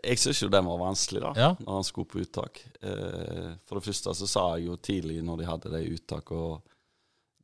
Jeg 0.00 0.16
syns 0.22 0.38
jo 0.40 0.48
den 0.48 0.64
var 0.64 0.78
vanskelig, 0.80 1.20
da, 1.26 1.32
Ja. 1.36 1.50
når 1.60 1.74
han 1.82 1.84
skulle 1.84 2.08
på 2.08 2.22
uttak. 2.24 2.62
Eh, 2.80 3.52
for 3.68 3.76
det 3.76 3.84
første 3.90 4.14
så 4.16 4.28
sa 4.32 4.44
jeg 4.56 4.70
jo 4.70 4.78
tidlig 4.80 5.18
når 5.26 5.42
de 5.42 5.48
hadde 5.50 5.72
det 5.76 5.82
uttaket, 5.92 6.36
og 6.40 6.62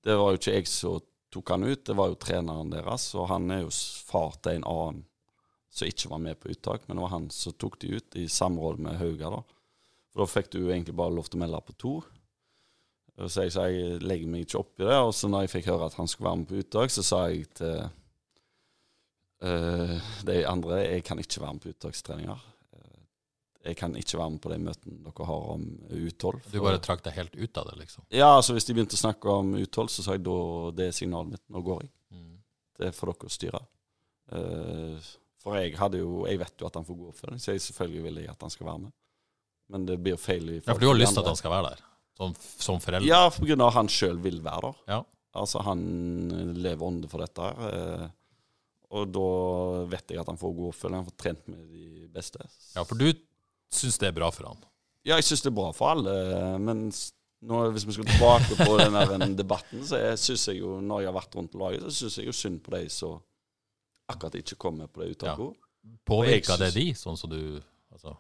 det 0.07 0.15
var 0.15 0.33
jo 0.33 0.39
ikke 0.39 0.55
jeg 0.55 0.71
som 0.71 1.03
tok 1.35 1.51
han 1.51 1.67
ut, 1.67 1.83
det 1.89 1.97
var 1.99 2.13
jo 2.13 2.19
treneren 2.23 2.71
deres, 2.71 3.09
og 3.19 3.27
han 3.33 3.51
er 3.51 3.65
jo 3.65 3.73
far 4.07 4.37
til 4.39 4.61
en 4.61 4.69
annen 4.71 5.05
som 5.77 5.89
ikke 5.91 6.09
var 6.13 6.23
med 6.23 6.39
på 6.41 6.53
uttak, 6.55 6.87
men 6.87 6.97
det 6.97 7.05
var 7.05 7.13
han 7.13 7.27
som 7.35 7.57
tok 7.59 7.81
de 7.83 7.97
ut, 7.99 8.17
i 8.17 8.29
samråd 8.31 8.79
med 8.87 9.01
Hauga, 9.01 9.33
da. 9.35 9.43
For 10.13 10.23
da 10.23 10.29
fikk 10.31 10.53
du 10.55 10.61
egentlig 10.63 10.95
bare 10.97 11.13
lov 11.13 11.27
til 11.29 11.37
å 11.37 11.43
melde 11.43 11.61
på 11.67 11.75
to. 11.77 11.95
Så 13.27 13.45
jeg 13.45 13.53
sa 13.53 13.67
jeg 13.73 13.99
legger 14.05 14.31
meg 14.31 14.47
ikke 14.47 14.63
opp 14.63 14.81
i 14.81 14.87
det, 14.87 14.97
og 14.97 15.13
så 15.17 15.29
når 15.29 15.45
jeg 15.45 15.55
fikk 15.57 15.71
høre 15.73 15.91
at 15.91 15.99
han 15.99 16.09
skulle 16.09 16.31
være 16.31 16.41
med 16.41 16.51
på 16.51 16.61
uttak, 16.63 16.95
så 16.95 17.05
sa 17.05 17.21
jeg 17.33 17.51
til 17.59 17.77
uh, 19.45 20.11
de 20.31 20.39
andre 20.49 20.81
Jeg 20.85 21.05
kan 21.05 21.21
ikke 21.21 21.43
være 21.43 21.59
med 21.59 21.67
på 21.67 21.75
uttakstreninger. 21.75 22.47
Jeg 23.67 23.77
kan 23.81 23.95
ikke 23.99 24.19
være 24.21 24.31
med 24.37 24.41
på 24.45 24.51
de 24.53 24.59
møtene 24.62 24.99
dere 25.07 25.27
har 25.29 25.47
om 25.57 25.64
U12. 25.91 26.41
Du 26.53 26.59
bare 26.62 26.79
trakk 26.85 27.03
deg 27.07 27.17
helt 27.19 27.35
ut 27.37 27.59
av 27.61 27.67
det, 27.71 27.77
liksom. 27.83 28.05
Ja, 28.14 28.29
altså 28.37 28.55
Hvis 28.57 28.69
de 28.69 28.77
begynte 28.77 28.95
å 28.99 29.01
snakke 29.03 29.33
om 29.33 29.55
U12, 29.59 29.89
så 29.97 30.05
sa 30.07 30.14
jeg 30.17 30.23
da 30.27 30.37
det 30.79 30.87
er 30.91 30.95
signalet 30.97 31.35
mitt. 31.37 31.43
Nå 31.51 31.62
går 31.67 31.83
jeg. 31.87 31.91
Mm. 32.14 32.37
Det 32.79 32.93
for 32.95 33.11
dere 33.12 33.31
å 33.31 33.35
styre. 33.37 33.62
Uh, 34.33 34.99
for 35.43 35.55
jeg 35.61 35.77
hadde 35.79 36.01
jo 36.01 36.25
Jeg 36.27 36.41
vet 36.41 36.59
jo 36.59 36.67
at 36.67 36.75
han 36.75 36.87
får 36.89 36.97
god 36.99 37.11
oppfølging, 37.12 37.43
så 37.43 37.53
jeg 37.55 37.62
selvfølgelig 37.62 38.03
vil 38.09 38.17
jeg 38.25 38.31
at 38.33 38.41
han 38.47 38.51
skal 38.55 38.67
være 38.71 38.83
med. 38.87 38.95
Men 39.71 39.87
det 39.87 39.99
blir 40.03 40.19
feil 40.19 40.49
Ja, 40.57 40.73
for 40.73 40.83
du 40.83 40.89
har 40.91 40.99
lyst 40.99 41.14
til 41.14 41.23
at 41.25 41.31
han 41.31 41.39
skal 41.39 41.53
være 41.55 41.71
der, 41.75 41.85
som, 42.19 42.35
som 42.62 42.81
forelder? 42.83 43.07
Ja, 43.09 43.25
på 43.35 43.47
grunn 43.47 43.62
av 43.62 43.71
at 43.73 43.79
han 43.81 43.91
sjøl 43.91 44.19
vil 44.23 44.41
være 44.45 44.71
der. 44.71 44.81
Ja. 44.95 45.01
Altså, 45.37 45.61
han 45.67 45.83
lever 46.57 46.87
ånde 46.87 47.11
for 47.12 47.21
dette 47.21 47.45
her. 47.45 47.75
eh, 47.77 48.07
Og 48.97 49.11
da 49.12 49.25
vet 49.91 50.14
jeg 50.14 50.23
at 50.23 50.31
han 50.31 50.39
får 50.41 50.55
god 50.57 50.69
oppfølging. 50.71 51.01
Han 51.03 51.09
får 51.11 51.17
trent 51.21 51.49
med 51.53 51.64
de 51.75 52.07
beste. 52.14 52.47
Ja, 52.77 52.85
for 52.87 52.97
du 52.99 53.11
syns 53.73 53.99
det 54.03 54.11
er 54.11 54.17
bra 54.17 54.31
for 54.35 54.51
han? 54.51 54.64
Ja, 55.07 55.19
jeg 55.19 55.29
syns 55.29 55.45
det 55.45 55.53
er 55.53 55.59
bra 55.59 55.71
for 55.77 55.95
alle, 55.95 56.14
men 56.62 56.89
nå, 57.47 57.61
hvis 57.75 57.87
vi 57.87 57.95
skal 57.95 58.09
tilbake 58.09 58.57
på 58.59 58.79
den 58.81 59.37
debatten, 59.39 59.85
så 59.87 60.01
syns 60.19 60.49
jeg 60.51 60.61
jo, 60.62 60.79
når 60.83 61.05
jeg 61.05 61.11
har 61.11 61.19
vært 61.19 61.37
rundt 61.39 61.55
laget, 61.59 61.87
så 61.87 61.95
syns 62.05 62.19
jeg 62.21 62.31
jo 62.31 62.35
synd 62.35 62.62
på 62.64 62.75
de 62.75 62.83
som 62.93 63.21
akkurat 64.11 64.39
ikke 64.41 64.59
kommer 64.61 64.91
på 64.91 65.03
det 65.03 65.14
uttaket. 65.17 65.53
Ja. 65.53 65.99
Påvirker 66.07 66.59
det 66.59 66.73
de, 66.75 66.89
sånn 66.99 67.19
som 67.19 67.31
du 67.31 67.41
altså, 67.95 68.17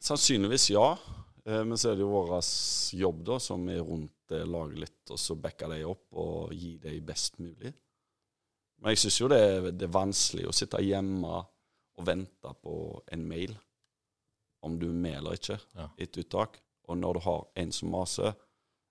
Sannsynligvis 0.00 0.70
ja, 0.70 0.94
eh, 1.44 1.62
men 1.66 1.76
så 1.76 1.90
er 1.90 1.98
det 1.98 2.04
jo 2.04 2.12
vår 2.12 2.36
jobb 2.96 3.24
da, 3.26 3.38
som 3.42 3.66
er 3.68 3.82
rundt 3.84 4.14
det 4.30 4.44
laget 4.46 4.84
litt, 4.86 5.00
og 5.10 5.18
så 5.20 5.36
backe 5.36 5.68
de 5.72 5.82
opp 5.84 6.20
og 6.22 6.54
gi 6.54 6.76
dem 6.80 7.02
best 7.04 7.40
mulig. 7.42 7.72
Men 8.80 8.94
jeg 8.94 9.02
syns 9.02 9.18
jo 9.20 9.28
det 9.28 9.40
er, 9.44 9.66
det 9.74 9.88
er 9.88 9.92
vanskelig 9.92 10.46
å 10.48 10.54
sitte 10.56 10.80
hjemme 10.80 11.40
og 11.98 12.06
vente 12.06 12.54
på 12.62 12.76
en 13.12 13.26
mail, 13.28 13.52
om 14.62 14.78
du 14.78 14.88
er 14.90 14.96
med 14.96 15.16
eller 15.18 15.38
ikke, 15.38 15.58
Ja. 15.76 15.88
i 15.98 16.02
et 16.04 16.16
uttak. 16.20 16.60
Og 16.88 16.96
når 16.98 17.14
du 17.14 17.20
har 17.20 17.46
en 17.56 17.72
som 17.72 17.90
maser, 17.90 18.34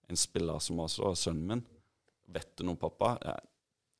en 0.09 0.15
spiller 0.17 0.59
som 0.59 0.77
maser, 0.77 1.15
sønnen 1.15 1.47
min 1.47 1.65
Vet 2.29 2.51
du 2.57 2.63
noe, 2.63 2.75
pappa? 2.77 3.15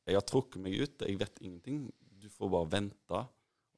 Jeg 0.06 0.14
har 0.14 0.22
trukket 0.22 0.62
meg 0.62 0.76
ut, 0.80 1.00
jeg 1.02 1.18
vet 1.18 1.38
ingenting. 1.42 1.92
Du 2.20 2.28
får 2.30 2.50
bare 2.52 2.68
vente. 2.70 3.22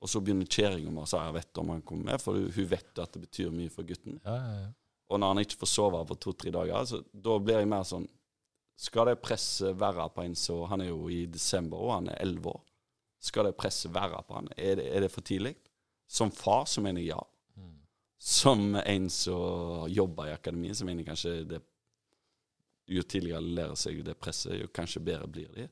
Og 0.03 0.09
så 0.11 0.21
begynner 0.21 0.45
kjerringa 0.45 0.93
å 1.01 1.07
si 1.09 1.17
jeg 1.17 1.33
vet 1.39 1.59
om 1.63 1.71
han 1.73 1.81
kommer 1.83 2.11
med, 2.11 2.21
for 2.21 2.35
hun 2.37 2.69
vet 2.69 2.99
at 3.01 3.13
det 3.15 3.23
betyr 3.23 3.51
mye 3.55 3.71
for 3.73 3.83
gutten. 3.89 4.21
ja, 4.25 4.35
ja, 4.37 4.61
ja. 4.67 4.69
Og 5.09 5.21
når 5.21 5.29
han 5.29 5.39
ikke 5.45 5.59
får 5.61 5.69
sove 5.69 6.07
på 6.09 6.15
to-tre 6.21 6.51
dager, 6.51 6.85
så 6.85 7.01
da 7.13 7.39
blir 7.39 7.59
jeg 7.61 7.69
mer 7.69 7.83
sånn 7.85 8.09
Skal 8.77 9.07
det 9.07 9.19
presset 9.23 9.77
være 9.79 10.09
på 10.15 10.23
en 10.25 10.35
så 10.35 10.67
Han 10.67 10.81
er 10.81 10.89
jo 10.89 11.09
i 11.13 11.27
desember, 11.27 11.77
og 11.79 11.93
han 11.93 12.09
er 12.09 12.17
elleve 12.25 12.47
år. 12.55 12.63
Skal 13.21 13.45
det 13.45 13.57
presset 13.57 13.93
være 13.95 14.23
på 14.27 14.35
han? 14.35 14.49
Er 14.57 14.77
det, 14.77 14.87
er 14.97 15.01
det 15.01 15.11
for 15.13 15.21
tidlig? 15.23 15.55
Som 16.09 16.31
far 16.31 16.65
så 16.67 16.81
mener 16.81 17.01
jeg 17.01 17.13
ja. 17.13 17.21
Som 18.23 18.77
en 18.79 19.09
som 19.11 19.89
jobber 19.91 20.29
i 20.31 20.35
akademiet, 20.37 20.79
så 20.79 20.87
mener 20.87 21.03
jeg 21.03 21.09
kanskje 21.11 21.33
det 21.51 21.63
Jo 22.93 23.03
tidligere 23.03 23.41
lærer 23.43 23.79
seg 23.79 24.03
det 24.05 24.15
presset, 24.21 24.59
jo 24.61 24.69
kanskje 24.75 25.01
bedre 25.03 25.27
blir 25.31 25.49
de. 25.55 25.69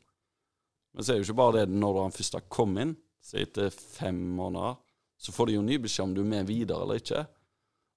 Men 0.95 1.05
så 1.05 1.13
er 1.13 1.19
det 1.19 1.25
jo 1.25 1.29
ikke 1.29 1.41
bare 1.43 1.61
det 1.61 1.75
når 1.75 1.99
han 2.05 2.15
først 2.15 2.39
har 2.39 2.47
kommet 2.51 2.87
inn, 2.87 2.95
så 3.23 3.39
etter 3.43 3.71
fem 3.75 4.17
måneder, 4.39 4.79
så 5.21 5.35
får 5.35 5.51
de 5.51 5.57
jo 5.59 5.65
ny 5.67 5.77
beskjed 5.83 6.07
om 6.09 6.15
du 6.17 6.23
er 6.23 6.31
med 6.31 6.49
videre 6.49 6.83
eller 6.87 7.03
ikke. 7.03 7.23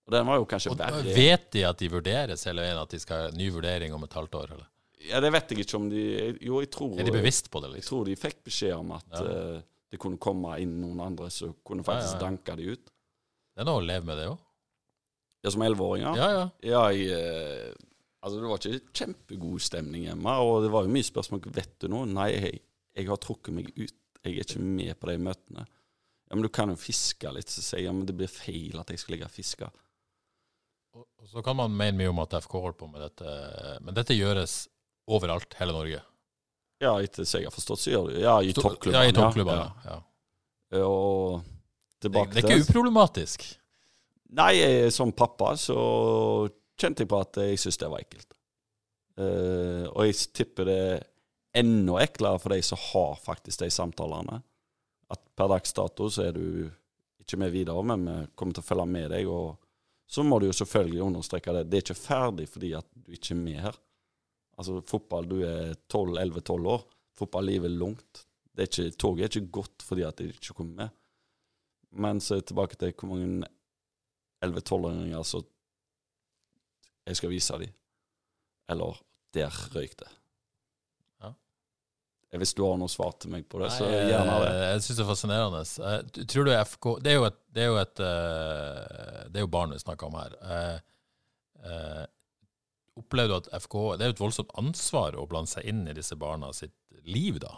Og 0.03 0.15
den 0.17 0.27
var 0.27 0.41
jo 0.41 0.47
kanskje 0.49 0.73
verre. 0.75 1.01
Vet 1.15 1.45
de 1.55 1.63
at 1.65 1.79
de 1.79 1.89
vurderes, 1.93 2.45
eller 2.51 2.73
er 2.73 2.81
at 2.81 2.91
de 2.91 2.99
skal 2.99 3.27
ha 3.27 3.35
ny 3.37 3.47
vurdering 3.55 3.93
om 3.95 4.03
et 4.03 4.17
halvt 4.17 4.39
år? 4.41 4.55
Eller? 4.57 4.67
Ja, 5.07 5.21
det 5.23 5.31
vet 5.35 5.53
jeg 5.53 5.63
ikke 5.63 5.79
om 5.79 5.89
de 5.91 6.03
Jo, 6.43 6.59
jeg 6.63 6.69
tror 6.71 6.99
Er 6.99 7.07
de 7.07 7.15
bevisst 7.15 7.49
på 7.51 7.59
det, 7.63 7.71
Jeg 7.71 7.81
liksom? 7.81 7.95
tror 7.95 8.09
de 8.09 8.17
fikk 8.19 8.43
beskjed 8.43 8.75
om 8.75 8.91
at 8.95 9.15
Ja. 9.17 9.23
uh, 9.23 9.61
det 9.93 9.99
kunne 10.01 10.17
komme 10.17 10.55
inn 10.59 10.79
noen 10.81 10.99
andre 11.05 11.29
som 11.29 11.53
kunne 11.63 11.83
faktisk 11.85 12.15
ja, 12.15 12.19
ja. 12.19 12.25
danke 12.25 12.55
de 12.57 12.71
ut. 12.73 12.92
Det 13.53 13.63
er 13.63 13.69
noe 13.69 13.81
å 13.81 13.85
leve 13.85 14.07
med, 14.09 14.19
det 14.19 14.29
òg. 14.31 14.39
Ja, 15.43 15.51
som 15.53 15.63
elleveåringer? 15.65 16.17
Ja, 16.17 16.29
ja. 16.31 16.43
Ja, 16.63 16.83
jeg, 16.95 17.11
eh, 17.11 17.73
altså 18.23 18.39
det 18.39 18.49
var 18.49 18.61
ikke 18.61 18.95
kjempegod 18.95 19.61
stemning 19.65 20.07
hjemme, 20.07 20.35
og 20.41 20.63
det 20.63 20.71
var 20.73 20.87
jo 20.87 20.93
mye 20.95 21.05
spørsmål 21.05 21.43
vet 21.53 21.75
du 21.83 21.89
noe. 21.91 22.07
Nei, 22.09 22.29
jeg, 22.33 22.61
jeg 22.97 23.09
har 23.09 23.21
trukket 23.21 23.55
meg 23.55 23.71
ut. 23.75 23.97
Jeg 24.23 24.37
er 24.37 24.45
ikke 24.47 24.63
med 24.63 24.95
på 25.01 25.09
de 25.11 25.17
møtene. 25.19 25.65
Ja, 25.67 26.37
men 26.37 26.45
du 26.47 26.49
kan 26.55 26.71
jo 26.71 26.79
fiske 26.79 27.29
litt, 27.35 27.51
så 27.51 27.61
sier 27.61 27.83
jeg. 27.83 27.89
Ja, 27.89 27.95
men 27.95 28.07
det 28.09 28.15
blir 28.17 28.31
feil 28.31 28.79
at 28.79 28.89
jeg 28.93 29.01
skal 29.03 29.17
ligge 29.17 29.27
og 29.27 29.35
fiske. 29.35 29.67
Og 30.95 31.03
og 31.23 31.29
så 31.31 31.41
kan 31.43 31.55
man 31.55 31.71
mene 31.71 31.95
mye 31.97 32.11
om 32.11 32.19
at 32.23 32.35
FK 32.43 32.55
holder 32.59 32.75
på 32.79 32.87
med 32.91 32.99
dette, 33.01 33.35
men 33.81 33.95
dette 33.95 34.15
gjøres 34.15 34.57
overalt, 35.07 35.55
hele 35.59 35.75
Norge. 35.75 36.01
Ja, 36.83 36.97
etter 36.99 37.23
så 37.27 37.39
jeg 37.39 37.47
har 37.47 37.55
forstått, 37.55 37.79
så 37.79 37.93
gjør 37.93 38.09
du 38.09 38.17
Ja, 38.19 38.33
i 38.43 38.51
toppklubbene. 38.55 39.05
Ja, 39.05 39.11
i 39.11 39.15
toppklubbene. 39.15 39.67
Ja. 39.87 39.95
Ja. 40.73 40.81
Og 40.83 41.45
Det, 42.03 42.11
til. 42.11 42.33
det 42.33 42.43
er 42.43 42.49
ikke 42.49 42.69
uproblematisk. 42.69 43.45
Nei, 44.33 44.51
jeg, 44.57 44.93
som 44.95 45.13
pappa 45.15 45.53
så 45.59 45.77
kjente 46.79 47.05
jeg 47.05 47.11
på 47.11 47.19
at 47.21 47.41
jeg 47.43 47.59
syntes 47.61 47.81
det 47.81 47.89
var 47.91 48.03
ekkelt. 48.03 48.29
Uh, 49.13 49.85
og 49.93 50.07
jeg 50.07 50.17
tipper 50.33 50.65
det 50.65 50.77
er 50.81 51.03
enda 51.61 51.99
eklere 52.01 52.39
for 52.41 52.55
de 52.55 52.63
som 52.65 52.81
har 52.81 53.19
faktisk 53.21 53.61
de 53.61 53.69
samtalene. 53.73 54.39
At 55.13 55.21
per 55.37 55.51
dags 55.51 55.75
dato 55.77 56.09
så 56.09 56.29
er 56.29 56.33
du 56.33 56.45
ikke 57.21 57.39
med 57.39 57.53
videre, 57.53 57.83
men 57.85 58.07
vi 58.07 58.17
kommer 58.35 58.57
til 58.57 58.63
å 58.63 58.67
følge 58.67 58.87
med 58.89 59.11
deg. 59.13 59.29
Og 59.29 59.53
så 60.09 60.25
må 60.25 60.39
du 60.41 60.49
jo 60.49 60.57
selvfølgelig 60.57 61.05
understreke 61.05 61.53
det. 61.59 61.67
Det 61.69 61.79
er 61.79 61.85
ikke 61.85 61.99
ferdig 61.99 62.49
fordi 62.49 62.73
at 62.77 62.89
du 62.93 63.13
ikke 63.13 63.35
er 63.35 63.43
med 63.43 63.61
her. 63.67 63.77
Altså 64.57 64.81
fotball, 64.85 65.29
du 65.29 65.39
er 65.45 65.73
12-11-12 65.89 66.69
år. 66.73 66.83
Fotballivet 67.17 67.69
er 67.69 67.77
langt. 67.77 68.25
Det 68.53 68.65
er 68.65 68.69
ikke, 68.69 68.97
toget 68.97 69.23
er 69.25 69.31
ikke 69.31 69.55
gått 69.61 69.85
fordi 69.85 70.05
at 70.05 70.19
de 70.19 70.29
ikke 70.33 70.57
kommer 70.57 70.83
med. 70.83 70.99
Men 71.93 72.19
så 72.23 72.35
er 72.35 72.41
jeg 72.41 72.49
tilbake 72.51 72.77
til 72.79 72.93
hvor 72.97 73.11
mange 73.13 73.47
11-12-åringer 74.43 75.23
så 75.27 75.43
jeg 77.07 77.19
skal 77.19 77.31
vise 77.33 77.57
dem. 77.59 77.73
Eller 78.71 78.99
der 79.35 79.53
røyk 79.75 79.95
det. 79.99 80.09
Ja. 81.23 81.33
Hvis 82.39 82.53
du 82.55 82.63
har 82.65 82.77
noe 82.79 82.91
svar 82.91 83.11
til 83.19 83.33
meg 83.33 83.45
på 83.51 83.59
det, 83.61 83.71
så 83.75 83.85
Nei, 83.89 84.05
gjerne 84.09 84.37
det. 84.43 84.53
Jeg, 84.53 84.69
Jeg 84.71 84.85
syns 84.85 84.97
det 84.99 85.03
er 85.03 85.09
fascinerende. 85.11 85.61
Eh, 85.89 86.25
Tror 86.31 86.47
du 86.47 86.53
FK 86.55 86.89
Det 87.03 87.11
er 87.13 87.17
jo 87.19 87.27
et, 87.27 87.39
det 87.53 87.63
er 87.65 87.69
jo, 87.71 87.77
et, 87.81 88.03
eh, 88.07 89.19
det 89.29 89.41
er 89.41 89.45
jo 89.45 89.51
barn 89.57 89.75
vi 89.75 89.81
snakker 89.83 90.09
om 90.09 90.17
her. 90.21 90.37
Eh, 90.41 90.79
eh, 91.67 92.05
Opplever 93.01 93.33
du 93.33 93.35
at 93.39 93.51
FK 93.63 93.75
Det 93.97 94.05
er 94.05 94.11
jo 94.11 94.15
et 94.17 94.23
voldsomt 94.23 94.51
ansvar 94.61 95.15
å 95.17 95.27
blande 95.29 95.49
seg 95.49 95.65
inn 95.69 95.83
i 95.89 95.95
disse 95.97 96.15
barna 96.19 96.51
sitt 96.55 96.75
liv, 97.09 97.39
da? 97.43 97.55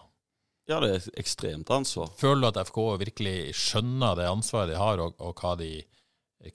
Ja, 0.65 0.79
det 0.81 0.89
er 0.89 0.95
et 0.97 1.19
ekstremt 1.21 1.69
ansvar. 1.69 2.09
Føler 2.17 2.41
du 2.41 2.47
at 2.49 2.67
FK 2.71 2.79
virkelig 3.01 3.53
skjønner 3.59 4.15
det 4.17 4.25
ansvaret 4.31 4.71
de 4.73 4.79
har, 4.81 5.01
og, 5.03 5.13
og 5.21 5.35
hva, 5.37 5.51
de, 5.59 5.69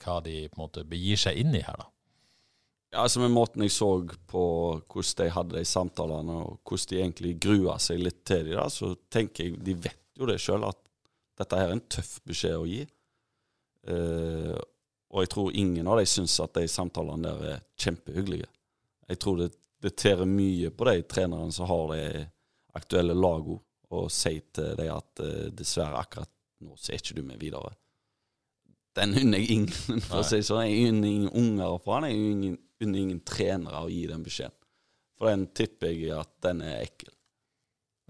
hva 0.03 0.17
de 0.25 0.33
på 0.51 0.57
en 0.59 0.63
måte 0.65 0.83
begir 0.87 1.19
seg 1.21 1.39
inn 1.39 1.55
i 1.55 1.63
her, 1.63 1.77
da? 1.79 1.87
Ja, 2.91 3.05
altså 3.05 3.21
Med 3.23 3.31
måten 3.31 3.63
jeg 3.63 3.71
så 3.71 3.87
på 4.27 4.41
hvordan 4.91 5.13
de 5.21 5.29
hadde 5.31 5.55
de 5.61 5.63
samtalene, 5.69 6.33
og 6.43 6.57
hvordan 6.67 6.89
de 6.91 6.97
egentlig 6.99 7.37
grua 7.39 7.77
seg 7.79 8.01
litt 8.03 8.19
til 8.27 8.49
de 8.49 8.57
da, 8.57 8.65
så 8.67 8.89
tenker 9.07 9.47
jeg 9.47 9.61
de 9.63 9.77
vet 9.87 10.01
jo 10.19 10.27
det 10.27 10.35
sjøl, 10.43 10.65
at 10.67 10.81
dette 11.39 11.55
her 11.61 11.69
er 11.71 11.77
en 11.77 11.85
tøff 11.87 12.17
beskjed 12.27 12.57
å 12.59 12.67
gi. 12.67 12.81
Eh, 13.87 14.59
Og 15.11 15.23
jeg 15.25 15.29
tror 15.33 15.55
ingen 15.59 15.87
av 15.91 15.97
de 15.99 16.05
syns 16.07 16.35
at 16.43 16.53
de 16.55 16.67
samtalene 16.71 17.23
der 17.31 17.47
er 17.55 17.63
kjempehyggelige. 17.79 18.47
Jeg 19.11 19.19
tror 19.19 19.39
det, 19.41 19.49
det 19.83 19.95
tærer 19.99 20.27
mye 20.29 20.69
på 20.71 20.85
de 20.87 21.01
trenerne 21.03 21.51
som 21.51 21.67
har 21.67 21.89
de 21.95 22.21
aktuelle 22.79 23.15
lagene, 23.17 23.59
og 23.91 24.11
sier 24.13 24.43
til 24.55 24.75
dem 24.79 24.91
at 24.93 25.23
uh, 25.23 25.47
dessverre, 25.55 26.01
akkurat 26.01 26.31
nå 26.61 26.77
så 26.77 26.93
er 26.93 27.01
ikke 27.01 27.17
du 27.17 27.23
med 27.25 27.41
videre. 27.41 27.73
Den 28.97 29.15
unner 29.17 29.41
jeg 29.41 29.55
ingen, 29.55 30.01
for 30.07 30.21
å 30.21 30.27
si 30.27 30.41
sånn. 30.45 30.65
Jeg 30.67 30.91
unner 30.91 31.09
ingen 31.09 31.33
unger 31.41 31.75
å 31.75 31.81
få 31.81 31.99
den. 31.99 32.11
Jeg 32.11 32.21
unner 32.21 32.51
ingen, 32.51 32.95
ingen 33.05 33.23
trenere 33.27 33.85
å 33.85 33.91
gi 33.91 34.03
den 34.09 34.25
beskjeden. 34.25 34.57
For 35.17 35.29
den 35.29 35.47
tipper 35.55 35.93
jeg 35.93 36.15
at 36.17 36.31
den 36.43 36.63
er 36.65 36.81
ekkel. 36.81 37.11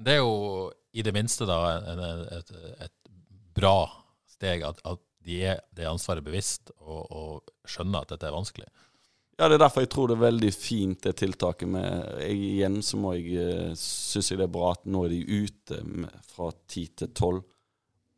Det 0.02 0.18
er 0.18 0.22
jo 0.24 0.70
i 0.96 1.04
det 1.06 1.14
minste 1.16 1.46
da 1.48 1.60
et, 1.78 2.52
et 2.88 3.12
bra 3.56 3.86
steg 4.32 4.64
at, 4.66 4.80
at 4.88 5.02
de 5.22 5.42
er 5.52 5.60
det 5.76 5.86
ansvaret 5.86 6.26
bevisst 6.26 6.72
og, 6.80 7.04
og, 7.12 7.52
skjønner 7.68 8.04
at 8.04 8.14
dette 8.16 8.28
er 8.28 8.34
vanskelig. 8.34 8.70
Ja, 9.40 9.48
det 9.48 9.56
er 9.56 9.64
derfor 9.64 9.86
jeg 9.86 9.90
tror 9.94 10.12
det 10.12 10.18
er 10.18 10.26
veldig 10.26 10.52
fint, 10.54 11.00
det 11.06 11.16
tiltaket 11.22 11.70
med 11.72 11.88
jeg, 12.22 12.36
Igjen 12.36 12.82
så 12.86 13.00
må 13.02 13.14
jeg 13.16 13.40
eh, 13.42 13.72
synes 13.80 14.30
jeg 14.32 14.42
det 14.42 14.46
er 14.46 14.54
bra 14.54 14.74
at 14.76 14.84
nå 14.86 15.06
er 15.08 15.16
de 15.16 15.22
ute 15.46 15.80
med, 15.88 16.20
fra 16.28 16.52
ti 16.70 16.86
til 17.00 17.14
tolv 17.18 17.42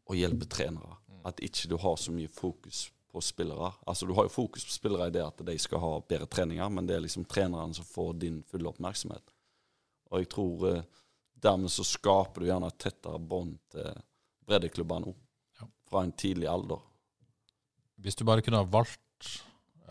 og 0.09 0.17
hjelper 0.19 0.49
trenere. 0.51 0.97
At 1.23 1.39
ikke 1.45 1.69
du 1.71 1.77
har 1.79 1.95
så 2.01 2.11
mye 2.11 2.27
fokus 2.27 2.89
på 3.13 3.21
spillere. 3.23 3.69
Altså 3.87 4.05
Du 4.09 4.13
har 4.17 4.27
jo 4.27 4.33
fokus 4.33 4.65
på 4.65 4.73
spillere 4.73 5.07
i 5.07 5.13
det 5.13 5.23
at 5.23 5.45
de 5.45 5.55
skal 5.61 5.79
ha 5.79 5.93
bedre 6.09 6.27
treninger, 6.27 6.69
men 6.73 6.89
det 6.89 6.97
er 6.97 7.05
liksom 7.05 7.27
trenerne 7.29 7.77
som 7.77 7.87
får 7.87 8.17
din 8.25 8.41
fulle 8.49 8.71
oppmerksomhet. 8.73 9.33
Og 10.11 10.23
jeg 10.23 10.31
tror 10.33 10.67
eh, 10.71 10.81
dermed 11.45 11.71
så 11.71 11.85
skaper 11.87 12.41
du 12.41 12.49
gjerne 12.49 12.71
et 12.73 12.79
tettere 12.81 13.21
bånd 13.21 13.55
til 13.71 13.93
breddeklubber 14.47 15.05
nå. 15.05 15.13
Ja. 15.61 15.69
Fra 15.87 16.03
en 16.03 16.15
tidlig 16.17 16.49
alder. 16.51 16.81
Hvis 18.01 18.17
du 18.19 18.25
bare 18.27 18.43
kunne 18.43 18.59
ha 18.59 18.67
valgt 18.67 18.99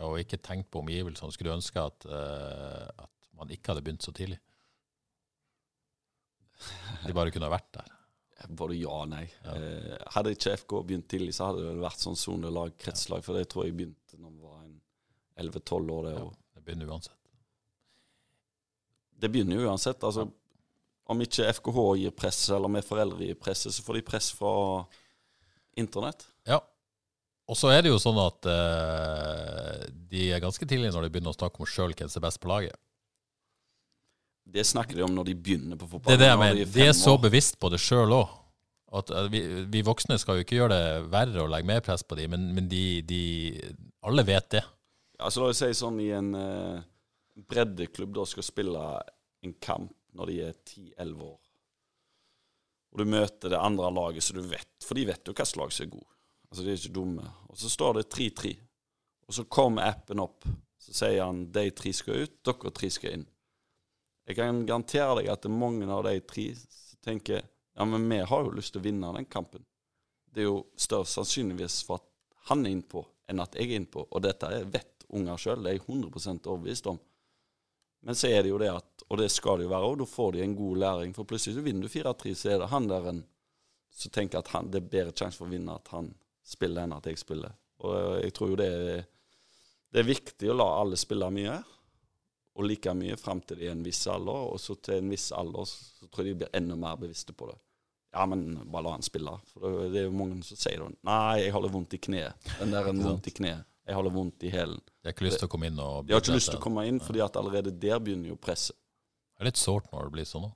og 0.05 0.19
ikke 0.21 0.41
tenkt 0.43 0.69
på 0.73 0.81
omgivelsene, 0.83 1.33
skulle 1.33 1.55
ønske 1.55 1.81
at, 1.81 2.07
uh, 2.09 3.05
at 3.05 3.29
man 3.39 3.51
ikke 3.53 3.73
hadde 3.73 3.85
begynt 3.85 4.05
så 4.05 4.13
tidlig? 4.15 4.39
De 7.03 7.15
bare 7.15 7.33
kunne 7.33 7.49
ha 7.49 7.53
vært 7.53 7.71
der? 7.79 7.91
Både 8.59 8.77
ja 8.77 8.91
og 8.91 9.09
nei. 9.11 9.23
Ja. 9.43 9.55
Eh, 9.55 9.97
hadde 10.15 10.33
ikke 10.35 10.55
FK 10.59 10.77
begynt 10.83 11.09
tidlig, 11.11 11.33
så 11.37 11.49
hadde 11.49 11.65
det 11.65 11.83
vært 11.83 12.03
sånn 12.03 12.19
sonelag, 12.19 12.75
kretslag. 12.81 13.23
For 13.25 13.37
det 13.37 13.47
tror 13.51 13.67
jeg 13.67 13.77
begynte 13.77 14.19
når 14.19 14.33
vi 14.33 14.47
var 14.47 14.63
11-12 15.43 15.93
år. 15.95 16.07
Det, 16.07 16.15
ja, 16.17 16.29
det 16.57 16.65
begynner 16.65 16.93
uansett. 16.93 17.19
Det 19.23 19.31
begynner 19.31 19.67
uansett. 19.67 20.03
Altså, 20.03 20.27
om 21.13 21.23
ikke 21.23 21.47
FKH 21.59 21.87
gir 22.01 22.15
press, 22.15 22.41
eller 22.55 22.71
vi 22.75 22.83
foreldre 22.85 23.29
gir 23.29 23.39
press, 23.39 23.65
så 23.71 23.85
får 23.85 23.99
de 23.99 24.05
press 24.11 24.29
fra 24.35 24.53
internett. 25.79 26.27
Ja, 26.47 26.59
og 27.43 27.59
så 27.59 27.73
er 27.73 27.83
det 27.83 27.91
jo 27.91 27.99
sånn 27.99 28.19
at 28.23 28.47
uh, 28.47 29.83
de 30.11 30.29
er 30.31 30.43
ganske 30.43 30.65
tidlig 30.67 30.93
når 30.93 31.07
de 31.07 31.13
begynner 31.13 31.33
å 31.33 31.37
snakke 31.37 31.59
om 31.59 31.67
sjøl 31.67 31.95
hvem 31.95 32.11
som 32.11 32.21
er 32.21 32.27
best 32.29 32.39
på 32.43 32.51
laget. 32.51 32.77
Det 34.53 34.63
snakker 34.67 34.99
de 34.99 35.03
om 35.05 35.11
når 35.15 35.31
de 35.31 35.35
begynner 35.39 35.79
på 35.79 35.87
fotball. 35.87 36.11
Det 36.11 36.15
er 36.17 36.23
det 36.23 36.29
jeg 36.29 36.39
mener. 36.39 36.71
De, 36.75 36.85
er 36.85 36.95
så 36.95 37.17
bevisst 37.19 37.59
på 37.59 37.71
det 37.73 37.81
sjøl 37.83 38.15
òg. 38.15 38.31
At 38.95 39.11
uh, 39.11 39.25
vi, 39.33 39.41
vi, 39.73 39.83
voksne 39.83 40.19
skal 40.21 40.39
jo 40.39 40.45
ikke 40.45 40.61
gjøre 40.61 40.77
det 40.77 41.11
verre 41.11 41.43
og 41.43 41.51
legge 41.51 41.67
mer 41.67 41.83
press 41.83 42.05
på 42.07 42.15
dem, 42.19 42.31
men, 42.35 42.47
men 42.55 42.71
de, 42.71 42.85
de, 43.09 43.23
alle 44.07 44.23
vet 44.27 44.49
det. 44.55 44.63
Ja, 45.19 45.31
så 45.31 45.43
La 45.43 45.51
oss 45.51 45.59
si 45.63 45.71
sånn 45.75 45.99
i 46.03 46.11
en 46.15 46.31
uh, 46.37 46.79
breddeklubb 47.49 48.15
da 48.21 48.27
skal 48.29 48.47
spille 48.47 48.85
en 49.43 49.57
kamp 49.59 49.91
når 50.13 50.29
de 50.29 50.39
er 50.45 50.55
10-11 50.61 51.23
år, 51.25 51.39
og 52.93 52.99
du 53.01 53.09
møter 53.09 53.49
det 53.49 53.57
andre 53.57 53.89
laget 53.89 54.21
så 54.21 54.35
du 54.37 54.43
vet, 54.45 54.69
for 54.85 54.93
de 54.93 55.07
vet 55.09 55.25
jo 55.25 55.33
hvilket 55.33 55.57
lag 55.57 55.73
som 55.73 55.87
er 55.87 55.95
god. 55.95 56.12
Altså, 56.53 56.67
de 56.67 56.69
er 56.69 56.77
ikke 56.77 56.93
dumme. 56.93 57.23
Og 57.49 57.57
så 57.57 57.69
står 57.73 57.95
det 57.97 58.09
3-3. 58.13 58.49
Og 59.25 59.33
så 59.33 59.43
kommer 59.49 59.87
appen 59.89 60.21
opp. 60.21 60.45
Så 60.77 60.93
sier 60.93 61.23
han 61.23 61.47
de 61.49 61.63
tre 61.73 61.89
skal 61.97 62.27
ut, 62.27 62.35
dere 62.45 62.71
tre 62.77 62.89
skal 62.93 63.15
inn. 63.17 63.23
Jeg 64.29 64.37
kan 64.37 64.59
garantere 64.67 65.15
deg 65.17 65.31
at 65.33 65.41
det 65.41 65.49
er 65.49 65.55
mange 65.63 65.87
av 65.89 66.03
de 66.05 66.13
tre 66.29 66.45
som 66.61 66.99
tenker 67.01 67.41
ja, 67.41 67.87
men 67.89 68.05
vi 68.05 68.19
har 68.21 68.45
jo 68.45 68.53
lyst 68.53 68.75
til 68.75 68.83
å 68.83 68.85
vinne 68.85 69.09
den 69.15 69.25
kampen. 69.25 69.63
Det 70.29 70.43
er 70.43 70.49
jo 70.51 70.59
større 70.77 71.09
sannsynligvis 71.09 71.79
for 71.87 72.03
at 72.03 72.07
han 72.51 72.61
er 72.67 72.75
innpå, 72.75 73.01
enn 73.31 73.41
at 73.41 73.57
jeg 73.57 73.71
er 73.71 73.81
innpå. 73.81 74.05
Og 74.11 74.21
dette 74.21 74.51
vet 74.69 75.07
unger 75.09 75.41
sjøl, 75.41 75.65
det 75.65 75.71
er 75.71 75.79
jeg 75.79 75.87
100% 75.87 76.53
overbevist 76.53 76.93
om. 76.93 76.99
Men 78.05 78.19
så 78.19 78.29
er 78.29 78.43
det 78.45 78.53
jo 78.53 78.61
det 78.61 78.69
at, 78.69 79.05
og 79.07 79.23
det 79.23 79.31
skal 79.33 79.57
det 79.57 79.65
jo 79.65 79.73
være, 79.73 79.89
og 79.89 80.01
da 80.03 80.09
får 80.13 80.35
de 80.35 80.45
en 80.45 80.57
god 80.59 80.81
læring. 80.85 81.17
For 81.17 81.25
plutselig 81.25 81.57
så 81.57 81.65
vinner 81.65 81.87
du 81.87 81.93
4-3, 81.95 82.35
så 82.37 82.53
er 82.53 82.61
det 82.61 82.69
han 82.75 82.91
der 82.91 83.09
en 83.09 83.23
som 83.93 84.13
tenker 84.13 84.43
at 84.43 84.53
han, 84.53 84.69
det 84.69 84.83
er 84.83 84.93
bedre 84.93 85.17
sjanse 85.17 85.39
for 85.39 85.49
å 85.49 85.53
vinne 85.53 85.73
at 85.73 85.89
han 85.93 86.13
spiller 86.43 86.85
enn 86.85 86.95
at 86.95 87.09
jeg 87.09 87.19
spiller. 87.21 87.53
Og 87.83 88.23
jeg 88.23 88.33
tror 88.35 88.53
jo 88.53 88.59
det 88.59 88.69
er, 88.69 89.03
det 89.93 90.01
er 90.01 90.09
viktig 90.09 90.51
å 90.51 90.57
la 90.57 90.69
alle 90.81 90.99
spille 90.99 91.29
mye, 91.33 91.57
og 92.53 92.67
like 92.69 92.93
mye 92.93 93.17
fram 93.17 93.41
til 93.41 93.59
de 93.59 93.67
er 93.69 93.73
en 93.73 93.85
viss 93.85 94.03
alder. 94.11 94.49
Og 94.53 94.61
så 94.61 94.75
til 94.77 95.01
en 95.01 95.13
viss 95.13 95.31
alder 95.33 95.65
så 95.69 96.07
tror 96.07 96.27
jeg 96.27 96.35
de 96.35 96.43
blir 96.43 96.57
enda 96.57 96.77
mer 96.77 96.99
bevisste 97.01 97.33
på 97.33 97.49
det. 97.49 97.57
Ja, 98.13 98.27
men 98.29 98.59
bare 98.69 98.85
la 98.85 98.91
han 98.93 99.05
spille. 99.05 99.33
For 99.49 99.87
det 99.89 100.03
er 100.03 100.05
jo 100.05 100.13
mange 100.13 100.43
som 100.45 100.59
sier 100.59 100.83
det. 100.83 100.99
Nei, 101.09 101.47
jeg 101.47 101.53
har 101.55 101.63
det 101.65 101.71
vondt 101.73 101.95
i 101.97 101.99
kneet. 102.07 102.49
Den 102.59 102.75
der 102.75 102.89
er 102.91 102.99
vondt 102.99 103.29
i 103.29 103.33
kneet. 103.33 103.69
Jeg 103.83 103.97
har 103.97 104.05
det 104.05 104.11
vondt 104.15 104.43
i 104.47 104.51
hælen. 104.53 104.83
De 105.01 105.09
har 105.09 105.15
ikke 105.15 105.25
lyst 105.25 105.41
til 105.41 105.49
å 105.49 105.51
komme 105.51 105.67
inn 105.67 105.79
og 105.81 106.05
De 106.07 106.13
har 106.15 106.21
ikke 106.21 106.35
lyst 106.37 106.53
til 106.53 106.59
å 106.59 106.63
komme 106.63 106.85
inn, 106.87 107.01
fordi 107.03 107.23
at 107.25 107.39
allerede 107.39 107.73
der 107.75 107.97
begynner 107.99 108.31
jo 108.31 108.37
presset. 108.39 108.77
Det 109.33 109.43
er 109.43 109.49
litt 109.49 109.59
sårt 109.59 109.89
når 109.91 110.05
det 110.07 110.13
blir 110.13 110.29
sånn 110.29 110.45
òg. 110.47 110.53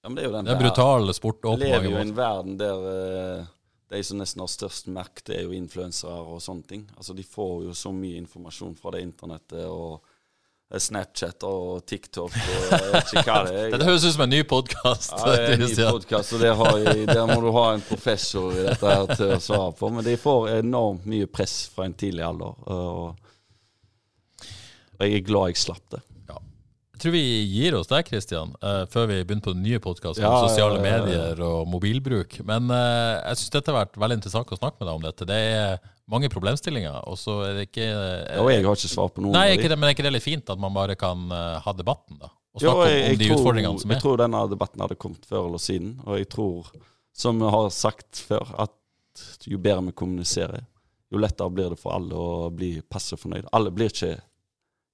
Ja, 0.00 0.12
det 0.12 0.22
er 0.22 0.28
jo 0.28 0.34
den 0.36 0.46
det 0.46 0.52
er 0.54 0.60
brutal 0.60 1.14
sport. 1.16 1.42
Vi 1.44 1.64
lever 1.64 1.88
jo 1.88 1.96
i 1.96 2.04
en 2.04 2.12
verden 2.16 2.54
der 2.60 2.84
uh, 2.84 3.48
de 3.90 4.04
som 4.04 4.20
nesten 4.20 4.42
har 4.42 4.50
størst 4.50 4.86
makt, 4.94 5.24
det 5.26 5.40
er 5.40 5.48
jo 5.48 5.56
influensere 5.56 6.22
og 6.22 6.38
sånne 6.42 6.66
ting. 6.68 6.86
Altså 6.96 7.14
De 7.16 7.26
får 7.26 7.54
jo 7.66 7.74
så 7.74 7.92
mye 7.94 8.20
informasjon 8.20 8.76
fra 8.78 8.92
det 8.94 9.02
internettet 9.02 9.64
og 9.66 9.96
eh, 10.70 10.78
Snapchat 10.78 11.42
og 11.48 11.82
TikTok 11.90 12.36
og 12.36 12.76
jeg 12.76 12.92
vet 12.92 13.14
ikke 13.16 13.24
hva 13.26 13.40
det 13.48 13.56
er. 13.64 13.72
Det 13.80 13.88
høres 13.88 14.06
ut 14.06 14.14
som 14.14 14.26
en 14.28 14.32
ny 14.36 14.44
podkast. 14.46 15.16
Ja, 15.16 15.24
det 15.26 15.40
er 15.40 15.56
en 15.56 15.64
ny 15.64 15.72
podkast, 15.74 16.36
og 16.36 16.44
der, 16.44 17.02
der, 17.10 17.24
må 17.32 17.40
du 17.42 17.50
ha 17.56 17.66
en 17.74 17.82
professor 17.88 18.54
i 18.54 18.68
dette 18.68 18.94
her 18.94 19.10
til 19.16 19.34
å 19.34 19.40
svare 19.42 19.74
på. 19.80 19.90
Men 19.96 20.06
de 20.06 20.14
får 20.20 20.52
enormt 20.60 21.10
mye 21.10 21.26
press 21.26 21.64
fra 21.74 21.88
en 21.90 21.98
tidlig 21.98 22.28
alder. 22.28 22.62
Og, 22.70 24.46
og 24.94 25.02
jeg 25.02 25.18
er 25.18 25.26
glad 25.26 25.50
jeg 25.50 25.64
slapp 25.64 25.86
det. 25.96 26.04
Jeg 27.00 27.06
tror 27.06 27.14
vi 27.14 27.44
gir 27.48 27.74
oss 27.78 27.88
der, 27.88 28.02
Kristian, 28.04 28.50
uh, 28.60 28.82
før 28.92 29.06
vi 29.08 29.14
begynner 29.24 29.40
på 29.46 29.52
den 29.54 29.62
nye 29.64 29.78
podkasten 29.80 30.20
om 30.28 30.42
sosiale 30.44 30.74
ja, 30.76 30.80
ja, 30.84 30.98
medier 31.00 31.38
og 31.46 31.62
mobilbruk. 31.72 32.34
Men 32.44 32.66
uh, 32.68 33.22
jeg 33.22 33.38
syns 33.40 33.54
dette 33.54 33.72
har 33.72 33.78
vært 33.78 33.96
veldig 34.02 34.18
interessant 34.18 34.52
å 34.52 34.58
snakke 34.58 34.76
med 34.82 34.84
deg 34.84 34.98
om 34.98 35.06
dette. 35.06 35.28
Det 35.30 35.38
er 35.54 35.78
mange 36.12 36.28
problemstillinger, 36.28 36.98
og 37.08 37.16
så 37.16 37.38
er 37.46 37.54
det 37.56 37.64
ikke 37.70 37.86
uh, 37.88 38.42
og 38.42 38.50
jeg 38.52 38.66
har 38.66 38.76
ikke 38.76 38.90
svar 38.92 39.08
på 39.16 39.24
noen 39.24 39.32
nei, 39.32 39.46
av 39.54 39.64
dem. 39.64 39.80
Men 39.80 39.88
er 39.88 39.94
ikke 39.96 40.04
det 40.04 40.12
litt 40.12 40.26
fint 40.26 40.52
at 40.52 40.60
man 40.60 40.76
bare 40.76 40.98
kan 41.00 41.22
ha 41.64 41.74
debatten, 41.78 42.18
da? 42.20 42.28
Og 42.52 42.66
snakke 42.66 42.84
jo, 42.84 42.90
jeg, 42.90 43.00
om, 43.00 43.08
om 43.14 43.22
de 43.22 43.30
tror, 43.30 43.40
utfordringene 43.40 43.80
som 43.80 43.88
er? 43.88 43.96
Jeg 43.96 44.04
tror 44.04 44.20
denne 44.20 44.44
debatten 44.52 44.84
hadde 44.84 44.98
kommet 45.06 45.32
før 45.32 45.48
eller 45.48 45.64
siden, 45.70 45.96
og 46.04 46.20
jeg 46.20 46.30
tror, 46.36 46.68
som 47.24 47.40
vi 47.40 47.54
har 47.56 47.70
sagt 47.78 48.22
før, 48.28 48.52
at 48.66 49.24
jo 49.48 49.62
bedre 49.70 49.88
vi 49.88 49.96
kommuniserer, 50.04 50.68
jo 51.08 51.24
lettere 51.24 51.56
blir 51.56 51.72
det 51.72 51.80
for 51.80 51.96
alle 51.96 52.28
å 52.28 52.52
bli 52.52 52.74
passe 52.84 53.16
fornøyd. 53.16 53.48
Alle 53.56 53.72
blir 53.72 53.88
ikke 53.88 54.12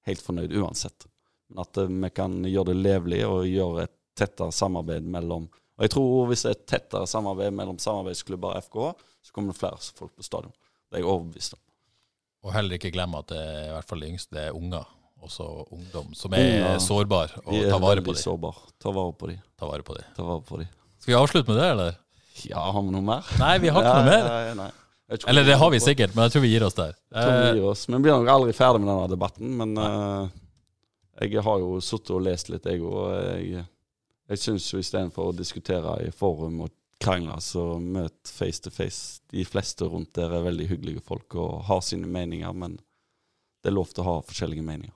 helt 0.07 0.23
fornøyd 0.23 0.55
uansett. 0.63 1.11
Men 1.51 1.63
at 1.63 1.81
eh, 1.83 1.93
vi 1.93 2.11
kan 2.15 2.41
gjøre 2.45 2.73
det 2.73 2.81
levelig 2.81 3.23
og 3.29 3.47
gjøre 3.51 3.87
et 3.87 3.95
tettere 4.17 4.55
samarbeid 4.55 5.05
mellom 5.13 5.49
Og 5.51 5.85
jeg 5.85 5.93
tror 5.93 6.31
hvis 6.31 6.47
det 6.47 6.51
er 6.51 6.57
et 6.57 6.69
tettere 6.73 7.09
samarbeid 7.11 7.53
mellom 7.53 7.79
samarbeidsklubber 7.83 8.55
og 8.55 8.69
FKH, 8.69 9.09
så 9.27 9.35
kommer 9.35 9.53
det 9.53 9.61
flere 9.61 9.81
folk 9.99 10.15
på 10.17 10.25
stadion. 10.25 10.55
Det 10.89 10.97
er 10.97 11.03
jeg 11.03 11.11
overbevist 11.11 11.57
om. 11.59 11.61
Og 12.47 12.55
heller 12.55 12.79
ikke 12.79 12.95
glemme 12.95 13.21
at 13.21 13.29
det 13.33 13.43
er 13.43 13.67
i 13.67 13.75
hvert 13.75 13.91
fall 13.91 14.05
de 14.05 14.09
yngste 14.15 14.37
det 14.39 14.47
er 14.47 14.57
unger, 14.57 14.87
også 15.27 15.51
ungdom, 15.75 16.15
som 16.15 16.33
er 16.39 16.47
ja, 16.47 16.73
sårbare. 16.81 17.43
Og 17.45 17.59
ta 17.67 17.81
vare 17.83 18.05
på 18.07 18.15
dem. 18.15 18.23
Sårbar. 18.23 18.59
Ta 18.81 18.95
vare 18.95 19.13
på 19.19 19.29
dem. 19.33 19.45
Ta 19.59 19.69
vare 19.69 19.85
på 19.85 19.99
dem. 19.99 20.09
Ta 20.17 20.27
vare 20.27 20.45
på 20.47 20.61
dem. 20.63 20.73
Skal 21.03 21.13
vi 21.13 21.19
avslutte 21.19 21.53
med 21.53 21.61
det, 21.61 21.69
eller? 21.75 22.01
Ja, 22.47 22.63
har 22.71 22.83
vi 22.85 22.93
noe 22.95 23.05
mer? 23.05 23.29
Nei, 23.41 23.55
vi 23.61 23.73
har 23.73 23.85
ikke 23.85 24.01
noe 24.01 24.11
mer. 24.13 24.29
Nei, 24.31 24.57
nei. 24.63 24.73
Eller 25.31 25.47
det 25.47 25.55
har 25.61 25.71
vi 25.71 25.79
sikkert, 25.83 26.17
men 26.17 26.27
jeg 26.27 26.35
tror 26.35 26.43
vi 26.43 26.51
gir 26.51 26.65
oss 26.67 26.75
der. 26.79 26.97
Jeg 27.15 27.23
tror 27.23 27.37
vi 27.37 27.61
gir 27.61 27.69
oss. 27.71 27.85
Men 27.89 28.01
vi 28.01 28.09
blir 28.09 28.17
nok 28.17 28.33
aldri 28.33 28.55
ferdig 28.57 28.83
med 28.83 28.91
denne 28.91 29.11
debatten. 29.13 29.53
Men 29.61 29.77
uh, 29.79 30.35
jeg 31.21 31.43
har 31.43 31.63
jo 31.63 31.79
sittet 31.81 32.15
og 32.17 32.25
lest 32.27 32.51
litt, 32.53 32.67
jeg 32.69 32.83
òg. 32.85 33.13
Jeg, 33.41 33.65
jeg 34.27 34.43
syns 34.43 34.67
jo 34.73 34.81
istedenfor 34.83 35.31
å 35.31 35.37
diskutere 35.37 35.95
i 36.05 36.11
forum 36.15 36.65
og 36.67 36.75
krangle, 37.03 37.39
så 37.45 37.77
møt 37.81 38.29
face 38.29 38.63
to 38.65 38.73
face. 38.73 39.23
De 39.33 39.45
fleste 39.49 39.89
rundt 39.89 40.15
der 40.17 40.33
er 40.33 40.47
veldig 40.47 40.69
hyggelige 40.71 41.05
folk 41.07 41.37
og 41.39 41.65
har 41.69 41.83
sine 41.85 42.09
meninger, 42.09 42.53
men 42.53 42.79
det 43.63 43.73
er 43.73 43.77
lov 43.77 43.93
til 43.93 44.05
å 44.05 44.11
ha 44.11 44.17
forskjellige 44.27 44.65
meninger. 44.67 44.95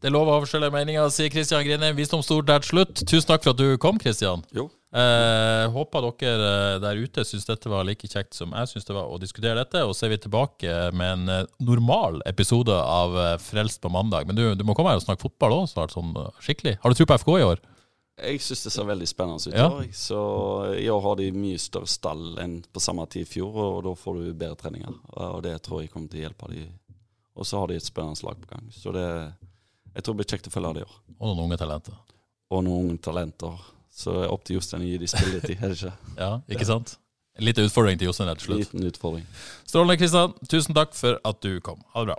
Det 0.00 0.10
er 0.10 0.12
lov 0.12 0.28
å 0.28 0.36
ha 0.36 0.42
forskjellige 0.44 0.74
meninger, 0.74 1.08
sier 1.12 1.32
Kristian 1.32 1.64
Grine. 1.64 1.94
Visdomsord 1.96 2.50
er 2.52 2.64
slutt. 2.66 3.04
Tusen 3.08 3.28
takk 3.30 3.44
for 3.44 3.54
at 3.54 3.60
du 3.60 3.78
kom, 3.80 4.00
Kristian. 4.00 4.44
Jo. 4.52 4.68
Eh, 4.92 5.70
håper 5.72 6.04
dere 6.20 6.48
eh, 6.74 6.78
der 6.82 6.98
ute 7.00 7.22
syns 7.24 7.46
dette 7.48 7.70
var 7.72 7.86
like 7.88 8.04
kjekt 8.04 8.36
som 8.36 8.50
jeg 8.52 8.68
syns 8.68 8.84
det 8.84 8.96
var 8.96 9.08
å 9.08 9.16
diskutere 9.20 9.56
dette. 9.56 9.80
Og 9.88 9.94
så 9.96 10.04
er 10.06 10.12
vi 10.12 10.20
tilbake 10.26 10.74
med 10.92 11.14
en 11.14 11.32
eh, 11.32 11.46
normal 11.64 12.20
episode 12.28 12.76
av 12.76 13.16
eh, 13.16 13.36
Frelst 13.40 13.80
på 13.80 13.92
mandag. 13.92 14.28
Men 14.28 14.36
du, 14.36 14.44
du 14.58 14.66
må 14.68 14.76
komme 14.76 14.92
her 14.92 15.00
og 15.00 15.06
snakke 15.06 15.24
fotball 15.24 15.62
òg 15.62 15.70
snart, 15.72 15.96
sånn 15.96 16.12
skikkelig. 16.44 16.76
Har 16.82 16.92
du 16.92 17.00
tro 17.00 17.08
på 17.08 17.18
FK 17.22 17.32
i 17.38 17.48
år? 17.48 17.64
Jeg 18.20 18.42
syns 18.44 18.66
det 18.66 18.74
ser 18.74 18.86
veldig 18.90 19.08
spennende 19.08 19.40
ut. 19.40 19.56
Ja. 19.56 19.70
år. 19.72 19.88
Så 19.96 20.20
I 20.76 20.86
år 20.92 21.00
har 21.08 21.18
de 21.22 21.32
mye 21.32 21.58
større 21.58 21.88
stall 21.88 22.36
enn 22.42 22.60
på 22.68 22.84
samme 22.84 23.08
tid 23.08 23.24
i 23.24 23.30
fjor, 23.32 23.56
og 23.56 23.80
da 23.88 23.96
får 23.96 24.20
du 24.20 24.26
bedre 24.28 24.60
treninger. 24.60 24.98
Og 25.16 25.40
det 25.46 25.56
tror 25.64 25.80
jeg 25.80 25.90
kommer 25.94 26.12
til 26.12 26.20
å 26.20 26.26
hjelpe 26.28 26.52
dem. 26.52 26.68
Og 27.32 27.48
så 27.48 27.62
har 27.62 27.72
de 27.72 27.80
et 27.80 27.88
spennende 27.88 28.28
lag 28.28 28.36
på 28.36 28.52
gang. 28.52 28.68
Så 28.76 28.92
det, 28.92 29.08
jeg 29.96 30.04
tror 30.04 30.12
det 30.12 30.20
blir 30.20 30.34
kjekt 30.36 30.52
å 30.52 30.52
følge 30.52 30.74
det 30.76 30.84
i 30.84 30.90
år. 30.90 30.98
Og 31.16 31.30
noen 31.30 31.46
unge 31.46 31.58
talenter. 31.64 31.96
Og 32.52 32.66
noen 32.66 32.90
unge 32.92 33.00
talenter. 33.08 33.70
Så 33.92 34.14
er 34.24 34.32
opp 34.32 34.44
til 34.48 34.56
Jostein 34.56 34.84
å 34.84 34.88
gi 34.88 34.98
de 35.02 35.08
spilletid, 35.10 35.56
er 35.60 35.72
det 35.72 35.78
ikke? 35.78 35.94
Ja, 36.22 36.30
ikke 36.48 36.68
sant? 36.68 36.96
En 37.38 37.46
liten 37.48 37.64
utfordring 37.68 38.00
til 38.00 38.08
Jostein 38.10 38.28
rett 38.28 38.40
til 38.42 38.50
slutt. 38.50 38.62
Liten 38.66 38.88
utfordring. 38.88 39.24
Strålende, 39.68 39.96
Kristian. 40.00 40.34
Tusen 40.52 40.76
takk 40.76 40.96
for 40.96 41.20
at 41.28 41.40
du 41.44 41.60
kom. 41.64 41.80
Ha 41.94 42.04
det 42.04 42.12
bra. 42.12 42.18